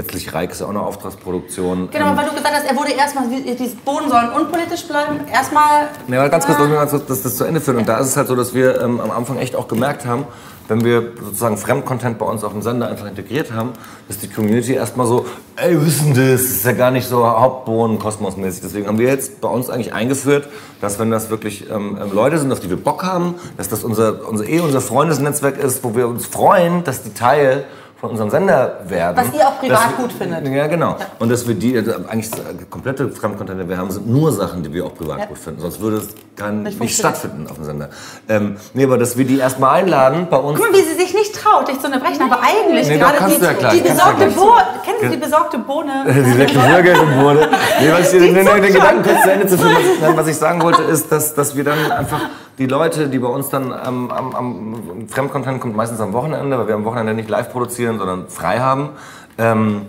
letztlich 0.00 0.32
Reik 0.32 0.50
ist 0.50 0.60
ja 0.60 0.66
auch 0.66 0.70
eine 0.70 0.80
Auftragsproduktion. 0.80 1.90
Genau, 1.90 2.10
Ähm, 2.10 2.16
weil 2.16 2.24
du 2.26 2.34
gesagt 2.34 2.54
hast, 2.54 2.64
er 2.64 2.76
wurde 2.76 2.92
erstmal, 2.92 3.28
diese 3.28 3.76
Boden 3.76 4.08
sollen 4.08 4.30
unpolitisch 4.30 4.86
bleiben. 4.86 5.20
Erstmal. 5.30 5.88
Ja, 6.08 6.28
ganz 6.28 6.46
kurz, 6.46 6.58
mal 6.58 6.86
kurz 6.86 7.22
das, 7.22 7.36
zu 7.36 7.44
Ende 7.44 7.60
führen. 7.60 7.78
Und 7.78 7.88
da 7.88 7.98
ist 7.98 8.08
es 8.08 8.16
halt 8.16 8.28
so, 8.28 8.36
dass 8.36 8.54
wir 8.54 8.80
ähm, 8.80 9.00
am 9.00 9.10
Anfang 9.10 9.38
echt 9.38 9.54
auch 9.54 9.68
gemerkt 9.68 10.06
haben, 10.06 10.24
wenn 10.68 10.84
wir 10.84 11.12
sozusagen 11.20 11.56
Fremdcontent 11.56 12.18
bei 12.18 12.26
uns 12.26 12.44
auf 12.44 12.52
dem 12.52 12.62
Sender 12.62 12.86
einfach 12.86 13.06
integriert 13.06 13.52
haben, 13.52 13.72
dass 14.06 14.18
die 14.18 14.28
Community 14.28 14.74
erstmal 14.74 15.06
so, 15.06 15.26
ey, 15.56 15.76
denn 15.76 16.14
das? 16.14 16.42
Das 16.42 16.50
ist 16.50 16.64
ja 16.64 16.72
gar 16.72 16.92
nicht 16.92 17.08
so 17.08 17.26
Hauptbohnen, 17.26 17.98
kosmosmäßig. 17.98 18.62
Deswegen 18.62 18.86
haben 18.86 18.98
wir 18.98 19.08
jetzt 19.08 19.40
bei 19.40 19.48
uns 19.48 19.68
eigentlich 19.68 19.92
eingeführt, 19.92 20.48
dass 20.80 21.00
wenn 21.00 21.10
das 21.10 21.28
wirklich 21.28 21.68
ähm, 21.68 21.98
ähm, 22.00 22.14
Leute 22.14 22.38
sind, 22.38 22.52
auf 22.52 22.60
die 22.60 22.70
wir 22.70 22.76
Bock 22.76 23.02
haben, 23.02 23.34
dass 23.56 23.68
das 23.68 23.82
unser, 23.82 24.28
unser 24.28 24.48
eh 24.48 24.60
unser 24.60 24.80
Freundesnetzwerk 24.80 25.58
ist, 25.58 25.82
wo 25.82 25.96
wir 25.96 26.06
uns 26.06 26.24
freuen, 26.24 26.84
dass 26.84 27.02
die 27.02 27.14
Teil 27.14 27.64
von 28.00 28.10
unserem 28.10 28.30
Sender 28.30 28.78
werden. 28.88 29.16
Was 29.16 29.34
ihr 29.38 29.46
auch 29.46 29.60
privat 29.60 29.90
wir- 29.90 30.04
gut 30.04 30.12
findet. 30.12 30.46
Ja, 30.48 30.66
genau. 30.68 30.96
Und 31.18 31.30
dass 31.30 31.46
wir 31.46 31.54
die, 31.54 31.76
also 31.76 31.92
eigentlich 32.08 32.32
äh, 32.32 32.64
komplette 32.70 33.10
Fremdcontent, 33.10 33.60
die 33.60 33.68
wir 33.68 33.76
haben, 33.76 33.90
sind 33.90 34.08
nur 34.08 34.32
Sachen, 34.32 34.62
die 34.62 34.72
wir 34.72 34.86
auch 34.86 34.94
privat 34.94 35.18
Ja. 35.18 35.26
gut 35.26 35.36
finden. 35.38 35.60
Sonst 35.60 35.80
würde 35.80 35.98
es 35.98 36.08
gar 36.34 36.50
nicht, 36.50 36.78
funktionieren. 36.78 37.14
stattfinden 37.14 37.46
auf 37.50 37.56
dem 37.56 37.64
Sender. 37.64 37.90
Ähm, 38.28 38.56
nee, 38.72 38.84
aber 38.84 38.96
dass 38.96 39.18
wir 39.18 39.26
die 39.26 39.38
erstmal 39.38 39.80
einladen 39.80 40.28
bei 40.30 40.38
uns. 40.38 40.58
Guck 40.58 40.72
mal, 40.72 40.78
wie 40.78 40.82
sie 40.82 40.94
sich 40.94 41.12
nicht 41.12 41.34
traut, 41.34 41.68
dich 41.68 41.78
zu 41.78 41.86
unterbrechen, 41.88 42.22
aber 42.22 42.40
eigentlich 42.42 42.88
Nee, 42.88 42.96
gerade 42.98 43.18
die, 43.18 43.44
ja 43.44 43.52
die 43.70 43.78
ja 43.78 43.82
besorgte. 43.92 44.26
Bohne. 44.28 44.62
Kennst 44.84 45.02
du 45.02 45.08
die 45.10 45.16
besorgte 45.18 45.58
Bohne? 45.58 45.92
Die 46.06 46.56
Bürgerin 46.56 47.22
wurde. 47.22 47.48
Nee, 47.80 47.92
was 47.92 48.12
ich, 48.14 48.18
den, 48.20 48.34
den, 48.34 48.46
den 48.46 48.72
Gedanken 48.72 49.02
kurz 49.02 49.22
zu 49.22 49.30
Ende 49.30 49.46
zu 49.46 49.58
führen, 49.58 49.76
was 50.16 50.26
ich 50.26 50.36
sagen 50.36 50.62
wollte, 50.62 50.82
ist, 50.82 51.12
dass, 51.12 51.34
dass 51.34 51.54
wir 51.56 51.64
dann 51.64 51.92
einfach 51.92 52.20
die 52.60 52.66
Leute, 52.66 53.08
die 53.08 53.18
bei 53.18 53.26
uns 53.26 53.48
dann 53.48 53.72
am, 53.72 54.10
am, 54.10 54.34
am 54.34 55.08
Fremdcontent 55.08 55.62
kommt 55.62 55.74
meistens 55.74 55.98
am 55.98 56.12
Wochenende, 56.12 56.58
weil 56.58 56.68
wir 56.68 56.74
am 56.74 56.84
Wochenende 56.84 57.14
nicht 57.14 57.30
live 57.30 57.50
produzieren, 57.50 57.98
sondern 57.98 58.28
frei 58.28 58.58
haben, 58.58 58.90
ähm, 59.38 59.86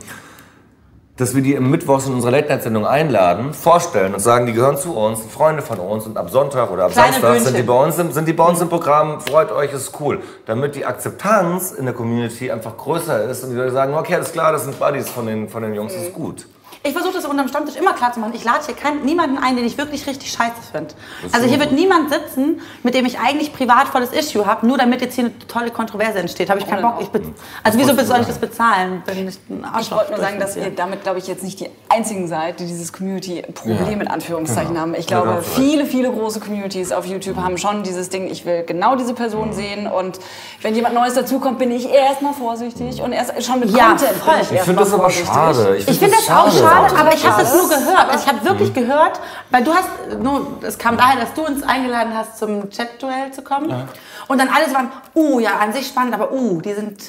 dass 1.18 1.36
wir 1.36 1.42
die 1.42 1.54
im 1.54 1.70
Mittwochs 1.70 2.08
in 2.08 2.14
unsere 2.14 2.32
Late-Night-Sendung 2.32 2.88
einladen, 2.88 3.54
vorstellen 3.54 4.14
und 4.14 4.22
sagen, 4.22 4.46
die 4.46 4.54
gehören 4.54 4.78
zu 4.78 4.96
uns, 4.96 5.20
sind 5.20 5.34
Freunde 5.34 5.62
von 5.62 5.80
uns 5.80 6.06
und 6.06 6.16
ab 6.16 6.30
Sonntag 6.30 6.72
oder 6.72 6.86
ab 6.86 6.94
Kleine 6.94 7.12
Samstag 7.12 7.42
sind 7.42 7.58
die, 7.58 7.64
bei 7.64 7.74
uns 7.74 8.00
im, 8.00 8.14
sind 8.14 8.26
die 8.26 8.34
bei 8.34 8.46
uns 8.46 8.62
im 8.62 8.70
Programm, 8.70 9.20
freut 9.20 9.52
euch, 9.52 9.74
ist 9.74 10.00
cool. 10.00 10.22
Damit 10.46 10.76
die 10.76 10.86
Akzeptanz 10.86 11.72
in 11.72 11.84
der 11.84 11.94
Community 11.94 12.50
einfach 12.50 12.78
größer 12.78 13.26
ist 13.26 13.44
und 13.44 13.50
die 13.50 13.58
Leute 13.58 13.74
sagen, 13.74 13.94
okay, 13.96 14.16
alles 14.16 14.32
klar, 14.32 14.54
das 14.54 14.64
sind 14.64 14.80
Buddies 14.80 15.10
von 15.10 15.26
den, 15.26 15.50
von 15.50 15.62
den 15.62 15.74
Jungs, 15.74 15.94
ist 15.94 16.14
gut. 16.14 16.46
Ich 16.84 16.94
versuche 16.94 17.14
das 17.14 17.26
unterm 17.26 17.48
Stammtisch 17.48 17.76
immer 17.76 17.94
klar 17.94 18.12
zu 18.12 18.20
machen. 18.20 18.32
Ich 18.34 18.44
lade 18.44 18.66
hier 18.66 18.74
keinen, 18.74 19.06
niemanden 19.06 19.38
ein, 19.38 19.56
den 19.56 19.66
ich 19.66 19.78
wirklich 19.78 20.08
richtig 20.08 20.32
scheiße 20.32 20.54
finde. 20.72 20.96
Also 21.32 21.46
hier 21.48 21.60
wird 21.60 21.74
niemand 21.74 22.10
sitzen, 22.12 22.60
mit 22.82 22.96
dem 22.96 23.06
ich 23.06 23.20
eigentlich 23.20 23.54
privat 23.54 23.88
volles 23.88 24.12
Issue 24.12 24.48
habe, 24.48 24.66
nur 24.66 24.80
damit 24.80 25.00
jetzt 25.02 25.14
hier 25.14 25.26
eine 25.26 25.48
tolle 25.48 25.70
Kontroverse 25.70 26.18
entsteht. 26.18 26.50
Habe 26.50 26.60
ich 26.60 26.66
keinen 26.68 26.82
Bock. 26.82 26.96
Ich 27.00 27.10
be 27.10 27.22
also 27.64 27.78
wieso 27.78 27.94
soll 28.04 28.22
ich 28.22 28.28
das 28.28 28.40
bezahlen, 28.40 29.04
wenn 29.06 29.28
ich 29.28 29.38
Ich 29.80 29.92
wollte 29.92 30.12
nur 30.12 30.20
sagen, 30.20 30.40
dass 30.40 30.56
ihr 30.58 30.72
damit, 30.72 31.04
glaube 31.04 31.20
ich, 31.20 31.28
jetzt 31.28 31.44
nicht 31.44 31.60
die 31.60 31.70
einzigen 31.88 32.28
seid, 32.28 32.60
die 32.60 32.66
dieses 32.66 32.92
Community-Problem 32.92 34.02
in 34.02 34.08
Anführungszeichen 34.08 34.80
haben. 34.80 34.96
Ich 34.96 35.08
Ja, 35.08 35.22
glaube, 35.22 35.38
du 35.38 35.44
viele, 35.44 35.86
viele 35.86 36.10
große 36.12 36.40
Communities 36.40 36.92
auf 36.92 37.06
YouTube 37.06 37.38
haben 37.38 37.60
schon 37.60 37.84
dieses 37.84 38.10
Ding, 38.10 38.26
ich 38.28 38.44
will 38.48 38.64
genau 38.64 38.96
diese 38.96 39.14
Person 39.14 39.54
sehen 39.54 39.86
und 39.86 40.20
wenn 40.64 40.74
jemand 40.74 40.96
Neues 40.96 41.14
dazukommt, 41.14 41.60
bin 41.60 41.70
ich 41.70 41.88
erstmal 41.88 42.34
vorsichtig 42.34 43.04
und 43.04 43.12
erst 43.12 43.44
schon 43.46 43.60
mit 43.60 43.70
Ja, 43.70 43.90
Content 43.90 44.12
voll. 44.18 44.34
bin 44.34 44.42
ich, 44.42 44.52
Ich 44.54 44.62
finde 44.62 44.80
das 44.84 44.94
aber 44.94 45.02
vorsichtig. 45.04 45.28
schade. 45.28 45.76
Ich 45.78 46.00
finde 46.00 46.16
das 46.16 46.30
auch 46.32 46.52
schade, 46.52 46.71
aber 46.72 47.14
ich 47.14 47.26
habe 47.28 47.42
das 47.44 47.54
nur 47.54 47.70
gehört. 47.70 48.10
Also 48.10 48.20
ich 48.24 48.28
habe 48.28 48.40
Mhm. 48.40 48.46
wirklich 48.46 48.74
gehört, 48.74 49.20
weil 49.50 49.64
du 49.64 49.74
hast, 49.74 49.90
nur, 50.20 50.48
es 50.64 50.78
kam 50.78 50.98
daher, 50.98 51.20
dass 51.22 51.34
du 51.34 51.46
uns 51.46 51.64
eingeladen 51.64 52.14
hast, 52.16 52.38
zum 52.38 52.70
Chat-Duell 52.70 53.32
zu 53.32 53.42
kommen. 53.42 53.88
Und 54.28 54.38
dann 54.40 54.50
alles 54.50 54.74
waren, 54.74 54.92
uh, 55.16 55.40
ja, 55.40 55.52
an 55.60 55.74
sich 55.74 55.88
spannend, 55.88 56.14
aber 56.14 56.32
uh, 56.32 56.62
die 56.62 56.74
sind, 56.74 57.02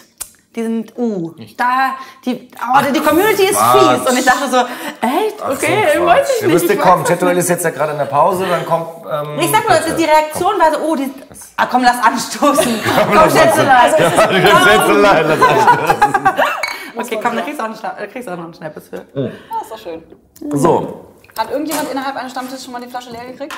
die 0.57 0.63
sind, 0.63 0.93
uh, 0.99 1.33
da, 1.57 1.95
die, 2.27 2.51
oh, 2.61 2.93
die 2.93 3.01
Community 3.01 3.45
ist 3.45 3.57
Quatsch. 3.59 4.01
fies. 4.01 4.11
Und 4.11 4.19
ich 4.19 4.25
dachte 4.25 4.51
so, 4.51 4.57
echt, 4.59 5.37
Ach 5.43 5.47
so, 5.49 5.53
okay, 5.55 5.85
Quatsch. 5.95 6.07
weiß 6.07 6.29
ich 6.37 6.43
Ihr 6.43 6.47
nicht. 6.49 6.55
müsst 6.55 6.67
ihr 6.67 6.75
ich 6.75 6.81
kommen. 6.81 7.05
Chatduell 7.05 7.39
ist 7.39 7.49
jetzt 7.49 7.65
ja 7.65 7.71
gerade 7.71 7.93
in 7.93 7.99
der 7.99 8.05
Pause, 8.07 8.45
dann 8.51 8.67
kommt. 8.67 8.87
Ähm. 9.11 9.39
Ich 9.41 9.51
sag 9.51 9.67
nur, 9.69 9.79
ist 9.79 9.99
die 9.99 10.05
Reaktion 10.05 10.53
war 10.59 10.73
so, 10.73 10.79
oh, 10.87 10.95
die, 10.97 11.11
ah, 11.57 11.67
komm, 11.71 11.83
lass 11.85 12.03
anstoßen. 12.05 12.81
komm, 13.07 13.15
lass 13.15 13.33
Schätzelein. 13.33 13.95
Schätzelein, 13.97 15.29
das 15.29 15.39
heißt- 15.39 16.43
Okay, 16.97 17.19
komm, 17.23 17.37
da 17.37 17.43
kriegst 17.43 17.59
du 17.59 17.63
auch 17.65 18.33
auch 18.33 18.37
noch 18.37 18.45
einen 18.45 18.55
Schnappes 18.55 18.89
für. 18.89 19.07
Ah, 19.15 19.63
ist 19.63 19.71
doch 19.71 19.79
schön. 19.79 20.03
So, 20.53 21.09
Hat 21.39 21.51
irgendjemand 21.51 21.91
innerhalb 21.91 22.17
eines 22.17 22.33
Stammtisches 22.33 22.65
schon 22.65 22.73
mal 22.73 22.83
die 22.83 22.89
Flasche 22.89 23.11
leer 23.11 23.27
gekriegt? 23.27 23.55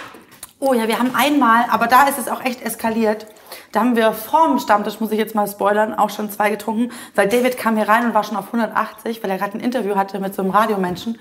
Oh 0.60 0.72
ja, 0.72 0.86
wir 0.86 0.98
haben 0.98 1.14
einmal, 1.14 1.64
aber 1.70 1.86
da 1.88 2.08
ist 2.08 2.18
es 2.18 2.28
auch 2.28 2.42
echt 2.44 2.62
eskaliert. 2.62 3.26
Da 3.72 3.80
haben 3.80 3.96
wir 3.96 4.12
vorm 4.12 4.58
Stammtisch, 4.58 5.00
muss 5.00 5.10
ich 5.10 5.18
jetzt 5.18 5.34
mal 5.34 5.48
spoilern, 5.48 5.94
auch 5.94 6.10
schon 6.10 6.30
zwei 6.30 6.50
getrunken, 6.50 6.92
weil 7.14 7.28
David 7.28 7.58
kam 7.58 7.76
hier 7.76 7.88
rein 7.88 8.06
und 8.06 8.14
war 8.14 8.22
schon 8.22 8.36
auf 8.36 8.46
180, 8.46 9.22
weil 9.22 9.30
er 9.30 9.38
gerade 9.38 9.58
ein 9.58 9.60
Interview 9.60 9.96
hatte 9.96 10.20
mit 10.20 10.34
so 10.34 10.42
einem 10.42 10.52
Radiomenschen. 10.52 11.18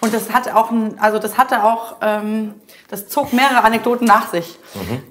Und 0.00 0.12
das 0.12 0.32
hatte 0.32 0.56
auch, 0.56 0.70
ein, 0.70 0.98
also 1.00 1.18
das 1.18 1.38
hatte 1.38 1.64
auch, 1.64 1.96
ähm, 2.02 2.54
das 2.88 3.08
zog 3.08 3.32
mehrere 3.32 3.64
Anekdoten 3.64 4.06
nach 4.06 4.30
sich. 4.30 4.58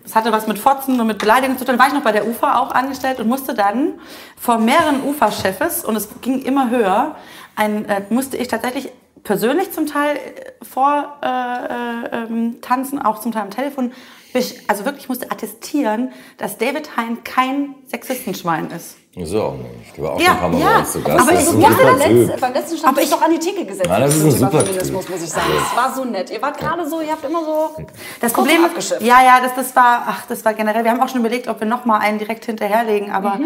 Das 0.03 0.15
hatte 0.15 0.31
was 0.31 0.47
mit 0.47 0.59
Fotzen 0.59 0.99
und 0.99 1.07
mit 1.07 1.17
Beleidigungen 1.17 1.57
zu 1.57 1.65
tun. 1.65 1.75
Da 1.75 1.79
war 1.79 1.87
ich 1.87 1.93
noch 1.93 2.03
bei 2.03 2.11
der 2.11 2.27
UFA 2.27 2.59
auch 2.59 2.71
angestellt 2.71 3.19
und 3.19 3.27
musste 3.27 3.53
dann 3.53 3.99
vor 4.39 4.57
mehreren 4.57 5.03
UFA-Chefs, 5.03 5.83
und 5.83 5.95
es 5.95 6.09
ging 6.21 6.41
immer 6.41 6.69
höher, 6.69 7.15
ein, 7.55 7.85
äh, 7.85 8.01
musste 8.09 8.37
ich 8.37 8.47
tatsächlich 8.47 8.91
persönlich 9.23 9.71
zum 9.71 9.87
Teil 9.87 10.15
äh, 10.15 10.63
vor 10.63 11.17
äh, 11.21 11.27
äh, 11.27 12.23
ähm, 12.23 12.61
tanzen, 12.61 13.01
auch 13.01 13.19
zum 13.19 13.33
Teil 13.33 13.43
am 13.43 13.51
Telefon. 13.51 13.91
Ich, 14.39 14.69
also 14.69 14.83
wirklich 14.85 15.07
musste 15.09 15.31
attestieren, 15.31 16.11
dass 16.37 16.57
David 16.57 16.97
Hein 16.97 17.19
kein 17.23 17.75
Sexistenschwein 17.87 18.69
ist. 18.71 18.97
So 19.23 19.41
auch 19.43 19.53
nicht. 19.53 19.95
Der 19.95 20.03
war 20.03 20.11
auch 20.11 20.19
Ja, 20.19 20.25
schon 20.25 20.33
ein 20.35 20.39
paar 20.39 20.49
Mal 20.49 20.59
ja, 20.59 20.73
bei 20.73 20.79
uns 20.79 20.91
zu 20.91 21.01
Gast. 21.01 21.21
aber 21.21 21.31
Das 21.31 21.41
ich 21.41 21.47
ist 21.47 21.51
super 21.53 21.69
beim 21.69 22.53
das 22.53 22.53
letzten, 22.63 22.77
Stand 22.77 22.85
habe 22.91 22.99
ich 23.01 23.05
ich- 23.07 23.11
doch 23.13 23.21
an 23.21 23.31
die 23.31 23.39
Theke 23.39 23.65
gesetzt. 23.65 23.89
Ja, 23.89 23.99
das 24.01 24.13
ist 24.15 24.23
ein 24.25 24.29
Thema 24.33 24.51
super 24.51 24.65
Feminismus, 24.65 25.09
muss 25.09 25.23
ich 25.23 25.29
sagen. 25.29 25.47
Es 25.71 25.77
war 25.77 25.95
so 25.95 26.03
nett. 26.03 26.29
Ihr 26.31 26.41
wart 26.41 26.57
gerade 26.57 26.89
so, 26.89 26.99
ihr 26.99 27.11
habt 27.13 27.23
immer 27.23 27.45
so 27.45 27.85
Das 28.19 28.33
Problem, 28.33 28.65
abgeschifft. 28.65 29.01
ja, 29.01 29.23
ja, 29.23 29.39
das, 29.41 29.55
das 29.55 29.73
war, 29.73 30.03
ach, 30.05 30.25
das 30.27 30.43
war 30.43 30.53
generell. 30.53 30.83
Wir 30.83 30.91
haben 30.91 30.99
auch 31.01 31.07
schon 31.07 31.21
überlegt, 31.21 31.47
ob 31.47 31.61
wir 31.61 31.67
noch 31.67 31.85
mal 31.85 31.99
einen 31.99 32.19
direkt 32.19 32.43
hinterherlegen, 32.43 33.09
aber 33.11 33.39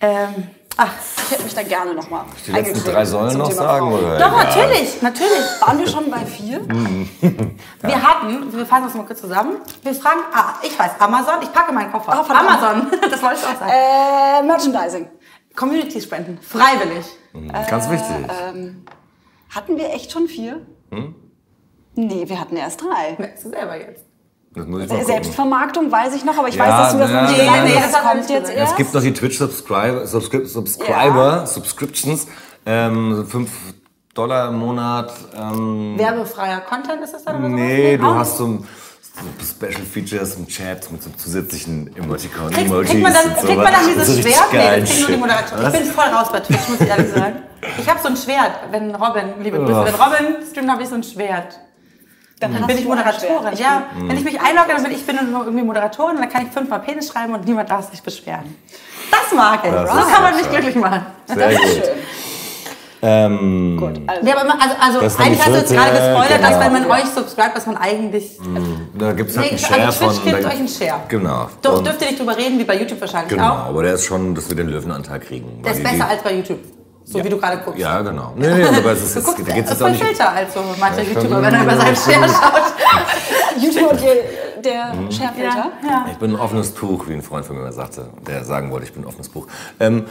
ähm, 0.00 0.46
ach, 0.78 0.92
Ich 1.24 1.30
hätte 1.32 1.44
mich 1.44 1.54
da 1.54 1.62
gerne 1.62 1.92
nochmal 1.94 2.24
Die 2.46 2.52
letzten 2.52 2.90
drei 2.90 3.04
Säulen 3.04 3.36
noch 3.36 3.50
sagen? 3.50 3.92
Oder? 3.92 4.18
doch 4.18 4.32
natürlich, 4.36 5.02
natürlich. 5.02 5.44
Waren 5.60 5.78
wir 5.78 5.86
schon 5.86 6.10
bei 6.10 6.24
vier? 6.24 6.60
Wir 7.82 8.02
hatten, 8.02 8.52
wir 8.52 8.66
fassen 8.66 8.84
das 8.84 8.94
mal 8.94 9.04
kurz 9.06 9.20
zusammen. 9.20 9.58
Wir 9.82 9.94
fragen, 9.94 10.20
ah, 10.32 10.54
ich 10.62 10.76
weiß, 10.76 10.92
Amazon. 10.98 11.34
Ich 11.42 11.52
packe 11.52 11.72
meinen 11.72 11.92
Koffer. 11.92 12.24
Verdammt. 12.24 12.48
Amazon, 12.50 12.86
das 13.10 13.22
wollte 13.22 13.36
ich 13.40 13.46
auch 13.46 13.58
sagen. 13.58 13.70
Äh, 13.72 14.42
Merchandising. 14.42 15.08
Community 15.54 16.00
spenden, 16.00 16.38
freiwillig. 16.40 17.06
Ganz 17.68 17.88
wichtig. 17.90 18.26
Ähm, 18.48 18.84
hatten 19.54 19.76
wir 19.76 19.92
echt 19.92 20.10
schon 20.12 20.26
vier? 20.28 20.64
Hm? 20.90 21.14
Nee, 21.94 22.28
wir 22.28 22.40
hatten 22.40 22.56
erst 22.56 22.80
drei. 22.82 23.16
Merkst 23.18 23.44
du 23.44 23.50
selber 23.50 23.76
jetzt. 23.76 24.04
Das 24.54 24.66
muss 24.66 24.82
ich 24.82 24.88
mal 24.88 24.94
gucken. 24.98 25.06
Selbstvermarktung 25.12 25.92
weiß 25.92 26.14
ich 26.14 26.24
noch, 26.24 26.36
aber 26.38 26.48
ich 26.48 26.54
Ja, 26.56 26.64
weiß, 26.64 26.70
dass 26.70 26.92
du 26.92 26.98
das 26.98 27.10
ja, 27.10 27.22
nicht 27.22 27.38
ja, 27.38 27.44
ja, 27.44 27.80
hast. 27.82 27.94
das 27.94 28.02
kommt 28.02 28.30
jetzt 28.30 28.50
erst. 28.50 28.72
Es 28.72 28.76
gibt 28.76 28.94
noch 28.94 29.02
die 29.02 29.12
Twitch 29.12 29.38
Subscriber, 29.38 30.06
Subscri 30.06 30.46
Subscriber 30.46 31.46
Subscriptions, 31.46 32.26
ähm, 32.66 33.26
5 33.28 33.50
Dollar 34.14 34.48
im 34.48 34.58
Monat. 34.58 35.12
Ähm, 35.36 35.94
Werbefreier 35.98 36.60
Content 36.60 37.02
ist 37.02 37.14
das 37.14 37.24
dann 37.24 37.36
oder 37.36 37.46
sowas? 37.50 37.60
nee, 37.60 37.96
du 37.96 38.14
hast 38.14 38.38
so, 38.38 38.46
ein- 38.46 38.68
so 39.38 39.44
Special 39.46 39.82
Features 39.84 40.36
im 40.36 40.46
Chat 40.48 40.90
mit 40.90 41.02
so 41.02 41.10
zusätzlichen 41.16 41.94
Emoticon, 41.96 42.50
Kriegt, 42.50 42.66
Emojis 42.66 42.90
kriegt 42.90 43.02
man 43.02 43.12
dann, 43.12 43.36
kriegt 43.36 43.56
man 43.56 43.72
dann 43.72 43.86
dieses 43.94 44.20
Schwert? 44.20 44.52
Nee, 44.52 44.80
das 44.80 44.88
kriegen 44.90 45.00
nur 45.02 45.10
die. 45.10 45.16
Moderatoren. 45.18 45.66
Ich 45.66 45.72
bin 45.80 45.84
voll 45.90 46.04
raus 46.06 46.28
bei 46.32 46.40
Twitch, 46.40 46.68
muss 46.68 46.80
ich 46.80 46.88
ehrlich 46.88 47.12
sagen. 47.12 47.42
Ich 47.78 47.88
habe 47.88 48.00
so 48.00 48.08
ein 48.08 48.16
Schwert, 48.16 48.52
wenn 48.70 48.94
Robin, 48.94 49.24
liebe 49.40 49.58
Grüße, 49.58 49.84
wenn 49.84 49.94
Robin 49.94 50.36
streamt, 50.50 50.70
habe 50.70 50.82
ich 50.82 50.88
so 50.88 50.94
ein 50.94 51.02
Schwert. 51.02 51.58
Dann 52.40 52.54
hast 52.58 52.66
bin 52.68 52.78
ich 52.78 52.84
Moderatorin. 52.84 53.52
Ich 53.52 53.58
Ja, 53.60 53.82
Mhm. 53.94 54.08
wenn 54.08 54.16
ich 54.18 54.24
mich 54.24 54.40
einlogge, 54.40 54.68
dann 54.74 54.82
bin 54.84 54.92
ich 54.92 55.04
bin 55.06 55.16
nur 55.32 55.44
irgendwie 55.44 55.64
Moderatorin 55.64 56.16
und 56.16 56.22
dann 56.22 56.30
kann 56.30 56.46
ich 56.46 56.52
fünfmal 56.52 56.80
Penis 56.80 57.08
schreiben 57.08 57.34
und 57.34 57.44
niemand 57.44 57.70
darf 57.70 57.90
sich 57.90 58.02
beschweren. 58.02 58.56
Das 59.10 59.34
mag 59.36 59.60
ich. 59.64 59.70
Das 59.72 59.90
so 59.90 59.98
ist 59.98 60.12
kann 60.12 60.22
man 60.22 60.34
mich 60.36 60.42
schön. 60.44 60.52
glücklich 60.52 60.74
machen. 60.76 61.06
Sehr 61.26 61.48
bin 61.48 61.56
gut. 61.58 61.66
schön. 61.66 61.82
Ähm, 63.00 63.76
Gut, 63.78 64.00
also. 64.08 64.26
Ja, 64.26 64.34
aber 64.34 64.42
immer- 64.44 64.60
also, 64.60 64.74
also 64.80 65.00
Das 65.00 65.18
eigentlich 65.20 65.38
hast 65.38 65.48
du 65.48 65.54
jetzt 65.58 65.72
gerade 65.72 65.90
gespoilert, 65.92 66.42
dass 66.42 66.48
genau. 66.50 66.60
wenn 66.60 66.72
man 66.72 66.90
euch 66.90 67.04
subscribt, 67.14 67.56
dass 67.56 67.66
man 67.66 67.76
eigentlich. 67.76 68.38
Da 68.98 69.12
gibt 69.12 69.30
es 69.30 69.36
halt 69.36 69.46
Nee, 69.46 69.50
einen 69.50 69.58
Share 69.60 69.84
also 69.86 69.98
Twitch 70.06 70.18
von. 70.20 70.24
gibt 70.32 70.44
da- 70.44 70.48
euch 70.48 70.54
einen 70.58 70.68
Share. 70.68 71.00
Genau. 71.08 71.48
Dür 71.62 71.74
Und- 71.74 71.86
dürft 71.86 72.00
ihr 72.02 72.08
nicht 72.08 72.18
drüber 72.18 72.36
reden, 72.36 72.58
wie 72.58 72.64
bei 72.64 72.76
YouTube 72.76 73.00
wahrscheinlich 73.00 73.28
Genau, 73.30 73.44
auch. 73.52 73.66
aber 73.68 73.84
der 73.84 73.94
ist 73.94 74.04
schon, 74.04 74.34
dass 74.34 74.48
wir 74.48 74.56
den 74.56 74.68
Löwenanteil 74.68 75.20
kriegen. 75.20 75.62
Der 75.62 75.74
ist 75.74 75.82
besser 75.84 75.94
die- 75.94 76.02
als 76.02 76.22
bei 76.22 76.34
YouTube. 76.34 76.58
So 77.10 77.24
wie 77.24 77.28
du 77.30 77.38
gerade 77.38 77.58
guckst. 77.64 77.80
Ja, 77.80 78.00
genau. 78.02 78.34
Nee, 78.36 78.48
nee, 78.48 78.64
aber 78.66 78.92
es 78.92 79.02
ist 79.02 79.14
Du 79.16 79.20
jetzt, 79.20 79.26
guckst 79.26 79.48
da 79.48 79.54
geht's 79.54 79.70
jetzt 79.70 79.82
auch 79.82 79.88
nicht. 79.88 80.04
Filter 80.04 80.30
als 80.30 80.52
so 80.52 80.60
mancher 80.78 81.02
Ja, 81.02 81.08
YouTuber, 81.08 81.42
wenn 81.42 81.54
er 81.54 81.62
über 81.62 81.76
seinen 81.76 81.96
Share 81.96 82.28
schaut. 82.28 82.74
YouTube 83.62 83.90
und 83.92 84.00
der, 84.02 84.14
der 84.62 84.92
Sharefilter. 85.10 85.70
Ja, 85.82 85.88
ja. 85.88 86.06
Ich 86.12 86.18
bin 86.18 86.32
ein 86.32 86.38
offenes 86.40 86.74
Tuch, 86.74 87.08
wie 87.08 87.14
ein 87.14 87.22
Freund 87.22 87.46
von 87.46 87.56
mir 87.56 87.62
mal 87.62 87.72
sagte, 87.72 88.10
der 88.26 88.44
sagen 88.44 88.70
wollte, 88.70 88.84
ich 88.86 88.92
bin 88.92 89.04
ein 89.04 89.06
offenes 89.08 89.28
Buch. 89.30 89.46
Ähm, 89.80 90.04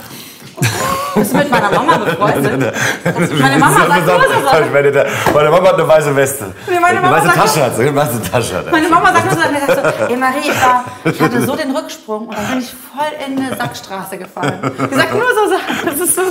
Bist 1.15 1.33
du 1.33 1.37
mit 1.37 1.51
meiner 1.51 1.71
Mama 1.71 1.97
befreundet? 1.97 2.73
Meine 3.39 3.57
Mama 3.57 3.77
sagt 3.77 4.05
nur 4.05 4.19
so. 4.19 5.33
Meine 5.33 5.49
Mama 5.51 5.67
hat 5.67 5.73
eine 5.75 5.87
weiße 5.87 6.15
Weste. 6.15 6.45
Nee, 6.67 6.73
meine 6.79 6.85
eine 6.97 7.01
Mama 7.01 7.15
weiße 7.17 7.25
sagt- 7.27 7.37
Tasche 7.37 7.63
hat 7.63 7.75
sie. 7.75 7.81
Eine 7.83 7.95
weiße 7.95 8.21
Tasche 8.31 8.55
hat 8.57 8.71
Meine 8.71 8.89
Mama 8.89 9.13
sagt 9.13 9.25
nur 9.25 9.33
so, 9.35 9.75
sagt 9.75 9.99
so, 9.99 10.05
ey 10.05 10.17
Marie, 10.17 10.39
ich, 10.41 10.61
war, 10.61 10.83
ich 11.05 11.21
hatte 11.21 11.45
so 11.45 11.55
den 11.55 11.75
Rücksprung 11.75 12.27
und 12.27 12.35
dann 12.37 12.47
bin 12.49 12.59
ich 12.59 12.69
voll 12.73 13.05
in 13.27 13.37
eine 13.39 13.55
Sackstraße 13.55 14.17
gefallen. 14.17 14.59
Die 14.91 14.95
sagt 14.95 15.13
nur 15.13 15.23
so 15.23 15.51
Sachen. 15.51 15.85
Das 15.85 15.99
ist 15.99 16.15
so. 16.15 16.21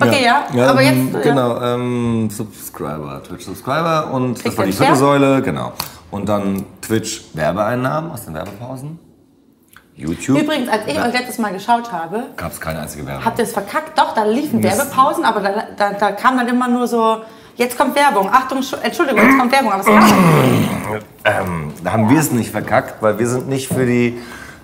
Okay, 0.00 0.24
ja. 0.24 0.44
aber 0.70 0.82
ähm, 0.82 1.10
jetzt. 1.12 1.22
Genau, 1.22 1.60
ähm, 1.62 2.28
Subscriber, 2.30 3.22
Twitch 3.26 3.44
Subscriber 3.44 4.10
und 4.12 4.34
das 4.34 4.42
Kriegt 4.42 4.58
war 4.58 4.66
die 4.66 4.72
vierte? 4.72 4.96
Säule, 4.96 5.42
genau. 5.42 5.72
Und 6.10 6.28
dann 6.28 6.64
Twitch 6.80 7.24
Werbeeinnahmen 7.34 8.10
aus 8.10 8.24
den 8.24 8.34
Werbepausen. 8.34 8.98
YouTube. 9.96 10.38
Übrigens, 10.40 10.68
als 10.68 10.82
ich 10.88 10.98
euch 11.00 11.12
letztes 11.12 11.38
Mal 11.38 11.52
geschaut 11.52 11.92
habe, 11.92 12.24
Gab 12.36 12.50
es 12.52 12.60
keine 12.60 12.80
einzige 12.80 13.06
Werbung. 13.06 13.24
habt 13.24 13.38
ihr 13.38 13.44
es 13.44 13.52
verkackt. 13.52 13.96
Doch, 13.96 14.12
da 14.12 14.24
liefen 14.24 14.60
Werbepausen, 14.62 15.24
aber 15.24 15.40
da, 15.40 15.52
da, 15.76 15.92
da 15.92 16.10
kam 16.12 16.36
dann 16.36 16.48
immer 16.48 16.66
nur 16.66 16.88
so, 16.88 17.18
jetzt 17.54 17.78
kommt 17.78 17.94
Werbung. 17.94 18.28
Achtung, 18.32 18.60
Schu- 18.62 18.76
Entschuldigung, 18.82 19.22
jetzt 19.22 19.38
kommt 19.38 19.52
Werbung. 19.52 19.72
Aber 19.72 19.80
es 19.82 19.86
kam. 19.86 20.04
Ähm, 21.26 21.72
da 21.82 21.92
haben 21.92 22.10
wir 22.10 22.20
es 22.20 22.30
nicht 22.32 22.50
verkackt, 22.50 23.00
weil 23.02 23.18
wir 23.18 23.26
sind 23.26 23.48
nicht 23.48 23.68
für 23.68 23.86
die, 23.86 24.20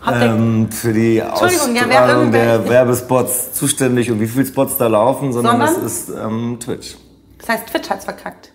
ähm, 0.09 0.70
für 0.70 0.92
die 0.92 1.18
Entschuldigung, 1.18 1.74
ja, 1.76 1.82
Ausstrahlung 1.82 2.32
der 2.32 2.68
Werbespots 2.68 3.53
zuständig 3.53 4.11
und 4.11 4.20
wie 4.20 4.26
viele 4.26 4.46
Spots 4.46 4.76
da 4.76 4.86
laufen, 4.86 5.32
sondern, 5.32 5.59
Sondern? 5.59 5.82
das 5.84 5.92
ist 5.92 6.09
ähm, 6.11 6.59
Twitch. 6.61 6.96
Das 7.38 7.48
heißt, 7.51 7.66
Twitch 7.68 7.90
hat's 7.90 8.05
verkackt. 8.05 8.53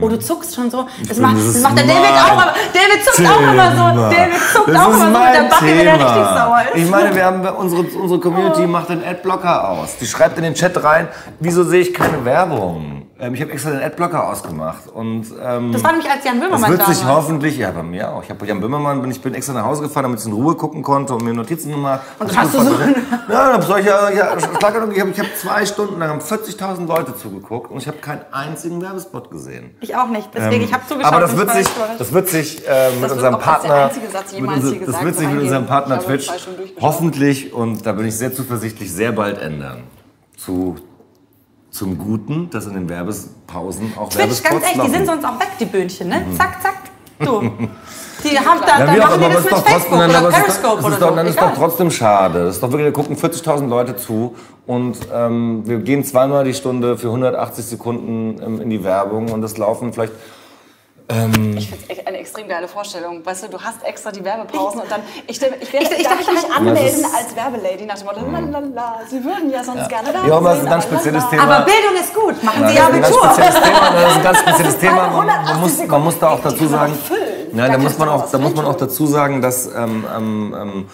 Oh, 0.00 0.08
du 0.08 0.18
zuckst 0.18 0.52
schon 0.52 0.68
so. 0.68 0.84
Das 1.06 1.16
macht, 1.18 1.36
das 1.36 1.60
macht 1.60 1.78
der 1.78 1.86
David 1.86 2.10
auch, 2.10 2.32
aber 2.32 2.54
David 2.74 3.04
zuckt 3.04 3.28
auch 3.28 3.40
immer 3.40 3.70
so. 3.70 3.76
Thema. 3.76 4.10
David 4.10 4.40
zuckt 4.52 4.68
Das 4.68 4.76
auch 4.80 4.88
immer 4.88 4.98
so 4.98 5.04
mit 5.06 5.34
der 5.34 5.42
Backe, 5.48 5.64
wenn 5.66 5.86
er 5.86 5.96
Thema. 5.98 6.14
richtig 6.16 6.38
sauer 6.38 6.62
ist. 6.74 6.82
Ich 6.84 6.90
meine, 6.90 7.14
wir 7.14 7.24
haben 7.24 7.46
unsere, 7.56 7.82
unsere 7.82 8.20
Community 8.20 8.66
macht 8.66 8.88
den 8.88 9.04
Adblocker 9.04 9.68
aus. 9.68 9.96
Die 10.00 10.06
schreibt 10.06 10.38
in 10.38 10.42
den 10.42 10.54
Chat 10.54 10.82
rein, 10.82 11.06
wieso 11.38 11.62
sehe 11.62 11.82
ich 11.82 11.94
keine 11.94 12.24
Werbung? 12.24 13.06
Ähm, 13.18 13.32
ich 13.32 13.40
habe 13.40 13.50
extra 13.50 13.70
den 13.70 13.80
Adblocker 13.82 14.28
ausgemacht 14.28 14.88
und 14.92 15.24
ähm, 15.42 15.72
das 15.72 15.82
war 15.82 15.92
nämlich, 15.92 16.10
als 16.10 16.22
Jan 16.22 16.38
das 16.38 16.48
Böhmermann 16.50 16.70
wird 16.70 16.82
da 16.82 16.86
sich 16.92 17.02
hoffentlich, 17.06 17.56
ja 17.56 17.70
bei 17.70 17.82
mir 17.82 18.12
auch. 18.12 18.22
Ich 18.22 18.28
habe 18.28 18.44
Jan 18.44 18.60
Böhmermann, 18.60 19.00
bin 19.00 19.10
ich 19.10 19.22
bin 19.22 19.32
extra 19.32 19.54
nach 19.54 19.64
Hause 19.64 19.84
gefahren, 19.84 20.02
damit 20.02 20.20
ich 20.20 20.26
in 20.26 20.32
Ruhe 20.32 20.54
gucken 20.54 20.82
konnte 20.82 21.14
und 21.14 21.24
mir 21.24 21.32
Notizen 21.32 21.70
gemacht. 21.70 22.00
Und 22.18 22.30
Ich 22.30 22.36
hast 22.36 22.52
du 22.54 22.60
so- 22.60 22.74
Ja, 23.30 23.54
hab 23.54 23.64
solche, 23.64 23.88
ja, 23.88 24.10
ich 24.10 24.20
habe 24.20 25.10
ich 25.12 25.18
hab 25.18 25.36
zwei 25.36 25.64
Stunden 25.64 25.98
lang 25.98 26.10
haben 26.10 26.20
40.000 26.20 26.86
Leute 26.86 27.16
zugeguckt 27.16 27.70
und 27.70 27.78
ich 27.78 27.88
habe 27.88 27.96
keinen 27.98 28.20
einzigen 28.32 28.82
Werbespot 28.82 29.30
gesehen. 29.30 29.70
Ich 29.80 29.96
auch 29.96 30.08
nicht. 30.08 30.28
Deswegen, 30.34 30.64
ich 30.64 30.74
habe 30.74 30.82
zugeschaut. 30.86 31.10
Ähm, 31.12 31.16
Aber 31.16 31.26
das 31.26 31.36
wird 31.38 31.48
ich 31.48 31.54
sich, 31.66 31.68
das 31.98 32.12
wird 32.12 32.28
sich 32.28 32.68
äh, 32.68 32.90
mit 32.90 33.00
wird 33.00 33.12
unserem 33.12 33.34
auch 33.36 33.46
als 33.46 33.62
der 33.62 33.68
Partner, 33.70 33.84
einzige 33.86 34.10
Satz 34.10 34.32
mit 34.38 34.42
unser- 34.50 34.74
das 34.92 35.02
wird 35.02 35.14
sich 35.16 35.28
mit 35.28 35.42
unserem 35.42 35.66
Partner 35.66 35.98
Ich 36.00 36.04
Twitch 36.04 36.30
hoffentlich 36.82 37.54
und 37.54 37.86
da 37.86 37.92
bin 37.92 38.06
ich 38.06 38.14
sehr 38.16 38.34
zuversichtlich 38.34 38.92
sehr 38.92 39.12
bald 39.12 39.40
ändern 39.40 39.84
zu 40.36 40.76
zum 41.76 41.98
Guten, 41.98 42.48
dass 42.50 42.66
in 42.66 42.74
den 42.74 42.88
Werbespausen 42.88 43.92
auch 43.96 44.08
Twitch, 44.08 44.18
Werbespots 44.18 44.50
ganz 44.50 44.64
echt, 44.64 44.84
die 44.84 44.90
sind 44.90 45.06
sonst 45.06 45.24
auch 45.24 45.38
weg, 45.38 45.48
die 45.60 45.66
Böhnchen, 45.66 46.08
ne? 46.08 46.24
Zack, 46.36 46.62
zack. 46.62 46.74
Du. 47.18 47.40
Die 48.24 48.38
haben 48.38 48.60
da, 48.66 48.78
Ja, 48.78 48.86
da 48.86 48.94
wie 48.94 49.00
auch 49.00 49.04
machen 49.04 49.14
immer, 49.14 49.18
die 49.18 49.24
aber 49.24 49.34
das 49.34 49.38
es 49.38 49.44
ist 49.44 49.44
mit 49.44 49.52
doch 49.52 49.66
Facebook 49.66 49.98
trotzdem, 49.98 49.98
nein, 49.98 50.10
oder 50.10 50.28
es 50.28 50.34
Periscope 50.34 50.78
es 50.78 50.84
oder 50.84 50.94
ist 50.94 51.02
doch, 51.02 51.08
so. 51.08 51.14
dann 51.14 51.26
ist 51.26 51.40
doch 51.40 51.54
trotzdem 51.54 51.90
schade. 51.90 52.44
Das 52.44 52.54
ist 52.54 52.62
doch 52.62 52.72
wirklich, 52.72 52.86
da 52.86 52.92
gucken 52.92 53.16
40.000 53.16 53.68
Leute 53.68 53.96
zu 53.96 54.34
und 54.66 54.98
ähm, 55.12 55.62
wir 55.66 55.78
gehen 55.78 56.02
zweimal 56.02 56.44
die 56.44 56.54
Stunde 56.54 56.96
für 56.98 57.08
180 57.08 57.64
Sekunden 57.64 58.40
ähm, 58.42 58.60
in 58.60 58.70
die 58.70 58.82
Werbung 58.84 59.30
und 59.30 59.42
das 59.42 59.58
laufen 59.58 59.92
vielleicht 59.92 60.12
Ich 61.08 61.68
finde 61.68 61.84
es 61.88 62.06
eine 62.06 62.18
extrem 62.18 62.48
geile 62.48 62.66
Vorstellung. 62.66 63.24
Weißt 63.24 63.44
du, 63.44 63.48
du 63.48 63.60
hast 63.60 63.84
extra 63.84 64.10
die 64.10 64.24
Werbepausen 64.24 64.80
und 64.80 64.90
dann, 64.90 65.00
ich, 65.28 65.40
ich, 65.40 65.42
Ich- 65.42 65.72
ich 65.72 66.02
darf 66.04 66.18
mich 66.18 66.26
halt- 66.26 66.56
anmelden 66.56 67.04
als 67.04 67.36
Werbelady 67.36 67.86
nach 67.86 67.94
dem 67.96 68.06
Motto, 68.06 68.20
lalala, 68.28 69.00
Sie 69.08 69.22
würden 69.22 69.48
ja 69.50 69.62
sonst 69.62 69.88
gerne 69.88 70.12
da 70.12 70.26
Ja, 70.26 70.36
aber 70.36 70.48
das 70.48 70.58
ist 70.58 70.64
sein, 70.64 70.66
ein 70.66 70.70
ganz 70.80 70.84
spezielles. 70.84 71.28
Thema. 71.30 71.42
Aber 71.44 71.64
Bildung 71.64 71.94
ist 72.02 72.12
gut, 72.14 72.42
machen 72.42 72.62
Ja, 72.62 72.68
sie 72.68 72.76
das 72.76 72.88
ist 72.88 72.92
ein 72.94 73.00
ganz 73.02 73.16
Abitur. 73.16 73.30
spezielles 73.32 73.62
Thema. 73.62 73.90
Das 73.92 74.10
ist 74.10 74.16
ein 74.16 74.22
ganz 74.24 74.38
spezielles 74.46 74.78
Thema. 74.78 74.96
Man, 74.96 75.10
180 75.10 75.48
man, 75.54 75.60
muss, 75.60 75.86
man 75.86 76.04
muss 76.04 76.18
da 76.18 76.28
auch 76.30 76.40
dazu 76.42 76.66
sagen, 76.66 76.92
ja, 77.54 77.66
Da 77.68 77.72
da, 77.72 77.78
muss 77.78 77.98
man 77.98 78.08
auch, 78.08 78.30
da 78.30 78.38
muss 78.38 78.54
man 78.56 78.64
auch 78.66 78.76
dazu 78.76 79.06
sagen, 79.06 79.40
dass 79.42 79.66
ähm, 79.66 80.04
ähm, 80.16 80.56
ähm, 80.60 80.86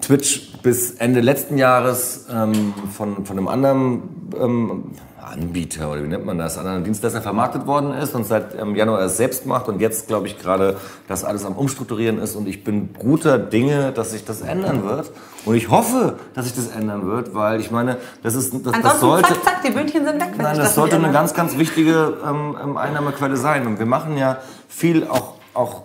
Twitch 0.00 0.52
bis 0.62 0.92
Ende 0.92 1.20
letzten 1.20 1.58
Jahres 1.58 2.24
ähm, 2.32 2.72
von, 2.96 3.26
von 3.26 3.36
einem 3.36 3.48
anderen 3.48 4.30
ähm, 4.40 4.84
Anbieter 5.30 5.90
oder 5.90 6.02
wie 6.02 6.08
nennt 6.08 6.26
man 6.26 6.38
das, 6.38 6.58
anderen 6.58 6.84
Dienstleister 6.84 7.22
vermarktet 7.22 7.66
worden 7.66 7.92
ist 7.94 8.14
und 8.14 8.26
seit 8.26 8.58
ähm, 8.60 8.74
Januar 8.74 9.00
es 9.02 9.16
selbst 9.16 9.46
macht 9.46 9.68
und 9.68 9.80
jetzt 9.80 10.08
glaube 10.08 10.26
ich 10.26 10.38
gerade 10.38 10.76
das 11.08 11.24
alles 11.24 11.44
am 11.44 11.54
Umstrukturieren 11.54 12.18
ist 12.18 12.36
und 12.36 12.48
ich 12.48 12.64
bin 12.64 12.90
guter 12.98 13.38
Dinge, 13.38 13.92
dass 13.92 14.10
sich 14.10 14.24
das 14.24 14.40
ändern 14.40 14.84
wird 14.84 15.10
und 15.44 15.54
ich 15.54 15.70
hoffe, 15.70 16.18
dass 16.34 16.46
sich 16.46 16.54
das 16.54 16.68
ändern 16.68 17.06
wird, 17.06 17.34
weil 17.34 17.60
ich 17.60 17.70
meine, 17.70 17.96
das 18.22 18.34
ist 18.34 18.54
das, 18.64 18.80
das 18.82 19.00
sollte 19.00 19.28
zack, 19.28 19.44
zack, 19.44 19.62
die 19.62 19.70
Böhnchen 19.70 20.04
sind 20.04 20.20
weg. 20.20 20.30
wenn 20.36 20.44
Nein, 20.44 20.54
sich 20.54 20.64
das 20.64 20.74
sollte 20.74 20.96
eine 20.96 21.12
ganz, 21.12 21.34
ganz 21.34 21.56
wichtige 21.58 22.14
ähm, 22.26 22.56
ähm, 22.62 22.76
Einnahmequelle 22.76 23.36
sein. 23.36 23.66
Und 23.66 23.78
wir 23.78 23.86
machen 23.86 24.16
ja 24.16 24.38
viel 24.68 25.06
auch, 25.06 25.34
auch 25.54 25.82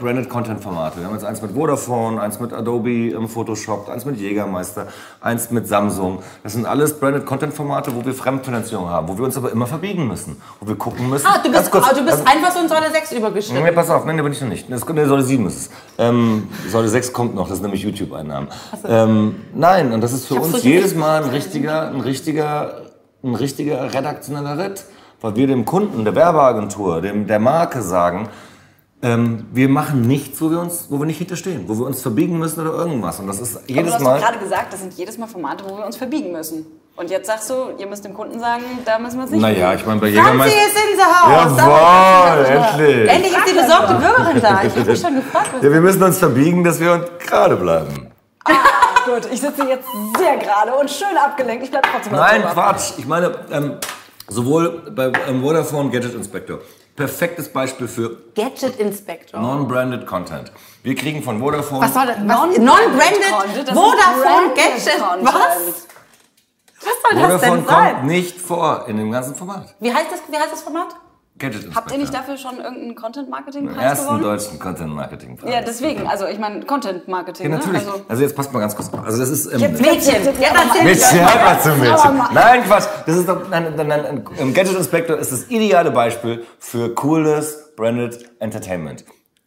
Branded 0.00 0.28
Content 0.28 0.62
Formate. 0.62 0.98
Wir 0.98 1.06
haben 1.06 1.14
jetzt 1.14 1.24
eins 1.24 1.42
mit 1.42 1.52
Vodafone, 1.52 2.20
eins 2.20 2.40
mit 2.40 2.52
Adobe 2.52 3.10
im 3.10 3.28
Photoshop, 3.28 3.88
eins 3.88 4.04
mit 4.04 4.16
Jägermeister, 4.18 4.88
eins 5.20 5.50
mit 5.50 5.68
Samsung. 5.68 6.22
Das 6.42 6.54
sind 6.54 6.66
alles 6.66 6.98
Branded 6.98 7.26
Content 7.26 7.54
Formate, 7.54 7.94
wo 7.94 8.04
wir 8.04 8.14
Fremdfinanzierung 8.14 8.88
haben, 8.88 9.08
wo 9.08 9.16
wir 9.16 9.24
uns 9.24 9.36
aber 9.36 9.50
immer 9.52 9.66
verbiegen 9.66 10.08
müssen. 10.08 10.40
Wo 10.60 10.68
wir 10.68 10.76
gucken 10.76 11.08
müssen. 11.08 11.26
Ah, 11.26 11.38
du 11.42 11.50
bist, 11.50 11.70
kurz, 11.70 11.86
ah, 11.88 11.94
du 11.94 12.04
bist 12.04 12.20
ähm, 12.20 12.26
einfach 12.26 12.52
so 12.52 12.60
in 12.60 12.68
Säule 12.68 12.90
6 12.90 13.12
übergeschritten. 13.12 13.64
Nee, 13.64 13.72
pass 13.72 13.90
auf, 13.90 14.04
nein, 14.04 14.16
da 14.16 14.22
bin 14.22 14.32
ich 14.32 14.40
noch 14.40 14.48
nicht. 14.48 14.70
Das, 14.70 14.86
nee, 14.88 15.04
Säule 15.04 15.22
7 15.22 15.46
ist 15.46 15.56
es. 15.56 15.70
Ähm, 15.98 16.48
Säule 16.68 16.88
6 16.88 17.12
kommt 17.12 17.34
noch, 17.34 17.48
das 17.48 17.58
sind 17.58 17.64
nämlich 17.64 17.82
YouTube-Einnahmen. 17.82 18.48
Ähm, 18.88 19.36
nein, 19.54 19.92
und 19.92 20.00
das 20.00 20.12
ist 20.12 20.26
für 20.26 20.34
uns 20.36 20.62
jedes 20.62 20.94
Mal 20.94 21.24
ein 21.24 21.30
richtiger, 21.30 21.88
ein 21.88 22.00
richtiger, 22.00 22.82
ein 23.22 23.34
richtiger 23.34 23.92
redaktioneller 23.92 24.58
Ritt. 24.58 24.84
weil 25.20 25.36
wir 25.36 25.46
dem 25.46 25.64
Kunden, 25.64 26.04
der 26.04 26.14
Werbeagentur, 26.14 27.00
dem, 27.00 27.26
der 27.26 27.38
Marke 27.38 27.82
sagen, 27.82 28.28
ähm, 29.02 29.46
wir 29.52 29.68
machen 29.68 30.02
nichts, 30.02 30.40
wo 30.40 30.50
wir 30.50 30.60
uns, 30.60 30.86
wo 30.88 30.98
wir 30.98 31.06
nicht 31.06 31.18
hinterstehen, 31.18 31.64
wo 31.66 31.76
wir 31.76 31.86
uns 31.86 32.00
verbiegen 32.02 32.38
müssen 32.38 32.60
oder 32.66 32.78
irgendwas. 32.78 33.18
Und 33.18 33.26
das 33.26 33.40
ist 33.40 33.56
Aber 33.56 33.66
du 33.66 33.72
jedes 33.74 33.94
hast 33.94 34.02
Mal. 34.02 34.20
gerade 34.20 34.38
gesagt, 34.38 34.72
das 34.72 34.80
sind 34.80 34.94
jedes 34.94 35.18
Mal 35.18 35.26
Formate, 35.26 35.64
wo 35.68 35.76
wir 35.76 35.84
uns 35.84 35.96
verbiegen 35.96 36.30
müssen. 36.32 36.66
Und 36.94 37.10
jetzt 37.10 37.26
sagst 37.26 37.48
du, 37.50 37.54
ihr 37.78 37.86
müsst 37.86 38.04
dem 38.04 38.14
Kunden 38.14 38.38
sagen, 38.38 38.62
da 38.84 38.98
müssen 38.98 39.16
wir 39.16 39.22
uns 39.22 39.32
nicht 39.32 39.40
Naja, 39.40 39.74
ich 39.74 39.84
meine, 39.86 39.98
bei 40.00 40.12
Franzi 40.12 40.28
Jägermeister. 40.28 40.58
ist 40.58 40.76
in 40.76 40.98
the 40.98 41.04
house. 41.04 41.58
Jawohl, 41.58 42.44
endlich. 42.44 43.10
Endlich 43.10 43.32
ist 43.36 43.48
die 43.48 43.54
besorgte 43.58 43.94
Bürgerin 43.94 44.40
da. 44.42 44.62
Ich 44.64 44.76
habe 44.76 44.90
mich 44.90 45.00
schon 45.00 45.14
gefragt. 45.16 45.48
Ja, 45.62 45.72
wir 45.72 45.80
müssen 45.80 46.02
uns 46.02 46.18
verbiegen, 46.18 46.62
dass 46.62 46.78
wir 46.78 46.92
uns 46.92 47.04
gerade 47.26 47.56
bleiben. 47.56 48.08
Gut, 49.04 49.28
ich 49.32 49.40
sitze 49.40 49.64
jetzt 49.64 49.88
sehr 50.18 50.36
gerade 50.36 50.74
und 50.74 50.88
schön 50.90 51.16
abgelenkt. 51.16 51.64
Ich 51.64 51.70
bleibe 51.70 51.88
trotzdem 51.92 52.12
Nein. 52.12 52.42
Quatsch. 52.52 52.92
Ich 52.98 53.06
meine, 53.06 53.32
ähm, 53.50 53.78
sowohl 54.28 54.82
bei 54.94 55.10
ähm, 55.28 55.42
Vodafone 55.42 55.90
Gadget 55.90 56.14
Inspector, 56.14 56.58
perfektes 56.96 57.48
Beispiel 57.52 57.88
für 57.88 58.18
Gadget 58.34 58.76
Inspector. 58.76 59.40
non-branded 59.40 60.06
Content. 60.06 60.52
Wir 60.82 60.94
kriegen 60.94 61.22
von 61.22 61.40
Vodafone. 61.40 61.82
Was 61.84 61.94
soll 61.94 62.06
das? 62.06 62.18
Non-branded 62.18 63.22
das 63.54 63.68
ist 63.68 63.72
Vodafone 63.72 64.54
Gadget? 64.54 64.98
Content. 64.98 65.26
Was? 65.26 65.86
Was 66.84 66.94
soll 67.02 67.20
das 67.20 67.22
Vodafone 67.22 67.40
denn 67.40 67.66
kommt 67.66 67.68
sein? 67.68 68.06
nicht 68.06 68.40
vor 68.40 68.84
in 68.88 68.96
dem 68.96 69.10
ganzen 69.10 69.34
Format. 69.34 69.74
Wie 69.80 69.92
heißt 69.92 70.10
das, 70.10 70.20
wie 70.28 70.36
heißt 70.36 70.52
das 70.52 70.62
Format? 70.62 70.88
Gadget. 71.42 71.74
Habt 71.74 71.90
ihr 71.92 71.98
nicht 71.98 72.14
dafür 72.14 72.36
schon 72.38 72.56
irgendeinen 72.56 72.94
Content-Marketing-Preis 72.94 73.82
ersten 73.84 74.06
gewonnen? 74.06 74.22
deutschen 74.22 74.58
Content 74.58 74.94
Marketing 74.94 75.36
Preis. 75.36 75.52
Ja, 75.52 75.60
deswegen. 75.60 76.06
Also 76.06 76.26
ich 76.26 76.38
meine 76.38 76.64
Content-Marketing. 76.64 77.50
Ja, 77.50 77.58
natürlich. 77.58 77.82
Ne? 77.84 77.90
Also, 77.92 78.04
Also, 78.08 78.22
jetzt 78.22 78.34
passt 78.36 78.52
mal 78.52 78.60
ganz 78.60 78.74
kurz. 78.74 78.90
Also 79.04 79.18
das 79.18 79.28
ist 79.28 79.52
ähm, 79.52 79.60
Jetzt- 79.60 79.80
Mädchen. 79.82 80.24
jetzt- 80.24 80.40
Ja, 80.40 80.48
erzähl 80.54 80.84
Mädchen, 80.84 81.20
hört 81.20 81.44
mal 81.44 81.60
zu 81.60 81.68
Mädchen. 81.76 82.22
Nein, 82.32 82.64
Quatsch. 82.64 82.84
Das 83.06 83.16
ist 83.16 83.28
doch, 83.28 83.48
nein, 83.50 83.74
nein, 83.76 83.86
nein, 83.88 84.24
ein 84.40 84.54
Gadget 84.54 84.76
Inspector 84.76 85.18
ist 85.18 85.32
das 85.32 85.50
ideale 85.50 85.90
Beispiel 85.90 86.46
für 86.58 86.94
cooles 86.94 87.74
Branded 87.76 88.30
Entertainment. 88.38 89.04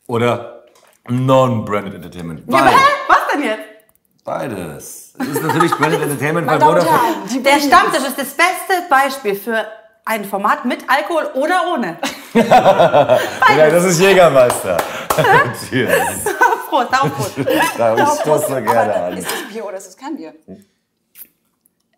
Oder 0.07 0.63
Non-Branded 1.09 1.95
Entertainment. 1.95 2.43
Ja, 2.47 2.53
Weil, 2.53 2.67
hä? 2.69 2.75
Was 3.07 3.17
denn 3.33 3.43
jetzt? 3.43 3.61
beides. 4.23 5.13
Es 5.19 5.27
ist 5.27 5.43
natürlich 5.43 5.71
Branded 5.75 6.01
Entertainment 6.03 6.47
bei 6.47 6.59
Vodafone. 6.59 6.99
Der. 7.43 7.59
Stammtisch 7.59 7.99
ist 8.07 8.17
das 8.17 8.33
beste 8.33 8.73
Beispiel 8.89 9.35
für 9.35 9.65
ein 10.05 10.23
Format 10.25 10.65
mit 10.65 10.85
Alkohol 10.87 11.25
oder 11.33 11.61
ohne. 11.73 11.97
Ja, 13.57 13.69
das 13.69 13.85
ist 13.85 13.99
Jägermeister. 14.01 14.77
Cheers. 15.69 16.25
Prost, 16.69 16.93
auf 16.93 17.15
Prost. 17.15 17.31
Da 17.77 17.95
ich 17.95 18.19
stoß 18.19 18.47
so 18.47 18.55
gerne 18.55 18.93
Aber 18.95 19.05
an. 19.05 19.17
ist 19.17 19.27
das 19.27 19.53
Bier 19.53 19.65
oder 19.65 19.77
ist 19.77 19.87
das 19.87 19.95
kein 19.97 20.17
Bier? 20.17 20.33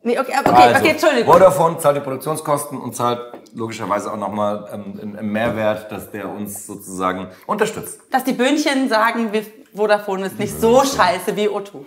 Nee, 0.04 0.20
okay, 0.20 0.34
okay, 0.40 0.50
Also, 0.56 0.80
okay, 0.80 0.90
Entschuldigung. 0.92 1.34
Vodafone 1.34 1.80
zahlt 1.80 1.98
die 1.98 2.02
Produktionskosten 2.02 2.80
und 2.80 2.96
zahlt 2.96 3.20
logischerweise 3.56 4.12
auch 4.12 4.18
nochmal 4.18 4.70
ähm, 4.72 5.16
einen- 5.18 5.32
Mehrwert, 5.32 5.92
dass 5.92 6.12
der 6.12 6.30
uns 6.30 6.68
sozusagen 6.68 7.30
unterstützt. 7.48 8.00
Dass 8.12 8.24
die 8.24 8.34
Böhnchen 8.34 8.88
sagen, 8.90 9.34
wir 9.34 9.44
Vodafone 9.76 10.28
ist 10.28 10.38
nicht 10.38 10.62
so 10.62 10.84
scheiße 10.84 11.36
wie 11.36 11.50
O2. 11.50 11.84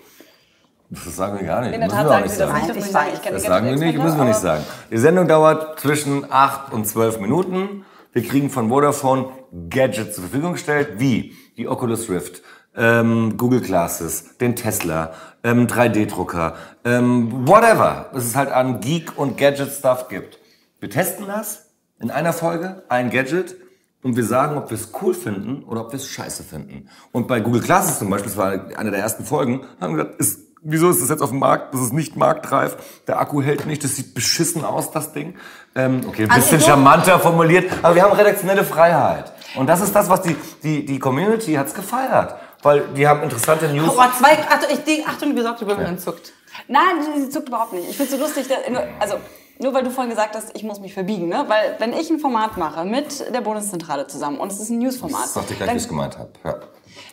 Das 0.91 1.15
sagen 1.17 1.39
wir 1.39 1.47
gar 1.47 1.61
nicht. 1.61 1.73
In 1.75 1.81
der 1.81 1.89
müssen 1.89 1.97
Tat 1.97 2.05
wir 2.05 2.11
auch 2.11 2.13
sagen 2.13 2.23
nicht 2.25 2.33
sie 2.33 2.39
das 2.39 2.51
sagen. 2.51 2.67
nicht. 2.67 2.77
Das, 2.77 2.93
sagen. 2.93 3.11
Ich 3.15 3.31
Das 3.31 3.43
sagen 3.45 3.67
wir 3.67 3.77
nicht, 3.77 3.99
müssen 3.99 4.19
wir 4.19 4.25
nicht 4.25 4.41
sagen. 4.41 4.65
Die 4.91 4.99
Sendung 4.99 5.29
dauert 5.29 5.79
zwischen 5.79 6.27
8 6.31 6.73
und 6.73 6.87
12 6.87 7.21
Minuten. 7.21 7.85
Wir 8.13 8.25
kriegen 8.25 8.51
von 8.51 8.69
Vodafone 8.71 9.29
Gadgets 9.69 10.17
zur 10.17 10.25
Verfügung 10.25 10.53
gestellt, 10.55 10.95
wie 10.99 11.37
die 11.57 11.69
Oculus 11.69 12.11
Rift, 12.11 12.43
ähm, 12.77 13.37
Google 13.37 13.61
Glasses, 13.61 14.37
den 14.39 14.57
Tesla, 14.57 15.13
ähm, 15.45 15.69
3D-Drucker, 15.69 16.55
ähm, 16.85 17.47
whatever. 17.47 18.11
Es 18.13 18.25
ist 18.25 18.35
halt 18.35 18.51
an 18.51 18.81
Geek- 18.81 19.17
und 19.17 19.39
Gadget-Stuff 19.39 20.09
gibt. 20.09 20.41
Wir 20.81 20.91
testen 20.91 21.27
das 21.29 21.71
in 22.01 22.11
einer 22.11 22.33
Folge, 22.33 22.83
ein 22.89 23.11
Gadget, 23.11 23.55
und 24.03 24.17
wir 24.17 24.25
sagen, 24.25 24.57
ob 24.57 24.71
wir 24.71 24.77
es 24.77 24.91
cool 25.03 25.15
finden 25.15 25.63
oder 25.65 25.83
ob 25.83 25.93
wir 25.93 25.99
es 25.99 26.07
scheiße 26.07 26.43
finden. 26.43 26.89
Und 27.13 27.29
bei 27.29 27.41
Google 27.41 27.61
Glasses 27.61 27.99
zum 27.99 28.09
Beispiel, 28.09 28.31
das 28.31 28.39
war 28.39 28.77
eine 28.77 28.91
der 28.91 29.01
ersten 29.01 29.25
Folgen, 29.25 29.61
haben 29.79 29.97
wir 29.97 30.05
gesagt, 30.05 30.21
ist, 30.21 30.50
wieso 30.63 30.91
ist 30.91 31.01
das 31.03 31.09
jetzt 31.09 31.23
auf 31.23 31.31
dem 31.31 31.39
Markt? 31.39 31.73
Das 31.75 31.81
ist 31.81 31.93
nicht 31.93 32.17
marktreif. 32.17 32.77
Der 33.07 33.19
Akku 33.21 33.43
hält 33.43 33.67
nicht, 33.67 33.83
das 33.85 33.97
sieht 33.97 34.15
beschissen 34.15 34.65
aus, 34.65 34.91
das 34.91 35.13
Ding. 35.13 35.35
Ähm, 35.75 36.01
okay, 36.09 36.25
ein 36.25 36.31
Also 36.31 36.43
bisschen 36.43 36.61
so- 36.61 36.67
charmanter 36.67 37.19
formuliert, 37.21 37.71
aber 37.83 37.95
wir 37.95 38.03
haben 38.03 38.13
redaktionelle 38.13 38.65
Freiheit. 38.65 39.33
Und 39.57 39.67
das 39.69 39.81
ist 39.81 39.95
das, 39.95 40.09
was 40.09 40.23
die, 40.23 40.37
die, 40.63 40.85
die 40.85 40.99
Community 40.99 41.55
hat's 41.55 41.75
gefeiert. 41.75 42.35
Weil 42.63 42.83
die 42.97 43.09
haben 43.09 43.23
interessante 43.23 43.69
News. 43.69 43.89
Oh, 43.97 44.03
zwei, 44.19 44.33
Achtung, 44.49 44.69
ich, 44.73 44.85
die, 44.85 45.05
Achtung, 45.07 45.31
die 45.31 45.35
besorgte 45.35 45.65
Bürgerin 45.65 45.99
zuckt. 45.99 46.33
Nein, 46.69 46.83
sie, 47.17 47.29
zuckt 47.31 47.49
überhaupt 47.49 47.73
nicht. 47.73 47.89
Ich 47.89 47.97
finde 47.97 48.13
es 48.13 48.19
so 48.19 48.23
lustig, 48.25 48.49
dass, 48.49 48.59
nur- 48.71 48.83
also 48.99 49.15
nur 49.61 49.73
weil 49.75 49.83
du 49.85 49.91
vorhin 49.91 50.11
gesagt 50.11 50.35
hast, 50.37 50.55
ich 50.55 50.63
muss 50.63 50.79
mich 50.81 50.93
verbiegen, 50.95 51.29
ne? 51.29 51.45
Weil 51.49 51.77
wenn 51.79 51.93
ich 51.93 52.11
ein 52.11 52.19
Format 52.19 52.57
mache 52.59 52.85
mit 52.85 53.33
der 53.35 53.41
Bundeszentrale 53.41 54.07
zusammen 54.07 54.39
und 54.39 54.53
es 54.53 54.59
ist 54.61 54.71
ein 54.71 54.79
Newsformat, 54.79 55.23
Das 55.25 55.35
dachte 55.35 55.53
ich 55.53 55.59
gleich, 55.59 55.73
wie 55.73 55.77
ich 55.79 55.89
gemeint 55.89 56.19
habe. 56.19 56.31
Ja. 56.45 56.55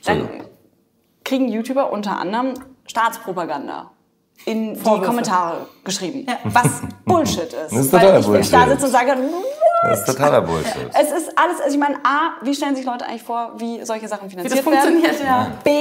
dann 0.05 0.29
kriegen 1.23 1.47
YouTuber 1.49 1.91
unter 1.91 2.17
anderem 2.19 2.53
Staatspropaganda 2.87 3.91
in 4.45 4.73
die 4.75 4.79
Vorwürfe. 4.79 5.05
Kommentare 5.07 5.67
geschrieben, 5.83 6.25
was 6.45 6.81
Bullshit 7.05 7.43
ist. 7.43 7.53
Das 7.53 7.71
ist 7.73 7.93
weil 7.93 7.99
totaler 8.01 8.19
ich 8.19 8.25
Bullshit. 8.25 8.53
da 8.53 8.67
sitze 8.69 8.85
und 8.85 8.91
sage, 8.91 9.17
Das 9.83 9.99
ist 9.99 10.05
totaler 10.05 10.41
Bullshit. 10.41 10.89
es 10.93 11.11
ist 11.11 11.37
alles, 11.37 11.59
also 11.61 11.73
ich 11.75 11.79
meine, 11.79 11.95
A, 11.97 12.31
wie 12.43 12.53
stellen 12.53 12.75
sich 12.75 12.85
Leute 12.85 13.05
eigentlich 13.05 13.23
vor, 13.23 13.53
wie 13.57 13.83
solche 13.83 14.07
Sachen 14.07 14.29
finanziert 14.29 14.59
das 14.59 14.65
werden? 14.65 14.79
funktioniert, 14.79 15.23
ja. 15.23 15.47
B, 15.63 15.71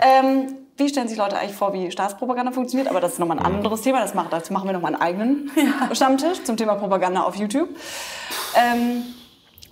ähm, 0.00 0.56
wie 0.76 0.88
stellen 0.88 1.08
sich 1.08 1.16
Leute 1.16 1.38
eigentlich 1.38 1.56
vor, 1.56 1.72
wie 1.72 1.90
Staatspropaganda 1.90 2.52
funktioniert? 2.52 2.88
Aber 2.88 3.00
das 3.00 3.12
ist 3.14 3.18
nochmal 3.18 3.38
ein 3.38 3.44
anderes 3.46 3.80
Thema. 3.80 4.00
Das 4.00 4.12
macht, 4.14 4.30
dazu 4.32 4.52
machen 4.52 4.66
wir 4.68 4.74
nochmal 4.74 4.92
einen 4.94 5.00
eigenen 5.02 5.50
Stammtisch 5.92 6.44
zum 6.44 6.56
Thema 6.58 6.74
Propaganda 6.74 7.22
auf 7.22 7.34
YouTube. 7.36 7.68
Ähm, 8.54 9.04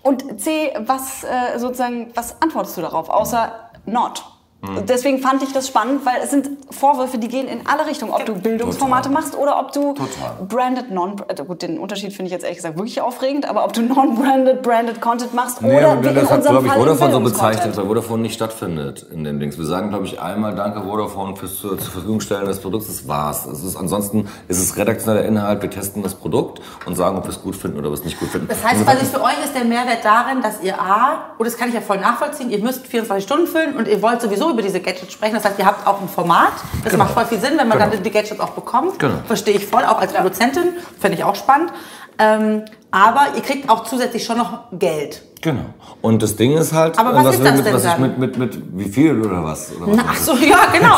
und 0.03 0.41
C, 0.41 0.73
was 0.79 1.25
äh, 1.25 1.59
sozusagen, 1.59 2.11
was 2.15 2.41
antwortest 2.41 2.77
du 2.77 2.81
darauf, 2.81 3.11
außer 3.11 3.53
not? 3.87 4.25
Hm. 4.65 4.87
Deswegen 4.87 5.19
fand 5.19 5.43
ich 5.43 5.53
das 5.53 5.69
spannend, 5.69 6.05
weil 6.05 6.23
es 6.23 6.31
sind 6.31 6.51
Vorwürfe, 6.71 7.19
die 7.19 7.29
gehen 7.29 7.49
in 7.49 7.67
alle 7.67 7.87
Richtungen. 7.87 8.13
Ob 8.13 8.25
du 8.25 8.35
Bildungsformate 8.35 9.09
Total. 9.09 9.23
machst 9.23 9.37
oder 9.37 9.59
ob 9.61 9.73
du 9.73 9.93
Total. 9.93 10.37
branded, 10.49 10.91
non 10.91 11.17
äh, 11.29 11.45
gut, 11.45 11.63
den 11.63 11.79
Unterschied 11.79 12.13
finde 12.13 12.27
ich 12.27 12.33
jetzt 12.33 12.43
ehrlich 12.43 12.59
gesagt 12.59 12.77
wirklich 12.77 13.01
aufregend, 13.01 13.49
aber 13.49 13.65
ob 13.65 13.73
du 13.73 13.83
non-branded, 13.83 14.63
branded 14.63 15.01
Content 15.01 15.35
machst 15.35 15.63
Nee, 15.63 15.77
oder 15.77 16.03
wie 16.03 16.09
in 16.09 16.15
das 16.15 16.31
hat, 16.31 16.39
unserem 16.39 16.65
glaube 16.65 16.67
ich, 16.67 16.73
Fall 16.73 16.81
Vodafone 16.81 17.13
so 17.13 17.21
bezeichnet, 17.21 17.77
weil 17.77 17.87
Vodafone 17.87 18.23
nicht 18.23 18.35
stattfindet 18.35 19.07
in 19.13 19.25
den 19.25 19.41
Dings. 19.41 19.59
Wir 19.59 19.67
sagen, 19.67 19.91
glaube 19.91 20.07
ich, 20.07 20.21
einmal 20.21 20.55
Danke 20.55 20.83
Vodafone 20.83 21.37
fürs 21.37 21.59
zur, 21.59 21.79
zur 21.79 21.93
Verfügung 21.93 22.21
stellen 22.21 22.47
des 22.47 22.61
Produkts. 22.61 22.87
Das 22.87 23.09
war's. 23.09 23.47
Es 23.47 23.63
ist, 23.63 23.77
ansonsten 23.77 24.29
ist 24.49 24.61
es 24.61 24.77
redaktioneller 24.77 25.27
Inhalt. 25.27 25.63
Wir 25.63 25.71
testen 25.71 26.03
das 26.03 26.15
Produkt 26.15 26.61
und 26.87 26.95
sagen, 26.95 27.19
ob 27.19 27.25
wir 27.25 27.31
es 27.31 27.43
gut 27.43 27.57
finden 27.57 27.79
oder 27.79 27.89
ob 27.89 27.95
wir 27.95 27.99
es 27.99 28.05
nicht 28.05 28.19
gut 28.19 28.29
finden. 28.29 28.49
Das 28.49 28.65
heißt 28.65 28.81
Und 28.81 28.87
quasi 28.87 29.05
für 29.07 29.23
euch 29.23 29.45
ist 29.45 29.55
der 29.55 29.65
Mehrwert 29.65 30.05
darin, 30.05 30.43
dass 30.43 30.63
ihr 30.63 30.81
A, 30.81 31.35
und 31.39 31.47
das 31.47 31.57
kann 31.57 31.69
ich 31.69 31.75
ja 31.75 31.81
voll 31.81 31.99
nachvollziehen, 31.99 32.51
ihr 32.51 32.61
müsst 32.61 32.87
24 32.87 33.25
Stunden 33.25 33.47
füllen 33.47 33.77
und 33.77 33.89
ihr 33.89 34.01
wollt 34.03 34.21
sowieso 34.21 34.54
über 34.55 34.63
diese 34.63 34.81
Gadgets 34.81 35.13
sprechen. 35.13 35.35
Das 35.35 35.45
heißt, 35.45 35.59
ihr 35.59 35.67
habt 35.67 35.87
auch 35.87 36.01
ein 36.01 36.09
Format. 36.09 36.53
Das 36.83 36.93
Genau. 36.93 37.05
macht 37.05 37.15
voll 37.15 37.27
viel 37.27 37.39
Sinn, 37.39 37.53
wenn 37.59 37.69
man 37.69 37.79
Genau. 37.79 37.91
dann 37.91 38.03
die 38.03 38.11
Gadgets 38.11 38.41
auch 38.41 38.51
bekommt. 38.51 38.99
Genau. 38.99 39.19
Verstehe 39.27 39.55
ich 39.57 39.67
voll, 39.67 39.85
auch 39.85 39.99
als 39.99 40.13
Produzentin. 40.13 40.75
Finde 41.01 41.19
ich 41.19 41.25
auch 41.25 41.35
spannend. 41.35 41.71
Ähm, 42.19 42.65
aber 42.91 43.27
ihr 43.35 43.43
kriegt 43.43 43.69
auch 43.69 43.85
zusätzlich 43.85 44.25
schon 44.25 44.39
noch 44.39 44.71
Geld. 44.73 45.23
Genau. 45.43 45.65
Und 46.01 46.23
das 46.23 46.37
Ding 46.37 46.57
ist 46.57 46.73
halt, 46.73 46.99
Aber 46.99 47.11
äh, 47.11 47.25
was 47.25 47.35
ist 47.35 47.45
das 47.45 47.57
mit, 47.57 47.67
denn 47.67 47.75
was 47.75 47.83
dann? 47.83 48.01
mit, 48.01 48.19
mit, 48.19 48.39
mit, 48.39 48.59
wie 48.79 48.89
viel 48.89 49.21
oder 49.21 49.45
was? 49.45 49.73
Oder 49.77 49.89
was 49.89 49.97
Na, 49.97 50.05
ach 50.09 50.17
so, 50.17 50.33
ja, 50.37 50.59
genau. 50.73 50.97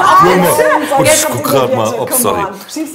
Und 0.98 1.04
Geld 1.04 1.16
ich 1.16 1.26
guck 1.32 1.42
grad 1.42 1.74
mal, 1.74 1.94
ob, 1.94 2.12
sorry. 2.12 2.44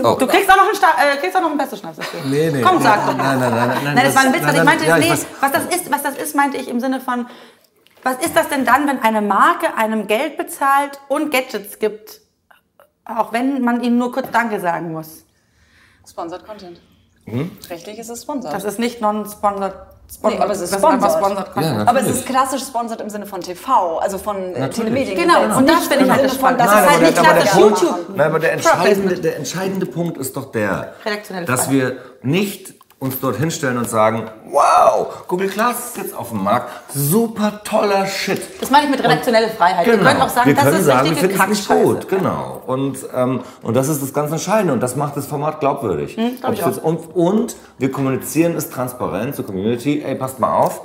Oh. 0.04 0.16
Du 0.20 0.28
kriegst 0.28 0.50
auch 0.50 0.56
noch 0.56 0.66
einen, 0.66 0.76
Sta 0.76 0.88
äh, 0.98 1.18
kriegst 1.18 1.36
auch 1.36 1.42
noch 1.42 1.50
einen 1.50 1.58
Pesto-Schnaps 1.58 1.98
dafür. 1.98 2.20
Nee, 2.26 2.52
nee. 2.54 2.62
Komm, 2.62 2.82
sag 2.82 3.06
doch. 3.08 3.18
Nein, 3.18 3.40
nein, 3.40 3.52
nein, 3.52 3.68
nein. 3.84 3.96
Nein, 3.96 4.06
das 4.06 4.16
war 4.16 4.22
ein 4.24 4.34
Witz, 4.34 4.44
was 4.44 4.52
ich 4.52 4.58
nein, 4.58 4.66
meinte, 4.66 4.86
ich 4.86 5.10
nee, 5.10 5.26
was 5.42 5.52
das 5.52 5.76
ist, 5.76 5.92
was 5.92 6.04
das 6.04 6.16
ist, 6.16 6.36
meinte 6.36 6.58
ich 6.58 6.70
im 6.70 6.80
Sinne 6.80 7.02
von, 7.02 7.26
was 8.04 8.18
ist 8.26 8.36
das 8.36 8.50
denn 8.50 8.66
dann, 8.66 8.88
wenn 8.88 9.00
eine 9.02 9.22
Marke 9.22 9.76
einem 9.78 10.08
Geld 10.08 10.38
bezahlt 10.38 11.00
und 11.08 11.32
Gadgets 11.32 11.80
gibt, 11.80 12.22
auch 13.06 13.34
wenn 13.34 13.62
man 13.62 13.82
ihnen 13.84 13.98
nur 13.98 14.12
kurz 14.12 14.30
Danke 14.32 14.60
sagen 14.60 14.92
muss? 14.92 15.26
Sponsored 16.08 16.46
Content. 16.46 16.82
Hm? 17.26 17.52
Rechtlich 17.70 18.00
ist 18.00 18.10
es 18.10 18.24
sponsored. 18.24 18.54
Das 18.54 18.64
ist 18.64 18.80
nicht 18.80 19.02
non-sponsored. 19.02 19.74
Nee, 20.24 20.38
aber 20.40 20.52
es 20.52 20.62
ist 20.62 20.74
sponsored. 20.74 21.12
sponsored 21.12 21.54
Content. 21.54 21.78
Ja, 21.78 21.88
aber 21.88 22.02
es 22.02 22.08
ist 22.08 22.26
klassisch 22.26 22.64
sponsored 22.64 23.00
im 23.00 23.10
Sinne 23.10 23.26
von 23.26 23.40
TV, 23.42 24.00
also 24.00 24.18
von 24.18 24.36
äh, 24.38 24.60
Natürlich. 24.60 24.76
Telemedien. 24.76 25.18
Genau, 25.18 25.58
und 25.58 25.70
das 25.70 25.88
finde 25.88 26.06
ich 26.06 26.12
halt 26.12 26.22
im 26.22 26.28
das 26.28 26.42
Nein, 26.42 26.84
ist 26.84 26.90
halt 26.90 27.02
nicht 27.02 27.16
klassisch 27.18 27.52
Punkt- 27.52 27.84
machen. 27.84 28.06
Nein, 28.16 28.28
aber 28.28 28.40
der 28.40 28.54
entscheidende, 28.54 29.16
der 29.16 29.38
entscheidende 29.38 29.86
Punkt 29.86 30.18
ist 30.18 30.36
doch 30.36 30.52
der, 30.52 30.96
dass 31.46 31.70
wir 31.70 31.98
nicht 32.24 32.74
uns 33.02 33.20
dort 33.20 33.38
hinstellen 33.38 33.80
und 33.80 33.90
sagen, 33.90 34.30
wow, 34.52 35.26
Google 35.28 35.50
Glass 35.50 35.88
ist 35.88 35.98
jetzt 35.98 36.16
auf 36.16 36.30
dem 36.30 36.44
Markt, 36.44 36.70
super 36.94 37.60
toller 37.64 38.06
Shit. 38.06 38.40
Das 38.62 38.70
meine 38.70 38.86
ich 38.86 38.92
mit 38.92 39.04
redaktionelle 39.04 39.50
Freiheit. 39.50 39.88
Ihr 39.88 39.98
könnt 39.98 40.22
auch 40.22 40.30
sagen, 40.30 40.50
wir 40.50 40.54
das 40.54 40.64
können 40.66 40.78
ist 40.78 40.86
sagen, 40.86 41.06
wir 41.06 41.12
richtige 41.14 41.34
es 41.34 41.48
nicht 41.48 41.68
gut, 41.68 42.08
genau. 42.08 42.62
Und, 42.68 43.00
ähm, 43.16 43.42
und 43.64 43.76
das 43.76 43.90
ist 43.90 44.04
das 44.04 44.14
ganz 44.14 44.32
Entscheidende 44.32 44.74
und 44.74 44.82
das 44.82 44.96
macht 44.96 45.18
das 45.18 45.26
Format 45.26 45.60
glaubwürdig. 45.62 46.16
Hm, 46.16 46.38
glaub 46.40 46.54
ich 46.54 46.64
jetzt- 46.64 46.84
und, 46.84 47.16
und 47.16 47.56
wir 47.80 47.92
kommunizieren 47.92 48.56
es 48.56 48.70
transparent 48.70 49.36
zur 49.36 49.48
Community, 49.48 50.04
ey, 50.06 50.14
passt 50.14 50.40
mal 50.40 50.56
auf, 50.56 50.82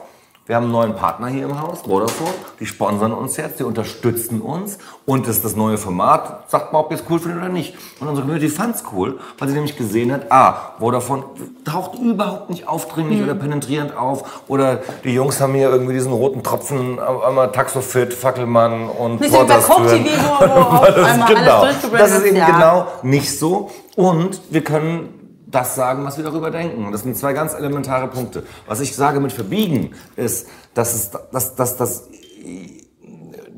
Wir 0.47 0.55
haben 0.55 0.65
einen 0.65 0.73
neuen 0.73 0.95
Partner 0.95 1.27
hier 1.27 1.47
im 1.47 1.61
Haus, 1.61 1.81
Vodafone. 1.83 2.31
Die 2.61 2.67
sponsern 2.67 3.13
uns 3.13 3.37
jetzt, 3.37 3.59
die 3.59 3.65
unterstützen 3.65 4.41
uns. 4.41 4.79
Und 5.05 5.27
das 5.27 5.39
ist 5.39 5.45
das 5.45 5.57
neue 5.57 5.77
Format. 5.77 6.49
Sagt 6.49 6.73
mal, 6.73 6.79
ob 6.79 6.93
ihr 6.93 6.99
es 6.99 7.03
cool 7.11 7.19
findet 7.19 7.39
oder 7.41 7.49
nicht. 7.49 7.75
Und 7.99 8.07
unsere 8.07 8.25
Community 8.25 8.49
fand 8.49 8.77
es 8.77 8.85
cool, 8.93 9.19
weil 9.39 9.49
sie 9.49 9.55
nämlich 9.55 9.77
gesehen 9.77 10.13
hat, 10.13 10.31
ah, 10.31 10.75
Vodafone 10.79 11.25
taucht 11.65 11.99
überhaupt 11.99 12.51
nicht 12.51 12.69
aufdringlich 12.69 13.25
oder 13.25 13.35
penetrierend 13.35 13.97
auf. 13.97 14.45
Oder 14.47 14.83
die 15.03 15.15
Jungs 15.15 15.41
haben 15.41 15.53
hier 15.55 15.69
irgendwie 15.69 15.95
diesen 15.95 16.13
roten 16.13 16.45
Tropfen, 16.45 17.01
einmal 17.01 17.51
Taxofit, 17.51 18.15
Fackelmann 18.15 18.89
und 18.89 19.19
Porterstüren. 19.29 20.07
Auf 20.47 20.87
Das 20.95 21.27
genau. 21.27 21.67
Das 21.91 22.13
ist 22.13 22.25
eben 22.25 22.37
ja. 22.37 22.47
genau 22.47 22.87
nicht 23.03 23.37
so. 23.37 23.73
Und 23.97 24.41
wir 24.51 24.63
können 24.63 25.09
das 25.47 25.75
sagen, 25.75 26.05
was 26.05 26.17
wir 26.17 26.25
darüber 26.25 26.51
denken. 26.51 26.85
Und 26.85 26.93
das 26.93 27.03
sind 27.03 27.17
zwei 27.17 27.33
ganz 27.33 27.55
elementare 27.55 28.09
Punkte. 28.09 28.43
Was 28.67 28.81
ich 28.81 28.95
sage 28.95 29.21
mit 29.21 29.33
verbiegen, 29.33 29.93
ist, 30.17 30.49
dass 30.75 30.95
es, 30.95 31.11
dass, 31.33 31.55
dass, 31.55 31.77
dass 31.77 32.09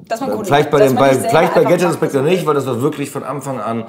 Dass 0.06 0.20
man 0.20 0.30
Kunden 0.30 0.44
vielleicht 0.44 0.70
bei, 0.70 0.86
dem, 0.86 0.94
bei, 0.94 1.14
vielleicht 1.14 1.54
bei 1.54 1.64
Gadget 1.64 1.88
Inspector 1.88 2.22
nicht, 2.22 2.46
weil 2.46 2.54
das 2.54 2.66
war 2.66 2.80
wirklich 2.80 3.10
von 3.10 3.24
Anfang 3.24 3.60
an 3.60 3.86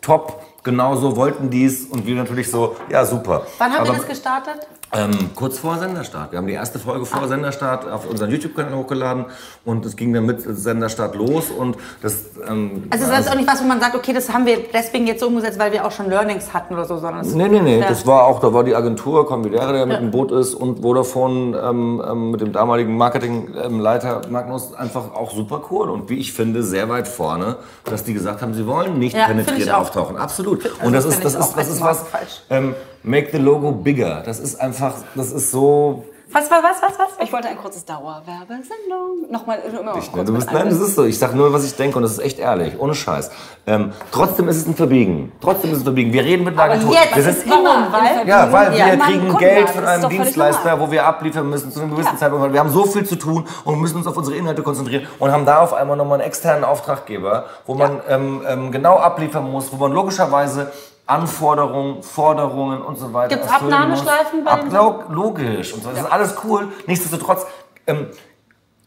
top. 0.00 0.42
Genauso 0.64 1.16
wollten 1.16 1.50
dies 1.50 1.86
und 1.86 2.06
wir 2.06 2.14
natürlich 2.14 2.48
so, 2.48 2.76
ja 2.88 3.04
super. 3.04 3.46
Wann 3.58 3.72
habt 3.72 3.88
ihr 3.88 3.94
das 3.94 4.06
gestartet? 4.06 4.68
ähm, 4.94 5.30
kurz 5.34 5.58
vor 5.58 5.78
Senderstart. 5.78 6.32
Wir 6.32 6.38
haben 6.38 6.46
die 6.46 6.52
erste 6.52 6.78
Folge 6.78 7.06
vor 7.06 7.26
Senderstart 7.26 7.90
auf 7.90 8.08
unseren 8.08 8.30
YouTube-Kanal 8.30 8.74
hochgeladen 8.76 9.24
und 9.64 9.86
es 9.86 9.96
ging 9.96 10.12
dann 10.12 10.26
mit 10.26 10.42
Senderstart 10.42 11.14
los 11.16 11.50
und 11.50 11.78
das. 12.02 12.26
Ähm, 12.46 12.84
Also 12.90 13.06
das 13.06 13.20
ist 13.20 13.30
auch 13.30 13.34
nicht 13.34 13.48
was, 13.48 13.62
wo 13.62 13.66
man 13.66 13.80
sagt, 13.80 13.94
okay, 13.96 14.12
das 14.12 14.30
haben 14.30 14.44
wir 14.44 14.58
deswegen 14.72 15.06
jetzt 15.06 15.20
so 15.20 15.28
umgesetzt, 15.28 15.58
weil 15.58 15.72
wir 15.72 15.86
auch 15.86 15.92
schon 15.92 16.10
Learnings 16.10 16.52
hatten 16.52 16.74
oder 16.74 16.84
so, 16.84 16.98
sondern 16.98 17.22
es 17.22 17.34
Nee, 17.34 17.48
nee, 17.48 17.60
nee. 17.60 17.80
Das 17.80 18.06
war 18.06 18.26
auch, 18.26 18.40
da 18.40 18.52
war 18.52 18.64
die 18.64 18.74
Agentur 18.74 19.26
Convidere, 19.26 19.72
der 19.72 19.86
mit 19.86 19.98
dem 19.98 20.10
Boot 20.10 20.30
ist 20.30 20.54
und 20.54 20.82
Vodafone 20.82 21.56
ähm, 21.58 22.02
ähm, 22.06 22.30
mit 22.32 22.42
dem 22.42 22.52
damaligen 22.52 22.94
Marketingleiter 22.96 24.22
Magnus 24.28 24.74
einfach 24.74 25.14
auch 25.14 25.32
super 25.32 25.62
cool 25.70 25.88
und 25.88 26.10
wie 26.10 26.18
ich 26.18 26.34
finde 26.34 26.62
sehr 26.62 26.90
weit 26.90 27.08
vorne, 27.08 27.56
dass 27.84 28.04
die 28.04 28.12
gesagt 28.12 28.42
haben, 28.42 28.52
sie 28.52 28.66
wollen 28.66 28.98
nicht 28.98 29.16
Ja, 29.16 29.26
penetriert 29.26 29.71
auch. 29.72 29.80
auftauchen. 29.80 30.16
Absolut. 30.16 30.64
Also 30.64 30.86
und 30.86 30.92
das 30.92 31.04
finde 31.04 31.16
ist, 31.16 31.24
das 31.24 31.34
ist, 31.34 31.56
das 31.56 31.68
ist 31.68 31.80
was. 31.80 32.04
Ähm, 32.50 32.74
make 33.02 33.28
the 33.32 33.38
logo 33.38 33.72
bigger. 33.72 34.22
Das 34.24 34.38
ist 34.38 34.60
einfach, 34.60 34.94
das 35.14 35.32
ist 35.32 35.50
so. 35.50 36.04
Was, 36.32 36.50
was, 36.50 36.62
was, 36.62 36.82
was, 36.82 36.98
was? 36.98 37.08
Ich 37.22 37.32
wollte 37.32 37.48
ein 37.48 37.58
kurzes 37.58 37.84
Dauerwerbesendung. 37.84 39.30
Nochmal, 39.30 39.58
nur 39.72 39.82
mal 39.82 39.94
Ne, 39.94 40.02
kurz 40.12 40.26
Du 40.26 40.32
bist, 40.34 40.50
nein, 40.52 40.68
das 40.70 40.80
ist 40.80 40.94
so. 40.94 41.04
Ich 41.04 41.18
sag 41.18 41.34
nur, 41.34 41.52
was 41.52 41.64
ich 41.64 41.76
denke 41.76 41.96
und 41.96 42.02
das 42.02 42.12
ist 42.12 42.18
echt 42.20 42.38
ehrlich, 42.38 42.78
ohne 42.78 42.94
Scheiß. 42.94 43.30
Ähm, 43.66 43.92
trotzdem 44.10 44.48
ist 44.48 44.56
es 44.56 44.66
ein 44.66 44.74
Verbiegen. 44.74 45.32
Trotzdem 45.40 45.70
ist 45.70 45.76
es 45.78 45.82
ein 45.82 45.84
Verbiegen. 45.84 46.12
Wir 46.12 46.24
reden 46.24 46.44
mit 46.44 46.54
einer 46.54 46.62
Aber 46.64 46.72
Agentur. 46.74 46.94
jetzt 46.94 47.16
wir 47.16 47.26
ist 47.28 47.40
sind 47.42 47.52
immer 47.52 47.92
Weil-. 47.92 48.26
Ja, 48.26 48.50
weil 48.52 48.76
Ja, 48.76 48.86
wir 48.86 48.98
kriegen 48.98 49.20
Kunden 49.28 49.38
Geld 49.38 49.70
von 49.70 49.84
einem 49.84 50.08
Dienstleister, 50.08 50.80
wo 50.80 50.90
wir 50.90 51.06
abliefern 51.06 51.48
müssen 51.50 51.70
zu 51.70 51.80
einem 51.80 51.90
gewissen 51.90 52.16
Zeitpunkt. 52.16 52.52
Wir 52.52 52.60
haben 52.60 52.70
so 52.70 52.84
viel 52.86 53.04
zu 53.04 53.16
tun 53.16 53.46
und 53.64 53.78
müssen 53.80 53.98
uns 53.98 54.06
auf 54.06 54.16
unsere 54.16 54.36
Inhalte 54.36 54.62
konzentrieren 54.62 55.06
und 55.18 55.30
haben 55.32 55.44
da 55.44 55.58
auf 55.60 55.74
einmal 55.74 55.96
nochmal 55.96 56.20
einen 56.20 56.26
externen 56.28 56.64
Auftraggeber, 56.64 57.44
wo 57.66 57.74
man 57.74 58.00
ähm, 58.08 58.42
ähm, 58.48 58.72
genau 58.72 58.96
abliefern 58.96 59.50
muss, 59.50 59.70
wo 59.72 59.76
man 59.76 59.92
logischerweise 59.92 60.72
Anforderungen, 61.06 62.02
Forderungen 62.02 62.80
und 62.82 62.98
so 62.98 63.12
weiter. 63.12 63.34
Gibt's 63.36 63.50
erfüllen 63.50 63.72
Abnahmeschleifen 63.72 64.44
bei 64.44 64.56
den 64.56 64.68
Ablau- 64.74 65.02
Logisch. 65.10 65.72
Und 65.74 65.82
so. 65.82 65.90
Das 65.90 65.98
ist 66.00 66.12
alles 66.12 66.34
cool. 66.44 66.68
Nichtsdestotrotz 66.86 67.44
ähm, 67.86 68.06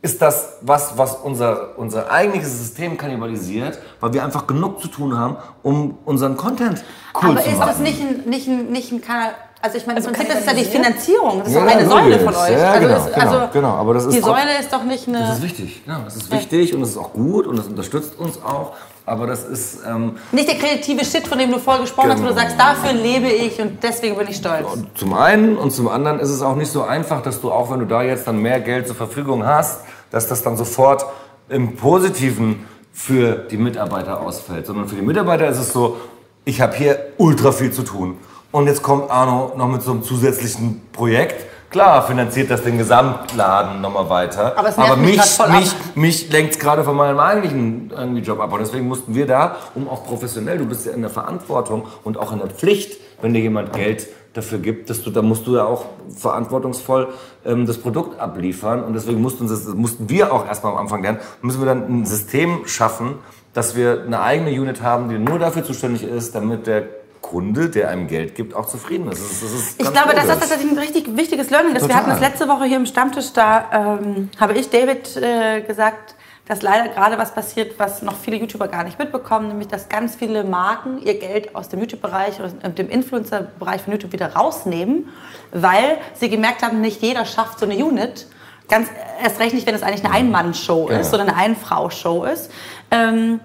ist 0.02 0.22
das 0.22 0.58
was, 0.62 0.98
was 0.98 1.16
unser, 1.16 1.78
unser 1.78 2.10
eigentliches 2.12 2.58
System 2.58 2.98
kannibalisiert, 2.98 3.80
weil 4.00 4.14
wir 4.14 4.24
einfach 4.24 4.48
genug 4.48 4.82
zu 4.82 4.88
tun 4.88 5.18
haben, 5.18 5.38
um 5.64 5.98
unseren 6.06 6.38
Content 6.38 6.84
cool 7.22 7.32
Aber 7.32 7.42
zu 7.44 7.50
ist 7.50 7.58
machen. 7.58 7.70
das 7.70 7.80
nicht 7.80 8.00
ein, 8.02 8.24
nicht 8.30 8.48
ein, 8.48 8.66
nicht 8.72 8.92
ein 8.92 9.02
Kanal? 9.02 9.32
Also 9.62 9.78
ich 9.78 9.88
meine, 9.88 10.00
im 10.00 10.06
Also 10.06 10.16
Prinzip 10.16 10.38
ist 10.38 10.46
ja 10.48 10.54
die? 10.54 10.64
Finanzierung. 10.64 11.40
Das 11.40 11.48
ist 11.48 11.54
Ja, 11.56 11.66
doch 11.66 11.72
eine 11.72 11.82
ja, 11.82 11.90
Säule 11.90 12.20
von 12.20 12.36
euch. 12.36 12.50
Ja, 12.52 12.72
also 12.72 12.88
genau, 12.88 12.98
ist, 12.98 13.14
genau, 13.16 13.26
also 13.32 13.48
genau. 13.52 13.70
Aber 13.70 13.94
das 13.96 14.06
ist 14.06 14.16
die 14.16 14.20
Säule 14.22 14.60
ist 14.60 14.72
doch 14.72 14.84
nicht 14.84 15.08
eine... 15.08 15.20
Das 15.20 15.38
ist 15.38 15.44
wichtig, 15.44 15.82
ja, 15.88 16.02
das 16.06 16.16
ist 16.16 16.32
wichtig 16.32 16.74
und 16.76 16.82
das 16.82 16.90
ist 16.92 16.98
auch 16.98 17.14
gut 17.14 17.48
und 17.48 17.58
das 17.58 17.66
unterstützt 17.68 18.18
uns 18.20 18.38
auch. 18.44 18.74
Aber 19.08 19.28
das 19.28 19.44
ist, 19.44 19.80
ähm, 19.88 20.18
Nicht 20.32 20.48
der 20.50 20.56
kreative 20.58 21.06
Shit, 21.06 21.28
von 21.28 21.38
dem 21.38 21.52
du 21.52 21.60
vorher 21.60 21.82
gesprochen 21.84 22.10
hast, 22.12 22.20
wo 22.24 22.28
du 22.28 22.30
Genau. 22.34 22.42
sagst, 22.42 22.60
dafür 22.60 22.94
lebe 22.94 23.28
ich 23.28 23.62
und 23.62 23.84
deswegen 23.84 24.16
bin 24.18 24.28
ich 24.28 24.38
stolz. 24.38 24.66
zum 24.96 25.14
einen 25.14 25.58
und 25.58 25.72
zum 25.72 25.88
anderen 25.88 26.20
ist 26.20 26.30
es 26.30 26.42
auch 26.42 26.56
nicht 26.56 26.72
so 26.72 26.82
einfach, 26.84 27.22
dass 27.22 27.40
du 27.40 27.52
auch, 27.52 27.70
wenn 27.72 27.80
du 27.80 27.86
da 27.86 28.02
jetzt 28.02 28.26
dann 28.28 28.40
mehr 28.40 28.60
Geld 28.60 28.88
zur 28.88 28.96
Verfügung 28.96 29.46
hast, 29.46 29.82
dass 30.12 30.28
das 30.28 30.42
dann 30.42 30.58
sofort 30.58 31.06
im 31.50 31.76
Positiven 31.76 32.66
für 32.94 33.36
die 33.36 33.58
Mitarbeiter 33.58 34.22
ausfällt. 34.22 34.66
Sondern 34.66 34.88
für 34.88 34.96
die 34.96 35.02
Mitarbeiter 35.04 35.48
ist 35.50 35.60
es 35.60 35.72
so, 35.72 35.98
ich 36.44 36.62
habe 36.62 36.76
hier 36.76 36.98
ultra 37.18 37.52
viel 37.52 37.72
zu 37.72 37.84
tun. 37.84 38.18
Und 38.52 38.68
jetzt 38.68 38.82
kommt 38.82 39.12
Arno 39.12 39.52
noch 39.58 39.68
mit 39.68 39.82
so 39.84 39.92
einem 39.92 40.02
zusätzlichen 40.04 40.82
Projekt. 40.94 41.46
Klar, 41.76 42.08
finanziert 42.08 42.50
das 42.50 42.64
den 42.64 42.78
Gesamtladen 42.78 43.82
nochmal 43.82 44.10
weiter. 44.10 44.58
Aber 44.58 44.70
nervt 44.70 45.02
mich 45.02 45.18
mich, 45.60 45.76
mich, 45.96 46.32
lenkt 46.32 46.54
es 46.54 46.60
gerade 46.60 46.86
von 46.86 46.96
meinem 46.96 47.20
eigentlichen 47.20 47.92
irgendwie 47.92 48.22
Job 48.22 48.40
ab. 48.40 48.54
Und 48.54 48.60
deswegen 48.62 48.88
mussten 48.88 49.14
wir 49.14 49.28
da, 49.28 49.58
um 49.76 49.90
auch 49.90 50.06
professionell, 50.06 50.58
du 50.58 50.66
bist 50.66 50.86
ja 50.86 50.94
in 50.94 51.02
der 51.02 51.10
Verantwortung 51.10 51.86
und 52.06 52.18
auch 52.18 52.32
in 52.32 52.40
der 52.40 52.48
Pflicht, 52.48 52.98
wenn 53.22 53.34
dir 53.34 53.42
jemand 53.42 53.74
Geld 53.74 54.08
dafür 54.32 54.60
gibt, 54.60 54.90
dass 54.90 55.04
du, 55.04 55.10
da 55.10 55.22
musst 55.22 55.48
du 55.48 55.58
ja 55.58 55.66
auch 55.66 55.88
verantwortungsvoll 56.16 57.10
ähm, 57.46 57.66
das 57.66 57.78
Produkt 57.78 58.22
abliefern. 58.22 58.82
Und 58.82 58.94
deswegen 58.94 59.22
mussten, 59.22 59.50
das 59.50 59.66
mussten 59.66 60.10
wir 60.10 60.32
auch 60.32 60.48
erstmal 60.48 60.72
am 60.72 60.78
Anfang 60.78 61.02
lernen, 61.02 61.20
müssen 61.42 61.60
wir 61.60 61.66
dann 61.66 61.90
ein 61.90 62.06
System 62.06 62.66
schaffen, 62.68 63.16
dass 63.54 63.76
wir 63.76 64.04
eine 64.06 64.22
eigene 64.22 64.52
Unit 64.52 64.82
haben, 64.82 65.10
die 65.10 65.20
nur 65.20 65.40
dafür 65.40 65.66
zuständig 65.66 66.04
ist, 66.04 66.36
damit 66.36 66.68
der 66.68 66.84
Kunde, 67.26 67.70
der 67.70 67.90
einem 67.90 68.08
Geld 68.08 68.36
gibt, 68.36 68.54
auch 68.54 68.68
zufrieden 68.68 69.12
ist. 69.12 69.20
Das 69.20 69.32
ist, 69.32 69.44
das 69.44 69.52
ist 69.52 69.82
Ich 69.82 69.92
glaube, 69.92 70.14
dass 70.14 70.28
das 70.28 70.36
logisch. 70.36 70.40
tatsächlich 70.42 70.72
ein 70.72 70.78
richtig 70.78 71.18
wichtiges 71.18 71.50
Learning 71.50 71.76
ist. 71.76 71.88
Wir 71.88 71.96
hatten 71.96 72.12
das 72.12 72.20
letzte 72.20 72.48
Woche 72.48 72.66
hier 72.66 72.78
im 72.78 72.86
Stammtisch, 72.86 73.34
da 73.34 74.00
ähm, 74.00 74.30
habe 74.40 74.54
ich 74.54 74.70
David 74.70 75.18
äh, 75.18 75.62
gesagt, 75.62 76.14
dass 76.48 76.62
leider 76.62 76.90
gerade 76.90 77.18
was 77.18 77.34
passiert, 77.34 77.80
was 77.80 78.04
noch 78.04 78.16
viele 78.16 78.38
YouTuber 78.38 78.68
gar 78.68 78.84
nicht 78.84 79.00
mitbekommen, 79.00 79.48
nämlich 79.48 79.68
dass 79.68 79.90
ganz 79.90 80.16
viele 80.16 80.44
Marken 80.44 81.02
ihr 81.02 81.18
Geld 81.18 81.56
aus 81.56 81.68
dem 81.70 81.80
YouTube-Bereich 81.80 82.36
und 82.40 82.78
dem 82.78 82.90
Influencer-Bereich 82.90 83.82
von 83.82 83.94
YouTube 83.94 84.14
wieder 84.14 84.34
rausnehmen, 84.34 85.10
weil 85.52 85.98
sie 86.14 86.30
gemerkt 86.30 86.62
haben, 86.62 86.80
nicht 86.80 87.02
jeder 87.02 87.26
schafft 87.26 87.58
so 87.58 87.66
eine 87.66 87.84
Unit. 87.84 88.28
Ganz 88.70 88.88
erst 89.24 89.40
recht 89.40 89.56
nicht, 89.56 89.66
wenn 89.66 89.74
es 89.74 89.82
eigentlich 89.82 90.06
eine 90.06 90.14
Ein-Mann-Show 90.14 90.90
ist 90.90 91.12
oder 91.12 91.24
eine 91.24 91.36
Ein-Frau-Show 91.36 92.26
ist. 92.26 92.52
Ähm, 92.92 93.40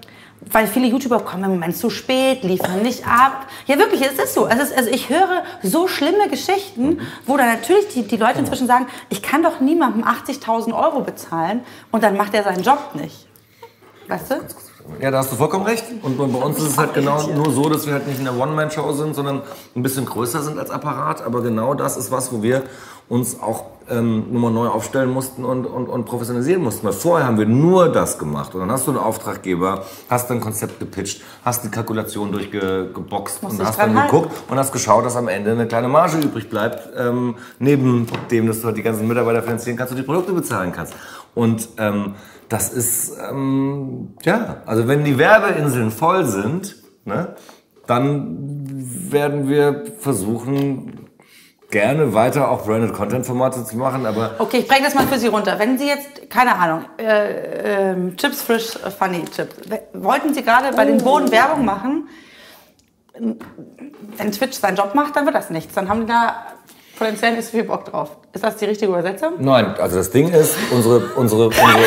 weil 0.49 0.67
viele 0.67 0.87
YouTuber 0.87 1.19
kommen 1.19 1.43
im 1.43 1.51
Moment 1.51 1.77
zu 1.77 1.89
spät, 1.89 2.43
liefern 2.43 2.81
nicht 2.81 3.05
ab. 3.05 3.47
Ja, 3.67 3.77
wirklich, 3.77 4.01
es 4.01 4.13
ist 4.13 4.33
so. 4.33 4.47
Es 4.47 4.59
ist, 4.59 4.77
also 4.77 4.89
ich 4.89 5.09
höre 5.09 5.43
so 5.61 5.87
schlimme 5.87 6.29
Geschichten, 6.29 6.99
wo 7.25 7.37
dann 7.37 7.47
natürlich 7.47 7.89
die, 7.89 8.07
die 8.07 8.17
Leute 8.17 8.39
inzwischen 8.39 8.67
sagen, 8.67 8.87
ich 9.09 9.21
kann 9.21 9.43
doch 9.43 9.59
niemandem 9.59 10.03
80.000 10.03 10.73
Euro 10.73 11.01
bezahlen 11.01 11.61
und 11.91 12.03
dann 12.03 12.17
macht 12.17 12.33
er 12.33 12.43
seinen 12.43 12.63
Job 12.63 12.95
nicht. 12.95 13.27
Weißt 14.07 14.31
du? 14.31 14.35
Ja, 14.99 15.11
da 15.11 15.19
hast 15.19 15.31
du 15.31 15.35
vollkommen 15.35 15.65
recht. 15.65 15.85
Und 16.01 16.17
bei 16.17 16.23
uns 16.23 16.57
ist 16.57 16.69
es 16.69 16.77
halt 16.77 16.93
genau 16.93 17.21
nur 17.27 17.51
so, 17.51 17.69
dass 17.69 17.85
wir 17.85 17.93
halt 17.93 18.07
nicht 18.07 18.17
in 18.17 18.25
der 18.25 18.37
One-Man-Show 18.37 18.91
sind, 18.93 19.13
sondern 19.13 19.43
ein 19.75 19.83
bisschen 19.83 20.05
größer 20.05 20.41
sind 20.41 20.57
als 20.57 20.71
Apparat. 20.71 21.21
Aber 21.21 21.41
genau 21.41 21.75
das 21.75 21.97
ist 21.97 22.11
was, 22.11 22.33
wo 22.33 22.41
wir 22.41 22.63
uns 23.07 23.39
auch 23.39 23.65
ähm, 23.91 24.31
nochmal 24.31 24.51
neu 24.51 24.67
aufstellen 24.67 25.09
mussten 25.09 25.43
und, 25.45 25.65
und, 25.65 25.87
und 25.87 26.05
professionalisieren 26.05 26.63
mussten. 26.63 26.85
Weil 26.85 26.93
vorher 26.93 27.27
haben 27.27 27.37
wir 27.37 27.45
nur 27.45 27.89
das 27.89 28.17
gemacht. 28.17 28.55
Und 28.55 28.61
dann 28.61 28.71
hast 28.71 28.87
du 28.87 28.91
einen 28.91 28.99
Auftraggeber, 28.99 29.85
hast 30.09 30.31
ein 30.31 30.39
Konzept 30.39 30.79
gepitcht, 30.79 31.21
hast 31.43 31.63
die 31.63 31.69
Kalkulation 31.69 32.31
durchgeboxt 32.31 33.43
und 33.43 33.63
hast 33.63 33.79
dann 33.79 33.95
halten. 33.95 34.11
geguckt 34.11 34.31
und 34.49 34.57
hast 34.57 34.71
geschaut, 34.71 35.05
dass 35.05 35.15
am 35.15 35.27
Ende 35.27 35.51
eine 35.51 35.67
kleine 35.67 35.87
Marge 35.87 36.17
übrig 36.17 36.49
bleibt. 36.49 36.89
Ähm, 36.97 37.35
neben 37.59 38.07
dem, 38.31 38.47
dass 38.47 38.61
du 38.61 38.67
halt 38.67 38.77
die 38.77 38.83
ganzen 38.83 39.07
Mitarbeiter 39.07 39.43
finanzieren 39.43 39.77
kannst 39.77 39.91
und 39.91 39.97
die 39.97 40.03
Produkte 40.03 40.33
bezahlen 40.33 40.71
kannst. 40.71 40.95
Und 41.35 41.69
ähm, 41.77 42.15
das 42.49 42.73
ist, 42.73 43.13
ähm, 43.29 44.15
ja, 44.23 44.57
also 44.65 44.87
wenn 44.87 45.03
die 45.03 45.17
Werbeinseln 45.17 45.91
voll 45.91 46.25
sind, 46.25 46.75
ne, 47.05 47.35
dann 47.87 48.37
werden 49.11 49.47
wir 49.47 49.83
versuchen, 49.99 51.00
gerne 51.71 52.13
weiter 52.13 52.51
auch 52.51 52.65
Branded 52.65 52.93
Content 52.93 53.25
Formate 53.25 53.63
zu 53.63 53.77
machen, 53.77 54.05
aber 54.05 54.35
Okay, 54.39 54.57
ich 54.59 54.67
bringe 54.67 54.83
das 54.83 54.93
mal 54.93 55.07
für 55.07 55.17
Sie 55.17 55.27
runter. 55.27 55.57
Wenn 55.57 55.77
Sie 55.77 55.87
jetzt, 55.87 56.29
keine 56.29 56.55
Ahnung, 56.55 56.85
äh, 56.97 57.91
ähm, 57.91 58.15
Chips 58.17 58.41
Frisch 58.41 58.75
äh, 58.75 58.91
Funny 58.91 59.23
Chips, 59.25 59.55
wollten 59.93 60.33
Sie 60.33 60.43
gerade 60.43 60.75
bei 60.75 60.85
den 60.85 60.97
Bohnen 60.99 61.31
Werbung 61.31 61.65
machen? 61.65 62.07
Wenn 63.13 64.31
Twitch 64.31 64.57
seinen 64.57 64.75
Job 64.75 64.95
macht, 64.95 65.15
dann 65.15 65.25
wird 65.25 65.35
das 65.35 65.49
nichts. 65.49 65.73
Dann 65.73 65.89
haben 65.89 66.01
die 66.01 66.07
da 66.07 66.45
potenziell 66.97 67.35
nicht 67.35 67.45
so 67.45 67.51
viel 67.51 67.63
Bock 67.63 67.85
drauf. 67.85 68.17
Ist 68.33 68.43
das 68.43 68.57
die 68.57 68.65
richtige 68.65 68.91
Übersetzung? 68.91 69.33
nein, 69.39 69.73
also 69.79 69.97
das 69.97 70.11
Ding 70.11 70.31
ist, 70.31 70.55
unsere, 70.71 71.07
unsere, 71.15 71.45
unsere 71.47 71.83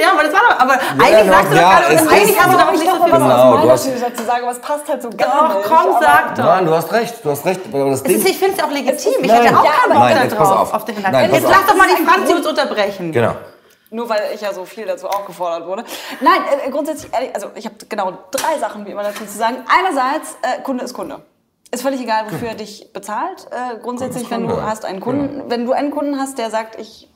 ja, 0.00 0.12
aber 0.12 0.24
das 0.24 0.32
war 0.32 0.40
doch, 0.48 0.58
aber 0.60 0.72
eigentlich 0.72 1.28
doch, 1.28 1.34
sagst 1.38 1.52
du 1.52 1.56
ja, 1.56 1.80
doch 1.80 1.90
es 1.90 2.02
gerade, 2.02 2.10
eigentlich 2.16 2.40
hast 2.40 2.52
du 2.54 2.58
doch 2.58 2.70
nicht 2.72 2.84
so 2.84 2.90
viel 3.04 3.12
Genau, 3.12 3.56
du 3.58 3.70
hast- 3.70 3.88
dazu 4.02 4.22
sagen, 4.24 4.42
aber 4.42 4.52
es 4.52 4.58
passt 4.60 4.88
halt 4.88 5.02
so 5.02 5.10
gar 5.10 5.48
Doch, 5.48 5.56
nicht. 5.56 5.68
komm, 5.68 5.76
aber- 5.94 6.00
sag 6.04 6.34
doch. 6.34 6.44
nein, 6.44 6.66
du 6.66 6.74
hast 6.74 6.92
recht, 6.92 7.24
du 7.24 7.30
hast 7.30 7.44
recht, 7.46 7.60
aber 7.72 7.90
das 7.90 8.02
Ding, 8.02 8.16
ist, 8.16 8.28
ich 8.28 8.38
finde 8.38 8.56
es 8.58 8.64
auch 8.64 8.70
legitim. 8.70 9.12
Ich 9.22 9.26
Nein. 9.28 9.42
hätte 9.42 9.58
auch 9.58 9.64
Ja, 9.64 9.70
keinen 9.70 9.92
Bock 9.92 9.98
Nein, 10.02 10.16
da 10.16 10.22
jetzt 10.24 10.36
pass 10.36 10.48
drauf, 10.48 10.60
auf. 10.60 10.74
auf 10.74 10.84
den. 10.84 11.02
Nein, 11.02 11.12
pass 11.30 11.40
Jetzt 11.40 11.50
lass 11.50 11.66
doch 11.66 11.76
mal 11.76 11.86
die 11.88 12.04
Franzi 12.04 12.34
uns 12.34 12.46
unterbrechen. 12.46 13.12
genau. 13.12 13.34
Nur 13.90 14.06
weil 14.08 14.20
ich 14.34 14.42
ja 14.42 14.52
so 14.52 14.66
viel 14.66 14.84
dazu 14.84 15.08
auch 15.08 15.24
gefordert 15.24 15.66
wurde. 15.66 15.82
Nein, 16.20 16.40
äh, 16.66 16.70
grundsätzlich, 16.70 17.10
ehrlich, 17.12 17.34
also 17.34 17.48
ich 17.54 17.64
habe 17.64 17.76
genau 17.88 18.12
drei 18.30 18.58
Sachen 18.58 18.84
wie 18.84 18.90
immer 18.90 19.02
dazu 19.02 19.24
zu 19.24 19.38
sagen. 19.38 19.64
Einerseits, 19.66 20.36
äh, 20.42 20.60
Kunde 20.62 20.84
ist 20.84 20.92
Kunde. 20.92 21.20
Ist 21.70 21.82
völlig 21.82 22.00
egal, 22.02 22.24
wofür 22.30 22.48
er 22.48 22.54
dich 22.54 22.92
bezahlt. 22.92 23.46
Äh, 23.50 23.78
grundsätzlich, 23.82 24.30
wenn 24.30 24.46
du 24.46 24.62
hast 24.62 24.84
einen 24.84 25.00
Kunden, 25.00 25.44
wenn 25.50 25.64
du 25.64 25.72
einen 25.72 25.90
Kunden 25.90 26.18
hast, 26.18 26.36
der 26.38 26.50
sagt, 26.50 26.78
ich 26.78 27.08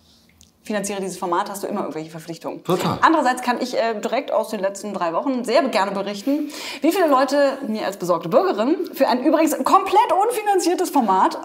finanziere 0.63 1.01
dieses 1.01 1.19
Format, 1.19 1.51
hast 1.51 1.63
du 1.63 1.67
immer 1.67 1.81
irgendwelche 1.81 2.11
Verpflichtungen. 2.11 2.63
Total. 2.63 2.99
Andererseits 3.03 3.43
kann 3.43 3.61
ich 3.61 3.77
äh, 3.77 4.01
direkt 4.01 4.33
aus 4.33 4.51
den 4.51 4.61
letzten 4.61 4.95
drei 4.95 5.13
Wochen 5.13 5.45
sehr 5.45 5.63
gerne 5.65 5.91
berichten, 5.91 6.51
wie 6.81 6.93
viele 6.93 7.09
Leute 7.09 7.59
mir 7.67 7.87
als 7.87 7.97
besorgte 7.97 8.29
Bürgerin 8.29 8.77
für 8.93 9.09
ein 9.09 9.25
übrigens 9.25 9.53
komplett 9.65 10.13
unfinanziertes 10.13 10.91
Format 10.91 11.39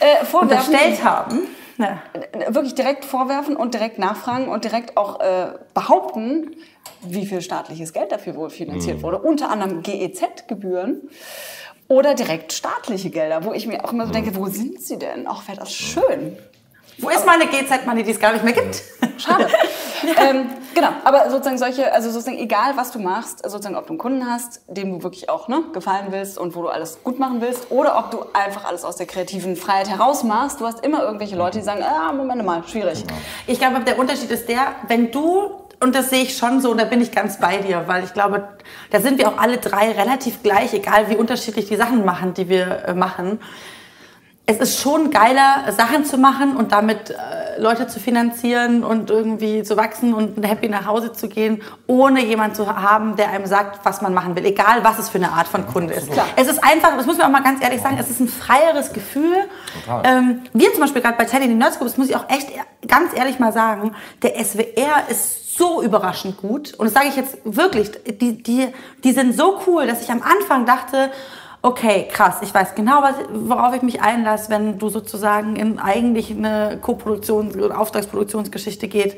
äh, 0.00 0.24
vorwerfen. 0.24 0.72
Unterstellt 0.72 1.04
haben. 1.04 1.40
Ja. 1.78 2.02
Wirklich 2.48 2.74
direkt 2.74 3.04
vorwerfen 3.04 3.56
und 3.56 3.74
direkt 3.74 3.98
nachfragen 3.98 4.48
und 4.48 4.64
direkt 4.64 4.96
auch 4.96 5.20
äh, 5.20 5.52
behaupten, 5.74 6.56
wie 7.02 7.26
viel 7.26 7.40
staatliches 7.42 7.92
Geld 7.92 8.12
dafür 8.12 8.36
wohl 8.36 8.50
finanziert 8.50 9.02
wurde. 9.02 9.18
Unter 9.18 9.50
anderem 9.50 9.82
GEZ-Gebühren 9.82 11.08
oder 11.88 12.14
direkt 12.14 12.52
staatliche 12.52 13.10
Gelder, 13.10 13.44
wo 13.44 13.52
ich 13.52 13.66
mir 13.66 13.84
auch 13.84 13.92
immer 13.92 14.06
so 14.06 14.12
denke, 14.12 14.36
wo 14.36 14.46
sind 14.46 14.80
sie 14.80 14.98
denn? 14.98 15.26
Ach, 15.26 15.46
wäre 15.48 15.58
das 15.58 15.72
schön. 15.72 16.38
Wo 16.98 17.08
ist 17.08 17.24
meine 17.26 17.46
GZ-Money, 17.46 18.02
die 18.02 18.10
es 18.10 18.20
gar 18.20 18.32
nicht 18.32 18.44
mehr 18.44 18.52
gibt? 18.52 18.82
Schade. 19.18 19.48
ähm, 20.18 20.50
genau, 20.74 20.88
aber 21.04 21.30
sozusagen 21.30 21.58
solche, 21.58 21.92
also 21.92 22.10
sozusagen 22.10 22.38
egal, 22.38 22.76
was 22.76 22.92
du 22.92 22.98
machst, 22.98 23.48
sozusagen 23.48 23.76
ob 23.76 23.86
du 23.86 23.92
einen 23.92 23.98
Kunden 23.98 24.26
hast, 24.26 24.60
dem 24.68 24.92
du 24.92 25.02
wirklich 25.02 25.28
auch 25.28 25.48
ne, 25.48 25.62
gefallen 25.72 26.08
willst 26.10 26.38
und 26.38 26.54
wo 26.54 26.62
du 26.62 26.68
alles 26.68 27.02
gut 27.02 27.18
machen 27.18 27.40
willst, 27.40 27.70
oder 27.70 27.98
ob 27.98 28.10
du 28.10 28.24
einfach 28.32 28.64
alles 28.64 28.84
aus 28.84 28.96
der 28.96 29.06
kreativen 29.06 29.56
Freiheit 29.56 29.88
heraus 29.88 30.22
machst, 30.22 30.60
du 30.60 30.66
hast 30.66 30.84
immer 30.84 31.02
irgendwelche 31.02 31.36
Leute, 31.36 31.58
die 31.58 31.64
sagen, 31.64 31.82
ah, 31.82 32.12
Moment 32.12 32.44
mal, 32.44 32.62
schwierig. 32.66 33.04
Ich 33.46 33.58
glaube, 33.58 33.80
der 33.80 33.98
Unterschied 33.98 34.30
ist 34.30 34.48
der, 34.48 34.74
wenn 34.88 35.10
du, 35.10 35.50
und 35.80 35.94
das 35.94 36.10
sehe 36.10 36.22
ich 36.22 36.36
schon 36.36 36.60
so, 36.60 36.72
und 36.72 36.80
da 36.80 36.84
bin 36.84 37.00
ich 37.00 37.12
ganz 37.12 37.38
bei 37.38 37.58
dir, 37.58 37.84
weil 37.86 38.04
ich 38.04 38.12
glaube, 38.12 38.48
da 38.90 39.00
sind 39.00 39.18
wir 39.18 39.28
auch 39.28 39.38
alle 39.38 39.58
drei 39.58 39.92
relativ 39.92 40.42
gleich, 40.42 40.74
egal 40.74 41.08
wie 41.08 41.16
unterschiedlich 41.16 41.66
die 41.66 41.76
Sachen 41.76 42.04
machen, 42.04 42.34
die 42.34 42.48
wir 42.48 42.84
äh, 42.86 42.94
machen. 42.94 43.40
Es 44.44 44.58
ist 44.58 44.80
schon 44.80 45.10
geiler, 45.10 45.70
Sachen 45.70 46.04
zu 46.04 46.18
machen 46.18 46.56
und 46.56 46.72
damit 46.72 47.10
äh, 47.10 47.60
Leute 47.60 47.86
zu 47.86 48.00
finanzieren 48.00 48.82
und 48.82 49.08
irgendwie 49.08 49.62
zu 49.62 49.76
wachsen 49.76 50.14
und 50.14 50.44
happy 50.44 50.68
nach 50.68 50.86
Hause 50.86 51.12
zu 51.12 51.28
gehen, 51.28 51.62
ohne 51.86 52.24
jemanden 52.24 52.56
zu 52.56 52.66
haben, 52.66 53.14
der 53.14 53.30
einem 53.30 53.46
sagt, 53.46 53.84
was 53.84 54.02
man 54.02 54.12
machen 54.14 54.34
will. 54.34 54.44
Egal, 54.44 54.82
was 54.82 54.98
es 54.98 55.10
für 55.10 55.18
eine 55.18 55.30
Art 55.30 55.46
von 55.46 55.66
Kunde 55.66 55.94
ist. 55.94 56.10
Klar. 56.10 56.26
Es 56.34 56.48
ist 56.48 56.62
einfach, 56.64 56.96
das 56.96 57.06
muss 57.06 57.18
man 57.18 57.28
auch 57.28 57.30
mal 57.30 57.42
ganz 57.44 57.62
ehrlich 57.62 57.80
sagen, 57.80 57.96
es 58.00 58.10
ist 58.10 58.18
ein 58.18 58.28
freieres 58.28 58.92
Gefühl. 58.92 59.36
Ähm, 60.02 60.42
wir 60.52 60.72
zum 60.72 60.80
Beispiel 60.80 61.02
gerade 61.02 61.16
bei 61.16 61.24
Teddy 61.24 61.44
in 61.44 61.60
Group, 61.60 61.78
das 61.80 61.96
muss 61.96 62.08
ich 62.08 62.16
auch 62.16 62.28
echt 62.28 62.50
e- 62.50 62.86
ganz 62.88 63.16
ehrlich 63.16 63.38
mal 63.38 63.52
sagen, 63.52 63.94
der 64.22 64.44
SWR 64.44 65.08
ist 65.08 65.56
so 65.56 65.82
überraschend 65.82 66.38
gut. 66.38 66.74
Und 66.74 66.86
das 66.86 66.94
sage 66.94 67.06
ich 67.08 67.16
jetzt 67.16 67.38
wirklich, 67.44 67.90
die, 68.06 68.42
die, 68.42 68.68
die 69.04 69.12
sind 69.12 69.36
so 69.36 69.60
cool, 69.66 69.86
dass 69.86 70.02
ich 70.02 70.10
am 70.10 70.22
Anfang 70.22 70.66
dachte, 70.66 71.10
okay, 71.62 72.08
krass, 72.10 72.36
ich 72.42 72.52
weiß 72.52 72.74
genau, 72.74 73.02
was, 73.02 73.14
worauf 73.32 73.74
ich 73.74 73.82
mich 73.82 74.02
einlasse, 74.02 74.50
wenn 74.50 74.78
du 74.78 74.88
sozusagen 74.88 75.56
in 75.56 75.78
eigentlich 75.78 76.30
eine 76.30 76.78
Co-Produktions- 76.82 77.56
oder 77.56 77.78
Auftragsproduktionsgeschichte 77.78 78.88
geht. 78.88 79.16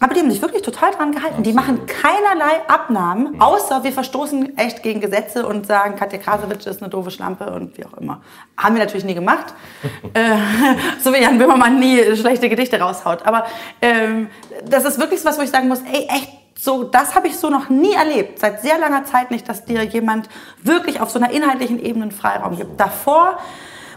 Aber 0.00 0.12
die 0.12 0.20
haben 0.20 0.30
sich 0.30 0.42
wirklich 0.42 0.62
total 0.62 0.90
dran 0.90 1.12
gehalten. 1.12 1.44
Die 1.44 1.52
machen 1.52 1.86
keinerlei 1.86 2.66
Abnahmen, 2.66 3.40
außer 3.40 3.84
wir 3.84 3.92
verstoßen 3.92 4.58
echt 4.58 4.82
gegen 4.82 5.00
Gesetze 5.00 5.46
und 5.46 5.66
sagen, 5.66 5.94
Katja 5.94 6.18
Krasowitsch 6.18 6.66
ist 6.66 6.82
eine 6.82 6.90
doofe 6.90 7.12
Schlampe 7.12 7.52
und 7.52 7.78
wie 7.78 7.86
auch 7.86 7.94
immer. 7.98 8.20
Haben 8.56 8.74
wir 8.74 8.82
natürlich 8.82 9.04
nie 9.04 9.14
gemacht. 9.14 9.54
äh, 10.14 10.36
so 11.00 11.12
wie 11.12 11.22
Jan 11.22 11.38
Böhmermann 11.38 11.78
nie 11.78 12.16
schlechte 12.16 12.48
Gedichte 12.48 12.80
raushaut. 12.80 13.24
Aber 13.24 13.46
ähm, 13.80 14.28
das 14.68 14.84
ist 14.84 14.98
wirklich 14.98 15.20
so 15.20 15.28
was, 15.28 15.38
wo 15.38 15.42
ich 15.42 15.50
sagen 15.50 15.68
muss, 15.68 15.80
ey, 15.82 16.08
echt, 16.08 16.28
so, 16.58 16.84
das 16.84 17.14
habe 17.14 17.28
ich 17.28 17.36
so 17.36 17.50
noch 17.50 17.68
nie 17.68 17.94
erlebt, 17.94 18.38
seit 18.38 18.62
sehr 18.62 18.78
langer 18.78 19.04
Zeit 19.04 19.30
nicht, 19.30 19.48
dass 19.48 19.64
dir 19.64 19.82
jemand 19.82 20.28
wirklich 20.62 21.00
auf 21.00 21.10
so 21.10 21.18
einer 21.18 21.30
inhaltlichen 21.30 21.82
Ebene 21.82 22.04
einen 22.04 22.12
Freiraum 22.12 22.56
gibt. 22.56 22.78
Davor 22.78 23.38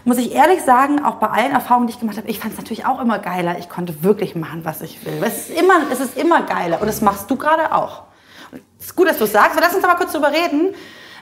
muss 0.04 0.18
ich 0.18 0.34
ehrlich 0.34 0.62
sagen, 0.62 1.04
auch 1.04 1.16
bei 1.16 1.28
allen 1.28 1.52
Erfahrungen, 1.52 1.86
die 1.86 1.92
ich 1.92 2.00
gemacht 2.00 2.16
habe, 2.16 2.28
ich 2.28 2.38
fand 2.38 2.52
es 2.52 2.58
natürlich 2.58 2.86
auch 2.86 3.00
immer 3.00 3.18
geiler. 3.18 3.58
Ich 3.58 3.68
konnte 3.68 4.02
wirklich 4.02 4.34
machen, 4.34 4.64
was 4.64 4.80
ich 4.80 5.04
will. 5.04 5.20
Es 5.22 5.48
ist 5.48 5.58
immer, 5.58 5.74
es 5.90 6.00
ist 6.00 6.16
immer 6.16 6.42
geiler 6.42 6.80
und 6.80 6.86
das 6.86 7.00
machst 7.00 7.30
du 7.30 7.36
gerade 7.36 7.74
auch. 7.74 8.04
Und 8.50 8.62
Es 8.78 8.86
ist 8.86 8.96
gut, 8.96 9.08
dass 9.08 9.18
du 9.18 9.24
es 9.24 9.32
sagst, 9.32 9.52
aber 9.52 9.60
lass 9.60 9.74
uns 9.74 9.84
aber 9.84 9.96
kurz 9.96 10.12
drüber 10.12 10.32
reden. 10.32 10.74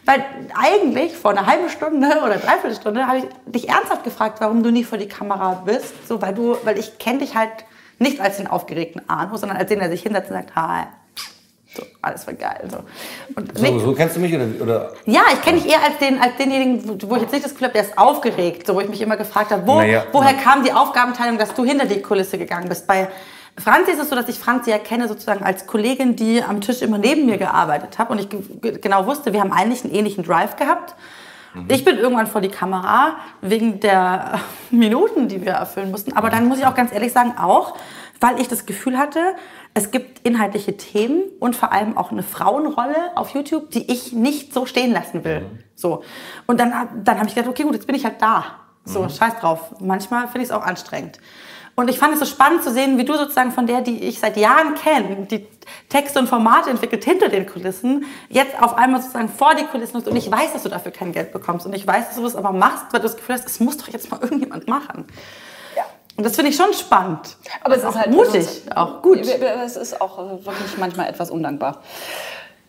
Weil 0.05 0.25
eigentlich 0.55 1.17
vor 1.17 1.33
einer 1.33 1.47
halben 1.47 1.69
Stunde 1.69 2.07
oder 2.25 2.37
dreiviertel 2.37 2.77
Stunde 2.77 3.07
habe 3.07 3.19
ich 3.19 3.25
dich 3.47 3.69
ernsthaft 3.69 4.05
gefragt, 4.05 4.41
warum 4.41 4.63
du 4.63 4.71
nie 4.71 4.85
vor 4.85 4.99
die 4.99 5.09
Kamera 5.09 5.63
bist. 5.67 6.07
So, 6.07 6.23
weil 6.23 6.33
du, 6.33 6.57
weil 6.63 6.79
ich 6.79 6.99
kenne 6.99 7.19
dich 7.19 7.35
halt 7.35 7.51
nicht 7.99 8.21
als 8.21 8.37
den 8.37 8.47
aufgeregten 8.47 9.09
Arno, 9.09 9.37
sondern 9.37 9.59
als 9.59 9.69
den, 9.69 9.81
der 9.81 9.91
sich 9.91 10.03
hinsetzt 10.03 10.31
und 10.31 10.37
sagt, 10.37 10.55
hi. 10.55 10.85
So, 11.77 11.83
alles 12.03 12.27
war 12.27 12.35
geil. 12.35 12.69
So. 12.71 12.79
Und 13.35 13.59
So, 13.59 13.79
so 13.81 13.93
kennst 13.93 14.17
du 14.17 14.21
mich 14.21 14.35
oder? 14.35 14.47
oder? 14.63 14.93
ja, 15.05 15.23
ich 15.33 15.43
kenne 15.43 15.61
dich 15.61 15.71
eher 15.71 15.83
als, 15.85 15.99
den, 15.99 16.19
als 16.21 16.37
denjenigen, 16.39 17.01
wo- 17.09 17.17
ich 17.17 17.23
jetzt 17.23 17.33
nicht 17.33 17.45
das 17.45 17.53
Gefühl 17.53 17.67
habe, 17.69 17.75
der 17.75 17.83
ist 17.83 17.99
aufgeregt. 17.99 18.67
So, 18.67 18.75
wo 18.75 18.81
ich 18.81 18.89
mich 18.89 19.01
immer 19.03 19.17
gefragt 19.17 19.51
habe, 19.51 19.67
wo, 19.67 19.77
Naja, 19.77 20.05
woher 20.13 20.33
na- 20.35 20.43
kam 20.43 20.65
die 20.65 20.73
Aufgabenteilung, 20.73 21.39
dass 21.39 21.53
du 21.55 21.65
hinter 21.65 21.87
die 21.87 22.01
Kulisse 22.01 22.39
gegangen 22.39 22.69
bist. 22.69 22.87
Bei 22.87 23.09
Franzi 23.59 23.93
ist 23.93 24.01
es 24.01 24.09
so, 24.11 24.17
dass 24.17 24.29
ich 24.29 24.39
Franzi 24.39 24.71
erkenne 24.71 25.09
sozusagen 25.09 25.45
als 25.45 25.67
Kollegin, 25.67 26.15
die 26.17 26.43
am 26.43 26.61
Tisch 26.61 26.83
immer 26.83 26.99
neben 26.99 27.27
mir 27.27 27.39
gearbeitet 27.39 27.99
hat. 27.99 28.11
Und 28.11 28.19
ich 28.21 28.29
ge- 28.29 28.41
ge- 28.61 28.79
genau 28.79 29.07
wusste, 29.07 29.33
wir 29.33 29.41
haben 29.41 29.53
eigentlich 29.53 29.85
einen 29.85 29.95
ähnlichen 29.95 30.25
Drive 30.25 30.57
gehabt. 30.57 30.95
Ich 31.69 31.87
bin 31.87 31.97
irgendwann 31.97 32.27
vor 32.27 32.43
die 32.43 32.51
Kamera 32.51 33.17
wegen 33.41 33.81
der 33.81 34.41
Minuten, 34.71 35.29
die 35.29 35.41
wir 35.43 35.53
erfüllen 35.53 35.91
mussten. 35.91 36.13
Aber 36.15 36.29
dann 36.29 36.47
muss 36.49 36.59
ich 36.59 36.67
auch 36.67 36.75
ganz 36.75 36.93
ehrlich 36.93 37.13
sagen, 37.15 37.33
auch, 37.39 37.75
weil 38.21 38.39
ich 38.41 38.49
das 38.49 38.67
Gefühl 38.67 38.99
hatte, 38.99 39.21
es 39.77 39.91
gibt 39.91 40.27
inhaltliche 40.27 40.79
Themen 40.79 41.25
und 41.39 41.55
vor 41.55 41.71
allem 41.71 41.99
auch 41.99 42.11
eine 42.11 42.23
Frauenrolle 42.23 43.15
auf 43.15 43.35
YouTube, 43.35 43.71
die 43.71 43.93
ich 43.93 44.15
nicht 44.15 44.55
so 44.55 44.65
stehen 44.65 44.91
lassen 44.91 45.23
will. 45.23 45.45
So. 45.75 46.03
Und 46.47 46.59
dann, 46.59 46.73
dann 47.05 47.19
habe 47.19 47.29
ich 47.29 47.35
gedacht, 47.35 47.51
okay, 47.51 47.65
gut, 47.65 47.75
jetzt 47.75 47.87
bin 47.87 47.95
ich 47.95 48.07
halt 48.07 48.23
da. 48.23 48.45
So, 48.87 49.07
scheiß 49.07 49.39
drauf. 49.39 49.75
Manchmal 49.79 50.29
finde 50.29 50.39
ich 50.39 50.45
es 50.45 50.51
auch 50.51 50.63
anstrengend. 50.63 51.19
Und 51.75 51.91
ich 51.91 51.99
fand 51.99 52.15
es 52.15 52.21
so 52.21 52.25
spannend 52.25 52.63
zu 52.63 52.73
sehen, 52.73 52.97
wie 52.97 53.05
du 53.05 53.19
sozusagen 53.19 53.53
von 53.53 53.67
der, 53.67 53.83
die 53.83 54.03
ich 54.03 54.19
seit 54.19 54.39
Jahren 54.39 54.77
kenne, 54.77 55.27
die 55.31 55.47
Texte 55.91 56.21
und 56.21 56.27
Formate 56.27 56.71
entwickelt 56.71 57.05
hinter 57.05 57.29
den 57.29 57.45
Kulissen, 57.45 58.07
jetzt 58.31 58.59
auf 58.63 58.79
einmal 58.79 59.03
sozusagen 59.03 59.29
vor 59.29 59.55
die 59.57 59.65
Kulissen. 59.65 59.99
Und 59.99 60.17
ich 60.17 60.31
weiß, 60.31 60.55
dass 60.55 60.63
du 60.63 60.71
dafür 60.71 60.91
kein 60.91 61.13
Geld 61.13 61.33
bekommst. 61.33 61.67
Und 61.67 61.75
ich 61.75 61.87
weiß, 61.87 62.07
dass 62.07 62.17
du 62.17 62.23
das 62.23 62.35
aber 62.35 62.53
machst, 62.53 62.87
weil 62.93 63.01
du 63.01 63.09
das 63.09 63.17
Gefühl 63.19 63.35
hast, 63.35 63.47
es 63.47 63.61
muss 63.61 63.77
doch 63.77 63.89
jetzt 63.89 64.11
mal 64.11 64.21
irgendjemand 64.23 64.69
machen. 64.69 65.05
Und 66.17 66.25
das 66.25 66.35
finde 66.35 66.51
ich 66.51 66.57
schon 66.57 66.73
spannend. 66.73 67.37
Aber 67.63 67.77
es 67.77 67.85
ist 67.85 67.95
halt 67.95 68.11
mutig, 68.11 68.47
auch 68.75 69.03
gut. 69.03 69.21
Es 69.21 69.77
ist 69.77 70.01
auch 70.01 70.19
wirklich 70.19 70.79
manchmal 70.79 71.09
etwas 71.09 71.31
undankbar. 71.31 71.83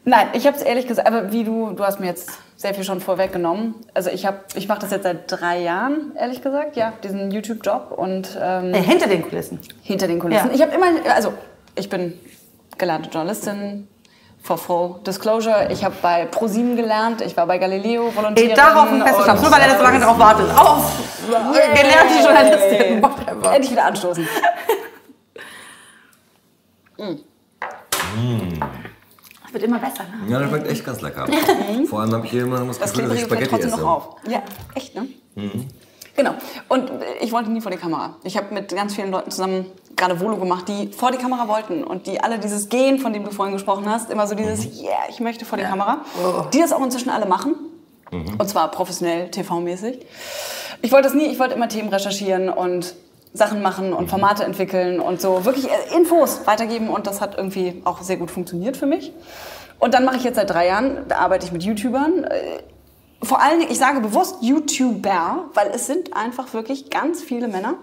Nein, 0.04 0.28
ich 0.34 0.48
habe 0.48 0.56
es 0.56 0.64
ehrlich 0.64 0.88
gesagt, 0.88 1.08
aber 1.08 1.32
wie 1.34 1.44
du, 1.44 1.72
du 1.72 1.84
hast 1.84 2.00
mir 2.00 2.08
jetzt 2.08 2.30
sehr 2.56 2.74
viel 2.74 2.84
schon 2.86 3.02
vorweggenommen. 3.02 3.76
Also 3.94 4.10
ich 4.10 4.26
habe, 4.26 4.40
ich 4.56 4.68
mache 4.68 4.80
das 4.80 4.92
jetzt 4.92 5.04
seit 5.04 5.30
drei 5.30 5.60
Jahren, 5.62 6.14
ehrlich 6.16 6.42
gesagt, 6.42 6.76
ja, 6.78 6.94
diesen 7.04 7.30
YouTube-Job 7.32 7.94
und 7.96 8.38
ähm, 8.42 8.74
Äh, 8.74 8.82
hinter 8.82 9.08
den 9.08 9.22
Kulissen. 9.28 9.60
hinter 9.84 10.08
den 10.08 10.20
Kulissen. 10.20 10.48
Ja. 10.48 10.54
Ich 10.56 10.62
habe 10.62 10.74
immer, 10.74 11.14
also 11.14 11.34
ich 11.76 11.90
bin 11.90 12.14
gelernte 12.78 13.10
Journalistin. 13.10 13.88
For 14.48 14.58
full 14.58 14.96
disclosure, 15.06 15.68
ich 15.74 15.84
habe 15.84 15.94
bei 16.02 16.24
ProSieben 16.24 16.78
gelernt, 16.78 17.20
ich 17.20 17.36
war 17.36 17.46
bei 17.46 17.58
Galileo 17.58 18.16
Volontärin. 18.16 18.52
Ey, 18.52 18.56
darauf 18.56 18.90
ein 18.90 19.02
festes 19.02 19.26
Schnaps, 19.26 19.42
nur 19.42 19.52
weil 19.52 19.60
er 19.60 19.68
das 19.68 19.78
so 19.78 19.84
lange 19.84 20.00
darauf 20.00 20.18
wartet. 20.18 20.50
Auf! 20.58 20.90
Gelernte 21.28 22.24
Journalistin. 22.24 23.04
Whatever. 23.04 23.54
Endlich 23.54 23.72
wieder 23.74 23.84
anstoßen. 23.86 24.26
Das 29.44 29.54
wird 29.54 29.64
immer 29.64 29.80
besser, 29.80 30.04
ne? 30.04 30.30
Ja, 30.32 30.40
das 30.40 30.50
schmeckt 30.50 30.68
echt 30.68 30.86
ganz 30.86 31.02
lecker. 31.02 31.26
Vor 31.90 32.02
allem 32.02 32.12
habe 32.14 32.26
ich 32.26 32.32
hier 32.32 32.44
immer 32.44 32.60
das 32.66 32.80
Das 32.80 32.92
Gefühl, 32.94 33.10
dass 33.10 33.18
ich 33.18 33.24
Spaghetti 33.26 33.50
trotzdem 33.50 33.70
esse. 33.70 33.80
noch 33.82 33.90
auf. 33.90 34.16
Ja, 34.28 34.42
echt, 34.76 34.96
ne? 34.96 35.08
Genau. 36.18 36.34
Und 36.68 36.90
äh, 36.90 36.94
ich 37.22 37.32
wollte 37.32 37.50
nie 37.50 37.62
vor 37.62 37.72
die 37.72 37.78
Kamera. 37.78 38.16
Ich 38.24 38.36
habe 38.36 38.54
mit 38.54 38.76
ganz 38.76 38.96
vielen 38.96 39.12
Leuten 39.12 39.32
zusammen 39.32 39.68
gerade 39.96 40.20
Volo 40.20 40.36
gemacht, 40.38 40.68
die 40.68 40.92
vor 40.92 41.12
die 41.12 41.18
Kamera 41.18 41.48
wollten 41.48 41.84
und 41.84 42.06
die 42.08 42.20
alle 42.22 42.38
dieses 42.40 42.70
Gehen, 42.70 43.00
von 43.00 43.14
dem 43.14 43.24
du 43.24 43.32
vorhin 43.32 43.54
gesprochen 43.54 43.90
hast, 43.90 44.12
immer 44.12 44.28
so 44.28 44.36
dieses, 44.36 44.66
yeah, 44.82 44.92
ich 45.10 45.20
möchte 45.20 45.46
vor 45.46 45.58
die 45.58 45.64
Kamera, 45.64 46.02
die 46.54 46.60
das 46.60 46.74
auch 46.74 46.84
inzwischen 46.84 47.10
alle 47.10 47.26
machen. 47.26 47.56
Und 48.12 48.48
zwar 48.48 48.70
professionell, 48.72 49.30
TV-mäßig. 49.32 50.06
Ich 50.82 50.92
wollte 50.92 51.08
das 51.08 51.16
nie, 51.16 51.26
ich 51.26 51.40
wollte 51.40 51.56
immer 51.56 51.68
Themen 51.68 51.90
recherchieren 51.90 52.50
und 52.50 52.96
Sachen 53.34 53.62
machen 53.62 53.92
und 53.94 54.10
Formate 54.10 54.44
entwickeln 54.44 55.00
und 55.00 55.20
so 55.22 55.46
wirklich 55.46 55.68
äh, 55.70 55.96
Infos 55.96 56.42
weitergeben 56.46 56.90
und 56.90 57.08
das 57.08 57.22
hat 57.22 57.38
irgendwie 57.38 57.82
auch 57.84 58.02
sehr 58.02 58.18
gut 58.18 58.32
funktioniert 58.32 58.78
für 58.78 58.86
mich. 58.86 59.12
Und 59.80 59.94
dann 59.94 60.06
mache 60.06 60.18
ich 60.18 60.24
jetzt 60.24 60.36
seit 60.36 60.50
drei 60.50 60.68
Jahren, 60.68 61.06
da 61.08 61.18
arbeite 61.18 61.46
ich 61.46 61.52
mit 61.52 61.64
YouTubern. 61.64 62.26
Vor 63.24 63.42
allen 63.42 63.60
Dingen, 63.60 63.72
ich 63.72 63.80
sage 63.80 64.00
bewusst 64.00 64.38
YouTuber, 64.42 65.46
weil 65.54 65.72
es 65.74 65.88
sind 65.88 66.16
einfach 66.16 66.54
wirklich 66.54 66.90
ganz 66.90 67.22
viele 67.22 67.48
Männer, 67.48 67.76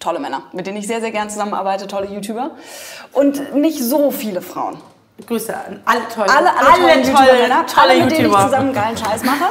tolle 0.00 0.18
Männer, 0.18 0.42
mit 0.52 0.66
denen 0.66 0.78
ich 0.78 0.86
sehr, 0.86 1.00
sehr 1.00 1.12
gern 1.12 1.30
zusammenarbeite, 1.30 1.86
tolle 1.86 2.06
YouTuber 2.06 2.52
und 3.12 3.54
nicht 3.54 3.82
so 3.82 4.10
viele 4.10 4.42
Frauen. 4.42 4.78
Grüße 5.26 5.54
an 5.54 5.80
alle 5.84 6.00
tolle, 6.08 6.30
Alle, 6.30 6.50
alle, 6.50 6.58
alle 6.58 6.80
tollen 6.80 7.02
tolle, 7.02 7.26
YouTuber-Männer, 7.26 7.66
tolle 7.66 7.90
alle, 7.90 8.04
mit 8.04 8.10
denen 8.10 8.26
ich 8.26 8.32
YouTuber. 8.32 8.44
zusammen 8.44 8.72
geilen 8.72 8.96
Scheiß 8.96 9.22
mache. 9.24 9.44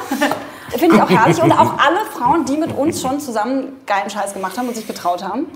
Finde 0.78 0.96
ich 0.96 1.02
auch 1.02 1.10
herrlich. 1.10 1.42
Und 1.42 1.52
auch 1.52 1.78
alle 1.80 2.06
Frauen, 2.12 2.46
die 2.46 2.58
mit 2.58 2.76
uns 2.76 3.02
schon 3.02 3.20
zusammen 3.20 3.78
geilen 3.86 4.10
Scheiß 4.10 4.34
gemacht 4.34 4.58
haben 4.58 4.68
und 4.68 4.76
sich 4.76 4.86
getraut 4.88 5.24
haben. 5.24 5.48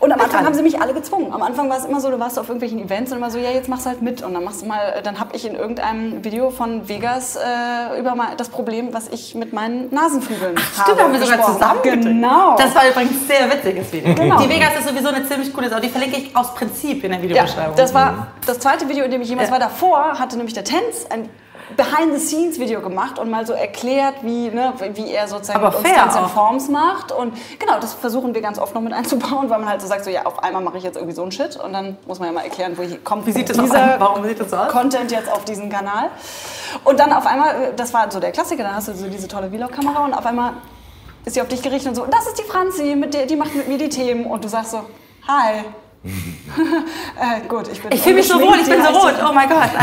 Und 0.00 0.12
am 0.12 0.20
Anfang 0.20 0.44
haben 0.44 0.54
sie 0.54 0.62
mich 0.62 0.80
alle 0.80 0.92
gezwungen. 0.92 1.32
Am 1.32 1.42
Anfang 1.42 1.70
war 1.70 1.78
es 1.78 1.84
immer 1.84 2.00
so, 2.00 2.10
du 2.10 2.18
warst 2.20 2.38
auf 2.38 2.48
irgendwelchen 2.48 2.78
Events 2.78 3.10
und 3.12 3.18
immer 3.18 3.30
so, 3.30 3.38
ja, 3.38 3.50
jetzt 3.50 3.68
machst 3.68 3.86
du 3.86 3.90
halt 3.90 4.02
mit. 4.02 4.22
Und 4.22 4.34
dann 4.34 4.44
machst 4.44 4.62
du 4.62 4.66
mal, 4.66 5.00
dann 5.02 5.18
habe 5.18 5.34
ich 5.34 5.46
in 5.46 5.54
irgendeinem 5.54 6.22
Video 6.24 6.50
von 6.50 6.88
Vegas 6.88 7.36
äh, 7.36 7.98
über 7.98 8.14
mal 8.14 8.36
das 8.36 8.48
Problem, 8.50 8.92
was 8.92 9.08
ich 9.08 9.34
mit 9.34 9.52
meinen 9.52 9.92
Nasenflügeln 9.94 10.56
habe. 10.56 10.90
Stimmt, 10.90 11.00
haben 11.00 11.12
wir 11.12 11.20
sogar 11.20 11.42
zusammen. 11.46 11.80
Genau. 11.82 12.56
Das 12.56 12.74
war 12.74 12.88
übrigens 12.88 13.12
ein 13.12 13.26
sehr 13.26 13.50
witziges 13.50 13.92
Video. 13.92 14.14
Genau. 14.14 14.42
Die 14.42 14.48
Vegas 14.48 14.76
ist 14.78 14.88
sowieso 14.88 15.08
eine 15.08 15.26
ziemlich 15.26 15.52
coole 15.54 15.70
Sau. 15.70 15.80
Die 15.80 15.88
verlinke 15.88 16.18
ich 16.18 16.36
aus 16.36 16.54
Prinzip 16.54 17.02
in 17.04 17.10
der 17.10 17.20
ja, 17.20 17.22
Videobeschreibung. 17.28 17.76
das 17.76 17.94
war 17.94 18.28
das 18.46 18.58
zweite 18.58 18.88
Video, 18.88 19.04
in 19.04 19.10
dem 19.10 19.22
ich 19.22 19.28
jemals 19.28 19.48
Ja. 19.48 19.52
war. 19.52 19.60
Davor 19.60 20.18
hatte 20.18 20.36
nämlich 20.36 20.54
der 20.54 20.64
Tänz 20.64 21.06
ein 21.08 21.28
Behind-the-Scenes-Video 21.76 22.80
gemacht 22.80 23.18
und 23.18 23.30
mal 23.30 23.46
so 23.46 23.52
erklärt, 23.52 24.16
wie, 24.22 24.48
ne, 24.48 24.74
wie 24.94 25.10
er 25.10 25.28
sozusagen 25.28 25.58
Aber 25.60 25.68
mit 25.68 25.78
uns 25.78 25.88
fair 25.88 26.22
in. 26.22 26.28
Forms 26.28 26.68
macht. 26.68 27.10
Und 27.10 27.34
genau, 27.58 27.78
das 27.80 27.94
versuchen 27.94 28.34
wir 28.34 28.42
ganz 28.42 28.58
oft 28.58 28.74
noch 28.74 28.82
mit 28.82 28.92
einzubauen, 28.92 29.48
weil 29.48 29.58
man 29.58 29.68
halt 29.68 29.80
so 29.80 29.86
sagt, 29.86 30.04
so 30.04 30.10
ja, 30.10 30.26
auf 30.26 30.42
einmal 30.42 30.62
mache 30.62 30.78
ich 30.78 30.84
jetzt 30.84 30.96
irgendwie 30.96 31.14
so 31.14 31.22
einen 31.22 31.32
Shit 31.32 31.56
und 31.56 31.72
dann 31.72 31.96
muss 32.06 32.18
man 32.18 32.28
ja 32.28 32.34
mal 32.34 32.44
erklären, 32.44 32.76
wo 32.76 32.82
ich, 32.82 33.02
kommt 33.02 33.26
Wie 33.26 33.32
sieht 33.32 33.48
das 33.48 33.58
aus? 33.58 33.64
dieser 33.64 33.98
Warum 33.98 34.24
sieht 34.24 34.40
das 34.40 34.52
aus? 34.52 34.70
Content 34.70 35.10
jetzt 35.10 35.30
auf 35.30 35.44
diesen 35.44 35.70
Kanal. 35.70 36.10
Und 36.84 37.00
dann 37.00 37.12
auf 37.12 37.26
einmal, 37.26 37.72
das 37.76 37.94
war 37.94 38.10
so 38.10 38.20
der 38.20 38.32
Klassiker, 38.32 38.62
dann 38.62 38.76
hast 38.76 38.88
du 38.88 38.94
so 38.94 39.08
diese 39.08 39.28
tolle 39.28 39.48
Vlog-Kamera 39.50 40.04
und 40.04 40.14
auf 40.14 40.26
einmal 40.26 40.52
ist 41.24 41.34
sie 41.34 41.40
auf 41.40 41.48
dich 41.48 41.62
gerichtet 41.62 41.88
und 41.88 41.94
so, 41.94 42.06
das 42.06 42.26
ist 42.26 42.38
die 42.38 42.42
Franzi, 42.42 42.94
mit 42.94 43.14
der, 43.14 43.26
die 43.26 43.36
macht 43.36 43.54
mit 43.54 43.68
mir 43.68 43.78
die 43.78 43.88
Themen 43.88 44.26
und 44.26 44.44
du 44.44 44.48
sagst 44.48 44.72
so, 44.72 44.80
hi. 45.26 45.64
äh, 46.06 47.48
gut, 47.48 47.68
ich 47.68 47.80
bin 47.80 47.90
ich 47.92 48.02
fühle 48.02 48.16
mich 48.16 48.28
so 48.28 48.34
wohl, 48.38 48.58
ich 48.60 48.68
bin 48.68 48.82
so 48.82 48.88
rot. 48.90 49.14
Oh 49.26 49.32
mein 49.32 49.48
Gott. 49.48 49.70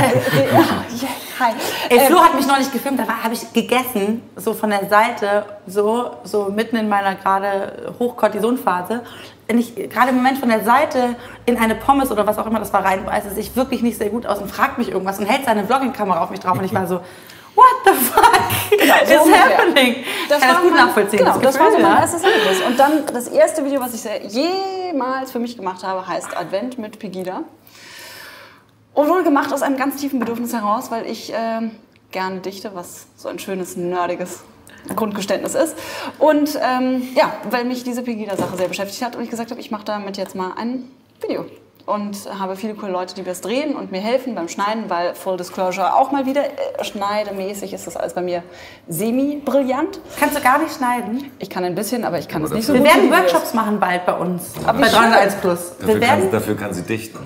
Ja, 0.51 1.07
hi. 1.39 1.53
Ey, 1.89 1.97
Ähm, 1.97 2.05
Flo 2.07 2.19
hat 2.21 2.35
mich 2.35 2.45
neulich 2.45 2.71
gefilmt, 2.71 2.99
da 2.99 3.07
habe 3.23 3.33
ich 3.33 3.51
gegessen, 3.53 4.21
so 4.35 4.53
von 4.53 4.69
der 4.69 4.87
Seite, 4.87 5.45
so, 5.65 6.17
so 6.23 6.45
mitten 6.45 6.75
in 6.75 6.87
meiner 6.87 7.15
gerade 7.15 7.93
Hochkortisonphase. 7.97 9.01
Wenn 9.47 9.57
ich 9.57 9.73
gerade 9.89 10.09
im 10.09 10.17
Moment 10.17 10.37
von 10.37 10.49
der 10.49 10.63
Seite 10.63 11.15
in 11.47 11.57
eine 11.57 11.73
Pommes 11.73 12.11
oder 12.11 12.27
was 12.27 12.37
auch 12.37 12.45
immer 12.45 12.59
das 12.59 12.71
war 12.71 12.85
reinbeiße, 12.85 13.29
es 13.29 13.35
sich 13.35 13.55
wirklich 13.55 13.81
nicht 13.81 13.97
sehr 13.97 14.09
gut 14.09 14.27
aus 14.27 14.37
und 14.39 14.51
fragt 14.51 14.77
mich 14.77 14.89
irgendwas 14.89 15.17
und 15.17 15.25
hält 15.25 15.45
seine 15.45 15.65
Vlogging-Kamera 15.65 16.21
auf 16.23 16.29
mich 16.29 16.39
drauf 16.39 16.57
und 16.59 16.65
ich 16.65 16.73
war 16.73 16.85
so, 16.85 16.99
what 17.55 17.65
the 17.85 17.91
fuck 17.91 18.39
Genau, 18.79 18.93
so 19.05 19.13
is 19.13 19.21
ungefähr. 19.21 19.57
happening? 19.57 19.95
Das 20.29 20.39
Kann 20.39 20.47
war 20.49 20.55
das 20.55 20.63
gut 20.63 20.73
mein- 20.73 20.85
nachvollziehen. 20.87 21.19
Genau, 21.19 21.37
das, 21.39 21.59
war 21.59 21.65
so 21.71 21.77
Gefühl, 21.77 21.89
mein 21.89 21.97
erstes 22.01 22.23
Erlebnis. 22.23 22.61
Und 22.65 22.79
dann 22.79 23.05
das 23.13 23.27
erste 23.27 23.65
Video, 23.65 23.81
was 23.81 23.93
ich 23.93 24.33
jemals 24.33 25.31
für 25.31 25.39
mich 25.39 25.57
gemacht 25.57 25.83
habe, 25.83 26.07
heißt 26.07 26.35
Advent 26.37 26.77
mit 26.77 26.99
Pegida. 26.99 27.43
Und 28.93 29.07
wurde 29.09 29.23
gemacht 29.23 29.53
aus 29.53 29.61
einem 29.61 29.77
ganz 29.77 29.97
tiefen 30.01 30.19
Bedürfnis 30.19 30.53
heraus, 30.53 30.91
weil 30.91 31.05
ich 31.05 31.31
ähm, 31.35 31.71
gerne 32.11 32.39
dichte, 32.41 32.75
was 32.75 33.07
so 33.15 33.29
ein 33.29 33.39
schönes, 33.39 33.77
nerdiges 33.77 34.41
Grundgeständnis 34.95 35.55
ist. 35.55 35.75
Und 36.19 36.57
ähm, 36.61 37.07
ja, 37.15 37.33
weil 37.49 37.63
mich 37.65 37.83
diese 37.83 38.03
Pegida-Sache 38.03 38.57
sehr 38.57 38.67
beschäftigt 38.67 39.01
hat 39.03 39.15
und 39.15 39.23
ich 39.23 39.29
gesagt 39.29 39.51
habe, 39.51 39.61
ich 39.61 39.71
mache 39.71 39.85
damit 39.85 40.17
jetzt 40.17 40.35
mal 40.35 40.53
ein 40.57 40.91
Video. 41.21 41.45
Und 41.91 42.17
habe 42.39 42.55
viele 42.55 42.73
coole 42.73 42.91
Leute, 42.91 43.15
die 43.15 43.23
das 43.23 43.41
drehen 43.41 43.75
und 43.75 43.91
mir 43.91 43.99
helfen 43.99 44.33
beim 44.33 44.47
Schneiden, 44.47 44.85
weil 44.89 45.13
Full 45.13 45.35
Disclosure 45.35 45.93
auch 45.95 46.11
mal 46.11 46.25
wieder 46.25 46.45
äh, 46.45 46.83
schneidemäßig 46.83 47.73
ist 47.73 47.85
das 47.85 47.97
alles 47.97 48.13
bei 48.13 48.21
mir 48.21 48.43
semi-brillant. 48.87 49.99
Kannst 50.17 50.37
du 50.37 50.41
gar 50.41 50.59
nicht 50.59 50.73
schneiden? 50.73 51.29
Ich 51.39 51.49
kann 51.49 51.65
ein 51.65 51.75
bisschen, 51.75 52.05
aber 52.05 52.17
ich 52.17 52.29
kann 52.29 52.43
es 52.43 52.51
nicht 52.51 52.65
so 52.65 52.73
Wir 52.73 52.79
gut. 52.79 52.89
wie 52.89 52.93
werden. 52.93 53.11
Workshops 53.11 53.53
machen 53.53 53.79
bald 53.79 54.05
bei 54.05 54.13
uns. 54.13 54.53
Aber 54.65 54.79
bei 54.79 54.85
wie 54.85 54.89
schön. 54.89 54.99
301 55.01 55.35
Plus. 55.35 55.71
Dafür 55.79 55.87
Wir 55.99 56.07
kann, 56.07 56.31
dafür 56.31 56.55
kann 56.55 56.73
sie 56.73 56.83
dichten. 56.83 57.19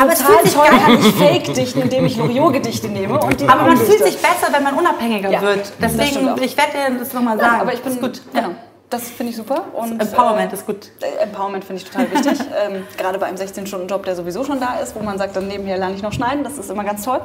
Aber 0.00 0.12
es 0.12 0.18
Total 0.20 0.34
fühlt 0.34 0.44
sich 0.44 0.54
toll 0.54 0.66
kann 0.66 0.98
ich 0.98 1.14
Fake 1.14 1.54
dichten, 1.54 1.82
indem 1.82 2.06
ich 2.06 2.16
Loriot-Gedichte 2.16 2.88
nehme 2.88 3.20
und 3.20 3.40
die 3.40 3.46
Aber 3.46 3.62
man 3.64 3.76
fühlt 3.76 4.02
sich 4.02 4.16
besser, 4.16 4.52
wenn 4.52 4.62
man 4.62 4.74
unabhängiger 4.74 5.30
Ja, 5.30 5.42
wird. 5.42 5.70
Deswegen, 5.82 6.28
ich 6.42 6.56
werde 6.56 6.72
dir 6.72 6.98
das 6.98 7.12
nochmal 7.12 7.38
sagen. 7.38 7.56
Ja, 7.56 7.60
aber 7.60 7.74
ich 7.74 7.82
bin 7.82 7.92
ist 7.92 8.00
gut. 8.00 8.22
Genau. 8.32 8.54
Das 8.92 9.08
finde 9.08 9.30
ich 9.30 9.36
super. 9.36 9.64
Und, 9.72 10.00
Empowerment 10.00 10.52
äh, 10.52 10.54
ist 10.54 10.66
gut. 10.66 10.90
äh, 11.00 11.22
Empowerment 11.22 11.64
finde 11.64 11.80
ich 11.80 11.88
total 11.88 12.12
wichtig. 12.12 12.38
ähm, 12.66 12.86
gerade 12.98 13.18
bei 13.18 13.26
einem 13.26 13.38
16-Stunden-Job, 13.38 14.04
der 14.04 14.14
sowieso 14.14 14.44
schon 14.44 14.60
da 14.60 14.74
ist, 14.80 14.94
wo 14.94 15.00
man 15.00 15.16
sagt, 15.16 15.34
dann 15.34 15.48
nebenher 15.48 15.78
lerne 15.78 15.94
ich 15.94 16.02
noch 16.02 16.12
schneiden. 16.12 16.44
Das 16.44 16.58
ist 16.58 16.70
immer 16.70 16.84
ganz 16.84 17.02
toll. 17.02 17.22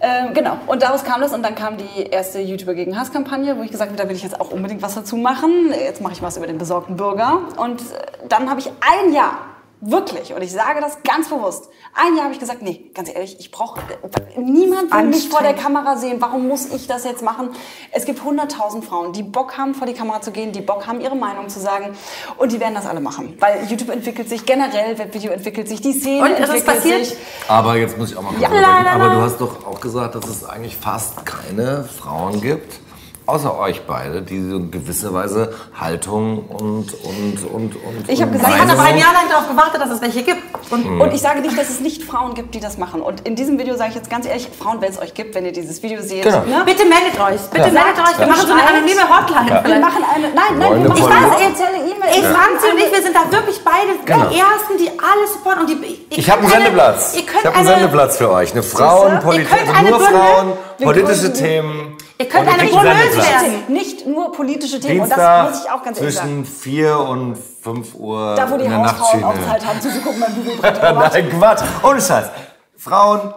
Ähm, 0.00 0.32
genau, 0.32 0.56
und 0.66 0.82
daraus 0.82 1.04
kam 1.04 1.20
das 1.20 1.32
und 1.32 1.44
dann 1.44 1.54
kam 1.54 1.76
die 1.76 2.04
erste 2.10 2.40
YouTuber 2.40 2.74
gegen 2.74 2.98
Hass-Kampagne, 2.98 3.56
wo 3.56 3.62
ich 3.62 3.70
gesagt 3.70 3.92
habe, 3.92 4.02
da 4.02 4.08
will 4.08 4.16
ich 4.16 4.22
jetzt 4.22 4.40
auch 4.40 4.50
unbedingt 4.50 4.82
was 4.82 4.94
dazu 4.94 5.16
machen. 5.16 5.72
Jetzt 5.72 6.00
mache 6.00 6.14
ich 6.14 6.22
was 6.22 6.38
über 6.38 6.46
den 6.46 6.58
besorgten 6.58 6.96
Bürger. 6.96 7.40
Und 7.58 7.82
äh, 7.82 7.84
dann 8.28 8.48
habe 8.48 8.58
ich 8.58 8.68
ein 8.80 9.12
Jahr, 9.12 9.51
wirklich, 9.82 10.32
und 10.32 10.42
ich 10.42 10.52
sage 10.52 10.80
das 10.80 11.02
ganz 11.02 11.28
bewusst, 11.28 11.68
ein 11.94 12.14
Jahr 12.14 12.24
habe 12.24 12.32
ich 12.32 12.40
gesagt, 12.40 12.62
nee, 12.62 12.90
ganz 12.94 13.12
ehrlich, 13.12 13.36
ich 13.40 13.50
brauche, 13.50 13.80
niemand 14.36 14.92
will 14.92 15.02
mich 15.08 15.28
vor 15.28 15.42
der 15.42 15.54
Kamera 15.54 15.96
sehen. 15.96 16.18
Warum 16.20 16.48
muss 16.48 16.66
ich 16.72 16.86
das 16.86 17.04
jetzt 17.04 17.22
machen? 17.22 17.50
Es 17.90 18.04
gibt 18.06 18.20
100.000 18.20 18.82
Frauen, 18.82 19.12
die 19.12 19.24
Bock 19.24 19.58
haben, 19.58 19.74
vor 19.74 19.86
die 19.86 19.92
Kamera 19.92 20.20
zu 20.20 20.30
gehen, 20.30 20.52
die 20.52 20.60
Bock 20.60 20.86
haben, 20.86 21.00
ihre 21.00 21.16
Meinung 21.16 21.48
zu 21.48 21.60
sagen. 21.60 21.96
Und 22.38 22.52
die 22.52 22.60
werden 22.60 22.74
das 22.74 22.86
alle 22.86 23.00
machen. 23.00 23.36
Weil 23.40 23.66
YouTube 23.66 23.90
entwickelt 23.90 24.28
sich 24.28 24.46
generell, 24.46 24.96
Webvideo 24.98 25.32
entwickelt 25.32 25.68
sich, 25.68 25.80
die 25.80 25.92
Szene 25.92 26.22
Und 26.22 26.30
entwickelt 26.32 26.64
passiert? 26.64 27.06
sich. 27.06 27.16
Aber 27.48 27.76
jetzt 27.76 27.98
muss 27.98 28.12
ich 28.12 28.16
auch 28.16 28.22
mal 28.22 28.32
kurz 28.32 28.42
Ja. 28.42 28.86
Aber 28.94 29.10
du 29.10 29.20
hast 29.20 29.40
doch 29.40 29.66
auch 29.66 29.80
gesagt, 29.80 30.14
dass 30.14 30.26
es 30.28 30.44
eigentlich 30.44 30.76
fast 30.76 31.26
keine 31.26 31.84
Frauen 31.84 32.40
gibt, 32.40 32.80
außer 33.26 33.58
euch 33.58 33.82
beide, 33.86 34.22
die 34.22 34.40
so 34.50 34.56
in 34.56 34.70
gewisser 34.70 35.12
Weise 35.14 35.52
Haltung 35.78 36.44
und 36.48 36.92
und 37.04 37.44
und 37.52 37.76
und. 37.76 38.08
Ich 38.08 38.20
hab 38.22 38.28
und 38.28 38.34
gesagt, 38.34 38.54
Ich 38.54 38.60
habe 38.60 38.72
aber 38.72 38.82
ein 38.82 38.98
Jahr 38.98 39.12
lang 39.12 39.28
darauf 39.30 39.48
gewartet, 39.48 39.80
dass 39.80 39.90
es 39.90 40.00
welche 40.00 40.22
gibt. 40.22 40.40
Und 40.70 41.00
Und 41.00 41.12
ich 41.12 41.20
sage 41.20 41.40
nicht, 41.40 41.56
dass 41.58 41.68
es 41.70 41.80
nicht 41.80 42.02
Frauen 42.02 42.34
gibt, 42.34 42.54
die 42.54 42.60
das 42.60 42.78
machen. 42.78 43.02
Und 43.02 43.20
in 43.26 43.36
diesem 43.36 43.58
Video 43.58 43.76
sage 43.76 43.90
ich 43.90 43.96
jetzt 43.96 44.08
ganz 44.10 44.26
ehrlich, 44.26 44.48
Frauen, 44.58 44.80
wenn 44.80 44.90
es 44.90 45.00
euch 45.00 45.14
gibt, 45.14 45.34
wenn 45.34 45.44
ihr 45.44 45.52
dieses 45.52 45.82
Video 45.82 46.00
seht, 46.02 46.22
Genau. 46.24 46.38
ne? 46.46 46.62
bitte 46.64 46.84
meldet 46.84 47.18
euch. 47.20 47.40
Bitte 47.50 47.66
Ja. 47.68 47.72
meldet 47.72 47.98
euch. 48.02 48.18
Wir 48.18 48.26
Ja. 48.26 48.32
machen 48.32 48.46
so 48.46 48.52
eine 48.52 48.66
anonyme 48.66 49.02
Hotline. 49.08 49.46
Wir 49.50 49.62
vielleicht. 49.62 49.80
machen 49.82 50.04
eine, 50.14 50.26
nein, 50.34 50.58
nein, 50.58 50.82
wir 50.82 50.88
machen 50.88 51.02
eine 51.02 51.16
eine 51.16 51.26
Folge? 51.28 51.44
offizielle 51.44 51.78
E-Mail. 51.78 52.14
Wir 52.22 52.30
Franzi 52.30 52.66
und 52.72 52.78
ich, 52.78 52.92
wir 52.92 53.02
sind 53.02 53.14
da 53.16 53.30
wirklich 53.30 53.60
beide 53.64 53.92
Genau. 54.04 54.26
die 54.30 54.38
Ersten, 54.38 54.78
die 54.78 54.88
alles 54.98 55.32
supporten. 55.34 55.60
Und 55.62 55.70
die, 55.70 55.74
ihr 56.10 56.18
Ich 56.18 56.30
habe 56.30 56.40
einen 56.42 56.52
eine- 56.52 56.62
Sendeplatz. 56.64 57.14
Ihr 57.16 57.20
Ich 57.22 57.28
habe 57.44 57.48
einen 57.48 57.56
eine, 57.56 57.66
Sendeplatz 57.68 58.16
für 58.18 58.30
euch. 58.30 58.52
Eine 58.52 58.62
Frauen, 58.62 59.12
Ihr 59.14 59.18
Politik, 59.20 59.48
könnt 59.50 59.68
also 59.68 59.72
eine 59.78 59.90
nur 59.90 60.00
Frauen, 60.00 60.52
Wir 60.78 60.86
politische 60.86 61.32
Themen. 61.32 61.91
Ihr 62.22 62.28
könnt 62.28 62.48
eine 62.48 62.68
Sendeplatz. 62.70 63.16
werden. 63.16 63.52
Nicht 63.68 64.06
nur 64.06 64.32
politische 64.32 64.78
Themen. 64.78 65.00
und 65.00 65.10
das 65.10 65.16
Dienstag 65.18 65.50
muss 65.50 65.64
ich 65.64 65.70
auch 65.70 65.82
ganz 65.82 65.98
ehrlich 66.00 66.14
sagen. 66.14 66.44
zwischen 66.46 66.62
4 66.62 66.98
und 66.98 67.36
5 67.36 67.94
Uhr 67.94 68.34
Da, 68.36 68.50
wo 68.50 68.56
die 68.56 68.70
Hausfrauen 68.70 69.24
auch. 69.24 69.34
Zeit 69.34 69.66
haben 69.66 69.80
zuzugucken 69.80 70.20
beim 70.20 70.72
was? 71.02 71.12
Nein, 71.14 71.30
Quatsch. 71.30 71.62
Ohne 71.82 72.00
Scheiß. 72.00 72.26
Frauen, 72.76 73.34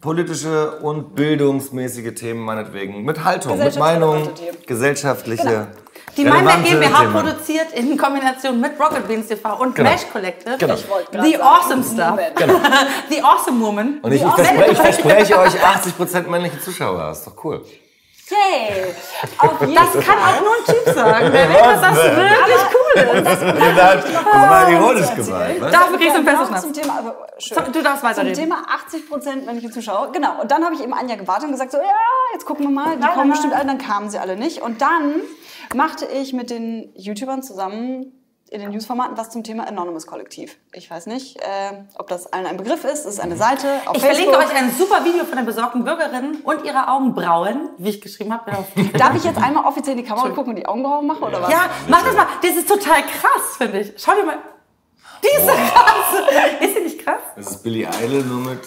politische 0.00 0.78
und 0.78 1.14
bildungsmäßige 1.14 2.14
Themen 2.14 2.40
meinetwegen. 2.44 3.04
Mit 3.04 3.24
Haltung, 3.24 3.58
mit 3.58 3.76
Meinung, 3.78 4.28
gesellschaftliche. 4.66 5.42
Genau. 5.44 5.66
Die 6.16 6.24
Meinberg 6.24 6.64
GmbH 6.64 6.98
Themen. 7.02 7.12
produziert 7.12 7.72
in 7.72 7.96
Kombination 7.96 8.60
mit 8.60 8.72
Rocket 8.80 9.06
Beans 9.06 9.28
TV 9.28 9.56
und 9.60 9.76
Genau. 9.76 9.90
Mesh 9.90 10.10
Collective 10.12 10.56
Genau. 10.58 10.74
Ich 10.74 10.88
wollte 10.90 11.10
gerade 11.12 11.28
The 11.28 11.40
Awesome 11.40 11.84
Stuff. 11.84 12.10
Moment. 12.10 12.32
The 13.10 13.22
Awesome 13.22 13.64
Woman. 13.64 13.98
Und 14.02 14.12
ich, 14.12 14.20
ich, 14.22 14.28
verspreche, 14.32 14.72
ich 14.72 14.78
verspreche 14.78 15.38
euch 15.38 15.52
80% 15.54 16.28
männliche 16.28 16.58
Zuschauer. 16.60 17.10
ist 17.12 17.26
doch 17.26 17.44
cool. 17.44 17.64
Yay! 18.30 18.94
Das 19.74 20.04
kann 20.04 20.18
auch 20.18 20.40
nur 20.40 20.54
ein 20.56 20.64
Typ 20.66 20.94
sagen. 20.94 21.32
Der 21.32 21.46
denkt, 21.46 21.66
dass 21.66 21.80
das 21.80 21.96
wirklich 21.96 22.64
cool 22.74 23.02
ist. 23.02 23.42
Das 23.42 24.50
war 24.50 24.70
ironisch 24.70 25.14
gemeint. 25.14 25.60
Ne? 25.60 25.70
Dafür 25.70 25.98
kriegst 25.98 26.14
du 26.14 26.18
einen 26.18 26.26
Festschnaps. 26.26 26.62
zum 26.62 26.72
Thema, 26.72 26.98
aber 26.98 27.26
schön. 27.38 27.72
Du 27.72 27.82
darfst 27.82 28.00
Zum 28.00 28.08
weiterreden. 28.10 28.34
Thema 28.34 28.62
80% 28.90 29.44
männliche 29.44 29.70
Zuschauer. 29.70 30.12
Genau. 30.12 30.40
Und 30.40 30.50
dann 30.50 30.64
habe 30.64 30.74
ich 30.74 30.82
eben 30.82 30.92
Anja 30.94 31.16
gewartet 31.16 31.44
und 31.44 31.52
gesagt 31.52 31.72
so, 31.72 31.78
ja, 31.78 31.84
jetzt 32.32 32.46
gucken 32.46 32.66
wir 32.66 32.70
mal. 32.72 32.96
Die 32.96 33.00
Nein, 33.00 33.10
kommen 33.10 33.28
nein, 33.28 33.30
bestimmt 33.30 33.54
alle. 33.54 33.66
Dann 33.66 33.78
kamen 33.78 34.10
sie 34.10 34.18
alle 34.18 34.36
nicht. 34.36 34.62
Und 34.62 34.80
dann 34.82 35.22
machte 35.74 36.06
ich 36.06 36.32
mit 36.32 36.50
den 36.50 36.92
YouTubern 36.96 37.42
zusammen 37.42 38.19
in 38.50 38.60
den 38.60 38.70
Newsformaten 38.70 39.16
was 39.16 39.30
zum 39.30 39.44
Thema 39.44 39.66
Anonymous 39.68 40.06
Kollektiv. 40.06 40.56
Ich 40.72 40.90
weiß 40.90 41.06
nicht, 41.06 41.36
äh, 41.38 41.72
ob 41.98 42.08
das 42.08 42.32
allen 42.32 42.46
ein 42.46 42.56
Begriff 42.56 42.84
ist. 42.84 43.00
Es 43.00 43.14
ist 43.14 43.20
eine 43.20 43.36
Seite 43.36 43.68
auf 43.86 43.96
Ich 43.96 44.02
Facebook. 44.02 44.34
verlinke 44.34 44.38
euch 44.38 44.56
ein 44.60 44.72
super 44.76 45.04
Video 45.04 45.24
von 45.24 45.36
der 45.36 45.44
besorgten 45.44 45.84
Bürgerin 45.84 46.40
und 46.42 46.64
ihrer 46.64 46.92
Augenbrauen, 46.92 47.70
wie 47.78 47.90
ich 47.90 48.00
geschrieben 48.00 48.32
habe. 48.32 48.50
Darf 48.98 49.14
ich 49.14 49.24
jetzt 49.24 49.40
einmal 49.40 49.64
offiziell 49.64 49.96
in 49.96 50.02
die 50.02 50.08
Kamera 50.08 50.28
gucken 50.30 50.50
und 50.50 50.56
die 50.56 50.66
Augenbrauen 50.66 51.06
machen 51.06 51.22
oder 51.22 51.40
was? 51.42 51.50
Ja, 51.50 51.70
mach 51.88 52.02
das 52.04 52.14
mal. 52.14 52.26
Das 52.42 52.50
ist 52.56 52.68
total 52.68 53.02
krass, 53.02 53.56
finde 53.56 53.80
ich. 53.80 53.92
Schau 53.96 54.12
dir 54.14 54.24
mal. 54.24 54.38
Die 55.22 55.28
ist 55.28 55.42
so 55.46 55.52
krass. 55.52 56.60
Ist 56.60 56.74
sie 56.74 56.80
nicht 56.82 57.04
krass? 57.04 57.20
Das 57.36 57.50
ist 57.52 57.62
Billy 57.62 57.86
Idol 58.02 58.22
nur 58.24 58.40
mit 58.50 58.60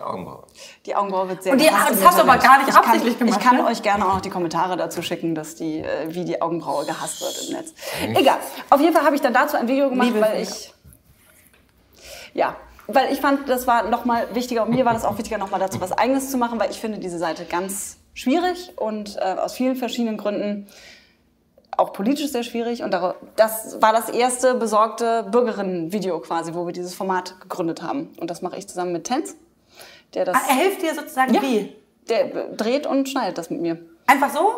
der 0.00 0.08
Augenbraue. 0.10 0.44
Die 0.86 0.96
Augenbraue 0.96 1.28
wird 1.28 1.42
sehr 1.42 1.52
Und 1.52 1.60
die- 1.60 1.66
das 1.66 2.04
hast 2.04 2.18
du 2.18 2.22
aber 2.22 2.38
gar 2.38 2.58
nicht 2.58 2.68
ich 2.68 2.74
kann, 2.74 2.84
absichtlich 2.84 3.18
gemacht, 3.18 3.38
Ich 3.38 3.46
kann 3.46 3.56
ne? 3.58 3.66
euch 3.66 3.82
gerne 3.82 4.06
auch 4.06 4.14
noch 4.14 4.20
die 4.20 4.30
Kommentare 4.30 4.76
dazu 4.76 5.02
schicken, 5.02 5.34
dass 5.34 5.54
die, 5.54 5.80
äh, 5.80 6.12
wie 6.14 6.24
die 6.24 6.40
Augenbraue 6.40 6.84
gehasst 6.86 7.20
wird 7.20 7.48
im 7.48 7.56
Netz. 7.56 7.74
Egal. 8.18 8.38
Auf 8.70 8.80
jeden 8.80 8.94
Fall 8.94 9.04
habe 9.04 9.14
ich 9.14 9.22
dann 9.22 9.32
dazu 9.34 9.56
ein 9.56 9.68
Video 9.68 9.88
gemacht, 9.90 10.08
Liebe 10.08 10.20
weil 10.20 10.42
ich... 10.42 10.72
Ja, 12.32 12.56
weil 12.86 13.12
ich 13.12 13.20
fand, 13.20 13.48
das 13.48 13.66
war 13.66 13.84
nochmal 13.88 14.34
wichtiger, 14.34 14.62
und 14.64 14.70
mir 14.70 14.84
war 14.84 14.94
das 14.94 15.04
auch 15.04 15.18
wichtiger, 15.18 15.38
nochmal 15.38 15.60
dazu 15.60 15.80
was 15.80 15.92
Eigenes 15.92 16.30
zu 16.30 16.38
machen, 16.38 16.58
weil 16.58 16.70
ich 16.70 16.80
finde 16.80 16.98
diese 16.98 17.18
Seite 17.18 17.44
ganz 17.44 17.98
schwierig 18.14 18.72
und 18.76 19.16
äh, 19.16 19.36
aus 19.38 19.54
vielen 19.54 19.76
verschiedenen 19.76 20.16
Gründen 20.16 20.68
auch 21.76 21.92
politisch 21.92 22.30
sehr 22.30 22.42
schwierig. 22.42 22.82
Und 22.82 22.92
das 23.36 23.80
war 23.80 23.92
das 23.92 24.10
erste 24.10 24.54
besorgte 24.54 25.24
Bürgerinnen-Video 25.30 26.20
quasi, 26.20 26.54
wo 26.54 26.66
wir 26.66 26.72
dieses 26.72 26.94
Format 26.94 27.40
gegründet 27.40 27.82
haben. 27.82 28.10
Und 28.20 28.30
das 28.30 28.42
mache 28.42 28.56
ich 28.56 28.68
zusammen 28.68 28.92
mit 28.92 29.04
Tenz, 29.04 29.34
der 30.14 30.24
das... 30.24 30.36
Ah, 30.36 30.40
Er 30.48 30.54
hilft 30.56 30.82
dir 30.82 30.94
sozusagen 30.94 31.34
Ja. 31.34 31.42
wie? 31.42 31.74
Der 32.08 32.24
dreht 32.56 32.86
und 32.86 33.08
schneidet 33.08 33.38
das 33.38 33.50
mit 33.50 33.60
mir. 33.60 33.78
Einfach 34.06 34.30
so? 34.30 34.52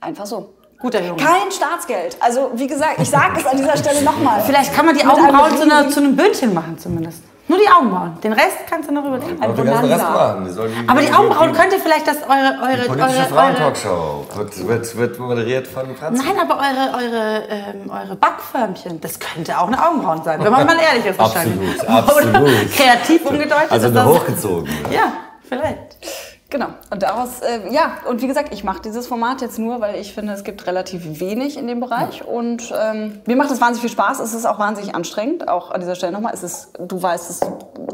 Einfach 0.00 0.26
so. 0.26 0.54
Guter 0.80 1.02
Junge. 1.04 1.22
Kein 1.22 1.50
Staatsgeld. 1.50 2.16
Also 2.20 2.50
wie 2.54 2.66
gesagt, 2.66 3.00
ich 3.00 3.10
sage 3.10 3.38
es 3.40 3.46
an 3.46 3.56
dieser 3.56 3.76
Stelle 3.76 4.02
nochmal. 4.02 4.40
Vielleicht 4.42 4.72
kann 4.74 4.86
man 4.86 4.96
die 4.96 5.04
Augenbrauen 5.04 5.56
zu, 5.56 5.62
einer, 5.62 5.88
zu 5.88 6.00
einem 6.00 6.14
Bündchen 6.16 6.54
machen 6.54 6.78
zumindest. 6.78 7.22
Nur 7.48 7.58
die 7.58 7.68
Augenbrauen. 7.68 8.20
Den 8.22 8.34
Rest 8.34 8.58
kannst 8.68 8.90
du 8.90 8.94
noch 8.94 9.04
überlegen. 9.06 9.42
Aber 9.42 9.54
den 9.54 9.64
ganzen 9.64 9.90
Rest 9.90 10.02
machen. 10.04 10.44
Die 10.54 10.88
Aber 10.88 11.00
die 11.00 11.12
Augenbrauen 11.12 11.52
die, 11.52 11.58
könnt 11.58 11.72
ihr 11.72 11.80
vielleicht, 11.80 12.06
dass 12.06 12.16
eure, 12.18 12.58
eure, 12.62 12.82
die 12.82 12.88
politische 12.88 13.24
Frauentalkshow 13.24 14.26
wird, 14.34 14.68
wird, 14.68 14.96
wird 14.98 15.18
moderiert 15.18 15.66
von 15.66 15.96
Franz. 15.96 16.22
Nein, 16.22 16.38
aber 16.38 16.56
eure, 16.56 17.04
eure, 17.04 17.42
ähm, 17.48 17.90
eure 17.90 18.16
Backförmchen, 18.16 19.00
das 19.00 19.18
könnte 19.18 19.58
auch 19.58 19.66
eine 19.68 19.82
Augenbrauen 19.82 20.22
sein, 20.22 20.44
wenn 20.44 20.52
man 20.52 20.66
mal 20.66 20.76
ehrlich 20.78 21.06
ist 21.06 21.18
wahrscheinlich. 21.18 21.80
Absolut, 21.88 22.26
Oder 22.28 22.38
absolut. 22.38 22.72
kreativ 22.76 23.24
umgedeutet 23.24 23.70
Also 23.72 23.86
ist 23.88 23.94
das. 23.96 24.06
hochgezogen. 24.06 24.68
Ja, 24.90 25.12
vielleicht. 25.48 26.27
Genau. 26.50 26.68
Und 26.90 27.02
daraus, 27.02 27.40
äh, 27.40 27.70
ja, 27.70 27.98
und 28.08 28.22
wie 28.22 28.26
gesagt, 28.26 28.54
ich 28.54 28.64
mache 28.64 28.80
dieses 28.80 29.06
Format 29.06 29.42
jetzt 29.42 29.58
nur, 29.58 29.82
weil 29.82 29.96
ich 29.96 30.14
finde, 30.14 30.32
es 30.32 30.44
gibt 30.44 30.66
relativ 30.66 31.20
wenig 31.20 31.58
in 31.58 31.66
dem 31.66 31.78
Bereich. 31.80 32.26
Und 32.26 32.72
ähm, 32.74 33.20
mir 33.26 33.36
macht 33.36 33.50
es 33.50 33.60
wahnsinnig 33.60 33.82
viel 33.82 33.90
Spaß. 33.90 34.20
Es 34.20 34.32
ist 34.32 34.46
auch 34.46 34.58
wahnsinnig 34.58 34.94
anstrengend. 34.94 35.46
Auch 35.46 35.70
an 35.70 35.80
dieser 35.80 35.94
Stelle 35.94 36.12
nochmal, 36.12 36.32
es 36.32 36.42
ist, 36.42 36.70
du 36.78 37.02
weißt 37.02 37.28
es 37.28 37.40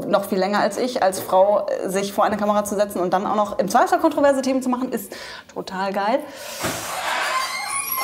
noch 0.07 0.27
viel 0.27 0.39
länger 0.39 0.61
als 0.61 0.79
ich, 0.79 1.03
als 1.03 1.19
Frau, 1.19 1.67
äh, 1.67 1.89
sich 1.89 2.13
vor 2.13 2.25
eine 2.25 2.37
Kamera 2.37 2.65
zu 2.65 2.77
setzen 2.77 3.01
und 3.01 3.13
dann 3.13 3.27
auch 3.27 3.35
noch 3.35 3.59
im 3.59 3.69
Zweifel 3.69 3.99
kontroverse 3.99 4.41
Themen 4.41 4.63
zu 4.63 4.69
machen, 4.69 4.93
ist 4.93 5.13
total 5.53 5.93
geil. 5.93 6.21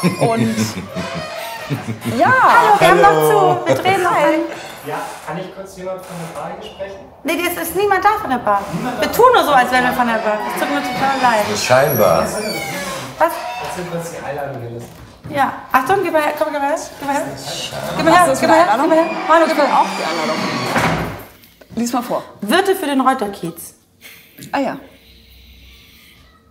Und 0.21 0.57
ja, 2.19 2.33
Wir 2.79 2.89
haben 2.89 3.01
noch 3.01 3.61
zu. 3.61 3.67
Wir 3.67 3.75
drehen 3.75 4.03
noch 4.03 4.13
ein. 4.13 4.41
Ja, 4.87 4.97
kann 5.27 5.39
ich 5.39 5.55
kurz 5.55 5.77
jemand 5.77 6.05
von 6.05 6.17
der 6.17 6.43
Frage 6.43 6.63
sprechen? 6.63 7.01
Nee, 7.23 7.39
es 7.47 7.69
ist 7.69 7.77
niemand 7.77 8.05
da 8.05 8.11
von 8.21 8.31
der 8.31 8.39
Bar. 8.39 8.63
Wir 8.99 9.13
tun 9.13 9.27
nur 9.35 9.45
so, 9.45 9.53
als 9.53 9.71
wären 9.71 9.85
wir 9.85 9.93
von 9.93 10.07
der 10.07 10.15
Bar. 10.15 10.39
Es 10.55 10.61
tut 10.61 10.71
mir 10.71 10.81
total 10.81 11.21
leid. 11.23 11.59
Scheinbar. 11.59 12.23
Was? 12.23 12.39
Das 13.19 13.77
sind 13.77 13.93
uns 13.93 14.11
die 14.11 14.25
Einladung 14.25 14.63
gelistet. 14.63 14.91
Ja. 15.29 15.53
Achtung, 15.71 15.99
gib 16.03 16.13
mal 16.13 16.23
her. 16.23 16.33
Komm, 16.39 16.49
gib 16.53 16.61
mal 16.61 16.71
her. 16.71 16.79
Gib 16.99 17.07
mal 17.07 17.15
her. 17.15 17.25
Gib 17.97 18.05
mal 18.05 18.15
her. 18.15 18.27
das 18.27 18.41
Gib 18.41 18.49
mal 18.49 18.57
her. 18.57 18.69
Gib 18.73 18.89
mal 18.89 18.97
her. 18.97 19.05
Manu, 19.29 19.47
gib 19.47 19.57
mal 19.57 19.67
her. 19.67 19.79
auch 19.79 19.87
die 19.99 20.05
Einladung. 20.05 20.37
Lies 21.77 21.93
mal 21.93 22.03
vor. 22.03 22.25
Wirte 22.41 22.75
für 22.75 22.87
den 22.87 23.01
Reuterkiez. 23.01 23.75
Ah 24.53 24.59
ja. 24.59 24.79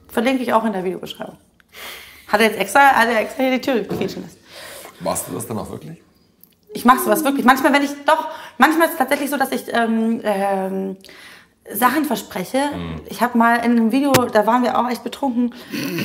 Verlinke 0.08 0.44
ich 0.44 0.54
auch 0.54 0.64
in 0.66 0.74
der 0.74 0.84
Videobeschreibung. 0.84 1.38
Hat 2.28 2.40
er 2.40 2.48
jetzt 2.48 2.60
extra, 2.60 2.80
hat 2.80 3.08
er 3.10 3.20
extra 3.22 3.44
hier 3.44 3.52
die 3.58 3.62
Tür 3.62 3.84
quietschen 3.84 4.24
lassen. 4.24 4.39
Machst 5.00 5.28
du 5.28 5.34
das 5.34 5.48
dann 5.48 5.58
auch 5.58 5.70
wirklich? 5.70 6.02
Ich 6.74 6.86
mache 6.86 7.00
sowas 7.00 7.24
wirklich. 7.24 7.46
Manchmal, 7.46 7.74
wenn 7.74 7.84
ich 7.84 7.92
doch, 8.06 8.28
manchmal 8.58 8.88
ist 8.88 8.94
es 8.94 8.98
tatsächlich 8.98 9.30
so, 9.30 9.38
dass 9.38 9.52
ich 9.52 9.66
ähm, 9.74 10.22
ähm, 10.24 10.98
Sachen 11.72 12.06
verspreche. 12.06 12.70
Ich 13.08 13.22
habe 13.22 13.38
mal 13.38 13.58
in 13.58 13.72
einem 13.72 13.92
Video, 13.92 14.12
da 14.12 14.46
waren 14.46 14.64
wir 14.64 14.78
auch 14.78 14.90
echt 14.90 15.04
betrunken, 15.04 15.54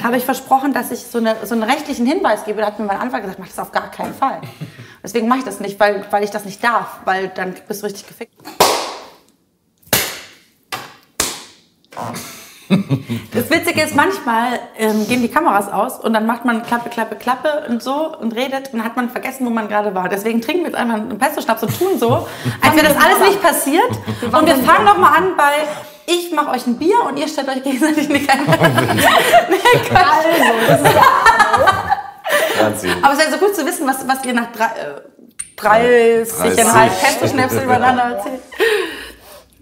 habe 0.02 0.16
ich 0.16 0.24
versprochen, 0.24 0.72
dass 0.72 0.90
ich 0.90 1.00
so, 1.00 1.18
eine, 1.18 1.36
so 1.44 1.54
einen 1.54 1.62
rechtlichen 1.62 2.06
Hinweis 2.06 2.44
gebe. 2.44 2.60
Da 2.60 2.68
hat 2.68 2.78
mir 2.78 2.86
mein 2.86 2.98
Anwalt 2.98 3.22
gesagt, 3.22 3.38
mach 3.38 3.48
das 3.48 3.58
auf 3.58 3.72
gar 3.72 3.90
keinen 3.90 4.14
Fall. 4.14 4.40
Deswegen 5.02 5.28
mache 5.28 5.40
ich 5.40 5.44
das 5.44 5.60
nicht, 5.60 5.78
weil, 5.80 6.04
weil 6.10 6.24
ich 6.24 6.30
das 6.30 6.44
nicht 6.44 6.62
darf, 6.62 7.00
weil 7.04 7.28
dann 7.28 7.54
bist 7.68 7.82
du 7.82 7.86
richtig 7.86 8.06
gefickt. 8.06 8.34
Das 12.68 13.50
Witzige 13.50 13.82
ist, 13.82 13.94
manchmal 13.94 14.58
ähm, 14.78 15.06
gehen 15.06 15.22
die 15.22 15.28
Kameras 15.28 15.70
aus 15.70 15.98
und 15.98 16.14
dann 16.14 16.26
macht 16.26 16.44
man 16.44 16.62
Klappe, 16.62 16.88
Klappe, 16.88 17.16
Klappe 17.16 17.64
und 17.68 17.82
so 17.82 18.16
und 18.16 18.34
redet 18.34 18.72
und 18.72 18.78
dann 18.78 18.84
hat 18.84 18.96
man 18.96 19.10
vergessen, 19.10 19.44
wo 19.46 19.50
man 19.50 19.68
gerade 19.68 19.94
war. 19.94 20.08
Deswegen 20.08 20.40
trinken 20.40 20.62
wir 20.62 20.70
jetzt 20.70 20.78
einfach 20.78 20.94
einen 20.94 21.18
Pesto-Schnaps 21.18 21.62
und 21.62 21.78
tun 21.78 21.98
so, 21.98 22.26
als 22.60 22.74
wäre 22.74 22.86
das 22.86 22.96
alles 22.96 23.18
nicht 23.20 23.42
passiert. 23.42 23.90
Und 24.22 24.46
wir 24.46 24.56
fangen 24.56 24.84
nochmal 24.84 25.16
an 25.16 25.36
bei, 25.36 25.52
ich 26.06 26.32
mache 26.32 26.50
euch 26.50 26.66
ein 26.66 26.78
Bier 26.78 26.96
und 27.06 27.18
ihr 27.18 27.28
stellt 27.28 27.48
euch 27.48 27.62
gegenseitig 27.62 28.08
eine 28.08 28.20
Kamera. 28.20 28.56
Franzi. 32.58 32.88
Aber 33.02 33.12
es 33.12 33.18
wäre 33.18 33.30
so 33.30 33.38
gut 33.38 33.54
zu 33.54 33.66
wissen, 33.66 33.86
was, 33.86 34.06
was 34.06 34.24
ihr 34.24 34.32
nach 34.32 34.52
drei, 34.52 34.66
äh, 34.66 35.00
30,5 35.60 36.54
30. 36.54 37.02
Pesto-Schnäpse 37.02 37.62
übereinander 37.62 38.16
erzählt. 38.16 38.40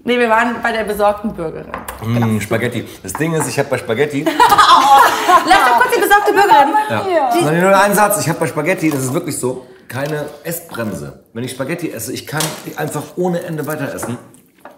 Nee, 0.05 0.19
wir 0.19 0.29
waren 0.29 0.57
bei 0.63 0.73
der 0.73 0.85
besorgten 0.85 1.33
Bürgerin. 1.33 1.71
Mm, 2.05 2.41
Spaghetti. 2.41 2.85
Das 3.03 3.13
Ding 3.13 3.35
ist, 3.35 3.49
ich 3.49 3.59
habe 3.59 3.69
bei 3.69 3.79
Spaghetti. 3.79 4.25
Lass 5.47 5.59
doch 5.69 5.81
kurz 5.81 5.95
die 5.95 6.01
besorgte 6.01 6.33
Bürgerin. 6.33 6.75
Ja. 6.91 7.31
Nein, 7.45 7.61
nur 7.61 7.79
einen 7.81 7.95
Satz. 7.95 8.21
Ich 8.21 8.29
habe 8.29 8.41
bei 8.41 8.47
Spaghetti, 8.49 8.91
das 8.91 9.05
ist 9.05 9.15
wirklich 9.15 9.39
so, 9.39 9.65
keine 9.89 10.27
Essbremse. 10.43 11.23
Wenn 11.33 11.45
ich 11.45 11.53
Spaghetti 11.53 11.91
esse, 11.93 12.13
ich 12.13 12.27
kann 12.27 12.43
die 12.67 12.77
einfach 12.77 13.03
ohne 13.17 13.43
Ende 13.45 13.65
weiter 13.67 13.95
essen. 13.95 14.19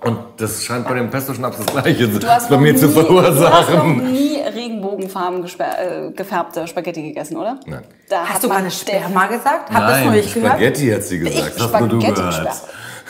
Und 0.02 0.18
das 0.36 0.62
scheint 0.62 0.86
bei 0.86 0.92
dem 0.94 1.08
Pesto-Schnaps 1.08 1.56
das 1.56 1.66
Gleiche 1.66 2.06
Du 2.08 2.28
hast 2.28 2.50
bei 2.50 2.58
mir 2.58 2.76
zu 2.76 2.88
nie- 2.88 2.92
Du 2.92 3.22
hast 3.22 3.40
noch 3.40 3.46
verursachen. 3.46 4.12
nie 4.12 4.36
regenbogenfarben 4.42 5.42
äh, 5.46 6.10
gefärbte 6.10 6.66
Spaghetti 6.66 7.02
gegessen, 7.02 7.38
oder? 7.38 7.58
Nein. 7.64 7.84
Da 8.10 8.26
Hast 8.28 8.44
du 8.44 8.50
gerade 8.50 8.70
Sperma 8.70 9.26
gesagt? 9.28 9.70
Hab 9.72 9.88
das 9.88 10.00
nur 10.02 10.10
Nein, 10.10 10.20
ich 10.20 10.34
gehört? 10.34 10.52
Spaghetti 10.52 10.90
hat 10.90 11.02
sie 11.04 11.18
gesagt. 11.20 11.36
Ich 11.48 11.54
das 11.54 11.72
hast 11.72 11.80
nur 11.80 11.88
du 11.88 12.00
Spaghetti 12.02 12.20
gehört. 12.20 12.34
Sperma. 12.34 12.56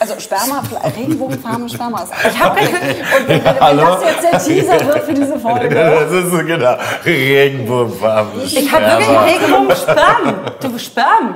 Also 0.01 0.19
Sperma, 0.19 0.63
regenbogenfarben 0.97 1.69
Sperma 1.69 2.03
ist. 2.03 2.13
Ich 2.29 2.39
habe 2.43 2.59
Und 2.61 3.29
wenn, 3.29 3.45
wenn 3.45 3.61
Hallo? 3.61 3.83
das 3.83 4.05
jetzt 4.05 4.23
der 4.25 4.39
Teaser 4.57 4.87
wird 4.87 5.05
für 5.05 5.15
diese 5.15 5.39
Folge. 5.39 5.69
Das 5.75 6.11
ist 6.13 6.31
so 6.33 6.39
genau. 6.39 6.77
Regenbogenfarben. 7.05 8.43
Ich 8.45 8.73
habe 8.73 8.85
wirklich 8.85 9.09
einen 9.09 9.29
Regenbogen 9.29 9.77
Sperm. 9.77 10.35
Du 10.61 10.79
Sperm. 10.79 11.35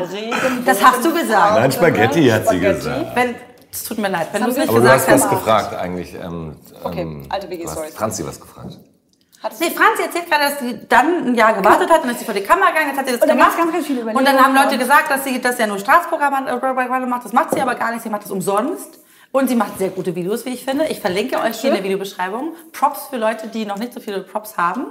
Das 0.65 0.85
hast 0.85 1.05
du 1.05 1.13
gesagt. 1.15 1.55
Nein, 1.55 1.73
Spaghetti 1.73 2.29
hat 2.29 2.49
sie 2.49 2.57
Spaghetti. 2.57 2.75
gesagt. 2.79 3.17
Wenn, 3.17 3.35
es 3.71 3.85
tut 3.85 3.99
mir 3.99 4.09
leid, 4.09 4.29
wenn 4.33 4.43
du 4.43 4.51
es 4.51 4.57
nicht 4.57 4.69
Aber 4.69 4.79
du 4.79 4.83
gesagt 4.85 5.01
hast 5.09 5.15
was 5.15 5.23
hast. 5.25 5.31
gefragt 5.31 5.75
eigentlich. 5.75 6.15
Ähm, 6.15 6.57
Okay, 6.83 7.01
ähm, 7.03 7.27
alte 7.29 7.49
hast 7.49 7.73
Stories. 7.73 7.95
Franzi 7.95 8.27
was 8.27 8.41
gefragt. 8.41 8.79
Hattest 9.43 9.61
Nee, 9.61 9.71
Franzi 9.71 10.03
erzählt 10.03 10.29
gerade, 10.29 10.45
dass 10.51 10.59
sie 10.59 10.81
dann 10.89 11.29
ein 11.29 11.35
Jahr 11.35 11.55
gewartet 11.55 11.91
hat 11.91 12.03
und 12.03 12.11
ist 12.11 12.19
sie 12.19 12.25
vor 12.25 12.35
die 12.35 12.43
Kamera 12.43 12.71
gegangen, 12.71 12.89
jetzt 12.89 12.99
hat 12.99 13.07
sie 13.07 13.13
das 13.13 13.23
Und 13.23 13.29
dann 13.29 13.39
gemacht. 13.39 13.57
ganz, 13.57 13.73
ganz 13.73 13.87
viele 13.87 14.01
und 14.05 14.25
dann 14.25 14.45
haben. 14.45 14.55
Leute 14.55 14.79
gesagt, 14.79 15.11
dass 15.11 15.25
sie 15.25 15.41
das 15.41 15.59
ja 15.59 15.67
nur 15.67 15.79
Straßprogramme 15.79 17.07
macht. 17.07 17.25
Das 17.25 17.33
macht 17.33 17.53
sie 17.55 17.61
aber 17.61 17.77
gar 17.77 17.93
nicht, 17.93 18.03
sie 18.03 18.11
macht 18.11 18.25
das 18.25 18.31
umsonst. 18.31 19.01
Und 19.31 19.49
sie 19.49 19.57
macht 19.57 19.79
sehr 19.79 19.91
gute 19.91 20.15
Videos, 20.15 20.47
wie 20.47 20.55
ich 20.55 20.65
finde. 20.65 20.87
Ich 20.87 21.01
verlinke 21.01 21.39
euch 21.41 21.61
hier 21.61 21.71
in 21.71 21.77
der 21.77 21.85
Videobeschreibung. 21.85 22.55
Props 22.73 23.09
für 23.09 23.19
Leute, 23.19 23.49
die 23.49 23.67
noch 23.67 23.77
nicht 23.77 23.93
so 23.93 24.01
viele 24.01 24.21
Props 24.21 24.57
haben. 24.57 24.87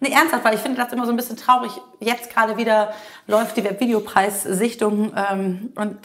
Nee, 0.00 0.12
ernsthaft, 0.12 0.44
weil 0.44 0.54
ich 0.54 0.60
finde 0.60 0.82
das 0.82 0.92
immer 0.92 1.04
so 1.04 1.10
ein 1.12 1.16
bisschen 1.16 1.36
traurig. 1.36 1.72
Jetzt 2.00 2.32
gerade 2.34 2.56
wieder 2.56 2.92
läuft 3.26 3.56
die 3.56 3.64
Webvideopreis-Sichtung 3.64 5.12
ähm, 5.14 5.72
und 5.74 5.98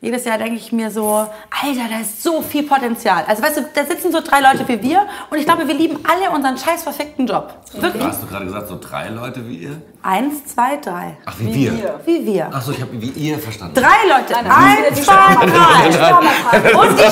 jedes 0.00 0.26
Jahr 0.26 0.36
denke 0.36 0.56
ich 0.56 0.72
mir 0.72 0.90
so, 0.90 1.08
Alter, 1.08 1.88
da 1.90 2.00
ist 2.00 2.22
so 2.22 2.42
viel 2.42 2.64
Potenzial. 2.64 3.24
Also 3.26 3.42
weißt 3.42 3.56
du, 3.56 3.68
da 3.74 3.84
sitzen 3.84 4.12
so 4.12 4.20
drei 4.20 4.40
Leute 4.40 4.68
wie 4.68 4.82
wir 4.82 5.06
und 5.30 5.38
ich 5.38 5.46
glaube, 5.46 5.66
wir 5.66 5.74
lieben 5.74 5.98
alle 6.04 6.30
unseren 6.34 6.58
scheiß 6.58 6.82
verfickten 6.82 7.26
Job. 7.26 7.54
Wirklich. 7.72 8.04
Hast 8.04 8.22
du 8.22 8.26
gerade 8.26 8.44
gesagt, 8.44 8.68
so 8.68 8.78
drei 8.78 9.08
Leute 9.08 9.48
wie 9.48 9.56
ihr? 9.56 9.80
Eins, 10.02 10.46
zwei, 10.46 10.76
drei. 10.76 11.16
Ach, 11.24 11.34
wie, 11.38 11.52
wir. 11.52 11.98
Wie 12.04 12.24
wir. 12.24 12.48
Ach 12.52 12.62
so, 12.62 12.70
ich 12.72 12.80
habe 12.80 12.92
wie 12.92 13.08
ihr 13.08 13.38
verstanden. 13.38 13.74
Drei 13.74 14.06
Leute. 14.06 14.34
Nein, 14.34 14.44
wieder 14.44 14.88
Eins, 14.88 14.98
die 14.98 15.02
zwei, 15.02 15.34
drei. 15.34 16.74
Und 16.78 16.92
ich 16.92 17.06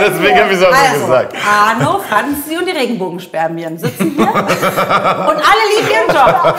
Deswegen 0.00 0.38
habe 0.38 0.52
ich 0.52 0.58
es 0.58 0.64
auch 0.64 0.70
so 0.70 0.76
also, 0.76 1.06
gesagt. 1.06 1.34
Arno, 1.46 2.00
Franzi 2.00 2.56
und 2.58 2.66
die 2.66 2.72
Regenbogenspermien 2.72 3.78
sitzen 3.78 4.12
hier. 4.16 4.26
und 4.26 4.36
alle 4.36 5.64
lieben 5.72 5.88
ihren 5.90 6.08
Job. 6.14 6.56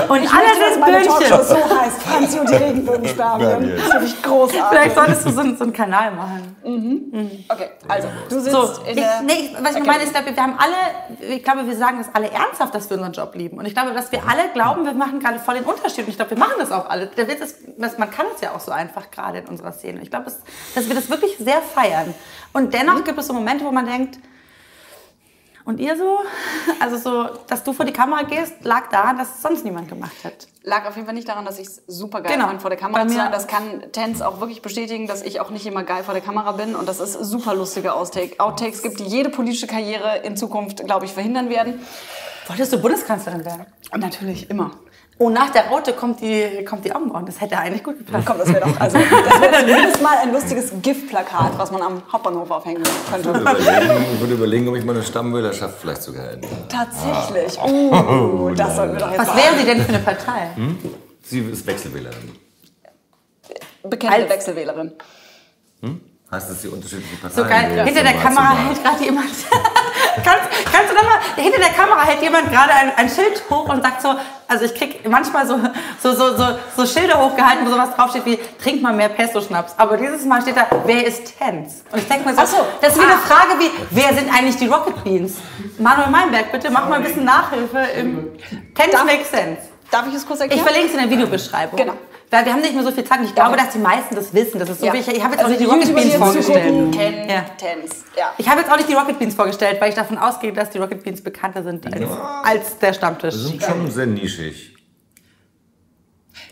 und 0.08 0.18
alle 0.18 0.50
sind 0.58 0.84
Böhnchen. 0.84 1.28
so 1.44 1.54
heißt, 1.54 2.02
Franzi 2.02 2.38
und 2.40 2.50
die 2.50 2.54
Regenbogenspermien. 3.18 3.76
Das 3.76 3.90
finde 3.90 4.06
ich 4.06 4.22
großartig. 4.22 4.62
Vielleicht 4.70 4.94
solltest 4.94 5.26
du 5.26 5.30
so, 5.30 5.40
einen- 5.40 5.56
so 5.56 5.64
einen 5.64 5.72
Kanal 5.72 6.10
machen. 6.12 6.56
Okay, 7.48 7.70
also, 7.88 8.08
du 8.28 8.40
sitzt 8.40 8.52
So, 8.52 8.62
in 8.82 8.88
ich, 8.90 8.94
der... 8.96 9.22
nee, 9.22 9.32
ich, 9.32 9.54
was 9.62 9.70
ich 9.72 9.76
Okay. 9.78 9.86
meine, 9.86 10.02
ist, 10.04 10.14
wir 10.14 10.36
haben 10.42 10.54
alle, 10.58 11.28
ich 11.34 11.42
glaube, 11.42 11.66
wir 11.66 11.76
sagen 11.76 11.98
das 11.98 12.08
alle 12.14 12.30
ernsthaft, 12.30 12.74
dass 12.74 12.88
wir 12.90 12.96
unseren 12.96 13.12
Job 13.12 13.34
lieben. 13.34 13.58
Und 13.58 13.66
ich 13.66 13.74
glaube, 13.74 13.92
dass 13.92 14.10
wir 14.12 14.20
alle 14.28 14.48
glauben, 14.52 14.84
wir 14.84 14.94
machen 14.94 15.20
gerade 15.20 15.38
voll 15.38 15.54
den 15.54 15.64
Unterschied. 15.64 16.04
Und 16.04 16.10
ich 16.10 16.16
glaube, 16.16 16.30
wir 16.32 16.38
machen 16.38 16.54
das 16.58 16.70
auch 16.72 16.88
alle. 16.88 17.06
Der 17.08 17.28
Witz 17.28 17.40
ist, 17.40 17.78
man 17.98 18.10
kann 18.10 18.26
es 18.34 18.40
ja 18.40 18.52
auch 18.52 18.60
so 18.60 18.70
einfach 18.72 19.10
gerade 19.10 19.38
in 19.38 19.46
unserer 19.46 19.72
Szene. 19.72 20.00
Ich 20.02 20.10
glaube, 20.10 20.26
dass, 20.26 20.40
dass 20.74 20.88
wir 20.88 20.94
das 20.94 21.08
wirklich 21.10 21.36
sehr 21.38 21.60
feiern. 21.62 22.14
Und 22.52 22.74
dennoch 22.74 23.04
gibt 23.04 23.18
es 23.18 23.26
so 23.26 23.32
Momente, 23.32 23.64
wo 23.64 23.70
man 23.72 23.86
denkt, 23.86 24.18
und 25.64 25.80
ihr 25.80 25.96
so? 25.96 26.18
Also 26.80 26.96
so, 26.96 27.28
dass 27.46 27.62
du 27.62 27.72
vor 27.74 27.84
die 27.84 27.92
Kamera 27.92 28.22
gehst, 28.22 28.54
lag 28.62 28.88
daran, 28.90 29.18
dass 29.18 29.36
es 29.36 29.42
sonst 29.42 29.64
niemand 29.64 29.88
gemacht 29.88 30.12
hat. 30.24 30.48
Lag 30.62 30.86
auf 30.86 30.94
jeden 30.94 31.06
Fall 31.06 31.14
nicht 31.14 31.28
daran, 31.28 31.44
dass 31.44 31.58
ich 31.58 31.66
es 31.66 31.82
super 31.86 32.20
geil 32.22 32.32
Genau. 32.34 32.46
fand, 32.46 32.60
vor 32.62 32.70
der 32.70 32.78
Kamera 32.78 33.06
zu 33.06 33.14
sein. 33.14 33.30
Das 33.32 33.46
kann 33.46 33.82
Tens 33.92 34.22
auch 34.22 34.40
wirklich 34.40 34.62
bestätigen, 34.62 35.06
dass 35.06 35.22
ich 35.22 35.40
auch 35.40 35.50
nicht 35.50 35.66
immer 35.66 35.82
geil 35.84 36.02
vor 36.04 36.14
der 36.14 36.22
Kamera 36.22 36.52
bin 36.52 36.74
und 36.74 36.88
dass 36.88 37.00
es 37.00 37.12
super 37.12 37.54
lustige 37.54 37.94
Outtake, 37.94 38.38
Outtakes 38.40 38.82
gibt, 38.82 39.00
die 39.00 39.04
jede 39.04 39.28
politische 39.30 39.66
Karriere 39.66 40.18
in 40.18 40.36
Zukunft, 40.36 40.84
glaube 40.86 41.04
ich, 41.04 41.12
verhindern 41.12 41.50
werden. 41.50 41.80
Wolltest 42.46 42.72
du 42.72 42.80
Bundeskanzlerin 42.80 43.44
werden? 43.44 43.66
Natürlich 43.96 44.48
immer. 44.50 44.72
Oh, 45.22 45.28
nach 45.28 45.50
der 45.50 45.66
Raute 45.68 45.92
kommt 45.92 46.22
die, 46.22 46.64
kommt 46.64 46.82
die 46.82 46.94
Augenbrauen. 46.94 47.26
Das 47.26 47.38
hätte 47.42 47.58
eigentlich 47.58 47.84
gut 47.84 47.98
gepasst. 47.98 48.24
Komm, 48.26 48.38
das 48.38 48.48
wäre 48.48 48.60
doch, 48.66 48.80
also, 48.80 48.96
das 48.96 49.40
wäre 49.42 49.60
zumindest 49.66 50.00
mal 50.02 50.16
ein 50.16 50.32
lustiges 50.32 50.72
GIF-Plakat, 50.80 51.58
was 51.58 51.70
man 51.70 51.82
am 51.82 52.02
Hauptbahnhof 52.10 52.50
aufhängen 52.50 52.82
könnte. 53.10 53.28
Überlegen, 53.28 54.06
ich 54.14 54.20
würde 54.20 54.32
überlegen, 54.32 54.68
ob 54.68 54.76
ich 54.76 54.84
meine 54.86 55.02
Stammwählerschaft 55.02 55.74
vielleicht 55.78 56.00
sogar 56.02 56.30
ändere. 56.30 56.50
Tatsächlich. 56.70 57.58
Uh, 57.62 58.50
das 58.54 58.76
sollten 58.76 58.94
wir 58.94 59.00
doch 59.00 59.10
jetzt 59.10 59.20
Was 59.20 59.26
mal 59.28 59.36
wären 59.36 59.58
Sie 59.58 59.64
denn 59.66 59.82
für 59.82 59.88
eine 59.90 59.98
Partei? 59.98 60.50
Sie 61.22 61.40
ist 61.40 61.66
Wechselwählerin. 61.66 62.32
Als- 64.08 64.30
Wechselwählerin. 64.30 64.92
Heißt 66.30 66.48
das 66.50 66.62
die 66.62 66.68
unterschiedlichen 66.68 67.18
So 67.28 67.42
Parteien? 67.42 67.48
geil. 67.48 67.70
wählen 67.76 67.86
Hinter 67.88 68.02
der 68.04 68.12
Kamera 68.14 68.56
hält 68.56 68.82
gerade 68.82 69.04
jemand. 69.04 69.26
Kannst, 70.24 70.44
kannst 70.72 70.90
du 70.90 70.94
nochmal? 70.94 71.18
hinter 71.36 71.58
der 71.58 71.70
Kamera 71.70 72.02
hält 72.02 72.22
jemand 72.22 72.50
gerade 72.50 72.72
ein, 72.72 72.92
ein 72.96 73.08
Schild 73.08 73.42
hoch 73.50 73.68
und 73.68 73.82
sagt 73.82 74.02
so, 74.02 74.14
also 74.48 74.64
ich 74.64 74.74
krieg 74.74 75.08
manchmal 75.08 75.46
so, 75.46 75.58
so, 76.02 76.12
so, 76.12 76.36
so, 76.36 76.44
so 76.76 76.86
Schilder 76.86 77.18
hochgehalten, 77.24 77.66
wo 77.66 77.70
sowas 77.70 77.90
draufsteht 77.94 78.26
wie, 78.26 78.38
trink 78.62 78.82
mal 78.82 78.92
mehr 78.92 79.08
Pesto-Schnaps. 79.08 79.74
Aber 79.76 79.96
dieses 79.96 80.24
Mal 80.24 80.42
steht 80.42 80.56
da, 80.56 80.66
wer 80.84 81.06
ist 81.06 81.38
Tens? 81.38 81.84
Und 81.92 81.98
ich 82.00 82.08
denke 82.08 82.28
mir 82.28 82.34
so, 82.34 82.44
so. 82.44 82.66
das 82.80 82.94
ist 82.96 83.00
wie 83.00 83.04
eine 83.04 83.14
Ah. 83.14 83.26
Frage 83.26 83.58
wie, 83.60 83.70
wer 83.90 84.12
sind 84.14 84.32
eigentlich 84.34 84.56
die 84.56 84.66
Rocket 84.66 85.02
Beans? 85.04 85.34
Manuel 85.78 86.10
Meinberg, 86.10 86.50
bitte 86.52 86.70
mach 86.70 86.88
mal 86.88 86.96
ein 86.96 87.02
bisschen 87.04 87.24
Nachhilfe 87.24 87.78
im 87.96 88.28
Tens 88.74 88.94
makes 89.04 89.30
sense. 89.30 89.62
Darf 89.90 90.06
ich 90.08 90.14
es 90.14 90.26
kurz 90.26 90.38
Ich 90.40 90.44
erklären? 90.44 90.64
verlinke 90.64 90.86
es 90.88 90.94
in 90.94 91.00
der 91.00 91.10
Videobeschreibung. 91.10 91.76
Genau. 91.76 91.94
Weil 92.32 92.44
wir 92.44 92.52
haben 92.52 92.60
nicht 92.60 92.74
mehr 92.74 92.84
so 92.84 92.92
viel 92.92 93.02
Zeit 93.04 93.18
und 93.18 93.24
ich 93.24 93.34
glaube, 93.34 93.56
dass 93.56 93.70
die 93.70 93.78
meisten 93.78 94.14
das 94.14 94.32
wissen. 94.32 94.60
Das 94.60 94.68
ist 94.70 94.80
so 94.80 94.86
Ja. 94.86 94.92
wichtig. 94.92 95.16
Ich 95.16 95.22
habe 95.24 95.34
jetzt 95.34 95.44
also 95.44 95.54
auch 95.54 95.58
nicht 95.58 95.68
die 95.68 95.74
Rocket 95.74 95.94
Beans 95.94 96.14
vorgestellt. 96.14 96.94
Ja. 97.28 97.44
Tens. 97.58 98.04
Ja. 98.16 98.32
Ich 98.38 98.48
habe 98.48 98.60
jetzt 98.60 98.70
auch 98.70 98.76
nicht 98.76 98.88
die 98.88 98.94
Rocket 98.94 99.18
Beans 99.18 99.34
vorgestellt, 99.34 99.80
weil 99.80 99.88
ich 99.88 99.96
davon 99.96 100.16
ausgehe, 100.16 100.52
dass 100.52 100.70
die 100.70 100.78
Rocket 100.78 101.02
Beans 101.02 101.22
bekannter 101.22 101.64
sind 101.64 101.84
als, 101.92 102.08
als 102.44 102.78
der 102.78 102.92
Stammtisch. 102.92 103.34
Wir 103.34 103.40
sind 103.40 103.62
schon 103.62 103.90
sehr 103.90 104.06
nischig. 104.06 104.76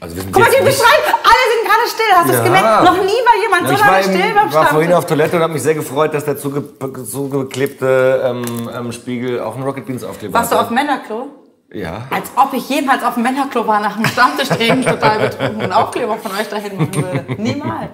Also 0.01 0.15
wir 0.17 0.23
sind 0.23 0.33
Guck 0.33 0.43
mal, 0.43 0.51
die 0.51 0.65
beschreiben, 0.65 1.05
alle 1.07 1.45
sind 1.53 1.65
gerade 1.65 1.89
still. 1.89 2.13
Hast 2.15 2.29
du 2.29 2.33
es 2.33 2.39
Ja. 2.39 2.45
gemerkt? 2.45 2.85
Noch 2.85 2.97
nie 2.97 3.21
war 3.27 3.43
jemand 3.43 3.63
Ja, 3.63 3.69
so 3.69 3.75
ich 3.75 3.81
war, 3.81 3.91
lange 3.93 4.05
still 4.05 4.35
beim 4.35 4.47
im, 4.49 4.55
war 4.55 4.67
vorhin 4.67 4.93
auf 4.93 5.05
Stammtisch. 5.05 5.09
Toilette 5.09 5.37
und 5.37 5.43
habe 5.43 5.53
mich 5.53 5.63
sehr 5.63 5.75
gefreut, 5.75 6.15
dass 6.15 6.25
der 6.25 6.37
zuge 6.39 6.65
zugeklebte 7.05 8.23
ähm, 8.25 8.71
ähm, 8.73 8.93
Spiegel 8.93 9.41
auch 9.41 9.55
einen 9.55 9.65
Rocket 9.65 9.87
Beans 9.87 10.05
Aufkleber 10.05 10.35
Warst 10.35 10.53
du 10.53 10.57
auf 10.57 10.71
Männerklo? 10.71 11.29
Ja. 11.73 12.07
Als 12.11 12.31
ob 12.35 12.55
ich 12.55 12.69
jemals 12.69 13.03
auf 13.03 13.15
dem 13.15 13.25
Männerklo 13.25 13.67
war 13.67 13.81
nach 13.81 13.97
dem 13.97 14.07
Stammtisch 14.07 14.49
drehen, 14.49 14.83
total 14.83 15.19
betrunken 15.29 15.65
und 15.65 15.73
Aufkleber 15.73 16.17
von 16.17 16.33
euch 16.33 16.49
dahin 16.49 16.79
machen 16.79 16.95
würde. 16.95 17.25
Niemals. 17.37 17.91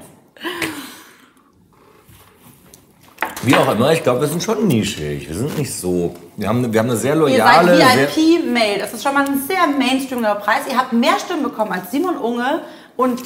Wie 3.42 3.55
auch 3.56 3.70
immer, 3.72 3.92
ich 3.92 4.02
glaube, 4.02 4.22
wir 4.22 4.28
sind 4.28 4.42
schon 4.42 4.66
nischig. 4.66 5.28
Wir 5.28 5.34
sind 5.36 5.59
nicht 5.59 5.74
so. 5.74 6.14
Wir 6.36 6.48
haben, 6.48 6.72
wir 6.72 6.80
haben 6.80 6.88
eine 6.88 6.96
sehr 6.96 7.14
Ihr 7.14 7.20
loyale. 7.20 7.76
seid 7.76 8.12
sehr, 8.12 8.16
VIP-Mail. 8.16 8.78
Das 8.78 8.94
ist 8.94 9.02
schon 9.02 9.12
mal 9.12 9.26
ein 9.26 9.42
sehr 9.46 9.66
mainstreamiger 9.66 10.36
Preis. 10.36 10.62
Ihr 10.70 10.78
habt 10.78 10.92
mehr 10.92 11.18
Stimmen 11.18 11.42
bekommen 11.42 11.72
als 11.72 11.90
Simon 11.90 12.16
Unge 12.16 12.62
und 12.96 13.20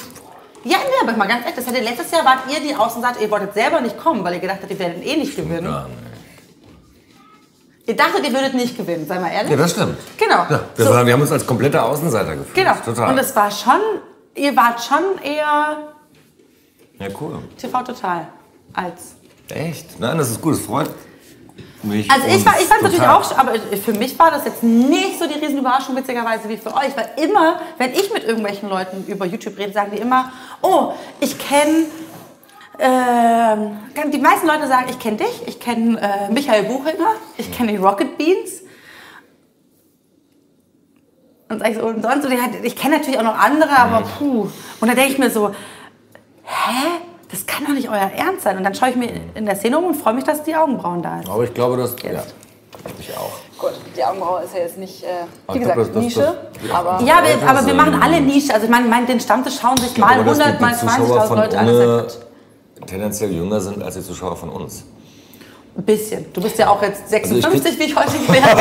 ja, 0.65 0.75
nee, 0.77 1.07
aber 1.07 1.15
mal 1.15 1.27
ganz 1.27 1.43
ehrlich, 1.43 1.55
das 1.55 1.67
hätte 1.67 1.81
letztes 1.81 2.11
Jahr 2.11 2.25
wart 2.25 2.39
ihr 2.51 2.59
die 2.59 2.75
Außenseiter, 2.75 3.21
ihr 3.21 3.31
wolltet 3.31 3.53
selber 3.53 3.79
nicht 3.79 3.97
kommen, 3.97 4.25
weil 4.25 4.33
ihr 4.33 4.39
gedacht 4.41 4.59
habt, 4.61 4.69
ihr 4.69 4.79
werdet 4.79 5.05
eh 5.05 5.15
nicht 5.15 5.35
gewinnen. 5.37 5.73
Ihr 7.89 7.95
dachtet, 7.95 8.23
ihr 8.23 8.31
würdet 8.31 8.53
nicht 8.53 8.77
gewinnen, 8.77 9.07
sei 9.07 9.17
mal 9.19 9.31
ehrlich. 9.31 9.49
ja, 9.49 9.57
das 9.57 9.71
stimmt. 9.71 9.97
Genau. 10.15 10.45
Ja, 10.47 10.59
wir, 10.75 10.85
So. 10.85 10.91
waren, 10.91 11.07
wir 11.07 11.13
haben 11.13 11.21
uns 11.21 11.31
als 11.31 11.47
komplette 11.47 11.81
Außenseiter 11.81 12.35
gefühlt. 12.35 12.53
Genau. 12.53 12.75
Total. 12.85 13.09
Und 13.11 13.17
es 13.17 13.35
war 13.35 13.49
schon, 13.49 13.79
ihr 14.35 14.55
wart 14.55 14.79
schon 14.79 15.17
eher 15.23 15.77
ja, 16.99 17.07
cool. 17.19 17.39
TV 17.57 17.81
Total 17.81 18.27
als. 18.73 19.15
Echt? 19.49 19.99
Nein, 19.99 20.19
das 20.19 20.29
ist 20.29 20.39
gut. 20.39 20.53
Es 20.53 20.59
freut 20.61 20.91
mich. 21.81 22.11
Also 22.11 22.27
ich, 22.27 22.45
war, 22.45 22.59
ich 22.61 22.67
fand 22.67 22.77
es 22.77 22.83
natürlich 22.83 23.07
auch, 23.07 23.35
aber 23.35 23.53
für 23.83 23.93
mich 23.93 24.19
war 24.19 24.29
das 24.29 24.45
jetzt 24.45 24.61
nicht 24.61 25.17
so 25.17 25.25
die 25.25 25.43
Riesenüberraschung, 25.43 25.95
witzigerweise, 25.95 26.47
wie 26.47 26.57
für 26.57 26.75
euch. 26.75 26.95
Weil 26.95 27.09
immer, 27.23 27.59
wenn 27.79 27.93
ich 27.93 28.13
mit 28.13 28.23
irgendwelchen 28.23 28.69
Leuten 28.69 29.03
über 29.07 29.25
YouTube 29.25 29.57
rede, 29.57 29.73
sagen 29.73 29.89
die 29.95 29.97
immer, 29.99 30.31
oh, 30.61 30.93
ich 31.21 31.39
kenne, 31.39 31.85
die 32.79 34.17
meisten 34.19 34.47
Leute 34.47 34.67
sagen, 34.67 34.85
ich 34.89 34.99
kenne 34.99 35.17
dich, 35.17 35.43
ich 35.47 35.59
kenne 35.59 35.99
äh, 36.01 36.31
Michael 36.31 36.63
Buchinger, 36.63 37.13
ich 37.37 37.51
kenne 37.51 37.71
die 37.71 37.77
Rocket 37.77 38.17
Beans. 38.17 38.61
Und 41.49 41.59
sag 41.59 41.71
ich 41.71 41.77
so, 41.77 41.85
und 41.85 42.01
sonst, 42.03 42.25
und 42.25 42.31
ich, 42.31 42.39
ich 42.63 42.75
kenne 42.75 42.97
natürlich 42.97 43.19
auch 43.19 43.23
noch 43.23 43.37
andere, 43.37 43.71
aber 43.77 44.03
puh. 44.17 44.47
Und 44.79 44.87
dann 44.87 44.95
denke 44.95 45.11
ich 45.13 45.17
mir 45.19 45.29
so, 45.31 45.49
hä? 46.43 46.85
Das 47.31 47.45
kann 47.45 47.63
doch 47.65 47.73
nicht 47.73 47.89
euer 47.89 48.09
Ernst 48.15 48.41
sein. 48.41 48.57
Und 48.57 48.63
dann 48.63 48.73
schaue 48.73 48.89
ich 48.89 48.95
mir 48.95 49.09
in 49.35 49.45
der 49.45 49.55
Szene 49.55 49.77
um 49.77 49.85
und 49.85 49.93
freue 49.95 50.13
mich, 50.13 50.23
dass 50.23 50.41
die 50.43 50.55
Augenbrauen 50.55 51.01
da 51.03 51.19
ist. 51.19 51.29
Aber 51.29 51.43
ich 51.43 51.53
glaube, 51.53 51.77
das. 51.77 51.95
Ja, 52.01 52.23
ich 52.99 53.15
auch. 53.15 53.31
Gut, 53.59 53.73
die 53.95 54.03
Augenbraue 54.03 54.43
ist 54.43 54.53
ja 54.55 54.61
jetzt 54.61 54.77
nicht, 54.77 55.03
äh, 55.03 55.07
Aber 55.45 55.55
wie 55.55 55.59
gesagt, 55.59 55.75
glaub, 55.75 55.85
das- 55.87 55.93
das- 55.95 56.03
Nische, 56.03 56.37
das- 56.63 56.71
aber... 56.75 57.03
Ja, 57.03 57.21
wir, 57.23 57.35
das 57.37 57.49
aber 57.49 57.59
ist, 57.59 57.67
wir 57.67 57.73
machen 57.75 57.93
ähm, 57.93 58.01
alle 58.01 58.21
Nische. 58.21 58.51
Also 58.53 58.65
ich 58.65 58.71
meine, 58.71 58.87
mein, 58.87 59.05
den 59.05 59.19
Stammtisch 59.19 59.59
schauen 59.59 59.77
sich 59.77 59.95
mal 59.97 60.15
Aber 60.15 60.23
dass 60.23 60.37
die- 60.39 60.43
100, 60.43 60.61
mal 60.61 60.71
die 60.73 60.79
Zuschauer 60.79 61.21
20.000 61.23 61.27
von 61.27 61.37
Leute 61.37 61.59
an. 61.59 61.67
Tendenziell 62.85 63.31
jünger 63.31 63.61
sind 63.61 63.83
als 63.83 63.95
die 63.95 64.01
Zuschauer 64.01 64.35
von 64.35 64.49
uns. 64.49 64.85
Ein 65.77 65.85
bisschen. 65.85 66.33
Du 66.33 66.41
bist 66.41 66.57
ja 66.57 66.69
auch 66.69 66.81
jetzt 66.81 67.03
Also 67.13 67.35
ich 67.35 67.41
56, 67.41 67.79
wie 67.79 67.83
ich 67.83 67.95
heute 67.95 68.11
gelernt 68.27 68.59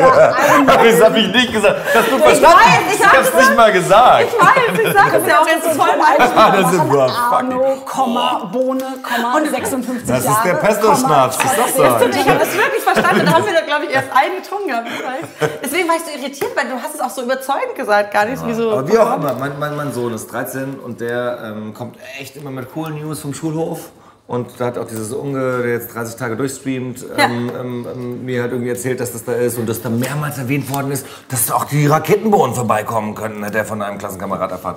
habe. 0.00 0.88
Das 0.88 1.02
habe 1.02 1.18
ich 1.18 1.28
nicht 1.28 1.52
gesagt. 1.52 1.76
Das 1.92 2.06
du 2.08 2.18
verstanden. 2.18 2.56
weiß, 2.56 2.94
ich 2.94 3.06
hab's 3.06 3.34
nicht 3.34 3.56
mal 3.56 3.72
gesagt. 3.72 4.24
Ich 4.28 4.32
weiß, 4.40 4.86
ich 4.86 4.92
sage 4.92 5.16
es 5.18 5.26
ja 5.28 5.40
auch 5.40 5.46
jetzt 5.46 5.66
voll 5.76 5.88
Das 6.16 6.72
ist 6.72 6.80
fuck. 6.80 7.32
Arno, 7.32 7.76
Komma, 7.84 8.50
Bohne, 8.52 8.84
Komma, 9.02 9.40
56 9.50 10.06
Das 10.06 10.18
ist 10.20 10.24
Jahre, 10.26 10.48
der 10.48 10.54
Pesto-Schnaps, 10.54 11.38
das 11.38 11.52
ist 11.52 11.58
doch 11.58 11.68
so. 11.68 11.82
Ich 12.06 12.28
habe 12.28 12.38
das 12.38 12.56
wirklich 12.56 12.82
verstanden. 12.82 13.26
Da 13.26 13.32
haben 13.32 13.44
wir, 13.44 13.62
glaube 13.62 13.84
ich, 13.86 13.90
erst 13.94 14.08
einen 14.14 14.36
getrunken 14.42 14.68
gehabt. 14.68 14.86
ich. 14.88 15.48
Deswegen 15.62 15.88
war 15.88 15.96
ich 15.96 16.02
so 16.02 16.18
irritiert, 16.18 16.50
weil 16.56 16.66
du 16.68 16.82
hast 16.82 16.94
es 16.94 17.00
auch 17.00 17.10
so 17.10 17.22
überzeugend 17.22 17.74
gesagt, 17.74 18.12
gar 18.12 18.24
nicht 18.24 18.46
wie 18.46 18.54
so. 18.54 18.70
Aber 18.72 18.88
wie 18.88 18.98
auch 18.98 19.16
immer, 19.16 19.34
mein, 19.34 19.58
mein, 19.58 19.76
mein 19.76 19.92
Sohn 19.92 20.14
ist 20.14 20.32
13 20.32 20.78
und 20.80 21.00
der 21.00 21.38
ähm, 21.44 21.74
kommt 21.74 21.96
echt 22.18 22.36
immer 22.36 22.50
mit 22.50 22.72
coolen 22.72 22.94
News 23.00 23.20
vom 23.20 23.34
Schulhof. 23.34 23.81
Und 24.26 24.48
da 24.58 24.66
hat 24.66 24.78
auch 24.78 24.86
dieses 24.86 25.12
Unge, 25.12 25.62
der 25.62 25.72
jetzt 25.72 25.94
30 25.94 26.16
Tage 26.16 26.36
durchstreamt, 26.36 27.04
Ja. 27.18 27.24
ähm, 27.26 27.50
ähm, 27.58 27.86
ähm, 27.92 28.24
mir 28.24 28.42
hat 28.44 28.52
irgendwie 28.52 28.70
erzählt, 28.70 29.00
dass 29.00 29.12
das 29.12 29.24
da 29.24 29.32
ist 29.32 29.58
und 29.58 29.68
dass 29.68 29.82
da 29.82 29.90
mehrmals 29.90 30.38
erwähnt 30.38 30.72
worden 30.72 30.90
ist, 30.92 31.06
dass 31.28 31.46
da 31.46 31.54
auch 31.54 31.64
die 31.64 31.86
Raketenbohnen 31.86 32.54
vorbeikommen 32.54 33.14
können, 33.14 33.44
hat 33.44 33.54
er 33.54 33.64
von 33.64 33.82
einem 33.82 33.98
Klassenkamerad 33.98 34.50
erfahren. 34.50 34.76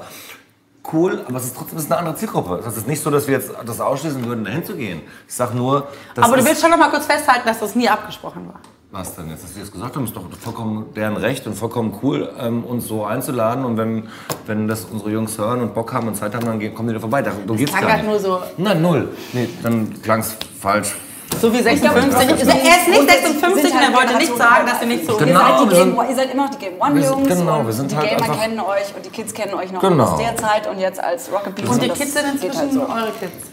Cool, 0.92 1.24
aber 1.28 1.38
es 1.38 1.46
ist 1.46 1.56
trotzdem 1.56 1.80
ist 1.80 1.92
eine 1.92 1.98
andere 1.98 2.16
Zielgruppe. 2.16 2.62
Das 2.64 2.78
ist 2.78 2.88
nicht 2.88 3.02
so, 3.02 3.10
dass 3.10 3.28
wir 3.28 3.36
jetzt 3.36 3.52
das 3.66 3.80
ausschließen 3.82 4.24
würden, 4.26 4.46
dahin 4.46 4.64
zu 4.66 4.76
gehen. 4.76 5.02
Ich 5.28 5.34
sag 5.34 5.54
nur, 5.56 5.88
dass 6.14 6.26
Aber 6.26 6.38
du 6.38 6.46
willst 6.46 6.62
schon 6.62 6.70
noch 6.70 6.78
mal 6.78 6.90
kurz 6.90 7.06
festhalten, 7.06 7.48
dass 7.48 7.60
das 7.60 7.76
nie 7.76 7.90
abgesprochen 7.90 8.48
war. 8.48 8.60
Was 8.96 9.14
denn 9.16 9.30
jetzt, 9.30 9.44
dass 9.44 9.54
die 9.54 9.60
das 9.60 9.72
gesagt 9.72 9.96
haben, 9.98 10.06
ist 10.06 10.16
doch 10.16 10.24
vollkommen 10.40 10.94
deren 10.96 11.18
Recht 11.18 11.46
und 11.48 11.54
vollkommen 11.56 12.00
cool, 12.02 12.32
ähm, 12.40 12.64
uns 12.64 12.88
so 12.88 13.04
einzuladen. 13.04 13.66
Und 13.66 13.78
wenn, 13.78 14.08
wenn 14.48 14.68
das 14.70 14.86
unsere 14.86 15.12
Jungs 15.12 15.38
hören 15.38 15.62
und 15.62 15.74
Bock 15.74 15.92
haben 15.94 16.08
und 16.08 16.16
Zeit 16.16 16.34
haben, 16.34 16.46
dann 16.46 16.60
gehen- 16.60 16.74
kommen 16.74 16.88
die 16.88 16.94
da 16.94 17.00
vorbei. 17.02 17.22
Darum 17.22 17.58
geht's 17.58 17.74
gar 17.74 17.84
halt 17.84 18.04
nicht. 18.04 18.06
nur 18.10 18.20
so- 18.20 18.40
Nein, 18.58 18.82
null. 18.82 19.10
Nee, 19.34 19.50
dann 19.62 20.02
klang's 20.02 20.38
falsch. 20.62 20.96
So 21.42 21.52
wie 21.52 21.62
56. 21.62 22.30
Er 22.30 22.38
ist 22.38 22.88
nicht 22.88 23.10
56 23.10 23.74
und 23.74 23.82
er 23.82 23.94
wollte 23.94 24.16
nicht 24.16 24.38
sagen, 24.38 24.66
dass 24.68 24.80
sie 24.80 24.86
nicht 24.86 25.06
so. 25.06 25.20
Ihr, 25.20 25.26
Genau, 25.26 25.40
seid 25.40 25.60
die 25.60 25.72
wir 25.72 25.78
Game, 25.86 26.10
ihr 26.10 26.16
seid 26.16 26.34
immer 26.34 26.44
noch 26.46 26.52
die 26.52 26.58
Game 26.66 26.74
wir 26.78 26.82
One-Jungs 26.86 27.28
genau, 27.28 27.66
wir 27.66 27.74
sind 27.74 27.92
die 27.92 27.96
halt 27.98 28.10
Gamer 28.10 28.22
einfach- 28.24 28.42
kennen 28.42 28.60
euch 28.62 28.96
und 28.96 29.06
die 29.06 29.10
Kids 29.10 29.34
kennen 29.34 29.54
euch 29.56 29.72
noch 29.74 29.82
Genau. 29.82 30.04
aus 30.06 30.18
der 30.20 30.38
Zeit 30.38 30.68
und 30.72 30.80
jetzt 30.80 31.04
als 31.04 31.30
Rocket 31.30 31.54
Beans. 31.56 31.70
Und 31.70 31.84
die 31.84 31.90
Kids 31.90 32.14
sind 32.14 32.26
inzwischen 32.32 32.60
halt 32.60 32.72
so. 32.74 32.82
eure 32.84 33.12
Kids. 33.20 33.52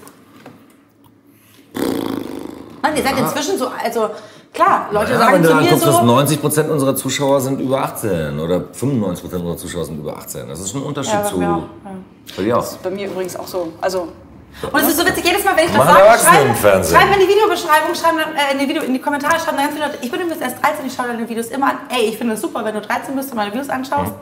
Mann, 2.83 2.97
ihr 2.97 3.03
seid 3.03 3.19
inzwischen 3.19 3.59
so, 3.59 3.69
also 3.83 4.11
klar, 4.53 4.89
Leute 4.91 5.13
Ja, 5.13 5.19
sagen 5.19 5.35
wenn 5.35 5.43
du 5.43 5.49
zu 5.49 5.55
mir 5.55 5.61
anguckst, 5.63 5.87
dass 5.87 5.97
so. 5.97 6.03
90% 6.03 6.69
unserer 6.69 6.97
Zuschauer 6.97 7.41
sind 7.41 7.61
über 7.61 7.83
18 7.83 8.39
oder 8.39 8.57
95% 8.79 9.23
unserer 9.23 9.57
Zuschauer 9.57 9.85
sind 9.85 9.99
über 9.99 10.17
18. 10.17 10.49
Das 10.49 10.61
ist 10.61 10.71
schon 10.73 10.83
ein 10.83 10.87
Unterschied 10.87 11.15
Ja, 11.15 11.25
zu. 11.25 11.39
mir 11.39 11.55
auch, 11.55 11.63
Bei 12.37 12.55
auch. 12.55 12.77
Bei 12.79 12.91
mir 12.91 13.07
übrigens 13.09 13.37
auch 13.37 13.47
so. 13.47 13.73
Also, 13.81 14.09
Und 14.71 14.81
es 14.83 14.89
ist 14.89 14.99
so 14.99 15.07
witzig, 15.07 15.25
jedes 15.25 15.45
Mal, 15.45 15.57
wenn 15.57 15.67
ich 15.67 15.73
das 15.73 15.87
sage, 15.87 16.19
schreiben, 16.19 16.85
schreiben 16.85 17.13
in 17.15 17.21
die 17.21 17.29
Videobeschreibung, 17.29 17.95
schreiben 17.95 18.19
äh, 18.19 18.53
in, 18.53 18.59
die 18.59 18.69
Video, 18.69 18.83
in 18.83 18.93
die 18.93 19.01
Kommentare, 19.01 19.35
schreiben 19.41 19.57
dann 19.57 19.67
ganz 19.67 19.73
viele 19.75 19.87
Leute, 19.87 19.99
ich 20.03 20.11
bin 20.11 20.21
übrigens 20.21 20.43
erst 20.43 20.63
13, 20.63 20.87
ich 20.87 20.95
schaue 20.95 21.07
deine 21.09 21.29
Videos 21.29 21.47
immer 21.49 21.67
an. 21.71 21.77
Ey, 21.89 22.09
ich 22.11 22.19
finde 22.19 22.35
es 22.35 22.41
super, 22.41 22.65
wenn 22.65 22.75
du 22.75 22.81
13 22.81 23.17
bist 23.17 23.31
und 23.31 23.37
meine 23.37 23.51
Videos 23.53 23.69
anschaust. 23.71 24.13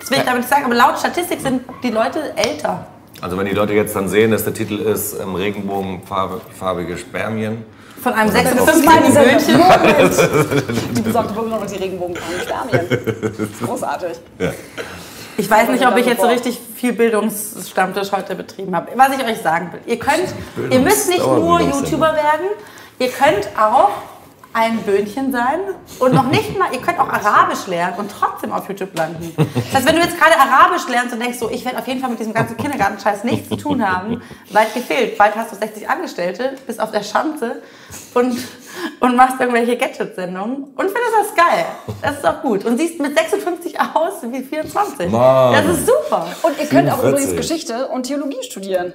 Das 0.00 0.10
will 0.10 0.18
ich 0.18 0.24
damit 0.24 0.40
nicht 0.40 0.50
sagen, 0.50 0.64
aber 0.64 0.74
laut 0.74 0.98
Statistik 0.98 1.40
sind 1.40 1.62
die 1.82 1.90
Leute 1.90 2.36
älter. 2.36 2.86
Also 3.20 3.36
wenn 3.36 3.46
die 3.46 3.52
Leute 3.54 3.72
jetzt 3.72 3.96
dann 3.96 4.08
sehen, 4.08 4.30
dass 4.30 4.44
der 4.44 4.54
Titel 4.54 4.78
ist 4.78 5.18
ähm, 5.20 5.34
Regenbogenfarbige 5.34 6.96
Spermien. 6.98 7.64
Von 8.02 8.12
einem 8.12 8.30
Oder 8.30 8.40
56-jährigen 8.40 9.14
Böhnchen. 9.14 9.58
Moment. 9.58 10.96
Die 10.96 11.00
besorgte 11.00 11.34
Bewohner 11.34 11.60
und 11.60 11.70
die 11.70 11.76
Regenbogenfarben 11.76 12.40
Spermien. 12.42 13.48
Großartig. 13.64 14.18
Ich 15.36 15.48
weiß 15.48 15.68
nicht, 15.68 15.86
ob 15.86 15.96
ich 15.96 16.06
jetzt 16.06 16.20
so 16.20 16.26
richtig 16.26 16.60
viel 16.74 16.92
Bildungsstammtisch 16.92 18.10
heute 18.12 18.34
betrieben 18.34 18.74
habe. 18.74 18.90
Was 18.96 19.10
ich 19.16 19.24
euch 19.24 19.38
sagen 19.38 19.72
will, 19.72 19.80
ihr 19.86 19.98
könnt, 19.98 20.34
ihr 20.70 20.80
müsst 20.80 21.08
nicht 21.08 21.24
nur. 21.24 21.60
YouTuber 21.60 22.14
werden, 22.14 22.48
ihr 22.98 23.08
könnt 23.08 23.48
auch 23.56 23.90
ein 24.58 24.78
Böhnchen 24.78 25.30
sein 25.30 25.60
und 26.00 26.14
noch 26.14 26.28
nicht 26.28 26.58
mal, 26.58 26.72
ihr 26.72 26.80
könnt 26.80 26.98
auch 26.98 27.08
Arabisch 27.08 27.66
lernen 27.68 27.94
und 27.98 28.10
trotzdem 28.10 28.52
auf 28.52 28.68
YouTube 28.68 28.96
landen. 28.96 29.32
Das 29.36 29.74
heißt, 29.74 29.86
wenn 29.86 29.94
du 29.94 30.02
jetzt 30.02 30.18
gerade 30.18 30.34
Arabisch 30.36 30.88
lernst 30.88 31.14
und 31.14 31.20
denkst 31.20 31.38
so, 31.38 31.48
ich 31.48 31.64
werde 31.64 31.78
auf 31.78 31.86
jeden 31.86 32.00
Fall 32.00 32.10
mit 32.10 32.18
diesem 32.18 32.34
ganzen 32.34 32.56
Kindergartenscheiß 32.56 33.22
nichts 33.22 33.48
zu 33.48 33.56
tun 33.56 33.88
haben, 33.88 34.20
weit 34.50 34.74
gefehlt. 34.74 35.16
Bald 35.16 35.36
hast 35.36 35.52
du 35.52 35.56
60 35.56 35.88
Angestellte, 35.88 36.56
bist 36.66 36.80
auf 36.80 36.90
der 36.90 37.04
Schanze 37.04 37.62
und, 38.14 38.36
und 38.98 39.16
machst 39.16 39.40
irgendwelche 39.40 39.76
Gadget-Sendungen 39.76 40.64
und 40.64 40.74
findest 40.74 41.14
das 41.20 41.34
geil. 41.36 41.64
Das 42.02 42.16
ist 42.16 42.26
auch 42.26 42.42
gut. 42.42 42.64
Und 42.64 42.78
siehst 42.78 43.00
mit 43.00 43.16
56 43.16 43.78
aus 43.78 44.14
wie 44.22 44.42
24. 44.42 45.08
Mann. 45.08 45.52
Das 45.52 45.66
ist 45.66 45.86
super. 45.86 46.26
Und 46.42 46.58
ihr 46.58 46.66
könnt 46.66 46.90
auch 46.90 47.00
47. 47.00 47.08
übrigens 47.08 47.36
Geschichte 47.36 47.88
und 47.88 48.04
Theologie 48.04 48.42
studieren. 48.42 48.92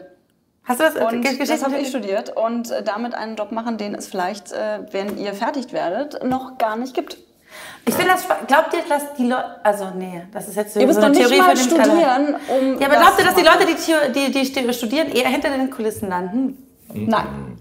Hast 0.66 0.80
du 0.80 0.84
das 0.84 0.96
Und 0.96 1.22
Geschichte? 1.22 1.46
das 1.48 1.64
habe 1.64 1.78
ich 1.78 1.90
studiert 1.90 2.36
und 2.38 2.72
äh, 2.72 2.84
damit 2.84 3.16
einen 3.16 3.36
Job 3.36 3.52
machen, 3.52 3.78
den 3.78 3.96
es 3.96 4.08
vielleicht, 4.08 4.54
äh, 4.54 4.80
wenn 4.92 5.18
ihr 5.18 5.34
fertig 5.34 5.74
werdet, 5.74 6.24
noch 6.24 6.58
gar 6.58 6.78
nicht 6.78 6.94
gibt. 6.94 7.18
Ich 7.86 7.94
finde 7.94 8.12
das, 8.14 8.26
glaubt 8.48 8.74
ihr, 8.74 8.80
dass 8.88 9.14
die 9.16 9.28
Leute, 9.28 9.64
also 9.64 9.92
nee, 9.96 10.24
das 10.32 10.48
ist 10.48 10.56
jetzt 10.56 10.74
so 10.74 10.80
Ihr 10.80 10.88
müsst 10.88 11.00
so 11.00 11.06
eine 11.06 11.16
nicht 11.16 11.28
Theorie 11.28 11.42
mal 11.42 11.56
von 11.56 11.70
dem 11.70 11.82
studieren, 11.84 12.36
um 12.48 12.80
Ja, 12.80 12.88
aber 12.88 12.96
glaubt 12.96 13.20
ihr, 13.20 13.26
dass 13.26 13.36
die. 13.36 13.42
Leute, 13.44 13.66
die, 14.14 14.32
die, 14.32 14.66
die 14.66 14.74
studieren, 14.74 15.10
eher 15.10 15.28
hinter 15.28 15.50
den 15.50 15.70
Kulissen 15.70 16.10
landen? 16.10 16.58
Nein. 16.94 17.58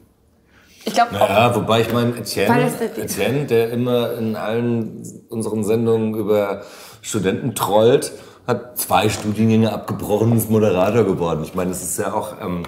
Ich 0.85 0.95
glaube, 0.95 1.15
Naja, 1.15 1.55
wobei 1.55 1.83
ich 1.83 1.93
meine, 1.93 2.17
Etienne, 2.17 2.71
Etienne, 2.97 3.47
der 3.47 3.71
immer 3.71 4.15
in 4.15 4.35
allen 4.37 5.03
unseren 5.29 5.65
Sendungen 5.65 6.15
über 6.15 6.63
Studenten 7.03 7.55
trollt, 7.55 8.13
hat 8.47 8.79
zwei 8.79 9.09
Studiengänge 9.09 9.73
abgebrochen 9.73 10.33
und 10.33 10.39
ist 10.39 10.51
Moderator 10.51 11.05
geworden. 11.05 11.43
Ich 11.45 11.55
meine, 11.55 11.71
das 11.71 11.83
ist 11.83 11.99
ja 11.99 12.13
auch, 12.13 12.41
ähm, 12.41 12.65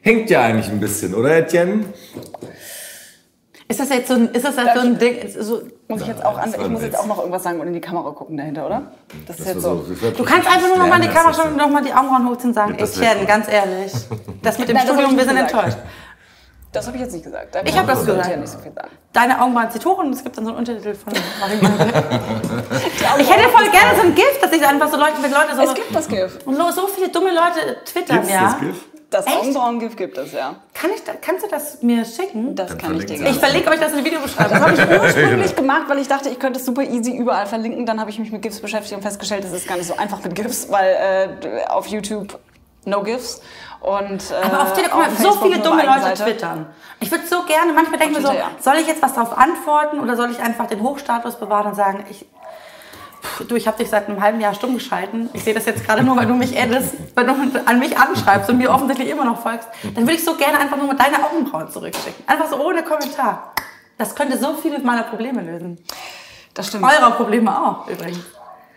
hängt 0.00 0.30
ja 0.30 0.42
eigentlich 0.42 0.68
ein 0.68 0.80
bisschen, 0.80 1.14
oder 1.14 1.36
Etienne? 1.36 1.86
Ist 3.70 3.80
das 3.80 3.90
jetzt 3.90 4.08
so 4.08 4.14
ein, 4.14 4.28
ist 4.30 4.46
das 4.46 4.56
jetzt 4.56 4.74
so 4.74 4.80
ein 4.80 4.98
Ding? 4.98 5.16
So, 5.38 5.62
muss 5.88 6.00
ich 6.00 6.08
jetzt 6.08 6.24
auch 6.24 6.38
an, 6.38 6.50
das 6.50 6.60
ich 6.60 6.68
muss 6.68 6.82
jetzt 6.82 6.98
auch 6.98 7.06
noch 7.06 7.18
irgendwas 7.18 7.42
sagen 7.42 7.60
und 7.60 7.66
in 7.66 7.74
die 7.74 7.80
Kamera 7.80 8.12
gucken 8.12 8.38
dahinter, 8.38 8.64
oder? 8.64 8.92
Das 9.26 9.38
ist 9.38 9.46
jetzt 9.46 9.60
so. 9.60 9.84
das 9.86 10.14
du 10.14 10.24
kannst 10.24 10.48
einfach 10.48 10.68
nur 10.68 10.78
noch 10.78 10.86
mal 10.86 10.96
in 10.96 11.02
die 11.02 11.08
Kamera 11.08 11.28
das 11.28 11.36
schauen 11.36 11.50
und 11.50 11.56
noch 11.58 11.68
mal 11.68 11.82
die 11.82 11.92
Augenbrauen 11.92 12.28
hochziehen 12.28 12.48
und 12.50 12.54
sagen, 12.54 12.72
Ja, 12.72 12.78
das 12.78 12.96
Etienne, 12.96 13.26
ganz 13.26 13.46
ehrlich, 13.52 13.92
das 14.42 14.58
mit 14.58 14.68
dem 14.68 14.76
Nein, 14.76 14.86
das 14.86 14.96
Studium, 14.96 15.18
wir 15.18 15.24
sind 15.24 15.36
enttäuscht. 15.36 15.78
Das 16.72 16.86
habe 16.86 16.96
ich 16.96 17.02
jetzt 17.02 17.12
nicht 17.14 17.24
gesagt. 17.24 17.54
Da 17.54 17.62
Ich 17.64 17.78
hab 17.78 17.86
das 17.86 18.06
ja 18.06 18.36
nicht 18.36 18.48
so 18.48 18.58
viel 18.58 18.72
sagen. 18.72 18.90
Deine 19.12 19.40
Augenbrauen 19.40 19.70
zieht 19.70 19.86
hoch 19.86 19.98
und 19.98 20.12
es 20.12 20.22
gibt 20.22 20.36
dann 20.36 20.44
so 20.44 20.50
einen 20.50 20.58
Untertitel 20.58 20.94
von 20.94 21.12
Ich 23.18 23.30
hätte 23.30 23.48
voll 23.48 23.70
gerne 23.70 23.96
so 23.96 24.02
ein 24.02 24.14
Gift, 24.14 24.42
dass 24.42 24.52
ich 24.52 24.66
einfach 24.66 24.88
so 24.88 24.98
Leute, 24.98 25.14
wenn 25.22 25.32
Leute 25.32 25.56
so... 25.56 25.62
Es 25.62 25.74
gibt 25.74 25.94
das 25.94 26.08
GIF. 26.08 26.38
und 26.44 26.56
so 26.56 26.86
viele 26.88 27.08
dumme 27.08 27.30
Leute 27.30 27.78
twittern, 27.84 28.18
Gibt's 28.18 28.32
ja. 28.32 28.42
das 28.42 28.58
GIF? 28.60 28.84
Das 29.10 29.26
Echt? 29.26 29.36
Augenbrauen-GIF 29.38 29.96
gibt 29.96 30.18
es, 30.18 30.32
ja. 30.32 30.56
Kann 30.74 30.90
ich 30.94 31.02
da, 31.02 31.14
kannst 31.18 31.42
du 31.42 31.48
das 31.48 31.82
mir 31.82 32.04
schicken? 32.04 32.54
Das 32.54 32.76
kann 32.76 32.94
ich 32.94 33.06
dir 33.06 33.14
gerne. 33.14 33.30
ich 33.30 33.38
verlinke 33.38 33.70
euch 33.70 33.80
das 33.80 33.92
in 33.92 33.98
die 34.00 34.04
Videobeschreibung. 34.04 34.52
Das 34.52 34.60
habe 34.60 34.74
ich 34.74 35.00
ursprünglich 35.02 35.56
gemacht, 35.56 35.84
weil 35.88 35.98
ich 35.98 36.08
dachte, 36.08 36.28
ich 36.28 36.38
könnte 36.38 36.58
es 36.58 36.66
super 36.66 36.82
easy 36.82 37.16
überall 37.16 37.46
verlinken. 37.46 37.86
Dann 37.86 38.00
habe 38.00 38.10
ich 38.10 38.18
mich 38.18 38.30
mit 38.30 38.42
GIFs 38.42 38.60
beschäftigt 38.60 38.94
und 38.94 39.00
festgestellt, 39.00 39.44
es 39.44 39.52
ist 39.52 39.66
gar 39.66 39.78
nicht 39.78 39.86
so 39.86 39.96
einfach 39.96 40.22
mit 40.22 40.34
GIFs, 40.34 40.70
weil 40.70 41.38
äh, 41.42 41.64
auf 41.68 41.86
YouTube 41.86 42.38
no 42.84 43.02
GIFs. 43.02 43.40
Und, 43.80 44.30
äh, 44.30 44.34
Aber 44.44 44.62
auf 44.62 44.76
mal, 44.76 45.06
auf 45.06 45.18
so 45.18 45.32
viele 45.32 45.60
dumme 45.60 45.84
Leute 45.84 46.00
Seite. 46.00 46.24
twittern. 46.24 46.66
Ich 47.00 47.10
würde 47.10 47.26
so 47.26 47.42
gerne, 47.44 47.72
manchmal 47.72 47.98
denke 47.98 48.18
ich 48.18 48.20
mir 48.20 48.26
so, 48.26 48.34
ja. 48.34 48.50
soll 48.60 48.76
ich 48.76 48.86
jetzt 48.88 49.02
was 49.02 49.14
darauf 49.14 49.38
antworten 49.38 50.00
oder 50.00 50.16
soll 50.16 50.30
ich 50.30 50.40
einfach 50.40 50.66
den 50.66 50.82
Hochstatus 50.82 51.36
bewahren 51.36 51.68
und 51.68 51.74
sagen, 51.74 52.04
ich, 52.10 52.26
Pff, 53.22 53.48
du, 53.48 53.56
ich 53.56 53.66
habe 53.66 53.78
dich 53.78 53.90
seit 53.90 54.08
einem 54.08 54.20
halben 54.22 54.40
Jahr 54.40 54.54
stumm 54.54 54.74
geschalten. 54.74 55.28
Ich 55.32 55.42
sehe 55.42 55.54
das 55.54 55.66
jetzt 55.66 55.84
gerade 55.84 56.02
nur, 56.02 56.16
weil 56.16 56.26
du 56.26 56.34
mich 56.34 56.60
addest, 56.60 56.94
weil 57.14 57.26
du 57.26 57.34
an 57.66 57.78
mich 57.78 57.98
anschreibst 57.98 58.48
und 58.48 58.58
mir 58.58 58.70
offensichtlich 58.70 59.08
immer 59.08 59.24
noch 59.24 59.40
folgst. 59.40 59.68
Dann 59.82 60.04
würde 60.04 60.14
ich 60.14 60.24
so 60.24 60.34
gerne 60.34 60.58
einfach 60.58 60.76
nur 60.76 60.86
mit 60.86 61.00
deine 61.00 61.24
Augenbrauen 61.24 61.68
zurückschicken. 61.70 62.24
Einfach 62.28 62.48
so 62.48 62.64
ohne 62.64 62.82
Kommentar. 62.84 63.52
Das 63.96 64.14
könnte 64.14 64.38
so 64.38 64.54
viele 64.54 64.78
meiner 64.80 65.02
Probleme 65.02 65.42
lösen. 65.42 65.84
Das 66.54 66.68
stimmt. 66.68 66.84
Eurer 66.84 67.10
Probleme 67.12 67.50
auch, 67.50 67.88
übrigens. 67.88 68.20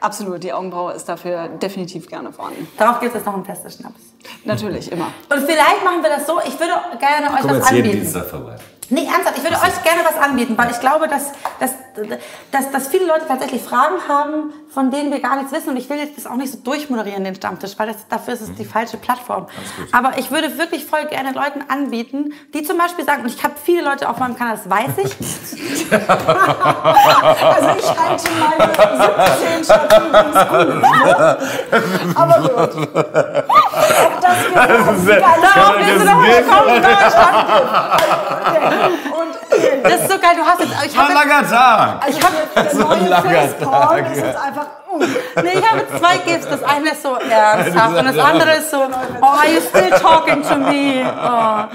Absolut, 0.01 0.43
die 0.43 0.51
Augenbraue 0.51 0.93
ist 0.93 1.07
dafür 1.07 1.47
definitiv 1.47 2.07
gerne 2.07 2.33
vorhanden. 2.33 2.67
Darauf 2.77 2.99
gibt 2.99 3.11
es 3.11 3.19
jetzt 3.19 3.25
noch 3.27 3.35
einen 3.35 3.45
festen 3.45 3.69
Schnaps. 3.69 4.01
Natürlich, 4.43 4.91
immer. 4.91 5.13
Und 5.29 5.39
vielleicht 5.41 5.83
machen 5.83 6.01
wir 6.01 6.09
das 6.09 6.25
so, 6.25 6.39
ich 6.39 6.59
würde 6.59 6.73
gerne 6.99 7.27
euch 7.27 7.41
Komm 7.41 7.51
was 7.51 7.57
jetzt 7.57 7.71
jeden 7.71 7.85
anbieten. 7.85 8.01
Dienstag 8.01 8.25
vorbei. 8.25 8.55
Nee, 8.89 9.05
ernsthaft, 9.05 9.37
ich 9.37 9.43
würde 9.43 9.55
euch 9.57 9.83
gerne 9.83 10.01
was 10.03 10.21
anbieten, 10.21 10.57
weil 10.57 10.71
ich 10.71 10.79
glaube, 10.79 11.07
dass, 11.07 11.31
dass, 11.59 11.75
dass, 12.51 12.71
dass 12.71 12.87
viele 12.87 13.05
Leute 13.05 13.27
tatsächlich 13.27 13.61
Fragen 13.61 13.95
haben, 14.07 14.53
von 14.73 14.91
denen 14.91 15.11
wir 15.11 15.19
gar 15.19 15.35
nichts 15.35 15.51
wissen. 15.51 15.69
Und 15.69 15.77
ich 15.77 15.89
will 15.89 15.97
jetzt 15.97 16.17
das 16.17 16.25
auch 16.27 16.35
nicht 16.35 16.51
so 16.51 16.59
durchmoderieren, 16.59 17.23
den 17.23 17.35
Stammtisch, 17.35 17.73
weil 17.77 17.87
das, 17.87 18.07
dafür 18.07 18.33
ist 18.33 18.41
es 18.41 18.53
die 18.55 18.65
falsche 18.65 18.97
Plattform. 18.97 19.47
Aber 19.91 20.17
ich 20.17 20.31
würde 20.31 20.57
wirklich 20.57 20.85
voll 20.85 21.05
gerne 21.05 21.31
Leuten 21.33 21.63
anbieten, 21.67 22.33
die 22.53 22.63
zum 22.63 22.77
Beispiel 22.77 23.05
sagen, 23.05 23.23
und 23.23 23.29
ich 23.33 23.43
habe 23.43 23.55
viele 23.61 23.83
Leute 23.83 24.09
auf 24.09 24.17
meinem 24.17 24.37
Kanal, 24.37 24.55
das 24.55 24.69
weiß 24.69 24.97
ich, 24.97 25.11
Also 25.91 27.69
ich 27.77 27.89
halte 27.99 28.29
meine 28.39 28.73
17 29.37 29.63
Statistiken 29.65 30.11
gut. 30.11 30.81
ne? 30.81 31.37
Aber 32.15 32.37
gut. 32.41 32.87
Ob 32.93 33.11
das 34.21 34.37
geht, 34.47 34.55
willst 34.55 35.07
du 35.07 36.05
noch 36.05 36.15
mal 36.15 36.43
kommen, 36.43 36.75
Und 39.19 39.33
das 39.83 40.01
ist 40.01 40.09
so 40.11 40.17
geil, 40.19 40.35
du 40.37 40.45
hast 40.45 40.59
jetzt, 40.61 40.73
ich 40.91 40.97
War 40.97 41.09
ein 41.09 41.15
habe 41.15 41.29
langer 41.29 41.49
Tag. 41.49 42.09
ich 42.09 42.23
habe 42.23 42.35
jetzt 42.55 42.71
So 42.75 42.87
neue 42.87 43.09
Facepalm, 43.09 44.05
das 44.05 44.17
ist 44.17 44.35
einfach... 44.35 44.67
Uh. 44.91 44.99
Nee, 45.41 45.51
ich 45.53 45.69
habe 45.69 45.79
jetzt 45.79 45.97
zwei 45.97 46.17
Gifts. 46.17 46.47
Das 46.49 46.63
eine 46.63 46.91
ist 46.91 47.01
so 47.01 47.15
ernsthaft 47.29 47.97
und 47.97 48.05
das 48.05 48.17
andere 48.17 48.51
ist 48.55 48.71
so, 48.71 48.77
oh, 49.21 49.25
are 49.25 49.49
you 49.49 49.61
still 49.61 49.89
talking 49.91 50.43
to 50.43 50.55
me? 50.57 51.03
Oh. 51.05 51.65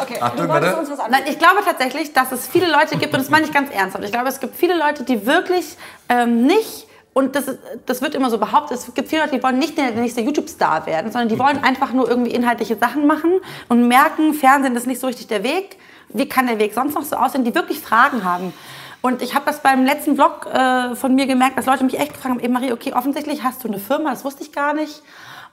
Okay, 0.00 0.18
Achtung, 0.20 0.46
du 0.46 0.48
wolltest 0.48 0.78
uns 0.78 0.90
was 0.90 0.98
Nein, 0.98 1.14
anbieten. 1.14 1.30
ich 1.32 1.38
glaube 1.38 1.58
tatsächlich, 1.64 2.12
dass 2.12 2.32
es 2.32 2.48
viele 2.48 2.70
Leute 2.70 2.96
gibt, 2.96 3.12
und 3.12 3.20
das 3.20 3.30
meine 3.30 3.44
ich 3.44 3.52
ganz 3.52 3.70
ernsthaft, 3.70 4.04
ich 4.04 4.12
glaube, 4.12 4.28
es 4.28 4.40
gibt 4.40 4.56
viele 4.56 4.76
Leute, 4.76 5.04
die 5.04 5.26
wirklich 5.26 5.76
ähm, 6.08 6.46
nicht, 6.46 6.86
und 7.12 7.36
das, 7.36 7.44
das 7.84 8.00
wird 8.00 8.14
immer 8.14 8.30
so 8.30 8.38
behauptet, 8.38 8.78
es 8.78 8.94
gibt 8.94 9.10
viele 9.10 9.22
Leute, 9.22 9.36
die 9.36 9.42
wollen 9.42 9.58
nicht 9.58 9.76
der 9.76 9.90
nächste 9.90 10.22
YouTube-Star 10.22 10.86
werden, 10.86 11.12
sondern 11.12 11.28
die 11.28 11.38
wollen 11.38 11.58
einfach 11.62 11.92
nur 11.92 12.08
irgendwie 12.08 12.32
inhaltliche 12.32 12.76
Sachen 12.76 13.06
machen 13.06 13.40
und 13.68 13.86
merken, 13.86 14.32
Fernsehen 14.32 14.74
ist 14.74 14.86
nicht 14.86 15.00
so 15.00 15.06
richtig 15.08 15.26
der 15.26 15.42
Weg. 15.42 15.76
Wie 16.12 16.28
kann 16.28 16.46
der 16.46 16.58
Weg 16.58 16.74
sonst 16.74 16.94
noch 16.94 17.04
so 17.04 17.16
aussehen? 17.16 17.44
Die 17.44 17.54
wirklich 17.54 17.80
Fragen 17.80 18.24
haben. 18.24 18.52
Und 19.00 19.20
ich 19.20 19.34
habe 19.34 19.44
das 19.46 19.60
beim 19.60 19.84
letzten 19.84 20.14
Vlog 20.14 20.46
äh, 20.46 20.94
von 20.94 21.14
mir 21.14 21.26
gemerkt, 21.26 21.58
dass 21.58 21.66
Leute 21.66 21.82
mich 21.82 21.98
echt 21.98 22.14
gefragt 22.14 22.34
haben, 22.34 22.40
ey 22.40 22.48
Marie, 22.48 22.72
okay, 22.72 22.92
offensichtlich 22.92 23.42
hast 23.42 23.64
du 23.64 23.68
eine 23.68 23.78
Firma, 23.78 24.10
das 24.10 24.24
wusste 24.24 24.42
ich 24.44 24.52
gar 24.52 24.74
nicht. 24.74 25.02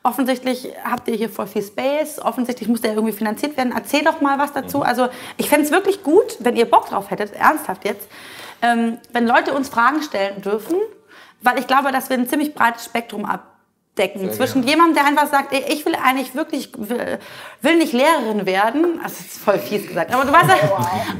Offensichtlich 0.02 0.70
habt 0.84 1.08
ihr 1.10 1.16
hier 1.16 1.30
voll 1.30 1.48
viel 1.48 1.64
Space. 1.64 2.20
Offensichtlich 2.20 2.70
muss 2.70 2.82
der 2.82 2.94
irgendwie 2.94 3.12
finanziert 3.12 3.58
werden. 3.58 3.74
Erzähl 3.76 4.04
doch 4.04 4.22
mal 4.22 4.40
was 4.40 4.54
dazu. 4.54 4.82
Also 4.82 5.10
ich 5.36 5.50
fände 5.50 5.66
es 5.66 5.72
wirklich 5.72 6.04
gut, 6.04 6.38
wenn 6.40 6.56
ihr 6.56 6.70
Bock 6.70 6.88
drauf 6.88 7.12
hättet, 7.12 7.34
ernsthaft 7.34 7.84
jetzt, 7.84 8.08
ähm, 8.62 8.98
wenn 9.12 9.28
Leute 9.28 9.54
uns 9.54 9.68
Fragen 9.68 10.02
stellen 10.02 10.42
dürfen, 10.42 10.78
weil 11.42 11.60
ich 11.60 11.68
glaube, 11.68 11.92
dass 11.92 12.10
wir 12.10 12.18
ein 12.18 12.30
ziemlich 12.30 12.54
breites 12.54 12.86
Spektrum 12.86 13.26
abdecken. 14.00 14.32
Zwischen 14.32 14.64
jemandem, 14.64 14.96
der 14.96 15.06
einfach 15.06 15.28
sagt, 15.28 15.54
ey, 15.54 15.66
ich 15.70 15.86
will 15.86 15.96
eigentlich 15.96 16.36
wirklich, 16.36 16.72
will, 16.78 17.20
will 17.62 17.78
nicht 17.78 17.94
Lehrerin 17.94 18.46
werden. 18.46 19.00
Also, 19.04 19.16
das 19.18 19.20
ist 19.20 19.38
voll 19.40 19.60
fies 19.60 19.88
gesagt. 19.88 20.14
Aber 20.14 20.26
du 20.26 20.32
weißt 20.32 20.48
ja, 20.48 20.56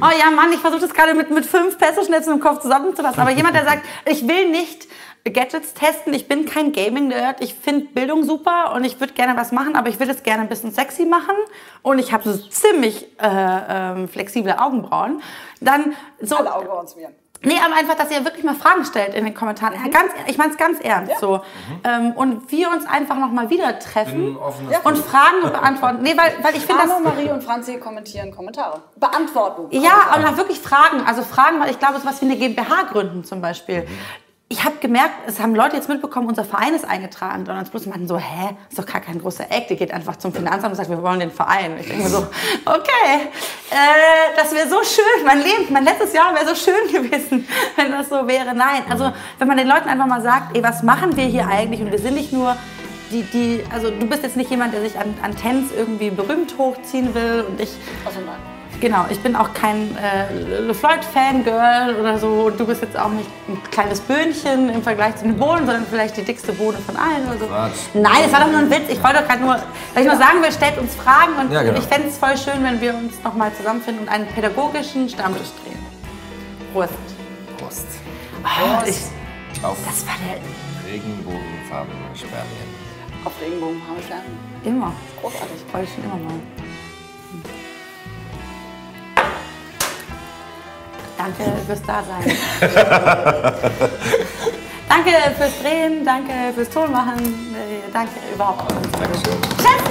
oh 0.00 0.18
ja, 0.18 0.30
Mann, 0.30 0.52
ich 0.52 0.60
versuche 0.60 0.80
das 0.80 0.94
gerade 0.94 1.14
mit, 1.14 1.30
mit 1.30 1.46
fünf 1.46 1.78
Pesto-Schnitzeln 1.78 2.36
im 2.36 2.42
Kopf 2.42 2.60
zusammenzufassen. 2.60 3.20
Aber 3.20 3.30
jemand, 3.30 3.54
der 3.54 3.64
sagt, 3.64 3.84
ich 4.06 4.26
will 4.26 4.50
nicht 4.50 4.88
Gadgets 5.24 5.74
testen, 5.74 6.14
ich 6.14 6.28
bin 6.28 6.46
kein 6.46 6.72
Gaming-Nerd, 6.72 7.42
ich 7.42 7.54
finde 7.54 7.86
Bildung 7.86 8.24
super 8.24 8.72
und 8.74 8.84
ich 8.84 9.00
würde 9.00 9.12
gerne 9.12 9.38
was 9.38 9.52
machen, 9.52 9.76
aber 9.76 9.90
ich 9.90 10.00
will 10.00 10.08
es 10.08 10.22
gerne 10.22 10.42
ein 10.42 10.48
bisschen 10.48 10.72
sexy 10.72 11.04
machen 11.04 11.34
und 11.82 11.98
ich 11.98 12.14
habe 12.14 12.32
so 12.32 12.38
ziemlich 12.48 13.06
äh, 13.20 13.28
ähm, 13.28 14.08
flexible 14.08 14.56
Augenbrauen. 14.58 15.20
Dann 15.60 15.94
so, 16.22 16.36
Alle 16.36 16.54
Augenbrauen 16.54 16.86
zu 16.86 16.98
mir. 16.98 17.10
Nee, 17.42 17.58
aber 17.64 17.74
einfach, 17.74 17.94
dass 17.94 18.10
ihr 18.10 18.24
wirklich 18.24 18.44
mal 18.44 18.54
Fragen 18.54 18.84
stellt 18.84 19.14
in 19.14 19.24
den 19.24 19.32
Kommentaren. 19.34 19.74
Ja, 19.74 19.90
Ganz, 19.90 20.12
ich 20.26 20.36
meine 20.36 20.52
es 20.52 20.58
ganz 20.58 20.78
ernst. 20.80 21.18
So. 21.20 21.40
Ähm, 21.84 22.12
und 22.12 22.50
wir 22.52 22.70
uns 22.70 22.86
einfach 22.86 23.16
nochmal 23.16 23.48
wieder 23.48 23.78
treffen 23.78 24.36
offenes 24.36 24.76
und 24.84 24.98
Fragen 24.98 25.42
beantworten. 25.42 26.02
Nee, 26.02 26.14
weil, 26.16 26.32
weil 26.42 26.54
ich 26.54 26.66
finde 26.66 26.82
das. 26.86 27.00
Marie 27.02 27.30
und 27.30 27.42
Franzi 27.42 27.78
kommentieren 27.78 28.30
Kommentare. 28.30 28.80
Beantworten. 28.96 29.68
Ja, 29.70 30.08
aber 30.10 30.36
wirklich 30.36 30.60
Fragen. 30.60 31.00
Also 31.06 31.22
Fragen, 31.22 31.60
weil 31.60 31.70
ich 31.70 31.78
glaube, 31.78 31.98
sowas 31.98 32.20
wie 32.20 32.26
eine 32.26 32.36
GmbH 32.36 32.82
gründen 32.90 33.24
zum 33.24 33.40
Beispiel. 33.40 33.86
Ich 34.52 34.64
habe 34.64 34.78
gemerkt, 34.80 35.14
es 35.28 35.38
haben 35.38 35.54
Leute 35.54 35.76
jetzt 35.76 35.88
mitbekommen, 35.88 36.26
unser 36.26 36.44
Verein 36.44 36.74
ist 36.74 36.84
eingetragen. 36.84 37.42
Und 37.42 37.48
dann 37.48 37.64
bloß 37.64 37.86
meinten 37.86 38.08
so, 38.08 38.18
hä, 38.18 38.56
ist 38.68 38.76
doch 38.76 38.84
gar 38.84 39.00
kein 39.00 39.20
großer 39.20 39.44
Act. 39.48 39.70
Ihr 39.70 39.76
geht 39.76 39.92
einfach 39.92 40.16
zum 40.16 40.32
Finanzamt 40.32 40.72
und 40.72 40.74
sagt, 40.74 40.90
wir 40.90 41.00
wollen 41.04 41.20
den 41.20 41.30
Verein. 41.30 41.78
Ich 41.78 41.86
denke 41.86 42.02
mir 42.02 42.08
so, 42.08 42.26
okay, 42.66 43.28
äh, 43.70 44.34
das 44.34 44.52
wäre 44.52 44.68
so 44.68 44.82
schön. 44.82 45.24
Mein 45.24 45.38
Leben, 45.38 45.72
mein 45.72 45.84
letztes 45.84 46.12
Jahr 46.12 46.34
wäre 46.34 46.48
so 46.48 46.56
schön 46.56 46.92
gewesen, 46.92 47.46
wenn 47.76 47.92
das 47.92 48.08
so 48.08 48.26
wäre. 48.26 48.52
Nein, 48.52 48.82
also 48.90 49.12
wenn 49.38 49.46
man 49.46 49.56
den 49.56 49.68
Leuten 49.68 49.88
einfach 49.88 50.06
mal 50.06 50.20
sagt, 50.20 50.56
ey, 50.56 50.64
was 50.64 50.82
machen 50.82 51.16
wir 51.16 51.26
hier 51.26 51.46
eigentlich? 51.46 51.80
Und 51.80 51.92
wir 51.92 52.00
sind 52.00 52.14
nicht 52.14 52.32
nur 52.32 52.56
die, 53.12 53.22
die, 53.22 53.64
also 53.72 53.88
du 53.90 54.04
bist 54.08 54.24
jetzt 54.24 54.36
nicht 54.36 54.50
jemand, 54.50 54.74
der 54.74 54.80
sich 54.80 54.98
an, 54.98 55.14
an 55.22 55.36
Tens 55.36 55.70
irgendwie 55.70 56.10
berühmt 56.10 56.58
hochziehen 56.58 57.14
will 57.14 57.44
und 57.48 57.60
ich 57.60 57.70
nein. 58.04 58.59
Genau, 58.80 59.04
ich 59.10 59.20
bin 59.20 59.36
auch 59.36 59.52
kein 59.52 59.94
äh, 59.96 60.32
LeFloid-Fangirl 60.60 61.96
oder 62.00 62.18
so. 62.18 62.28
Und 62.46 62.58
du 62.58 62.66
bist 62.66 62.80
jetzt 62.80 62.98
auch 62.98 63.10
nicht 63.10 63.28
ein 63.48 63.60
kleines 63.70 64.00
Böhnchen 64.00 64.70
im 64.70 64.82
Vergleich 64.82 65.16
zu 65.16 65.24
den 65.24 65.36
Bohnen, 65.36 65.66
sondern 65.66 65.84
vielleicht 65.88 66.16
die 66.16 66.22
dickste 66.22 66.52
Bohne 66.52 66.78
von 66.78 66.96
allen 66.96 67.26
oder 67.28 67.38
so. 67.38 67.46
Quatsch. 67.46 67.72
Nein, 67.92 68.22
es 68.26 68.32
war 68.32 68.40
doch 68.40 68.48
nur 68.50 68.60
ein 68.60 68.70
Witz. 68.70 68.88
Ich 68.88 69.02
wollte 69.02 69.18
doch 69.20 69.28
gerade 69.28 69.42
nur, 69.42 69.54
weil 69.94 70.02
ich 70.02 70.08
nur 70.08 70.16
sagen 70.18 70.42
will, 70.42 70.50
stellt 70.52 70.78
uns 70.78 70.94
Fragen 70.94 71.34
und 71.40 71.52
Ja, 71.52 71.62
genau. 71.62 71.78
ich 71.78 71.84
fände 71.84 72.08
es 72.08 72.16
voll 72.16 72.36
schön, 72.38 72.62
wenn 72.64 72.80
wir 72.80 72.94
uns 72.94 73.22
nochmal 73.22 73.52
zusammenfinden 73.54 74.04
und 74.04 74.08
einen 74.08 74.26
pädagogischen 74.28 75.08
Stammtisch 75.08 75.48
drehen. 75.62 75.78
Prost. 76.72 76.94
Prost. 77.58 77.86
Oh, 78.42 78.82
ich, 78.86 78.96
Auf 79.62 79.76
das 79.86 80.06
war 80.06 80.14
der 80.24 80.90
regenbogenfarbene 80.90 81.94
Spermien. 82.14 82.70
Auf 83.24 83.32
Regenbogen 83.42 83.82
haben 83.86 83.96
wir 83.96 84.04
Sterne. 84.04 84.22
immer. 84.64 84.92
Großartig. 85.20 85.56
Wollte 85.72 85.86
ich 85.86 85.94
schon 85.94 86.04
immer 86.04 86.14
mal. 86.16 86.40
Danke 91.20 91.52
fürs 91.66 91.82
Dasein. 91.82 92.24
danke 94.88 95.10
fürs 95.36 95.62
Drehen, 95.62 96.02
danke 96.02 96.32
fürs 96.54 96.70
Tonmachen, 96.70 97.18
äh, 97.18 97.92
danke 97.92 98.12
überhaupt. 98.32 98.72
Dankeschön. 98.98 99.38
Tschüss! 99.58 99.89